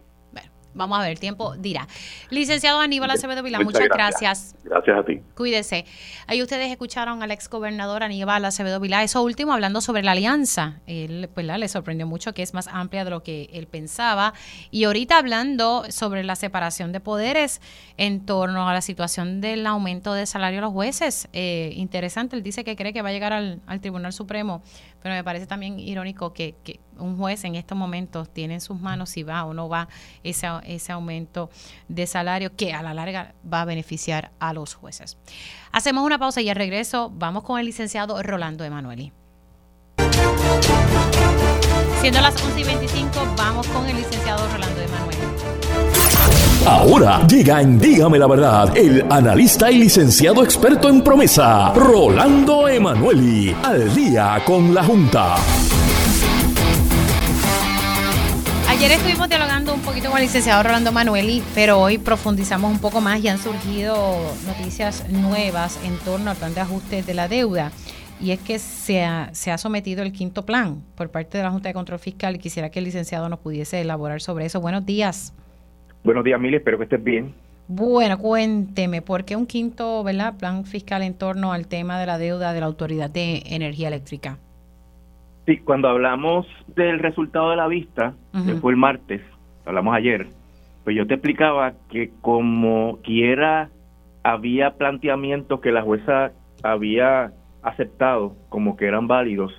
Vamos 0.74 0.98
a 0.98 1.02
ver, 1.02 1.18
tiempo 1.18 1.56
dirá. 1.56 1.86
Licenciado 2.30 2.80
Aníbal 2.80 3.10
Acevedo 3.10 3.42
Vilá, 3.42 3.60
muchas, 3.60 3.88
gracias. 3.88 4.56
gracias. 4.64 4.98
a 4.98 5.05
ti. 5.05 5.20
Cuídese. 5.34 5.84
Ahí 6.26 6.42
ustedes 6.42 6.70
escucharon 6.70 7.22
al 7.22 7.30
ex 7.30 7.48
gobernador 7.48 8.02
Aníbal 8.02 8.44
Acevedo 8.44 8.80
Vilá. 8.80 9.02
Eso 9.02 9.22
último, 9.22 9.52
hablando 9.52 9.80
sobre 9.80 10.02
la 10.02 10.12
alianza. 10.12 10.80
Él, 10.86 11.28
pues, 11.32 11.46
le 11.46 11.68
sorprendió 11.68 12.06
mucho 12.06 12.34
que 12.34 12.42
es 12.42 12.55
más 12.55 12.68
amplia 12.68 13.05
de 13.05 13.10
lo 13.10 13.22
que 13.22 13.48
él 13.52 13.66
pensaba. 13.66 14.34
Y 14.70 14.84
ahorita 14.84 15.18
hablando 15.18 15.84
sobre 15.90 16.24
la 16.24 16.36
separación 16.36 16.92
de 16.92 17.01
poderes 17.01 17.60
en 17.96 18.26
torno 18.26 18.68
a 18.68 18.72
la 18.72 18.80
situación 18.80 19.40
del 19.40 19.66
aumento 19.66 20.14
de 20.14 20.26
salario 20.26 20.59
a 20.59 20.62
los 20.62 20.72
jueces. 20.72 21.28
Eh, 21.32 21.72
interesante, 21.76 22.36
él 22.36 22.42
dice 22.42 22.64
que 22.64 22.76
cree 22.76 22.92
que 22.92 23.02
va 23.02 23.10
a 23.10 23.12
llegar 23.12 23.32
al, 23.32 23.60
al 23.66 23.80
Tribunal 23.80 24.12
Supremo 24.12 24.62
pero 25.05 25.16
me 25.16 25.22
parece 25.22 25.46
también 25.46 25.78
irónico 25.78 26.32
que, 26.32 26.55
un 26.98 27.16
juez 27.16 27.44
en 27.44 27.54
estos 27.54 27.76
momentos 27.76 28.28
tiene 28.28 28.54
en 28.54 28.60
sus 28.60 28.80
manos 28.80 29.10
si 29.10 29.22
va 29.22 29.44
o 29.44 29.54
no 29.54 29.68
va 29.68 29.88
ese, 30.22 30.48
ese 30.64 30.92
aumento 30.92 31.50
de 31.88 32.06
salario 32.06 32.54
que 32.54 32.72
a 32.72 32.82
la 32.82 32.94
larga 32.94 33.34
va 33.50 33.62
a 33.62 33.64
beneficiar 33.64 34.30
a 34.38 34.52
los 34.52 34.74
jueces. 34.74 35.16
Hacemos 35.72 36.04
una 36.04 36.18
pausa 36.18 36.40
y 36.40 36.48
al 36.48 36.56
regreso 36.56 37.10
vamos 37.14 37.42
con 37.42 37.58
el 37.58 37.66
licenciado 37.66 38.22
Rolando 38.22 38.64
Emanueli. 38.64 39.12
Siendo 42.00 42.20
las 42.20 42.42
11 42.42 42.60
y 42.60 42.64
25, 42.64 43.34
vamos 43.36 43.66
con 43.68 43.86
el 43.86 43.96
licenciado 43.96 44.46
Rolando 44.52 44.80
Emanueli. 44.80 45.18
Ahora 46.66 47.26
llega 47.26 47.60
en 47.60 47.78
Dígame 47.78 48.18
la 48.18 48.26
Verdad 48.26 48.76
el 48.76 49.04
analista 49.10 49.70
y 49.70 49.78
licenciado 49.78 50.42
experto 50.42 50.88
en 50.88 51.02
promesa, 51.02 51.72
Rolando 51.74 52.68
Emanueli, 52.68 53.54
al 53.62 53.94
día 53.94 54.42
con 54.46 54.74
la 54.74 54.82
Junta. 54.82 55.36
Ayer 58.85 58.98
estuvimos 58.98 59.31
dialogando 59.31 59.73
un 59.73 59.81
poquito 59.81 60.11
con 60.11 60.19
el 60.19 60.24
licenciado 60.24 60.62
Rolando 60.62 60.90
Emanueli, 60.90 61.43
pero 61.55 61.81
hoy 61.81 61.97
profundizamos 61.97 62.70
un 62.70 62.78
poco 62.78 63.01
más 63.01 63.24
y 63.24 63.28
han 63.28 63.39
surgido 63.39 63.94
noticias 64.47 65.09
nuevas 65.09 65.82
en 65.86 65.97
torno 66.05 66.31
al 66.31 66.36
plan 66.36 66.52
de 66.52 66.61
ajuste 66.61 67.02
de 67.02 67.15
la 67.15 67.27
deuda. 67.27 67.73
Y 68.20 68.32
es 68.32 68.40
que 68.40 68.59
se 68.59 69.02
ha, 69.02 69.31
se 69.32 69.51
ha 69.51 69.56
sometido 69.56 70.02
el 70.02 70.12
quinto 70.12 70.44
plan 70.44 70.82
por 70.97 71.09
parte 71.09 71.39
de 71.39 71.44
la 71.44 71.51
Junta 71.51 71.70
de 71.70 71.73
Control 71.73 71.98
Fiscal 71.98 72.36
y 72.36 72.39
quisiera 72.39 72.69
que 72.69 72.81
el 72.81 72.85
licenciado 72.85 73.27
nos 73.31 73.39
pudiese 73.39 73.81
elaborar 73.81 74.20
sobre 74.20 74.44
eso. 74.44 74.61
Buenos 74.61 74.85
días. 74.85 75.32
Buenos 76.02 76.23
días, 76.23 76.39
Mili, 76.39 76.56
espero 76.56 76.77
que 76.77 76.85
estés 76.85 77.02
bien. 77.02 77.32
Bueno, 77.69 78.19
cuénteme, 78.19 79.01
¿por 79.01 79.24
qué 79.24 79.35
un 79.35 79.47
quinto 79.47 80.05
¿verdad? 80.05 80.36
plan 80.36 80.66
fiscal 80.66 81.02
en 81.02 81.15
torno 81.15 81.55
al 81.55 81.69
tema 81.69 81.98
de 81.98 82.05
la 82.05 82.19
deuda 82.19 82.52
de 82.52 82.61
la 82.61 82.66
Autoridad 82.66 83.09
de 83.09 83.44
Energía 83.47 83.89
Eléctrica? 83.89 84.36
Sí, 85.46 85.58
cuando 85.58 85.88
hablamos 85.88 86.46
del 86.74 86.98
resultado 86.98 87.50
de 87.50 87.56
la 87.56 87.68
vista, 87.68 88.14
que 88.46 88.54
fue 88.54 88.72
el 88.72 88.78
martes, 88.78 89.20
hablamos 89.66 89.94
ayer, 89.94 90.26
pues 90.84 90.96
yo 90.96 91.06
te 91.06 91.14
explicaba 91.14 91.74
que 91.90 92.10
como 92.20 92.98
quiera 93.02 93.70
había 94.22 94.72
planteamientos 94.76 95.60
que 95.60 95.72
la 95.72 95.82
jueza 95.82 96.32
había 96.62 97.32
aceptado 97.62 98.36
como 98.48 98.76
que 98.76 98.86
eran 98.86 99.06
válidos 99.06 99.52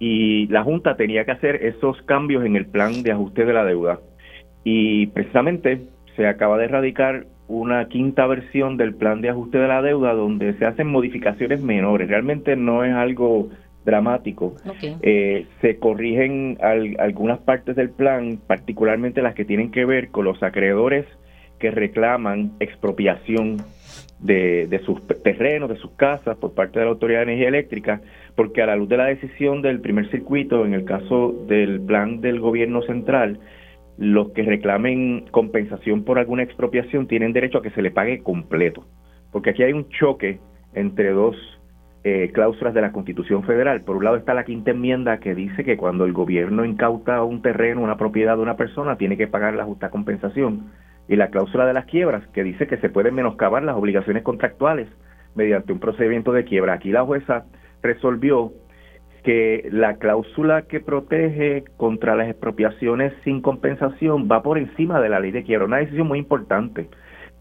y 0.00 0.46
la 0.46 0.64
Junta 0.64 0.96
tenía 0.96 1.24
que 1.26 1.32
hacer 1.32 1.56
esos 1.56 2.00
cambios 2.02 2.44
en 2.44 2.56
el 2.56 2.66
plan 2.66 3.02
de 3.02 3.12
ajuste 3.12 3.44
de 3.44 3.52
la 3.52 3.64
deuda. 3.64 4.00
Y 4.64 5.08
precisamente 5.08 5.82
se 6.16 6.26
acaba 6.26 6.56
de 6.56 6.64
erradicar 6.64 7.26
una 7.48 7.86
quinta 7.88 8.26
versión 8.26 8.78
del 8.78 8.94
plan 8.94 9.20
de 9.20 9.28
ajuste 9.28 9.58
de 9.58 9.68
la 9.68 9.82
deuda 9.82 10.14
donde 10.14 10.54
se 10.54 10.64
hacen 10.64 10.86
modificaciones 10.86 11.62
menores. 11.62 12.08
Realmente 12.08 12.56
no 12.56 12.82
es 12.82 12.94
algo 12.94 13.50
dramático. 13.84 14.54
Eh, 15.02 15.46
se 15.60 15.78
corrigen 15.78 16.58
algunas 16.60 17.38
partes 17.40 17.76
del 17.76 17.90
plan, 17.90 18.38
particularmente 18.46 19.22
las 19.22 19.34
que 19.34 19.44
tienen 19.44 19.70
que 19.70 19.84
ver 19.84 20.10
con 20.10 20.24
los 20.24 20.42
acreedores 20.42 21.06
que 21.58 21.70
reclaman 21.70 22.52
expropiación 22.60 23.58
de, 24.18 24.66
de, 24.66 24.78
sus 24.80 25.06
terrenos, 25.22 25.68
de 25.68 25.76
sus 25.76 25.92
casas 25.92 26.36
por 26.36 26.54
parte 26.54 26.78
de 26.78 26.84
la 26.84 26.90
Autoridad 26.90 27.20
de 27.20 27.24
Energía 27.24 27.48
Eléctrica, 27.48 28.00
porque 28.34 28.62
a 28.62 28.66
la 28.66 28.76
luz 28.76 28.88
de 28.88 28.96
la 28.96 29.06
decisión 29.06 29.62
del 29.62 29.80
primer 29.80 30.10
circuito, 30.10 30.64
en 30.64 30.74
el 30.74 30.84
caso 30.84 31.32
del 31.48 31.80
plan 31.80 32.20
del 32.20 32.40
gobierno 32.40 32.82
central, 32.82 33.38
los 33.98 34.30
que 34.32 34.42
reclamen 34.42 35.26
compensación 35.30 36.04
por 36.04 36.18
alguna 36.18 36.42
expropiación 36.42 37.06
tienen 37.06 37.32
derecho 37.32 37.58
a 37.58 37.62
que 37.62 37.70
se 37.70 37.82
le 37.82 37.90
pague 37.90 38.22
completo, 38.22 38.86
porque 39.30 39.50
aquí 39.50 39.62
hay 39.62 39.72
un 39.72 39.88
choque 39.90 40.38
entre 40.74 41.10
dos 41.10 41.36
eh, 42.02 42.30
cláusulas 42.32 42.72
de 42.72 42.80
la 42.80 42.92
Constitución 42.92 43.44
Federal. 43.44 43.82
Por 43.82 43.96
un 43.96 44.04
lado 44.04 44.16
está 44.16 44.32
la 44.32 44.44
quinta 44.44 44.70
enmienda 44.70 45.18
que 45.18 45.34
dice 45.34 45.64
que 45.64 45.76
cuando 45.76 46.04
el 46.04 46.12
gobierno 46.12 46.64
incauta 46.64 47.22
un 47.22 47.42
terreno, 47.42 47.82
una 47.82 47.98
propiedad 47.98 48.36
de 48.36 48.42
una 48.42 48.56
persona, 48.56 48.96
tiene 48.96 49.16
que 49.16 49.26
pagar 49.26 49.54
la 49.54 49.64
justa 49.64 49.90
compensación. 49.90 50.70
Y 51.08 51.16
la 51.16 51.28
cláusula 51.28 51.66
de 51.66 51.74
las 51.74 51.86
quiebras 51.86 52.26
que 52.28 52.42
dice 52.44 52.66
que 52.66 52.78
se 52.78 52.88
pueden 52.88 53.14
menoscabar 53.14 53.62
las 53.62 53.76
obligaciones 53.76 54.22
contractuales 54.22 54.88
mediante 55.34 55.72
un 55.72 55.80
procedimiento 55.80 56.32
de 56.32 56.44
quiebra. 56.44 56.74
Aquí 56.74 56.90
la 56.90 57.04
jueza 57.04 57.44
resolvió 57.82 58.52
que 59.22 59.68
la 59.70 59.96
cláusula 59.96 60.62
que 60.62 60.80
protege 60.80 61.64
contra 61.76 62.14
las 62.14 62.28
expropiaciones 62.28 63.12
sin 63.24 63.42
compensación 63.42 64.28
va 64.30 64.42
por 64.42 64.56
encima 64.56 65.00
de 65.00 65.08
la 65.10 65.20
ley 65.20 65.30
de 65.30 65.42
quiebra, 65.42 65.66
una 65.66 65.78
decisión 65.78 66.08
muy 66.08 66.18
importante. 66.18 66.88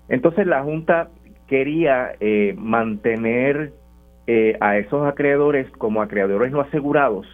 Entonces 0.10 0.46
la 0.46 0.64
Junta 0.64 1.10
quería 1.48 2.12
eh, 2.20 2.54
mantener 2.58 3.72
eh, 4.32 4.56
a 4.62 4.78
esos 4.78 5.08
acreedores 5.08 5.68
como 5.72 6.04
acreedores 6.04 6.52
no 6.52 6.62
asegurados 6.62 7.26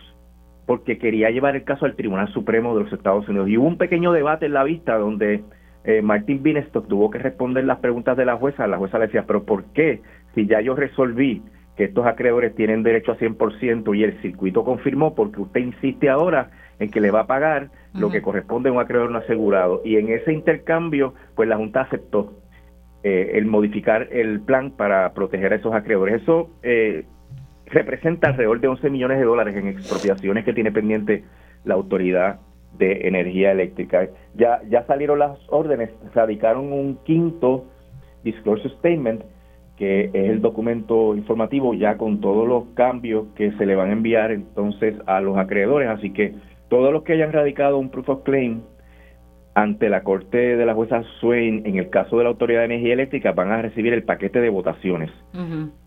porque 0.66 0.98
quería 0.98 1.30
llevar 1.30 1.58
el 1.58 1.66
caso 1.66 1.84
al 1.84 1.98
Tribunal 1.98 2.32
Supremo 2.32 2.74
de 2.74 2.86
los 2.86 2.94
Estados 2.94 3.28
Unidos. 3.28 3.50
Y 3.50 3.58
hubo 3.58 3.68
un 3.68 3.78
pequeño 3.78 4.14
debate 4.14 4.46
en 4.46 4.54
la 4.54 4.64
vista 4.64 4.98
donde 4.98 5.44
eh, 5.84 6.02
Martin 6.02 6.42
Binestock 6.42 6.88
tuvo 6.88 7.10
que 7.10 7.18
responder 7.18 7.66
las 7.66 7.80
preguntas 7.80 8.16
de 8.16 8.24
la 8.24 8.38
jueza. 8.38 8.66
La 8.66 8.78
jueza 8.78 8.98
le 8.98 9.08
decía, 9.08 9.26
pero 9.28 9.44
¿por 9.44 9.66
qué? 9.74 10.04
Si 10.36 10.48
ya 10.48 10.62
yo 10.62 10.74
resolví 10.74 11.44
que 11.76 11.84
estos 11.84 12.06
acreedores 12.06 12.56
tienen 12.56 12.82
derecho 12.82 13.12
a 13.12 13.18
100% 13.18 13.94
y 13.94 14.04
el 14.06 14.22
circuito 14.22 14.64
confirmó 14.64 15.16
porque 15.16 15.42
usted 15.42 15.60
insiste 15.60 16.10
ahora 16.10 16.52
en 16.80 16.90
que 16.92 17.02
le 17.02 17.12
va 17.12 17.22
a 17.22 17.28
pagar 17.28 17.72
lo 17.94 18.10
que 18.10 18.22
corresponde 18.22 18.70
a 18.70 18.72
un 18.72 18.80
acreedor 18.80 19.12
no 19.12 19.18
asegurado. 19.18 19.82
Y 19.84 19.98
en 19.98 20.08
ese 20.08 20.32
intercambio, 20.32 21.14
pues 21.36 21.50
la 21.50 21.58
Junta 21.58 21.82
aceptó 21.82 22.32
eh, 23.08 23.38
el 23.38 23.46
modificar 23.46 24.08
el 24.12 24.42
plan 24.42 24.72
para 24.72 25.14
proteger 25.14 25.54
a 25.54 25.58
esos 25.58 25.76
acreedores. 25.76 26.24
Eso 26.24 26.50
eh, 26.64 27.06
representa 27.68 28.30
alrededor 28.30 28.60
de 28.60 28.68
11 28.68 28.90
millones 28.90 29.20
de 29.20 29.26
dólares 29.26 29.56
en 29.56 29.68
expropiaciones 29.68 30.44
que 30.44 30.54
tiene 30.54 30.72
pendiente 30.72 31.24
la 31.66 31.76
Autoridad 31.76 32.40
de 32.80 33.08
Energía 33.08 33.52
Eléctrica. 33.52 34.10
Ya, 34.34 34.60
ya 34.72 34.88
salieron 34.88 35.20
las 35.20 35.38
órdenes, 35.50 35.92
radicaron 36.16 36.74
un 36.74 36.98
quinto 37.04 37.66
disclosure 38.24 38.74
statement 38.80 39.22
que 39.78 40.06
es 40.06 40.16
el 40.16 40.42
documento 40.42 41.16
informativo 41.16 41.76
ya 41.76 41.98
con 41.98 42.22
todos 42.22 42.48
los 42.48 42.64
cambios 42.74 43.28
que 43.36 43.52
se 43.52 43.68
le 43.68 43.76
van 43.76 43.90
a 43.90 43.94
enviar 43.94 44.32
entonces 44.32 44.96
a 45.06 45.22
los 45.22 45.38
acreedores. 45.38 45.90
Así 45.90 46.12
que 46.12 46.34
todos 46.70 46.92
los 46.92 47.04
que 47.04 47.14
hayan 47.14 47.32
radicado 47.32 47.78
un 47.78 47.92
proof 47.92 48.10
of 48.10 48.24
claim 48.24 48.62
ante 49.56 49.88
la 49.90 50.04
Corte 50.04 50.58
de 50.58 50.66
la 50.66 50.74
jueza 50.74 51.02
Swain 51.20 51.66
en 51.66 51.78
el 51.78 51.90
caso 51.90 52.18
de 52.18 52.26
la 52.26 52.30
Autoridad 52.30 52.60
de 52.60 52.66
Energía 52.66 52.94
Eléctrica 52.94 53.32
van 53.32 53.52
a 53.52 53.62
recibir 53.62 53.94
el 53.94 54.04
paquete 54.04 54.42
de 54.42 54.50
votaciones, 54.50 55.10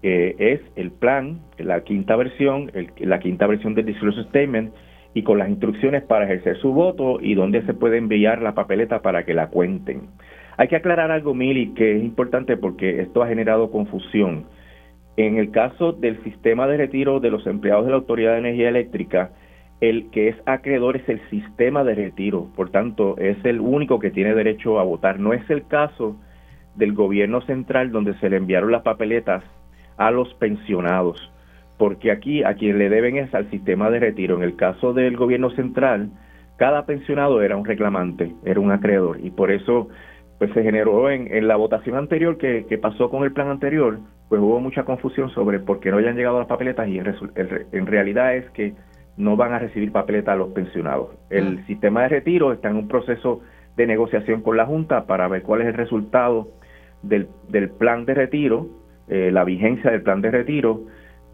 que 0.01 0.35
es 0.39 0.61
el 0.75 0.91
plan, 0.91 1.43
la 1.59 1.83
quinta 1.85 2.17
versión, 2.17 2.73
la 2.99 3.21
quinta 3.21 3.47
versión 3.47 3.75
del 3.75 3.85
disclosure 3.85 4.27
statement 4.31 4.73
y 5.13 5.23
con 5.23 5.39
las 5.39 5.51
instrucciones 5.51 6.03
para 6.03 6.25
ejercer 6.25 6.57
su 6.57 6.73
voto 6.73 7.19
y 7.21 7.35
dónde 7.35 7.63
se 7.67 7.75
puede 7.75 7.99
enviar 7.99 8.41
la 8.41 8.55
papeleta 8.55 9.03
para 9.03 9.25
que 9.25 9.35
la 9.35 9.49
cuenten. 9.49 10.09
Hay 10.57 10.69
que 10.69 10.77
aclarar 10.77 11.11
algo, 11.11 11.35
Mili, 11.35 11.75
que 11.75 11.97
es 11.97 12.03
importante 12.03 12.57
porque 12.57 13.01
esto 13.01 13.23
ha 13.23 13.29
generado 13.29 13.71
confusión. 13.71 14.47
En 15.19 15.37
el 15.37 15.51
caso 15.51 15.93
del 15.93 16.23
sistema 16.25 16.67
de 16.67 16.79
retiro 16.79 17.21
de 17.21 17.31
los 17.31 17.47
empleados 17.47 17.85
de 17.85 17.91
la 17.91 17.99
Autoridad 17.99 18.33
de 18.33 18.39
Energía 18.39 18.71
Eléctrica, 18.71 19.33
el 19.81 20.11
que 20.11 20.29
es 20.29 20.37
acreedor 20.47 20.97
es 20.97 21.09
el 21.09 21.21
sistema 21.31 21.85
de 21.85 21.95
retiro, 21.95 22.49
por 22.57 22.71
tanto, 22.71 23.17
es 23.19 23.37
el 23.45 23.61
único 23.61 23.99
que 23.99 24.11
tiene 24.11 24.35
derecho 24.35 24.81
a 24.81 24.85
votar. 24.85 25.21
No 25.21 25.33
es 25.33 25.49
el 25.51 25.67
caso 25.67 26.17
del 26.75 26.95
gobierno 26.95 27.41
central 27.43 27.93
donde 27.93 28.15
se 28.15 28.29
le 28.31 28.37
enviaron 28.37 28.73
las 28.73 28.83
papeletas 28.83 29.45
a 29.97 30.11
los 30.11 30.33
pensionados, 30.35 31.33
porque 31.77 32.11
aquí 32.11 32.43
a 32.43 32.55
quien 32.55 32.79
le 32.79 32.89
deben 32.89 33.17
es 33.17 33.35
al 33.35 33.51
sistema 33.51 33.91
de 33.91 34.01
retiro. 34.01 34.37
En 34.37 34.43
el 34.43 34.57
caso 34.57 34.93
del 34.93 35.17
gobierno 35.17 35.51
central, 35.51 36.11
cada 36.57 36.87
pensionado 36.87 37.43
era 37.43 37.57
un 37.57 37.65
reclamante, 37.65 38.35
era 38.45 38.61
un 38.61 38.73
acreedor, 38.73 39.19
y 39.23 39.31
por 39.31 39.51
eso 39.51 39.89
pues 40.39 40.53
se 40.53 40.63
generó 40.63 41.11
en, 41.11 41.49
la 41.49 41.57
votación 41.57 41.97
anterior 41.97 42.39
que, 42.39 42.65
que, 42.69 42.79
pasó 42.79 43.11
con 43.11 43.25
el 43.25 43.33
plan 43.33 43.49
anterior, 43.49 43.99
pues 44.29 44.41
hubo 44.41 44.61
mucha 44.61 44.85
confusión 44.85 45.31
sobre 45.31 45.59
por 45.59 45.81
qué 45.81 45.91
no 45.91 45.99
hayan 45.99 46.17
llegado 46.17 46.39
las 46.39 46.47
papeletas 46.47 46.87
y 46.89 46.99
en, 46.99 47.87
realidad 47.87 48.37
es 48.37 48.49
que 48.51 48.75
no 49.19 49.37
van 49.37 49.53
a 49.53 49.59
recibir 49.59 49.93
papeletas 49.93 50.39
los 50.39 50.51
pensionados. 50.51 51.11
El 51.29 51.67
sistema 51.67 52.03
de 52.03 52.09
retiro 52.09 52.53
está 52.53 52.71
en 52.71 52.77
un 52.77 52.89
proceso 52.89 53.41
de 53.77 53.87
negociación 53.87 54.43
con 54.43 54.57
la 54.57 54.65
Junta 54.65 55.07
para 55.07 55.29
ver 55.29 55.43
cuál 55.43 55.61
es 55.61 55.67
el 55.67 55.75
resultado 55.75 56.49
del, 57.03 57.29
del 57.49 57.69
plan 57.69 58.07
de 58.07 58.15
retiro, 58.15 58.69
eh, 59.09 59.31
la 59.33 59.45
vigencia 59.45 59.91
del 59.91 60.03
plan 60.03 60.23
de 60.23 60.31
retiro 60.31 60.83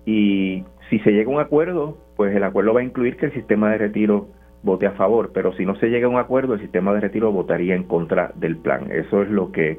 y 0.06 0.64
si 0.88 0.98
se 1.00 1.12
llega 1.12 1.30
a 1.30 1.34
un 1.34 1.40
acuerdo, 1.40 1.98
pues 2.16 2.34
el 2.34 2.44
acuerdo 2.44 2.74
va 2.74 2.80
a 2.80 2.84
incluir 2.84 3.16
que 3.16 3.26
el 3.26 3.32
sistema 3.32 3.70
de 3.70 3.78
retiro 3.78 4.28
vote 4.62 4.86
a 4.86 4.92
favor, 4.92 5.32
pero 5.34 5.52
si 5.54 5.66
no 5.66 5.76
se 5.76 5.88
llega 5.88 6.06
a 6.06 6.10
un 6.10 6.18
acuerdo, 6.18 6.54
el 6.54 6.60
sistema 6.60 6.94
de 6.94 7.00
retiro 7.00 7.32
votaría 7.32 7.74
en 7.74 7.84
contra 7.84 8.32
del 8.34 8.56
plan. 8.56 8.90
Eso 8.90 9.22
es 9.22 9.28
lo 9.28 9.52
que 9.52 9.78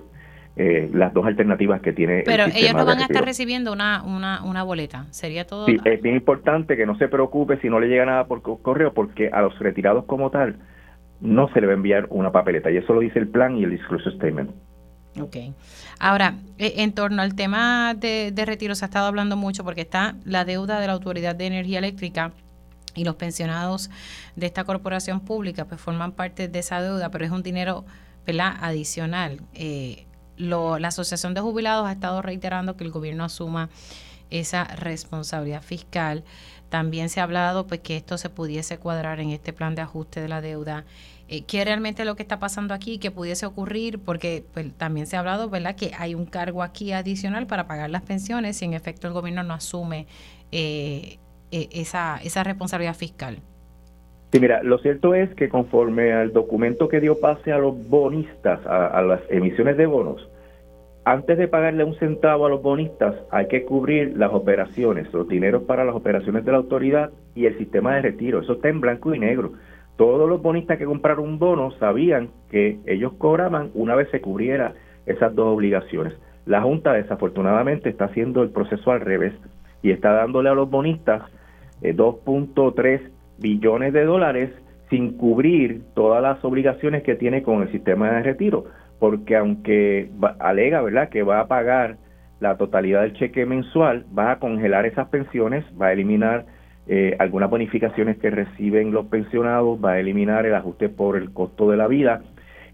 eh, 0.55 0.89
las 0.93 1.13
dos 1.13 1.25
alternativas 1.25 1.81
que 1.81 1.93
tiene. 1.93 2.23
Pero 2.25 2.45
ellos 2.45 2.73
no 2.73 2.85
van 2.85 2.99
a 2.99 3.03
estar 3.03 3.25
recibiendo 3.25 3.73
una, 3.73 4.03
una, 4.03 4.43
una 4.43 4.63
boleta, 4.63 5.05
sería 5.11 5.45
todo. 5.45 5.65
Sí, 5.65 5.77
es 5.83 6.01
bien 6.01 6.15
importante 6.15 6.77
que 6.77 6.85
no 6.85 6.97
se 6.97 7.07
preocupe 7.07 7.59
si 7.59 7.69
no 7.69 7.79
le 7.79 7.87
llega 7.87 8.05
nada 8.05 8.25
por 8.25 8.41
correo, 8.61 8.93
porque 8.93 9.29
a 9.29 9.41
los 9.41 9.57
retirados 9.59 10.05
como 10.05 10.29
tal 10.31 10.55
no 11.21 11.51
se 11.53 11.61
le 11.61 11.67
va 11.67 11.73
a 11.73 11.75
enviar 11.75 12.07
una 12.09 12.31
papeleta, 12.31 12.71
y 12.71 12.77
eso 12.77 12.93
lo 12.93 13.01
dice 13.01 13.19
el 13.19 13.27
plan 13.27 13.57
y 13.57 13.63
el 13.63 13.71
disclosure 13.71 14.15
statement. 14.15 14.51
Ok. 15.19 15.37
Ahora, 15.99 16.35
eh, 16.57 16.73
en 16.77 16.93
torno 16.93 17.21
al 17.21 17.35
tema 17.35 17.93
de, 17.93 18.31
de 18.33 18.45
retiro 18.45 18.75
se 18.75 18.83
ha 18.85 18.87
estado 18.87 19.07
hablando 19.07 19.37
mucho 19.37 19.63
porque 19.63 19.81
está 19.81 20.15
la 20.25 20.43
deuda 20.43 20.79
de 20.79 20.87
la 20.87 20.93
Autoridad 20.93 21.35
de 21.35 21.47
Energía 21.47 21.79
Eléctrica 21.79 22.33
y 22.95 23.03
los 23.03 23.15
pensionados 23.15 23.89
de 24.35 24.45
esta 24.45 24.63
corporación 24.63 25.19
pública 25.21 25.65
pues 25.65 25.79
forman 25.79 26.11
parte 26.11 26.47
de 26.47 26.59
esa 26.59 26.81
deuda, 26.81 27.11
pero 27.11 27.25
es 27.25 27.31
un 27.31 27.43
dinero 27.43 27.85
adicional. 28.27 29.41
Eh, 29.53 30.05
la 30.37 30.87
Asociación 30.87 31.33
de 31.33 31.41
Jubilados 31.41 31.87
ha 31.87 31.91
estado 31.91 32.21
reiterando 32.21 32.75
que 32.75 32.83
el 32.83 32.91
gobierno 32.91 33.23
asuma 33.23 33.69
esa 34.29 34.63
responsabilidad 34.63 35.61
fiscal. 35.61 36.23
También 36.69 37.09
se 37.09 37.19
ha 37.19 37.23
hablado 37.23 37.67
pues 37.67 37.79
que 37.81 37.95
esto 37.95 38.17
se 38.17 38.29
pudiese 38.29 38.77
cuadrar 38.77 39.19
en 39.19 39.29
este 39.29 39.53
plan 39.53 39.75
de 39.75 39.81
ajuste 39.81 40.19
de 40.21 40.27
la 40.27 40.41
deuda. 40.41 40.85
Eh, 41.27 41.43
¿Qué 41.43 41.63
realmente 41.63 42.05
lo 42.05 42.15
que 42.15 42.23
está 42.23 42.39
pasando 42.39 42.73
aquí? 42.73 42.97
que 42.97 43.11
pudiese 43.11 43.45
ocurrir? 43.45 43.99
Porque 43.99 44.45
pues, 44.53 44.73
también 44.77 45.07
se 45.07 45.15
ha 45.15 45.19
hablado, 45.19 45.49
¿verdad?, 45.49 45.75
que 45.75 45.91
hay 45.97 46.15
un 46.15 46.25
cargo 46.25 46.63
aquí 46.63 46.91
adicional 46.91 47.47
para 47.47 47.67
pagar 47.67 47.89
las 47.89 48.03
pensiones 48.03 48.57
si 48.57 48.65
en 48.65 48.73
efecto 48.73 49.07
el 49.07 49.13
gobierno 49.13 49.43
no 49.43 49.53
asume 49.53 50.07
eh, 50.51 51.19
eh, 51.51 51.69
esa 51.71 52.43
responsabilidad 52.43 52.95
fiscal? 52.95 53.41
Sí, 54.35 54.41
mira, 54.41 54.61
lo 54.63 54.79
cierto 54.79 55.15
es 55.15 55.33
que 55.35 55.47
conforme 55.47 56.11
al 56.11 56.33
documento 56.33 56.89
que 56.89 56.99
dio 56.99 57.21
pase 57.21 57.53
a 57.53 57.57
los 57.57 57.87
bonistas, 57.87 58.59
a, 58.65 59.01
las 59.01 59.21
emisiones 59.29 59.77
de 59.77 59.85
bonos, 59.85 60.29
antes 61.05 61.37
de 61.37 61.47
pagarle 61.47 61.85
un 61.85 61.95
centavo 61.95 62.45
a 62.45 62.49
los 62.49 62.61
bonistas, 62.61 63.15
hay 63.31 63.47
que 63.47 63.63
cubrir 63.63 64.17
las 64.17 64.33
operaciones, 64.33 65.07
los 65.13 65.25
dineros 65.29 65.63
para 65.63 65.85
las 65.85 65.95
operaciones 65.95 66.43
de 66.43 66.51
la 66.51 66.57
autoridad 66.57 67.11
y 67.33 67.45
el 67.45 67.57
sistema 67.57 67.95
de 67.95 68.01
retiro. 68.01 68.41
Eso 68.41 68.55
está 68.55 68.67
en 68.67 68.81
blanco 68.81 69.15
y 69.15 69.19
negro. 69.19 69.53
Todos 69.95 70.27
los 70.27 70.41
bonistas 70.41 70.79
que 70.79 70.85
compraron 70.85 71.23
un 71.23 71.39
bono 71.39 71.71
sabían 71.79 72.27
que 72.51 72.79
ellos 72.87 73.13
cobraban 73.17 73.71
una 73.73 73.95
vez 73.95 74.09
se 74.09 74.19
cubriera 74.19 74.73
esas 75.05 75.33
dos 75.33 75.47
obligaciones. 75.47 76.13
La 76.45 76.61
Junta 76.61 76.91
desafortunadamente 76.91 77.87
está 77.87 78.03
haciendo 78.03 78.43
el 78.43 78.49
proceso 78.49 78.91
al 78.91 78.99
revés 78.99 79.31
y 79.81 79.91
está 79.91 80.11
dándole 80.11 80.49
a 80.49 80.55
los 80.55 80.69
bonistas 80.69 81.23
2.3 81.81 82.85
eh, 82.85 83.11
billones 83.37 83.93
de 83.93 84.05
dólares 84.05 84.51
sin 84.89 85.17
cubrir 85.17 85.81
todas 85.93 86.21
las 86.21 86.43
obligaciones 86.45 87.03
que 87.03 87.15
tiene 87.15 87.43
con 87.43 87.61
el 87.61 87.71
sistema 87.71 88.11
de 88.11 88.23
retiro, 88.23 88.65
porque 88.99 89.35
aunque 89.35 90.09
alega, 90.39 90.81
¿verdad?, 90.81 91.09
que 91.09 91.23
va 91.23 91.39
a 91.39 91.47
pagar 91.47 91.97
la 92.39 92.57
totalidad 92.57 93.01
del 93.01 93.13
cheque 93.13 93.45
mensual, 93.45 94.05
va 94.17 94.31
a 94.31 94.39
congelar 94.39 94.85
esas 94.85 95.07
pensiones, 95.09 95.65
va 95.79 95.87
a 95.87 95.93
eliminar 95.93 96.45
eh, 96.87 97.15
algunas 97.17 97.49
bonificaciones 97.49 98.17
que 98.17 98.29
reciben 98.29 98.91
los 98.91 99.07
pensionados, 99.07 99.83
va 99.83 99.93
a 99.93 99.99
eliminar 99.99 100.45
el 100.45 100.53
ajuste 100.53 100.89
por 100.89 101.17
el 101.17 101.31
costo 101.31 101.71
de 101.71 101.77
la 101.77 101.87
vida 101.87 102.21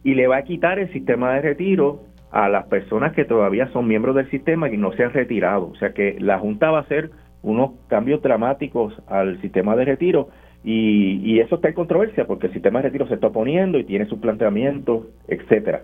y 0.04 0.16
le 0.16 0.28
va 0.28 0.38
a 0.38 0.44
quitar 0.44 0.80
el 0.80 0.92
sistema 0.92 1.34
de 1.34 1.42
retiro 1.42 2.02
a 2.32 2.50
las 2.50 2.66
personas 2.68 3.14
que 3.14 3.26
todavía 3.26 3.68
son 3.68 3.88
miembros 3.88 4.16
del 4.16 4.30
sistema 4.30 4.70
y 4.70 4.78
no 4.78 4.92
se 4.94 5.04
han 5.04 5.14
retirado. 5.14 5.70
O 5.70 5.76
sea 5.76 5.94
que 5.94 6.18
la 6.20 6.40
Junta 6.40 6.72
va 6.72 6.80
a 6.80 6.82
hacer 6.82 7.12
unos 7.42 7.72
cambios 7.88 8.22
dramáticos 8.22 8.94
al 9.08 9.40
sistema 9.42 9.76
de 9.76 9.86
retiro 9.86 10.30
y, 10.64 11.20
y, 11.24 11.40
eso 11.40 11.56
está 11.56 11.70
en 11.70 11.74
controversia 11.74 12.26
porque 12.26 12.48
el 12.48 12.54
sistema 12.54 12.80
de 12.80 12.90
retiro 12.90 13.08
se 13.08 13.16
está 13.16 13.28
oponiendo 13.28 13.80
y 13.80 13.84
tiene 13.84 14.06
sus 14.06 14.20
planteamientos, 14.20 15.08
etcétera. 15.28 15.84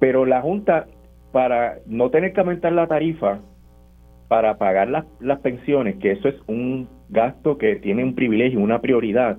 Pero 0.00 0.24
la 0.26 0.40
Junta, 0.40 0.86
para 1.32 1.76
no 1.86 2.10
tener 2.10 2.32
que 2.32 2.40
aumentar 2.40 2.72
la 2.72 2.86
tarifa 2.86 3.40
para 4.28 4.58
pagar 4.58 4.88
las, 4.88 5.06
las 5.20 5.40
pensiones, 5.40 5.96
que 5.96 6.12
eso 6.12 6.28
es 6.28 6.36
un 6.46 6.88
gasto 7.08 7.58
que 7.58 7.76
tiene 7.76 8.04
un 8.04 8.14
privilegio, 8.14 8.60
una 8.60 8.80
prioridad, 8.80 9.38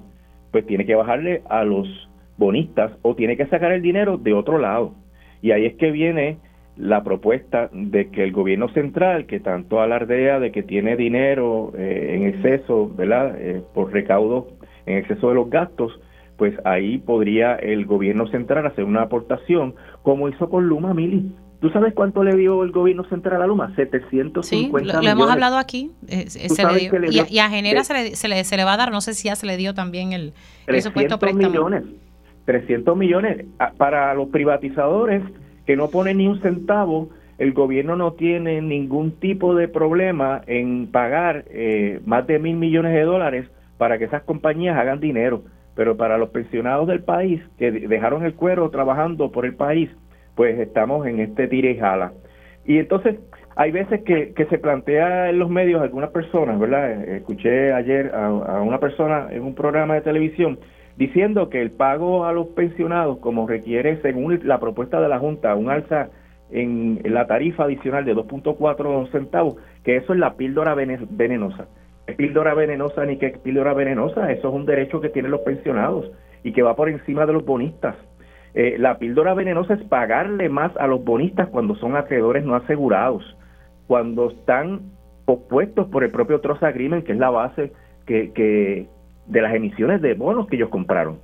pues 0.52 0.66
tiene 0.66 0.86
que 0.86 0.96
bajarle 0.96 1.44
a 1.50 1.64
los 1.64 1.88
bonistas 2.38 2.92
o 3.04 3.16
tiene 3.16 3.38
que 3.38 3.46
sacar 3.48 3.72
el 3.72 3.82
dinero 3.82 4.18
de 4.18 4.34
otro 4.34 4.58
lado. 4.58 4.96
Y 5.42 5.52
ahí 5.52 5.66
es 5.66 5.76
que 5.76 5.92
viene 5.92 6.38
la 6.80 7.04
propuesta 7.04 7.70
de 7.74 8.10
que 8.10 8.24
el 8.24 8.32
gobierno 8.32 8.70
central, 8.70 9.26
que 9.26 9.42
tanto 9.42 9.82
alardea 9.82 10.40
de 10.40 10.52
que 10.52 10.64
tiene 10.64 10.96
dinero 10.96 11.74
eh, 11.78 12.16
en 12.16 12.28
exceso, 12.28 12.90
¿verdad? 12.96 13.36
Eh, 13.38 13.62
por 13.74 13.92
recaudo 13.92 14.48
en 14.86 14.98
exceso 14.98 15.28
de 15.28 15.36
los 15.36 15.50
gastos, 15.50 16.00
pues 16.38 16.56
ahí 16.64 16.98
podría 16.98 17.56
el 17.56 17.86
gobierno 17.86 18.28
central 18.28 18.66
hacer 18.66 18.86
una 18.86 19.02
aportación, 19.02 19.76
como 20.04 20.30
hizo 20.30 20.50
con 20.50 20.68
Luma 20.68 20.94
Mili. 20.94 21.36
¿Tú 21.60 21.70
sabes 21.72 21.94
cuánto 21.94 22.24
le 22.24 22.38
dio 22.38 22.64
el 22.64 22.72
gobierno 22.72 23.04
central 23.10 23.42
a 23.42 23.48
Luma? 23.48 23.76
750 23.76 24.42
sí, 24.42 24.72
lo, 24.72 25.02
lo 25.02 25.10
hemos 25.10 25.30
hablado 25.30 25.58
aquí. 25.58 25.92
Eh, 26.08 26.28
y, 27.30 27.40
a 27.40 27.50
Genera 27.50 27.84
se, 27.84 27.94
le, 27.94 28.16
se, 28.16 28.30
le, 28.30 28.46
se, 28.46 28.56
le, 28.56 28.64
va 28.64 28.76
a 28.76 28.78
dar, 28.78 28.92
no 28.92 29.02
sé 29.02 29.14
si 29.14 29.28
ya 29.28 29.36
se 29.36 29.46
le 29.46 29.58
dio 29.58 29.74
también 29.74 30.14
el 30.14 30.32
presupuesto 30.66 31.20
préstamo. 31.20 31.50
millones. 31.50 31.84
300 32.46 32.96
millones. 32.96 33.46
Para 33.78 34.14
los 34.14 34.30
privatizadores 34.30 35.22
que 35.70 35.78
no 35.78 35.91
pone 35.91 36.16
ni 36.16 36.28
un 36.28 36.41
centavo, 36.41 37.10
el 37.38 37.54
gobierno 37.54 37.96
no 37.96 38.14
tiene 38.14 38.60
ningún 38.60 39.12
tipo 39.20 39.54
de 39.54 39.68
problema 39.68 40.41
en 40.48 40.88
pagar 40.88 41.46
eh, 41.52 42.00
más 42.08 42.26
de 42.26 42.40
mil 42.40 42.56
millones 42.56 42.91
de 42.91 43.04
dólares 43.04 43.46
para 43.78 44.00
que 44.00 44.06
esas 44.06 44.24
compañías 44.24 44.76
hagan 44.76 45.00
dinero. 45.00 45.44
Pero 45.76 45.96
para 45.96 46.18
los 46.18 46.30
pensionados 46.30 46.88
del 46.88 47.04
país 47.04 47.40
que 47.60 47.70
dejaron 47.70 48.26
el 48.26 48.34
cuero 48.34 48.72
trabajando 48.72 49.32
por 49.32 49.46
el 49.46 49.54
país, 49.54 49.91
pues 50.34 50.58
estamos 50.58 51.06
en 51.06 51.20
este 51.20 51.48
tire 51.48 51.70
y 51.74 51.78
jala. 51.78 52.14
Y 52.66 52.80
entonces 52.80 53.20
hay 53.56 53.70
veces 53.70 54.02
que, 54.02 54.34
se 54.50 54.58
plantea 54.58 55.30
en 55.30 55.38
los 55.38 55.52
medios 55.52 55.84
algunas 55.84 56.10
personas, 56.10 56.58
¿verdad? 56.58 57.00
Escuché 57.10 57.74
ayer 57.74 58.12
a 58.16 58.60
una 58.64 58.80
persona 58.80 59.28
en 59.30 59.44
un 59.44 59.54
programa 59.54 59.94
de 59.94 60.02
televisión 60.02 60.58
diciendo 61.00 61.50
que 61.50 61.62
el 61.62 61.72
pago 61.72 62.26
a 62.26 62.34
los 62.34 62.48
pensionados, 62.50 63.20
como 63.20 63.48
requiere, 63.48 64.02
según 64.02 64.38
la 64.44 64.60
propuesta 64.60 65.00
de 65.00 65.08
la 65.08 65.18
Junta, 65.18 65.56
un 65.56 65.70
alza 65.70 66.10
en 66.52 67.00
la 67.06 67.26
tarifa 67.26 67.64
adicional 67.64 68.04
de 68.04 68.14
2.4 68.14 69.10
centavos, 69.10 69.56
que 69.86 69.96
eso 69.96 70.12
es 70.12 70.20
la 70.20 70.36
píldora 70.36 70.76
venenosa. 70.76 71.68
¿Es 72.06 72.16
píldora 72.18 72.54
venenosa 72.54 73.06
ni 73.06 73.18
qué 73.18 73.30
píldora 73.30 73.74
venenosa? 73.74 74.30
Eso 74.30 74.50
es 74.50 74.54
un 74.54 74.66
derecho 74.66 75.00
que 75.00 75.08
tienen 75.08 75.32
los 75.32 75.42
pensionados 75.42 76.12
y 76.44 76.52
que 76.52 76.64
va 76.64 76.76
por 76.76 76.90
encima 76.90 77.26
de 77.26 77.32
los 77.32 77.46
bonistas. 77.46 77.96
Eh, 78.54 78.76
la 78.78 78.98
píldora 78.98 79.34
venenosa 79.34 79.76
es 79.76 79.84
pagarle 79.84 80.50
más 80.50 80.76
a 80.76 80.88
los 80.88 81.06
bonistas 81.06 81.48
cuando 81.48 81.76
son 81.76 81.96
acreedores 81.96 82.44
no 82.44 82.56
asegurados, 82.56 83.38
cuando 83.88 84.32
están 84.32 84.82
opuestos 85.26 85.88
por 85.88 86.04
el 86.04 86.12
propio 86.12 86.42
Trust 86.42 86.64
Agreement, 86.64 87.06
que 87.06 87.14
es 87.14 87.20
la 87.20 87.30
base 87.30 87.72
que, 88.06 88.34
que, 88.34 88.90
de 89.30 89.42
las 89.42 89.54
emisiones 89.54 90.02
de 90.02 90.16
bonos 90.16 90.48
que 90.48 90.58
ellos 90.58 90.70
compraron. 90.70 91.20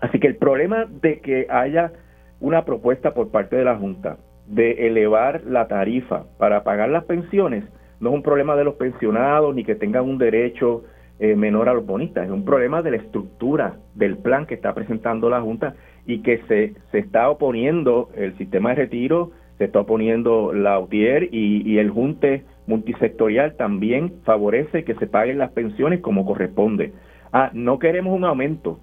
Así 0.00 0.18
que 0.18 0.26
el 0.26 0.36
problema 0.36 0.86
de 0.86 1.20
que 1.20 1.46
haya 1.48 1.92
una 2.40 2.64
propuesta 2.64 3.14
por 3.14 3.30
parte 3.30 3.56
de 3.56 3.64
la 3.64 3.76
Junta 3.76 4.18
de 4.46 4.88
elevar 4.88 5.42
la 5.44 5.68
tarifa 5.68 6.24
para 6.38 6.64
pagar 6.64 6.88
las 6.88 7.04
pensiones 7.04 7.64
no 8.00 8.10
es 8.10 8.14
un 8.16 8.22
problema 8.22 8.56
de 8.56 8.64
los 8.64 8.74
pensionados 8.74 9.54
ni 9.54 9.62
que 9.62 9.74
tengan 9.74 10.08
un 10.08 10.18
derecho 10.18 10.82
eh, 11.20 11.36
menor 11.36 11.68
a 11.68 11.74
los 11.74 11.84
bonistas, 11.84 12.24
es 12.24 12.30
un 12.30 12.46
problema 12.46 12.80
de 12.80 12.92
la 12.92 12.96
estructura 12.96 13.76
del 13.94 14.16
plan 14.16 14.46
que 14.46 14.54
está 14.54 14.74
presentando 14.74 15.28
la 15.28 15.42
Junta 15.42 15.74
y 16.06 16.22
que 16.22 16.38
se, 16.48 16.72
se 16.90 16.98
está 16.98 17.28
oponiendo 17.28 18.08
el 18.16 18.36
sistema 18.38 18.70
de 18.70 18.76
retiro, 18.76 19.32
se 19.58 19.64
está 19.64 19.80
oponiendo 19.80 20.54
la 20.54 20.78
UTIER 20.78 21.28
y, 21.30 21.70
y 21.70 21.78
el 21.78 21.90
Junte 21.90 22.44
multisectorial 22.66 23.56
también 23.56 24.14
favorece 24.24 24.84
que 24.84 24.94
se 24.94 25.06
paguen 25.06 25.36
las 25.36 25.52
pensiones 25.52 26.00
como 26.00 26.24
corresponde. 26.24 26.92
Ah, 27.32 27.50
no 27.52 27.78
queremos 27.78 28.16
un 28.16 28.24
aumento. 28.24 28.80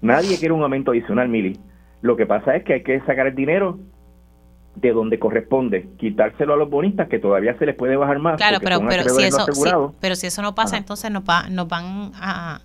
Nadie 0.00 0.38
quiere 0.38 0.54
un 0.54 0.62
aumento 0.62 0.92
adicional, 0.92 1.28
Mili. 1.28 1.58
Lo 2.02 2.16
que 2.16 2.26
pasa 2.26 2.56
es 2.56 2.64
que 2.64 2.74
hay 2.74 2.82
que 2.82 3.00
sacar 3.00 3.26
el 3.26 3.34
dinero 3.34 3.78
de 4.76 4.92
donde 4.92 5.18
corresponde, 5.18 5.88
quitárselo 5.98 6.54
a 6.54 6.56
los 6.56 6.70
bonistas 6.70 7.08
que 7.08 7.18
todavía 7.18 7.58
se 7.58 7.66
les 7.66 7.74
puede 7.74 7.96
bajar 7.96 8.18
más. 8.18 8.36
Claro, 8.36 8.58
pero, 8.62 8.80
pero, 8.88 9.02
si 9.08 9.24
eso, 9.24 9.46
no 9.70 9.94
pero 10.00 10.14
si 10.14 10.28
eso 10.28 10.42
no 10.42 10.54
pasa, 10.54 10.76
entonces 10.76 11.10
nos, 11.10 11.24
va, 11.24 11.48
nos 11.50 11.68
van 11.68 12.12
a, 12.14 12.60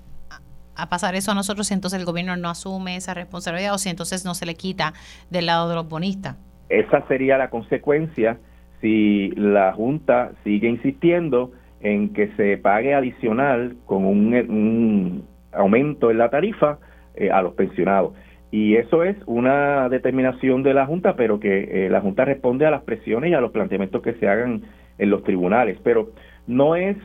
a 0.76 0.90
pasar 0.90 1.16
eso 1.16 1.32
a 1.32 1.36
nosotros 1.36 1.68
si 1.68 1.74
entonces 1.74 2.00
el 2.00 2.06
gobierno 2.06 2.36
no 2.38 2.50
asume 2.50 2.96
esa 2.96 3.14
responsabilidad 3.14 3.74
o 3.74 3.78
si 3.78 3.90
entonces 3.90 4.26
no 4.26 4.36
se 4.36 4.46
le 4.46 4.56
quita 4.56 4.94
del 5.30 5.48
lado 5.48 5.70
de 5.70 5.76
los 5.76 5.88
bonistas. 5.88 6.38
esa 6.70 7.06
sería 7.08 7.38
la 7.38 7.50
consecuencia 7.50 8.38
si 8.82 9.32
la 9.32 9.74
Junta 9.74 10.32
sigue 10.44 10.70
insistiendo 10.70 11.52
en 11.86 12.14
que 12.14 12.30
se 12.36 12.58
pague 12.58 12.96
adicional 12.96 13.76
con 13.86 14.06
un, 14.06 15.24
aumento 15.52 16.10
en 16.10 16.18
la 16.18 16.30
tarifa 16.30 16.80
eh, 17.14 17.30
a 17.30 17.44
los 17.44 17.54
pensionados. 17.54 18.14
Y 18.50 18.76
eso 18.76 19.04
es 19.04 19.16
una 19.28 19.88
determinación 19.90 20.64
de 20.64 20.74
la 20.74 20.88
Junta, 20.88 21.16
pero 21.16 21.40
que 21.40 21.86
eh, 21.86 21.90
la 21.92 22.02
Junta 22.02 22.26
responde 22.26 22.66
a 22.66 22.72
las 22.72 22.82
presiones 22.82 23.30
y 23.30 23.36
a 23.36 23.42
los 23.42 23.52
planteamientos 23.52 24.02
que 24.02 24.14
se 24.14 24.28
hagan 24.28 24.64
en 24.98 25.10
los 25.12 25.24
tribunales. 25.24 25.78
Pero 25.84 26.10
no 26.48 26.76
es 26.76 26.98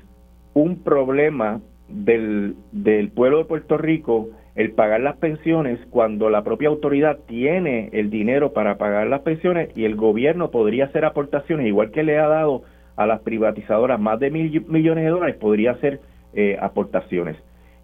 un 0.55 0.82
problema 0.82 1.61
del, 1.89 2.55
del 2.73 3.11
pueblo 3.11 3.39
de 3.39 3.44
Puerto 3.44 3.77
Rico 3.77 4.31
el 4.55 4.73
pagar 4.73 5.01
las 5.01 5.19
pensiones 5.19 5.78
cuando 5.90 6.31
la 6.31 6.43
propia 6.43 6.69
autoridad 6.69 7.19
tiene 7.27 7.90
el 7.93 8.09
dinero 8.09 8.55
para 8.55 8.78
pagar 8.78 9.07
las 9.09 9.20
pensiones 9.20 9.69
y 9.77 9.85
el 9.85 9.94
gobierno 9.94 10.51
podría 10.51 10.86
hacer 10.86 11.05
aportaciones, 11.05 11.66
igual 11.66 11.90
que 11.90 12.02
le 12.02 12.19
ha 12.19 12.28
dado 12.28 12.62
a 13.01 13.06
las 13.06 13.20
privatizadoras 13.20 13.98
más 13.98 14.20
de 14.20 14.31
mil 14.31 14.64
millones 14.68 15.05
de 15.05 15.10
dólares, 15.10 15.36
podría 15.36 15.70
hacer 15.70 16.01
eh, 16.35 16.59
aportaciones. 16.60 17.36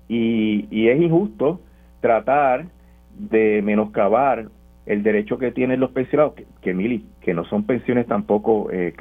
Y, 0.08 0.68
y 0.70 0.88
es 0.88 1.00
injusto 1.00 1.60
tratar 2.00 2.66
de 3.18 3.62
menoscabar 3.62 4.48
el 4.84 5.02
derecho 5.02 5.38
que 5.38 5.52
tienen 5.52 5.80
los 5.80 5.90
pensionados, 5.92 6.34
que, 6.34 6.44
que 6.60 7.00
que 7.22 7.32
no 7.32 7.44
son 7.46 7.64
pensiones 7.64 8.06
tampoco 8.06 8.70
eh, 8.70 8.92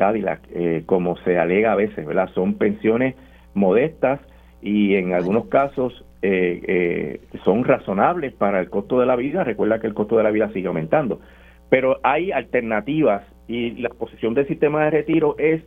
eh, 0.54 0.84
como 0.86 1.18
se 1.18 1.38
alega 1.38 1.74
a 1.74 1.76
veces, 1.76 2.06
¿verdad? 2.06 2.30
Son 2.34 2.54
pensiones 2.54 3.16
modestas 3.54 4.22
y 4.62 4.96
en 4.96 5.14
algunos 5.14 5.48
casos 5.48 6.06
eh, 6.22 6.62
eh, 6.66 7.22
son 7.44 7.66
razonables 7.66 8.34
para 8.34 8.62
el 8.62 8.70
costo 8.70 9.02
de 9.02 9.06
la 9.06 9.18
vida. 9.18 9.44
Recuerda 9.44 9.80
que 9.80 9.88
el 9.88 9.94
costo 9.94 10.16
de 10.16 10.24
la 10.24 10.32
vida 10.32 10.50
sigue 10.54 10.68
aumentando. 10.70 11.20
Pero 11.70 12.00
hay 12.04 12.32
alternativas 12.32 13.24
y 13.50 13.72
la 13.82 13.90
posición 13.90 14.34
del 14.34 14.48
sistema 14.48 14.86
de 14.86 14.92
retiro 14.92 15.36
es 15.38 15.62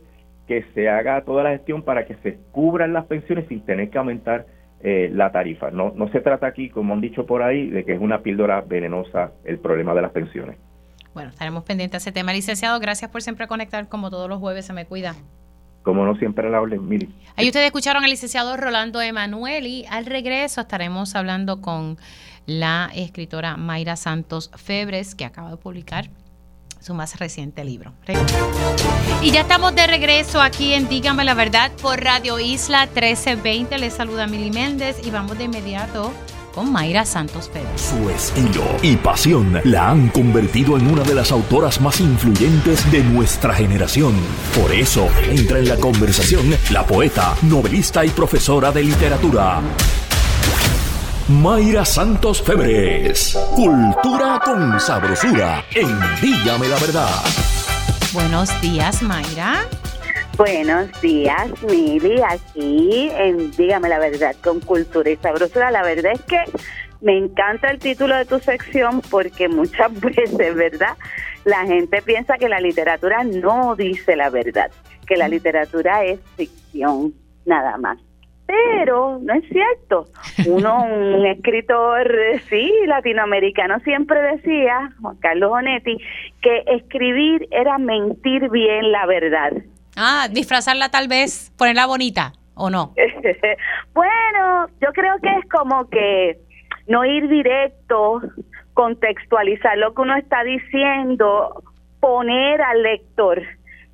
que 0.49 0.65
se 0.73 0.89
haga 0.89 1.21
toda 1.21 1.43
la 1.43 1.51
gestión 1.51 1.83
para 1.83 2.07
que 2.07 2.15
se 2.23 2.39
cubran 2.51 2.91
las 2.91 3.05
pensiones 3.05 3.47
sin 3.47 3.61
tener 3.61 3.91
que 3.91 3.99
aumentar 3.99 4.47
eh, 4.81 5.11
la 5.13 5.31
tarifa. 5.31 5.69
No, 5.69 5.93
no 5.95 6.11
se 6.11 6.21
trata 6.21 6.47
aquí, 6.47 6.69
como 6.69 6.95
han 6.95 7.01
dicho 7.01 7.27
por 7.27 7.43
ahí, 7.43 7.69
de 7.69 7.85
que 7.85 7.93
es 7.93 8.01
una 8.01 8.23
píldora 8.23 8.61
venenosa 8.61 9.31
el 9.45 9.59
problema 9.59 9.93
de 9.93 10.01
las 10.01 10.11
pensiones. 10.11 10.57
Bueno, 11.13 11.29
estaremos 11.29 11.63
pendientes 11.65 12.03
de 12.03 12.09
ese 12.09 12.11
tema. 12.11 12.33
Licenciado, 12.33 12.79
gracias 12.79 13.11
por 13.11 13.21
siempre 13.21 13.45
conectar 13.45 13.87
como 13.89 14.09
todos 14.09 14.27
los 14.27 14.39
jueves. 14.39 14.65
Se 14.65 14.73
me 14.73 14.87
cuida 14.87 15.13
como 15.83 16.03
no 16.03 16.15
siempre 16.15 16.49
la 16.49 16.59
orden, 16.59 16.87
mire. 16.87 17.09
Ahí 17.35 17.45
ustedes 17.45 17.67
escucharon 17.67 18.03
al 18.03 18.09
licenciado 18.09 18.57
Rolando 18.57 19.01
Emanueli. 19.01 19.85
Al 19.91 20.07
regreso 20.07 20.61
estaremos 20.61 21.15
hablando 21.15 21.61
con 21.61 21.97
la 22.47 22.89
escritora 22.95 23.55
Mayra 23.55 23.95
Santos 23.95 24.49
Febres, 24.55 25.13
que 25.13 25.25
acaba 25.25 25.51
de 25.51 25.57
publicar 25.57 26.09
su 26.79 26.93
más 26.93 27.19
reciente 27.19 27.63
libro. 27.63 27.93
Y 29.21 29.31
ya 29.31 29.41
estamos 29.41 29.75
de 29.75 29.87
regreso 29.87 30.41
aquí 30.41 30.73
en 30.73 30.87
Dígame 30.87 31.23
la 31.23 31.33
Verdad 31.33 31.71
por 31.81 32.01
Radio 32.01 32.39
Isla 32.39 32.85
1320. 32.85 33.77
Les 33.77 33.93
saluda 33.93 34.27
Mili 34.27 34.51
Méndez 34.51 34.97
y 35.03 35.11
vamos 35.11 35.37
de 35.37 35.45
inmediato 35.45 36.13
con 36.53 36.71
Mayra 36.71 37.05
Santos 37.05 37.49
Pérez. 37.49 37.69
Su 37.79 38.09
estilo 38.09 38.63
y 38.81 38.95
pasión 38.95 39.61
la 39.65 39.89
han 39.89 40.09
convertido 40.09 40.77
en 40.77 40.87
una 40.87 41.03
de 41.03 41.15
las 41.15 41.31
autoras 41.31 41.79
más 41.79 41.99
influyentes 41.99 42.89
de 42.91 43.03
nuestra 43.03 43.53
generación. 43.53 44.13
Por 44.59 44.71
eso 44.71 45.07
entra 45.29 45.59
en 45.59 45.69
la 45.69 45.77
conversación 45.77 46.55
la 46.71 46.85
poeta, 46.85 47.35
novelista 47.43 48.03
y 48.05 48.09
profesora 48.09 48.71
de 48.71 48.83
literatura. 48.83 49.61
Mayra 51.29 51.85
Santos 51.85 52.41
Febres. 52.41 53.37
Cultura 53.53 54.41
con 54.43 54.79
sabrosura 54.79 55.63
en 55.75 55.87
Dígame 56.19 56.67
la 56.67 56.75
Verdad. 56.79 57.23
Buenos 58.11 58.49
días, 58.61 59.03
Mayra. 59.03 59.67
Buenos 60.37 60.89
días, 61.01 61.51
Mili, 61.69 62.19
aquí 62.27 63.11
en 63.15 63.51
Dígame 63.51 63.89
la 63.89 63.99
Verdad 63.99 64.35
con 64.43 64.59
Cultura 64.59 65.07
y 65.07 65.17
Sabrosura. 65.17 65.69
La 65.69 65.83
verdad 65.83 66.13
es 66.13 66.21
que 66.23 66.43
me 67.01 67.15
encanta 67.15 67.69
el 67.69 67.77
título 67.77 68.15
de 68.15 68.25
tu 68.25 68.39
sección 68.39 68.99
porque 69.11 69.47
muchas 69.47 69.93
veces, 70.01 70.55
¿verdad? 70.55 70.97
La 71.45 71.63
gente 71.67 72.01
piensa 72.01 72.39
que 72.39 72.49
la 72.49 72.59
literatura 72.59 73.23
no 73.23 73.75
dice 73.75 74.15
la 74.15 74.31
verdad, 74.31 74.71
que 75.05 75.15
la 75.15 75.27
literatura 75.27 76.03
es 76.03 76.19
ficción, 76.35 77.13
nada 77.45 77.77
más. 77.77 77.99
Pero 78.49 79.19
no 79.21 79.31
es 79.35 79.47
cierto. 79.49 80.07
Uno, 80.47 80.83
un 80.83 81.23
escritor, 81.27 82.11
sí, 82.49 82.73
latinoamericano, 82.87 83.79
siempre 83.81 84.19
decía, 84.23 84.89
Juan 84.99 85.17
Carlos 85.17 85.51
Onetti, 85.51 85.97
que 86.41 86.63
escribir 86.65 87.47
era 87.51 87.77
mentir 87.77 88.49
bien 88.49 88.91
la 88.91 89.05
verdad. 89.05 89.51
Ah, 89.95 90.27
disfrazarla 90.31 90.89
tal 90.89 91.07
vez, 91.07 91.53
ponerla 91.59 91.85
bonita, 91.85 92.33
¿o 92.55 92.71
no? 92.71 92.95
bueno, 93.93 94.67
yo 94.81 94.93
creo 94.93 95.19
que 95.21 95.29
es 95.29 95.45
como 95.51 95.87
que 95.87 96.39
no 96.87 97.05
ir 97.05 97.29
directo, 97.29 98.19
contextualizar 98.73 99.77
lo 99.77 99.93
que 99.93 100.01
uno 100.01 100.15
está 100.15 100.43
diciendo, 100.43 101.61
poner 101.99 102.63
al 102.63 102.81
lector 102.81 103.43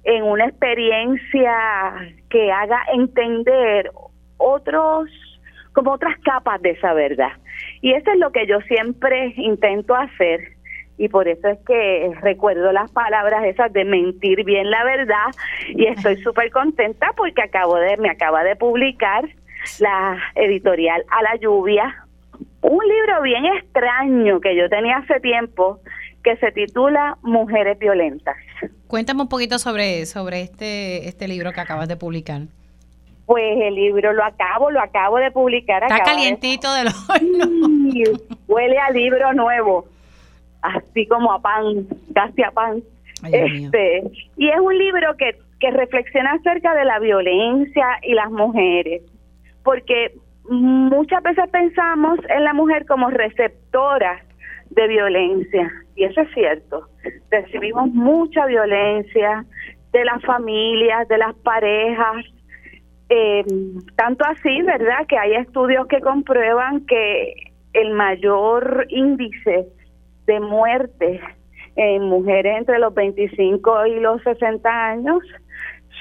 en 0.05 0.23
una 0.23 0.45
experiencia 0.45 1.51
que 2.29 2.53
haga 2.53 2.79
entender 2.93 3.91
otros 4.37 5.09
como 5.73 5.91
otras 5.91 6.17
capas 6.19 6.61
de 6.61 6.71
esa 6.71 6.93
verdad. 6.93 7.33
Y 7.81 7.93
eso 7.93 8.11
es 8.11 8.17
lo 8.17 8.31
que 8.31 8.47
yo 8.47 8.61
siempre 8.61 9.33
intento 9.35 9.95
hacer 9.95 10.55
y 10.97 11.09
por 11.09 11.27
eso 11.27 11.47
es 11.49 11.59
que 11.67 12.11
recuerdo 12.21 12.71
las 12.71 12.89
palabras 12.91 13.43
esas 13.45 13.71
de 13.73 13.83
mentir 13.83 14.43
bien 14.45 14.71
la 14.71 14.83
verdad 14.83 15.27
y 15.67 15.87
estoy 15.87 16.15
súper 16.23 16.51
contenta 16.51 17.11
porque 17.17 17.41
acabo 17.41 17.75
de 17.75 17.97
me 17.97 18.09
acaba 18.09 18.43
de 18.43 18.55
publicar 18.55 19.25
la 19.79 20.17
editorial 20.35 21.03
A 21.09 21.21
la 21.23 21.35
lluvia 21.37 22.05
un 22.61 22.87
libro 22.87 23.21
bien 23.21 23.45
extraño 23.45 24.39
que 24.39 24.55
yo 24.55 24.69
tenía 24.69 24.97
hace 24.97 25.19
tiempo 25.19 25.79
que 26.23 26.35
se 26.37 26.51
titula 26.51 27.17
Mujeres 27.21 27.77
violentas. 27.77 28.35
Cuéntame 28.87 29.21
un 29.21 29.29
poquito 29.29 29.59
sobre 29.59 30.05
sobre 30.05 30.41
este 30.41 31.07
este 31.07 31.27
libro 31.27 31.51
que 31.51 31.61
acabas 31.61 31.87
de 31.87 31.97
publicar. 31.97 32.41
Pues 33.25 33.57
el 33.59 33.75
libro 33.75 34.13
lo 34.13 34.23
acabo, 34.23 34.69
lo 34.69 34.79
acabo 34.79 35.17
de 35.17 35.31
publicar. 35.31 35.83
Está 35.83 36.03
calientito 36.03 36.71
de, 36.73 36.83
los 36.83 37.07
Huele 38.47 38.77
a 38.77 38.91
libro 38.91 39.33
nuevo 39.33 39.85
así 40.65 41.05
como 41.07 41.31
a 41.31 41.41
pan, 41.41 41.87
casi 42.13 42.43
a 42.43 42.51
pan. 42.51 42.81
este, 43.31 44.03
y 44.37 44.49
es 44.49 44.59
un 44.59 44.77
libro 44.77 45.15
que, 45.17 45.37
que 45.59 45.71
reflexiona 45.71 46.33
acerca 46.33 46.73
de 46.75 46.85
la 46.85 46.99
violencia 46.99 47.99
y 48.03 48.13
las 48.13 48.31
mujeres, 48.31 49.01
porque 49.63 50.15
muchas 50.49 51.23
veces 51.23 51.49
pensamos 51.49 52.19
en 52.29 52.43
la 52.43 52.53
mujer 52.53 52.85
como 52.85 53.09
receptora 53.09 54.21
de 54.69 54.87
violencia, 54.87 55.71
y 55.95 56.03
eso 56.03 56.21
es 56.21 56.33
cierto. 56.33 56.87
Recibimos 57.31 57.89
mucha 57.89 58.45
violencia 58.45 59.45
de 59.91 60.05
las 60.05 60.21
familias, 60.23 61.07
de 61.07 61.17
las 61.17 61.35
parejas, 61.35 62.25
eh, 63.09 63.43
tanto 63.95 64.25
así, 64.25 64.61
¿verdad? 64.63 65.05
Que 65.07 65.17
hay 65.17 65.33
estudios 65.35 65.87
que 65.87 66.01
comprueban 66.01 66.85
que 66.85 67.51
el 67.73 67.91
mayor 67.91 68.87
índice 68.89 69.67
de 70.25 70.39
muerte 70.39 71.21
en 71.75 72.03
mujeres 72.03 72.57
entre 72.57 72.79
los 72.79 72.93
25 72.93 73.85
y 73.87 73.99
los 73.99 74.21
60 74.23 74.69
años 74.69 75.19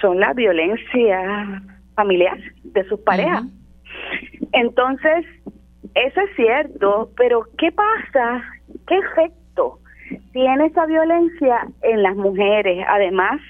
son 0.00 0.20
la 0.20 0.32
violencia 0.32 1.62
familiar 1.94 2.38
de 2.62 2.84
sus 2.84 3.00
parejas. 3.00 3.44
Entonces, 4.52 5.26
eso 5.94 6.20
es 6.20 6.36
cierto, 6.36 7.10
pero 7.16 7.44
¿qué 7.58 7.70
pasa? 7.72 8.42
¿Qué 8.86 8.98
efecto 8.98 9.78
tiene 10.32 10.66
esa 10.66 10.86
violencia 10.86 11.66
en 11.82 12.02
las 12.02 12.16
mujeres? 12.16 12.84
Además 12.88 13.40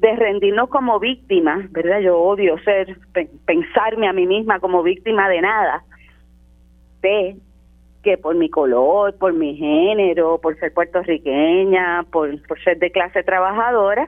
de 0.00 0.16
rendirnos 0.16 0.68
como 0.68 0.98
víctimas, 0.98 1.70
¿verdad? 1.72 2.00
Yo 2.00 2.18
odio 2.18 2.58
ser, 2.58 2.96
pensarme 3.46 4.08
a 4.08 4.12
mí 4.12 4.26
misma 4.26 4.60
como 4.60 4.82
víctima 4.82 5.28
de 5.28 5.40
nada. 5.40 5.84
De 7.02 7.36
que 8.02 8.18
por 8.18 8.34
mi 8.36 8.48
color, 8.48 9.16
por 9.18 9.32
mi 9.32 9.56
género, 9.56 10.38
por 10.40 10.56
ser 10.58 10.72
puertorriqueña, 10.72 12.04
por, 12.12 12.40
por 12.46 12.62
ser 12.62 12.78
de 12.78 12.90
clase 12.90 13.22
trabajadora, 13.22 14.06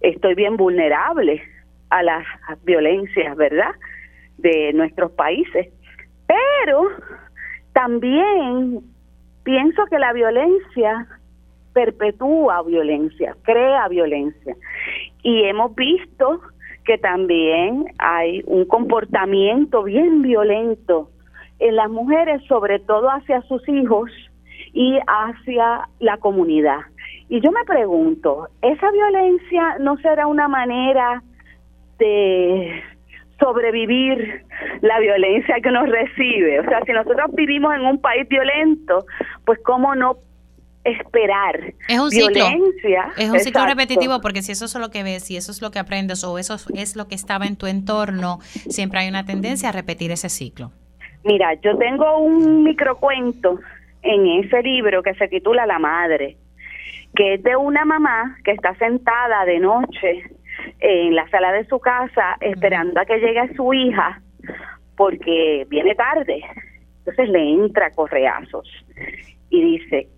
estoy 0.00 0.34
bien 0.34 0.56
vulnerable 0.56 1.42
a 1.90 2.02
las 2.02 2.26
violencias, 2.64 3.36
¿verdad? 3.36 3.74
De 4.38 4.72
nuestros 4.72 5.12
países. 5.12 5.68
Pero 6.26 6.90
también 7.72 8.80
pienso 9.42 9.86
que 9.86 9.98
la 9.98 10.12
violencia 10.12 11.06
perpetúa 11.72 12.62
violencia, 12.62 13.36
crea 13.42 13.88
violencia. 13.88 14.56
Y 15.22 15.44
hemos 15.44 15.74
visto 15.74 16.40
que 16.84 16.98
también 16.98 17.84
hay 17.98 18.42
un 18.46 18.64
comportamiento 18.64 19.82
bien 19.82 20.22
violento 20.22 21.10
en 21.58 21.76
las 21.76 21.90
mujeres, 21.90 22.42
sobre 22.48 22.78
todo 22.78 23.08
hacia 23.10 23.42
sus 23.42 23.66
hijos 23.68 24.10
y 24.72 24.98
hacia 25.06 25.88
la 25.98 26.16
comunidad. 26.16 26.80
Y 27.28 27.40
yo 27.40 27.52
me 27.52 27.64
pregunto, 27.64 28.48
¿esa 28.62 28.90
violencia 28.90 29.76
no 29.78 29.96
será 29.98 30.26
una 30.26 30.48
manera 30.48 31.22
de 31.98 32.82
sobrevivir 33.38 34.44
la 34.80 34.98
violencia 34.98 35.56
que 35.62 35.70
nos 35.70 35.88
recibe? 35.88 36.60
O 36.60 36.64
sea, 36.64 36.80
si 36.84 36.92
nosotros 36.92 37.30
vivimos 37.34 37.74
en 37.74 37.82
un 37.82 38.00
país 38.00 38.28
violento, 38.28 39.04
pues 39.44 39.60
cómo 39.64 39.94
no 39.94 40.16
esperar 40.84 41.74
es 41.88 41.98
un 41.98 42.08
violencia. 42.08 43.12
Es 43.16 43.30
un 43.30 43.38
ciclo 43.40 43.66
repetitivo 43.66 44.20
porque 44.20 44.42
si 44.42 44.52
eso 44.52 44.64
es 44.64 44.74
lo 44.76 44.90
que 44.90 45.02
ves, 45.02 45.24
si 45.24 45.36
eso 45.36 45.52
es 45.52 45.60
lo 45.60 45.70
que 45.70 45.78
aprendes 45.78 46.24
o 46.24 46.38
eso 46.38 46.56
es 46.74 46.96
lo 46.96 47.08
que 47.08 47.14
estaba 47.14 47.46
en 47.46 47.56
tu 47.56 47.66
entorno, 47.66 48.38
siempre 48.42 49.00
hay 49.00 49.08
una 49.08 49.24
tendencia 49.24 49.68
a 49.68 49.72
repetir 49.72 50.10
ese 50.10 50.28
ciclo. 50.28 50.72
Mira, 51.24 51.54
yo 51.60 51.76
tengo 51.76 52.18
un 52.18 52.64
microcuento 52.64 53.60
en 54.02 54.44
ese 54.44 54.62
libro 54.62 55.02
que 55.02 55.14
se 55.14 55.28
titula 55.28 55.66
La 55.66 55.78
Madre, 55.78 56.36
que 57.14 57.34
es 57.34 57.42
de 57.42 57.56
una 57.56 57.84
mamá 57.84 58.38
que 58.44 58.52
está 58.52 58.74
sentada 58.76 59.44
de 59.44 59.58
noche 59.58 60.24
en 60.78 61.14
la 61.14 61.28
sala 61.28 61.52
de 61.52 61.66
su 61.66 61.78
casa 61.78 62.36
esperando 62.40 63.00
a 63.00 63.04
que 63.04 63.18
llegue 63.18 63.54
su 63.54 63.72
hija 63.74 64.22
porque 64.96 65.66
viene 65.68 65.94
tarde. 65.94 66.42
Entonces 66.98 67.28
le 67.28 67.52
entra 67.52 67.90
correazos 67.90 68.68
y 69.50 69.78
dice, 69.78 70.08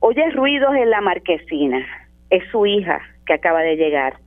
oye 0.00 0.30
ruidos 0.30 0.74
en 0.74 0.90
la 0.90 1.00
marquesina, 1.00 1.86
es 2.30 2.42
su 2.50 2.66
hija 2.66 3.00
que 3.26 3.34
acaba 3.34 3.62
de 3.62 3.76
llegar. 3.76 4.18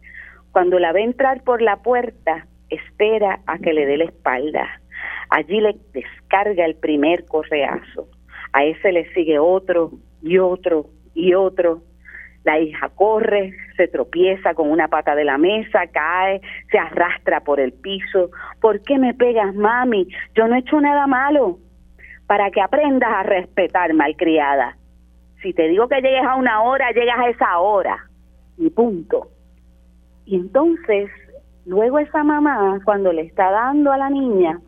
Cuando 0.51 0.79
la 0.79 0.91
ve 0.91 1.03
entrar 1.03 1.43
por 1.43 1.61
la 1.61 1.77
puerta, 1.77 2.47
espera 2.69 3.39
a 3.45 3.57
que 3.59 3.73
le 3.73 3.85
dé 3.85 3.97
la 3.97 4.05
espalda. 4.05 4.67
Allí 5.29 5.61
le 5.61 5.75
descarga 5.93 6.65
el 6.65 6.75
primer 6.75 7.25
correazo. 7.25 8.07
A 8.53 8.63
ese 8.63 8.91
le 8.91 9.11
sigue 9.13 9.37
otro 9.37 9.91
y 10.21 10.39
otro 10.39 10.87
y 11.13 11.33
otro. 11.33 11.83
La 12.43 12.59
hija 12.59 12.89
corre, 12.95 13.53
se 13.75 13.87
tropieza 13.87 14.53
con 14.53 14.71
una 14.71 14.87
pata 14.87 15.13
de 15.13 15.25
la 15.25 15.37
mesa, 15.37 15.87
cae, 15.87 16.41
se 16.71 16.79
arrastra 16.79 17.41
por 17.41 17.59
el 17.59 17.73
piso. 17.73 18.31
¿Por 18.61 18.81
qué 18.81 18.97
me 18.97 19.13
pegas, 19.13 19.53
mami? 19.53 20.07
Yo 20.35 20.47
no 20.47 20.55
he 20.55 20.59
hecho 20.59 20.79
nada 20.79 21.05
malo. 21.05 21.59
Para 22.27 22.49
que 22.49 22.61
aprendas 22.61 23.11
a 23.11 23.23
respetar, 23.23 23.93
malcriada. 23.93 24.78
Si 25.41 25.53
te 25.53 25.67
digo 25.67 25.87
que 25.87 26.01
llegues 26.01 26.25
a 26.25 26.35
una 26.35 26.61
hora, 26.63 26.91
llegas 26.91 27.19
a 27.19 27.29
esa 27.29 27.59
hora. 27.59 28.09
Y 28.57 28.69
punto. 28.69 29.29
Y 30.25 30.35
entonces, 30.35 31.09
luego 31.65 31.99
esa 31.99 32.23
mamá, 32.23 32.79
cuando 32.83 33.13
le 33.13 33.21
está 33.21 33.49
dando 33.51 33.91
a 33.91 33.97
la 33.97 34.09
niña, 34.09 34.59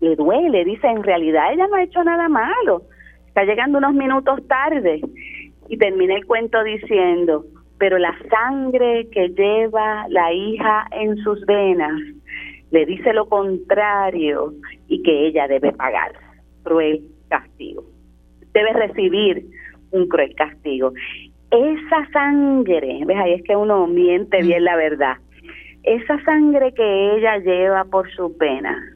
le 0.00 0.16
duele, 0.16 0.64
dice, 0.64 0.86
en 0.86 1.02
realidad 1.02 1.52
ella 1.52 1.66
no 1.66 1.76
ha 1.76 1.82
hecho 1.82 2.04
nada 2.04 2.28
malo, 2.28 2.82
está 3.26 3.44
llegando 3.44 3.78
unos 3.78 3.94
minutos 3.94 4.46
tarde 4.46 5.00
y 5.68 5.76
termina 5.76 6.14
el 6.14 6.26
cuento 6.26 6.62
diciendo, 6.62 7.44
pero 7.78 7.98
la 7.98 8.16
sangre 8.30 9.08
que 9.10 9.28
lleva 9.30 10.06
la 10.08 10.32
hija 10.32 10.86
en 10.92 11.16
sus 11.18 11.44
venas 11.46 12.00
le 12.70 12.86
dice 12.86 13.12
lo 13.12 13.28
contrario 13.28 14.52
y 14.88 15.02
que 15.02 15.26
ella 15.26 15.48
debe 15.48 15.72
pagar 15.72 16.12
cruel 16.62 17.02
castigo. 17.28 17.84
Debe 18.52 18.72
recibir 18.72 19.46
un 19.94 20.08
cruel 20.08 20.34
castigo. 20.34 20.92
Esa 21.50 22.10
sangre, 22.12 23.00
ves 23.06 23.16
ahí 23.16 23.32
es 23.34 23.42
que 23.44 23.56
uno 23.56 23.86
miente 23.86 24.42
bien 24.42 24.64
la 24.64 24.76
verdad. 24.76 25.16
Esa 25.82 26.22
sangre 26.24 26.72
que 26.72 27.16
ella 27.16 27.38
lleva 27.38 27.84
por 27.84 28.10
sus 28.10 28.36
venas 28.38 28.94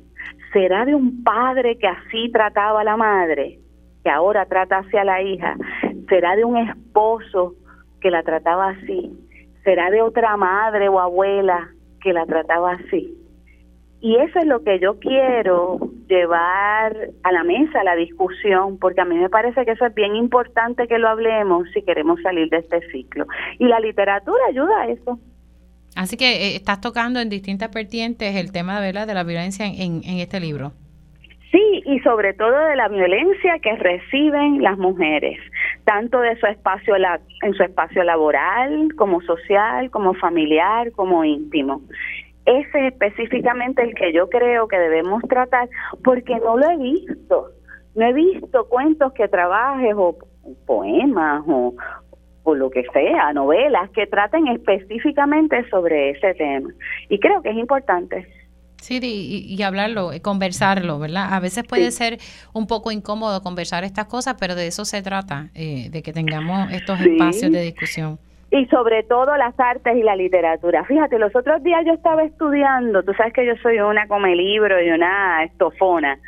¿Será 0.52 0.86
de 0.86 0.94
un 0.94 1.22
padre 1.22 1.76
que 1.76 1.86
así 1.86 2.30
trataba 2.32 2.80
a 2.80 2.84
la 2.84 2.96
madre, 2.96 3.58
que 4.02 4.10
ahora 4.10 4.46
trata 4.46 4.78
hacia 4.78 5.04
la 5.04 5.20
hija? 5.20 5.56
¿Será 6.08 6.36
de 6.36 6.44
un 6.44 6.56
esposo 6.56 7.54
que 8.00 8.10
la 8.10 8.22
trataba 8.22 8.70
así? 8.70 9.12
¿Será 9.62 9.90
de 9.90 10.00
otra 10.00 10.36
madre 10.38 10.88
o 10.88 11.00
abuela 11.00 11.68
que 12.00 12.14
la 12.14 12.24
trataba 12.24 12.72
así? 12.72 13.14
Y 14.00 14.16
eso 14.16 14.38
es 14.38 14.46
lo 14.46 14.62
que 14.62 14.78
yo 14.78 14.98
quiero 15.00 15.78
llevar 16.08 16.96
a 17.24 17.32
la 17.32 17.42
mesa, 17.42 17.80
a 17.80 17.84
la 17.84 17.96
discusión, 17.96 18.78
porque 18.78 19.00
a 19.00 19.04
mí 19.04 19.16
me 19.16 19.28
parece 19.28 19.64
que 19.64 19.72
eso 19.72 19.86
es 19.86 19.94
bien 19.94 20.14
importante 20.14 20.86
que 20.86 20.98
lo 20.98 21.08
hablemos 21.08 21.68
si 21.74 21.82
queremos 21.82 22.20
salir 22.22 22.48
de 22.50 22.58
este 22.58 22.80
ciclo. 22.92 23.26
Y 23.58 23.66
la 23.66 23.80
literatura 23.80 24.40
ayuda 24.48 24.82
a 24.82 24.88
eso. 24.88 25.18
Así 25.96 26.16
que 26.16 26.26
eh, 26.26 26.56
estás 26.56 26.80
tocando 26.80 27.18
en 27.18 27.28
distintas 27.28 27.72
vertientes 27.72 28.36
el 28.36 28.52
tema 28.52 28.80
de 28.80 28.92
la 28.92 29.24
violencia 29.24 29.66
en, 29.66 30.02
en 30.04 30.18
este 30.20 30.38
libro. 30.38 30.72
Sí, 31.50 31.82
y 31.86 31.98
sobre 32.00 32.34
todo 32.34 32.58
de 32.66 32.76
la 32.76 32.88
violencia 32.88 33.58
que 33.60 33.74
reciben 33.76 34.62
las 34.62 34.76
mujeres, 34.76 35.38
tanto 35.84 36.20
de 36.20 36.38
su 36.38 36.46
espacio 36.46 36.94
en 37.42 37.54
su 37.54 37.62
espacio 37.62 38.04
laboral, 38.04 38.94
como 38.96 39.22
social, 39.22 39.90
como 39.90 40.12
familiar, 40.12 40.92
como 40.92 41.24
íntimo. 41.24 41.80
Ese 42.48 42.86
es 42.86 42.92
específicamente 42.92 43.82
el 43.82 43.94
que 43.94 44.10
yo 44.12 44.30
creo 44.30 44.68
que 44.68 44.78
debemos 44.78 45.22
tratar, 45.28 45.68
porque 46.02 46.34
no 46.36 46.56
lo 46.56 46.70
he 46.70 46.76
visto. 46.78 47.50
No 47.94 48.06
he 48.06 48.12
visto 48.14 48.66
cuentos 48.68 49.12
que 49.12 49.28
trabajes 49.28 49.92
o 49.94 50.16
poemas 50.66 51.44
o, 51.46 51.74
o 52.44 52.54
lo 52.54 52.70
que 52.70 52.84
sea, 52.94 53.34
novelas 53.34 53.90
que 53.90 54.06
traten 54.06 54.48
específicamente 54.48 55.68
sobre 55.68 56.10
ese 56.10 56.32
tema. 56.34 56.70
Y 57.10 57.18
creo 57.20 57.42
que 57.42 57.50
es 57.50 57.56
importante. 57.56 58.26
Sí, 58.80 58.98
y, 59.02 59.62
hablarlo, 59.62 60.12
eh, 60.12 60.22
conversarlo, 60.22 60.98
¿verdad? 60.98 61.34
A 61.34 61.40
veces 61.40 61.64
puede 61.64 61.90
ser 61.90 62.18
un 62.54 62.66
poco 62.66 62.92
incómodo 62.92 63.42
conversar 63.42 63.84
estas 63.84 64.06
cosas, 64.06 64.36
pero 64.40 64.54
de 64.54 64.68
eso 64.68 64.84
se 64.86 65.02
trata, 65.02 65.50
eh, 65.54 65.90
de 65.90 66.02
que 66.02 66.12
tengamos 66.12 66.72
estos 66.72 66.98
espacios 67.00 67.52
de 67.52 67.60
discusión. 67.60 68.18
Y 68.50 68.66
sobre 68.66 69.02
todo 69.02 69.36
las 69.36 69.58
artes 69.60 69.96
y 69.96 70.02
la 70.02 70.16
literatura. 70.16 70.84
Fíjate, 70.84 71.18
los 71.18 71.34
otros 71.36 71.62
días 71.62 71.84
yo 71.86 71.92
estaba 71.92 72.22
estudiando, 72.22 73.02
tú 73.02 73.12
sabes 73.14 73.34
que 73.34 73.44
yo 73.46 73.54
soy 73.62 73.78
una 73.80 74.08
come 74.08 74.34
libro 74.34 74.80
y 74.82 74.90
una 74.90 75.44
estofona, 75.44 76.18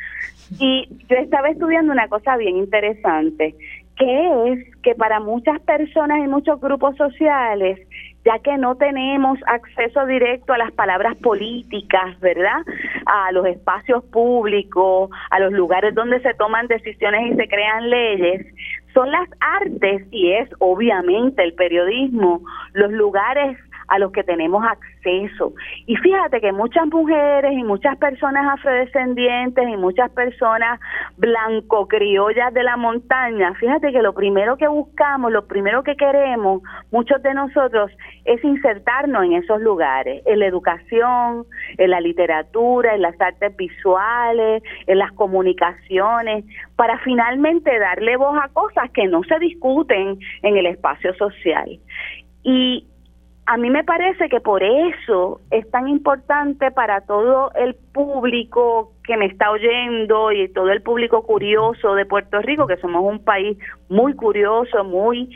y 0.58 0.86
yo 1.08 1.16
estaba 1.16 1.48
estudiando 1.48 1.92
una 1.92 2.08
cosa 2.08 2.36
bien 2.36 2.56
interesante 2.56 3.54
que 4.00 4.52
es 4.52 4.76
que 4.82 4.94
para 4.94 5.20
muchas 5.20 5.60
personas 5.60 6.20
y 6.24 6.28
muchos 6.28 6.58
grupos 6.58 6.96
sociales, 6.96 7.78
ya 8.24 8.38
que 8.38 8.56
no 8.56 8.74
tenemos 8.76 9.38
acceso 9.46 10.06
directo 10.06 10.54
a 10.54 10.58
las 10.58 10.72
palabras 10.72 11.16
políticas, 11.18 12.18
¿verdad? 12.18 12.62
A 13.04 13.30
los 13.32 13.44
espacios 13.46 14.02
públicos, 14.04 15.10
a 15.30 15.38
los 15.38 15.52
lugares 15.52 15.94
donde 15.94 16.18
se 16.20 16.32
toman 16.32 16.66
decisiones 16.66 17.32
y 17.32 17.36
se 17.36 17.46
crean 17.46 17.90
leyes, 17.90 18.46
son 18.94 19.10
las 19.10 19.28
artes 19.40 20.06
y 20.10 20.32
es 20.32 20.48
obviamente 20.58 21.42
el 21.42 21.54
periodismo 21.54 22.42
los 22.72 22.90
lugares 22.92 23.58
a 23.90 23.98
los 23.98 24.12
que 24.12 24.22
tenemos 24.22 24.64
acceso. 24.64 25.52
Y 25.86 25.96
fíjate 25.96 26.40
que 26.40 26.52
muchas 26.52 26.86
mujeres 26.86 27.52
y 27.52 27.64
muchas 27.64 27.98
personas 27.98 28.46
afrodescendientes 28.58 29.68
y 29.68 29.76
muchas 29.76 30.10
personas 30.12 30.80
blanco 31.16 31.88
criollas 31.88 32.54
de 32.54 32.62
la 32.62 32.76
montaña, 32.76 33.52
fíjate 33.54 33.90
que 33.90 34.00
lo 34.00 34.14
primero 34.14 34.56
que 34.56 34.68
buscamos, 34.68 35.32
lo 35.32 35.46
primero 35.46 35.82
que 35.82 35.96
queremos, 35.96 36.62
muchos 36.92 37.20
de 37.22 37.34
nosotros, 37.34 37.90
es 38.24 38.42
insertarnos 38.44 39.24
en 39.24 39.34
esos 39.34 39.60
lugares, 39.60 40.22
en 40.26 40.38
la 40.40 40.46
educación, 40.46 41.44
en 41.78 41.90
la 41.90 42.00
literatura, 42.00 42.94
en 42.94 43.02
las 43.02 43.20
artes 43.20 43.56
visuales, 43.56 44.62
en 44.86 44.98
las 44.98 45.12
comunicaciones, 45.12 46.44
para 46.76 46.98
finalmente 46.98 47.78
darle 47.78 48.16
voz 48.16 48.38
a 48.42 48.48
cosas 48.48 48.90
que 48.90 49.06
no 49.06 49.22
se 49.24 49.38
discuten 49.38 50.18
en 50.42 50.56
el 50.56 50.66
espacio 50.66 51.14
social. 51.14 51.78
Y 52.42 52.86
a 53.46 53.56
mí 53.56 53.68
me 53.68 53.82
parece 53.82 54.28
que 54.28 54.40
por 54.40 54.62
eso 54.62 55.40
es 55.50 55.68
tan 55.72 55.88
importante 55.88 56.70
para 56.70 57.00
todo 57.00 57.50
el 57.56 57.74
público 57.74 58.92
que 59.02 59.16
me 59.16 59.26
está 59.26 59.50
oyendo 59.50 60.30
y 60.30 60.48
todo 60.52 60.70
el 60.70 60.82
público 60.82 61.22
curioso 61.26 61.94
de 61.94 62.06
Puerto 62.06 62.40
Rico, 62.42 62.68
que 62.68 62.76
somos 62.76 63.02
un 63.02 63.24
país 63.24 63.58
muy 63.88 64.14
curioso, 64.14 64.84
muy 64.84 65.30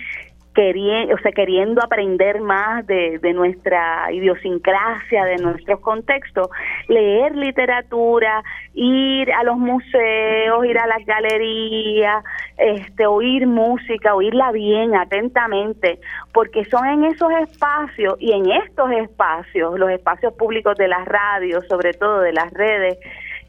queriendo, 0.54 1.14
o 1.14 1.18
sea, 1.18 1.32
queriendo 1.32 1.82
aprender 1.82 2.40
más 2.40 2.86
de, 2.86 3.18
de, 3.18 3.32
nuestra 3.32 4.10
idiosincrasia, 4.12 5.24
de 5.24 5.36
nuestros 5.36 5.80
contextos, 5.80 6.48
leer 6.88 7.36
literatura, 7.36 8.42
ir 8.72 9.32
a 9.32 9.42
los 9.42 9.58
museos, 9.58 10.64
ir 10.64 10.78
a 10.78 10.86
las 10.86 11.04
galerías, 11.04 12.24
este, 12.56 13.06
oír 13.06 13.46
música, 13.46 14.14
oírla 14.14 14.52
bien, 14.52 14.94
atentamente, 14.94 15.98
porque 16.32 16.64
son 16.66 16.86
en 16.86 17.04
esos 17.04 17.32
espacios 17.32 18.14
y 18.20 18.32
en 18.32 18.50
estos 18.50 18.90
espacios, 18.92 19.78
los 19.78 19.90
espacios 19.90 20.32
públicos 20.34 20.76
de 20.76 20.88
las 20.88 21.04
radios, 21.04 21.66
sobre 21.68 21.94
todo 21.94 22.20
de 22.20 22.32
las 22.32 22.52
redes, 22.52 22.98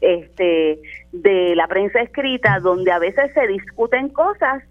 este, 0.00 0.80
de 1.12 1.54
la 1.54 1.68
prensa 1.68 2.00
escrita, 2.00 2.58
donde 2.60 2.90
a 2.90 2.98
veces 2.98 3.32
se 3.32 3.46
discuten 3.46 4.08
cosas 4.08 4.62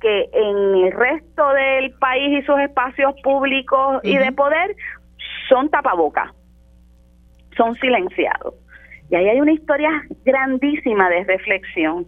que 0.00 0.28
en 0.32 0.84
el 0.84 0.92
resto 0.92 1.48
del 1.52 1.92
país 1.98 2.42
y 2.42 2.46
sus 2.46 2.58
espacios 2.60 3.14
públicos 3.22 4.00
y 4.02 4.16
de 4.16 4.32
poder 4.32 4.74
son 5.48 5.68
tapabocas, 5.70 6.32
son 7.56 7.74
silenciados. 7.76 8.54
Y 9.10 9.16
ahí 9.16 9.28
hay 9.28 9.40
una 9.40 9.52
historia 9.52 9.90
grandísima 10.24 11.08
de 11.08 11.24
reflexión. 11.24 12.06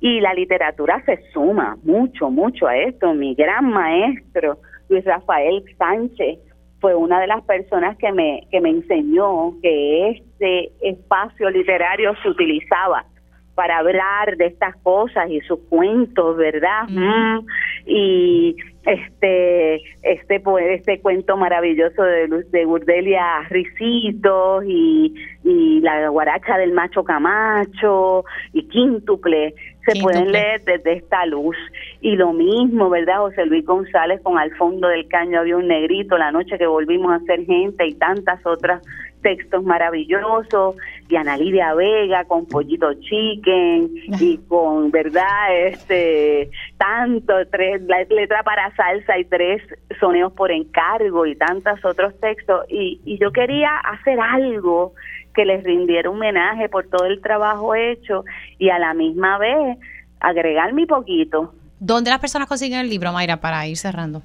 Y 0.00 0.20
la 0.20 0.34
literatura 0.34 1.02
se 1.06 1.18
suma 1.32 1.76
mucho, 1.84 2.30
mucho 2.30 2.66
a 2.66 2.76
esto. 2.76 3.14
Mi 3.14 3.34
gran 3.34 3.70
maestro, 3.70 4.58
Luis 4.88 5.04
Rafael 5.04 5.64
Sánchez, 5.78 6.38
fue 6.80 6.94
una 6.94 7.20
de 7.20 7.28
las 7.28 7.42
personas 7.44 7.96
que 7.96 8.12
me, 8.12 8.46
que 8.50 8.60
me 8.60 8.68
enseñó 8.68 9.54
que 9.62 10.10
este 10.10 10.72
espacio 10.82 11.48
literario 11.48 12.14
se 12.22 12.28
utilizaba 12.28 13.06
para 13.54 13.78
hablar 13.78 14.36
de 14.36 14.46
estas 14.46 14.76
cosas 14.82 15.30
y 15.30 15.40
sus 15.42 15.60
cuentos, 15.68 16.36
¿verdad? 16.36 16.88
Mm. 16.88 17.46
Y 17.86 18.56
este 18.84 19.76
este 20.02 20.42
este 20.74 21.00
cuento 21.00 21.36
maravilloso 21.36 22.02
de 22.02 22.28
de 22.50 22.64
Burdelia 22.66 23.42
Ricitos 23.48 24.64
y, 24.66 25.14
y 25.44 25.80
la 25.80 26.08
guaracha 26.08 26.58
del 26.58 26.72
macho 26.72 27.04
Camacho 27.04 28.24
y 28.52 28.68
Quíntuple. 28.68 29.54
Se 29.86 30.00
pueden 30.00 30.32
leer 30.32 30.62
desde 30.64 30.94
esta 30.94 31.26
luz. 31.26 31.56
Y 32.00 32.16
lo 32.16 32.32
mismo 32.32 32.88
verdad 32.88 33.18
José 33.18 33.44
Luis 33.44 33.66
González 33.66 34.20
con 34.22 34.38
Al 34.38 34.54
fondo 34.56 34.88
del 34.88 35.06
caño 35.08 35.40
había 35.40 35.58
un 35.58 35.68
negrito 35.68 36.16
la 36.16 36.32
noche 36.32 36.56
que 36.58 36.66
volvimos 36.66 37.12
a 37.12 37.24
ser 37.24 37.44
gente 37.44 37.86
y 37.86 37.94
tantas 37.94 38.44
otras 38.46 38.82
textos 39.24 39.64
maravillosos, 39.64 40.76
y 41.08 41.16
Ana 41.16 41.36
Lidia 41.36 41.74
Vega 41.74 42.24
con 42.24 42.46
Pollito 42.46 42.92
Chicken 42.94 43.90
y 44.20 44.38
con, 44.48 44.90
¿verdad? 44.90 45.66
Este, 45.66 46.50
tanto, 46.78 47.34
tres, 47.50 47.82
la 47.82 48.04
letra 48.04 48.42
para 48.42 48.74
salsa 48.74 49.18
y 49.18 49.24
tres 49.24 49.62
soneos 50.00 50.32
por 50.32 50.50
encargo 50.50 51.26
y 51.26 51.36
tantos 51.36 51.84
otros 51.84 52.18
textos. 52.20 52.66
Y, 52.68 53.00
y 53.04 53.18
yo 53.18 53.32
quería 53.32 53.76
hacer 53.78 54.18
algo 54.20 54.94
que 55.34 55.44
les 55.44 55.64
rindiera 55.64 56.08
un 56.08 56.16
homenaje 56.16 56.68
por 56.68 56.86
todo 56.86 57.06
el 57.06 57.20
trabajo 57.20 57.74
hecho 57.74 58.24
y 58.58 58.70
a 58.70 58.78
la 58.78 58.94
misma 58.94 59.38
vez 59.38 59.78
agregar 60.20 60.72
mi 60.72 60.86
poquito. 60.86 61.52
¿Dónde 61.80 62.10
las 62.10 62.20
personas 62.20 62.48
consiguen 62.48 62.80
el 62.80 62.88
libro, 62.88 63.12
Mayra, 63.12 63.40
para 63.40 63.66
ir 63.66 63.76
cerrando? 63.76 64.22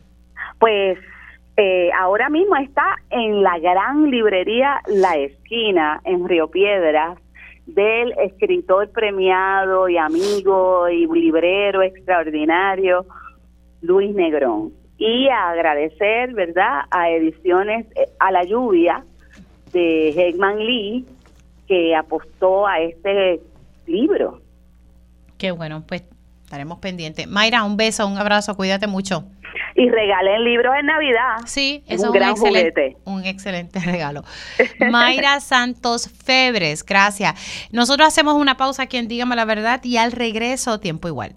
Pues 0.60 0.98
eh, 1.62 1.90
ahora 1.92 2.30
mismo 2.30 2.56
está 2.56 2.96
en 3.10 3.44
la 3.44 3.60
gran 3.60 4.10
librería 4.10 4.82
La 4.88 5.18
Esquina, 5.18 6.00
en 6.06 6.26
Río 6.26 6.48
Piedras, 6.48 7.20
del 7.66 8.14
escritor 8.18 8.90
premiado 8.92 9.90
y 9.90 9.98
amigo 9.98 10.88
y 10.88 11.06
librero 11.06 11.82
extraordinario 11.82 13.06
Luis 13.82 14.16
Negrón. 14.16 14.72
Y 14.98 15.28
agradecer, 15.28 16.34
¿verdad?, 16.34 16.84
a 16.92 17.10
Ediciones 17.10 17.88
eh, 17.98 18.10
a 18.20 18.32
la 18.32 18.46
Lluvia 18.46 19.04
de 19.74 20.12
Hegman 20.12 20.60
Lee, 20.60 21.06
que 21.68 21.94
apostó 21.94 22.68
a 22.68 22.80
este 22.80 23.42
libro. 23.86 24.40
Qué 25.38 25.52
bueno, 25.52 25.84
pues 25.86 26.06
estaremos 26.42 26.80
pendientes. 26.80 27.28
Mayra, 27.28 27.66
un 27.66 27.76
beso, 27.76 28.08
un 28.08 28.18
abrazo, 28.18 28.56
cuídate 28.56 28.88
mucho 28.88 29.26
y 29.80 29.90
regalen 29.90 30.44
libros 30.44 30.76
en 30.78 30.88
Navidad. 30.88 31.38
Sí, 31.46 31.84
es 31.88 32.02
un, 32.04 32.12
gran 32.12 32.32
excelente, 32.32 32.98
un 33.06 33.24
excelente 33.24 33.80
regalo. 33.86 34.24
Mayra 34.80 35.40
Santos 35.40 36.10
Febres, 36.10 36.84
gracias. 36.86 37.70
Nosotros 37.72 38.08
hacemos 38.10 38.36
una 38.36 38.58
pausa 38.58 38.84
aquí 38.84 38.98
en 38.98 39.08
Dígame 39.08 39.38
la 39.38 39.46
Verdad 39.46 39.82
y 39.84 39.96
al 39.96 40.12
regreso, 40.12 40.82
tiempo 40.82 41.08
igual. 41.08 41.36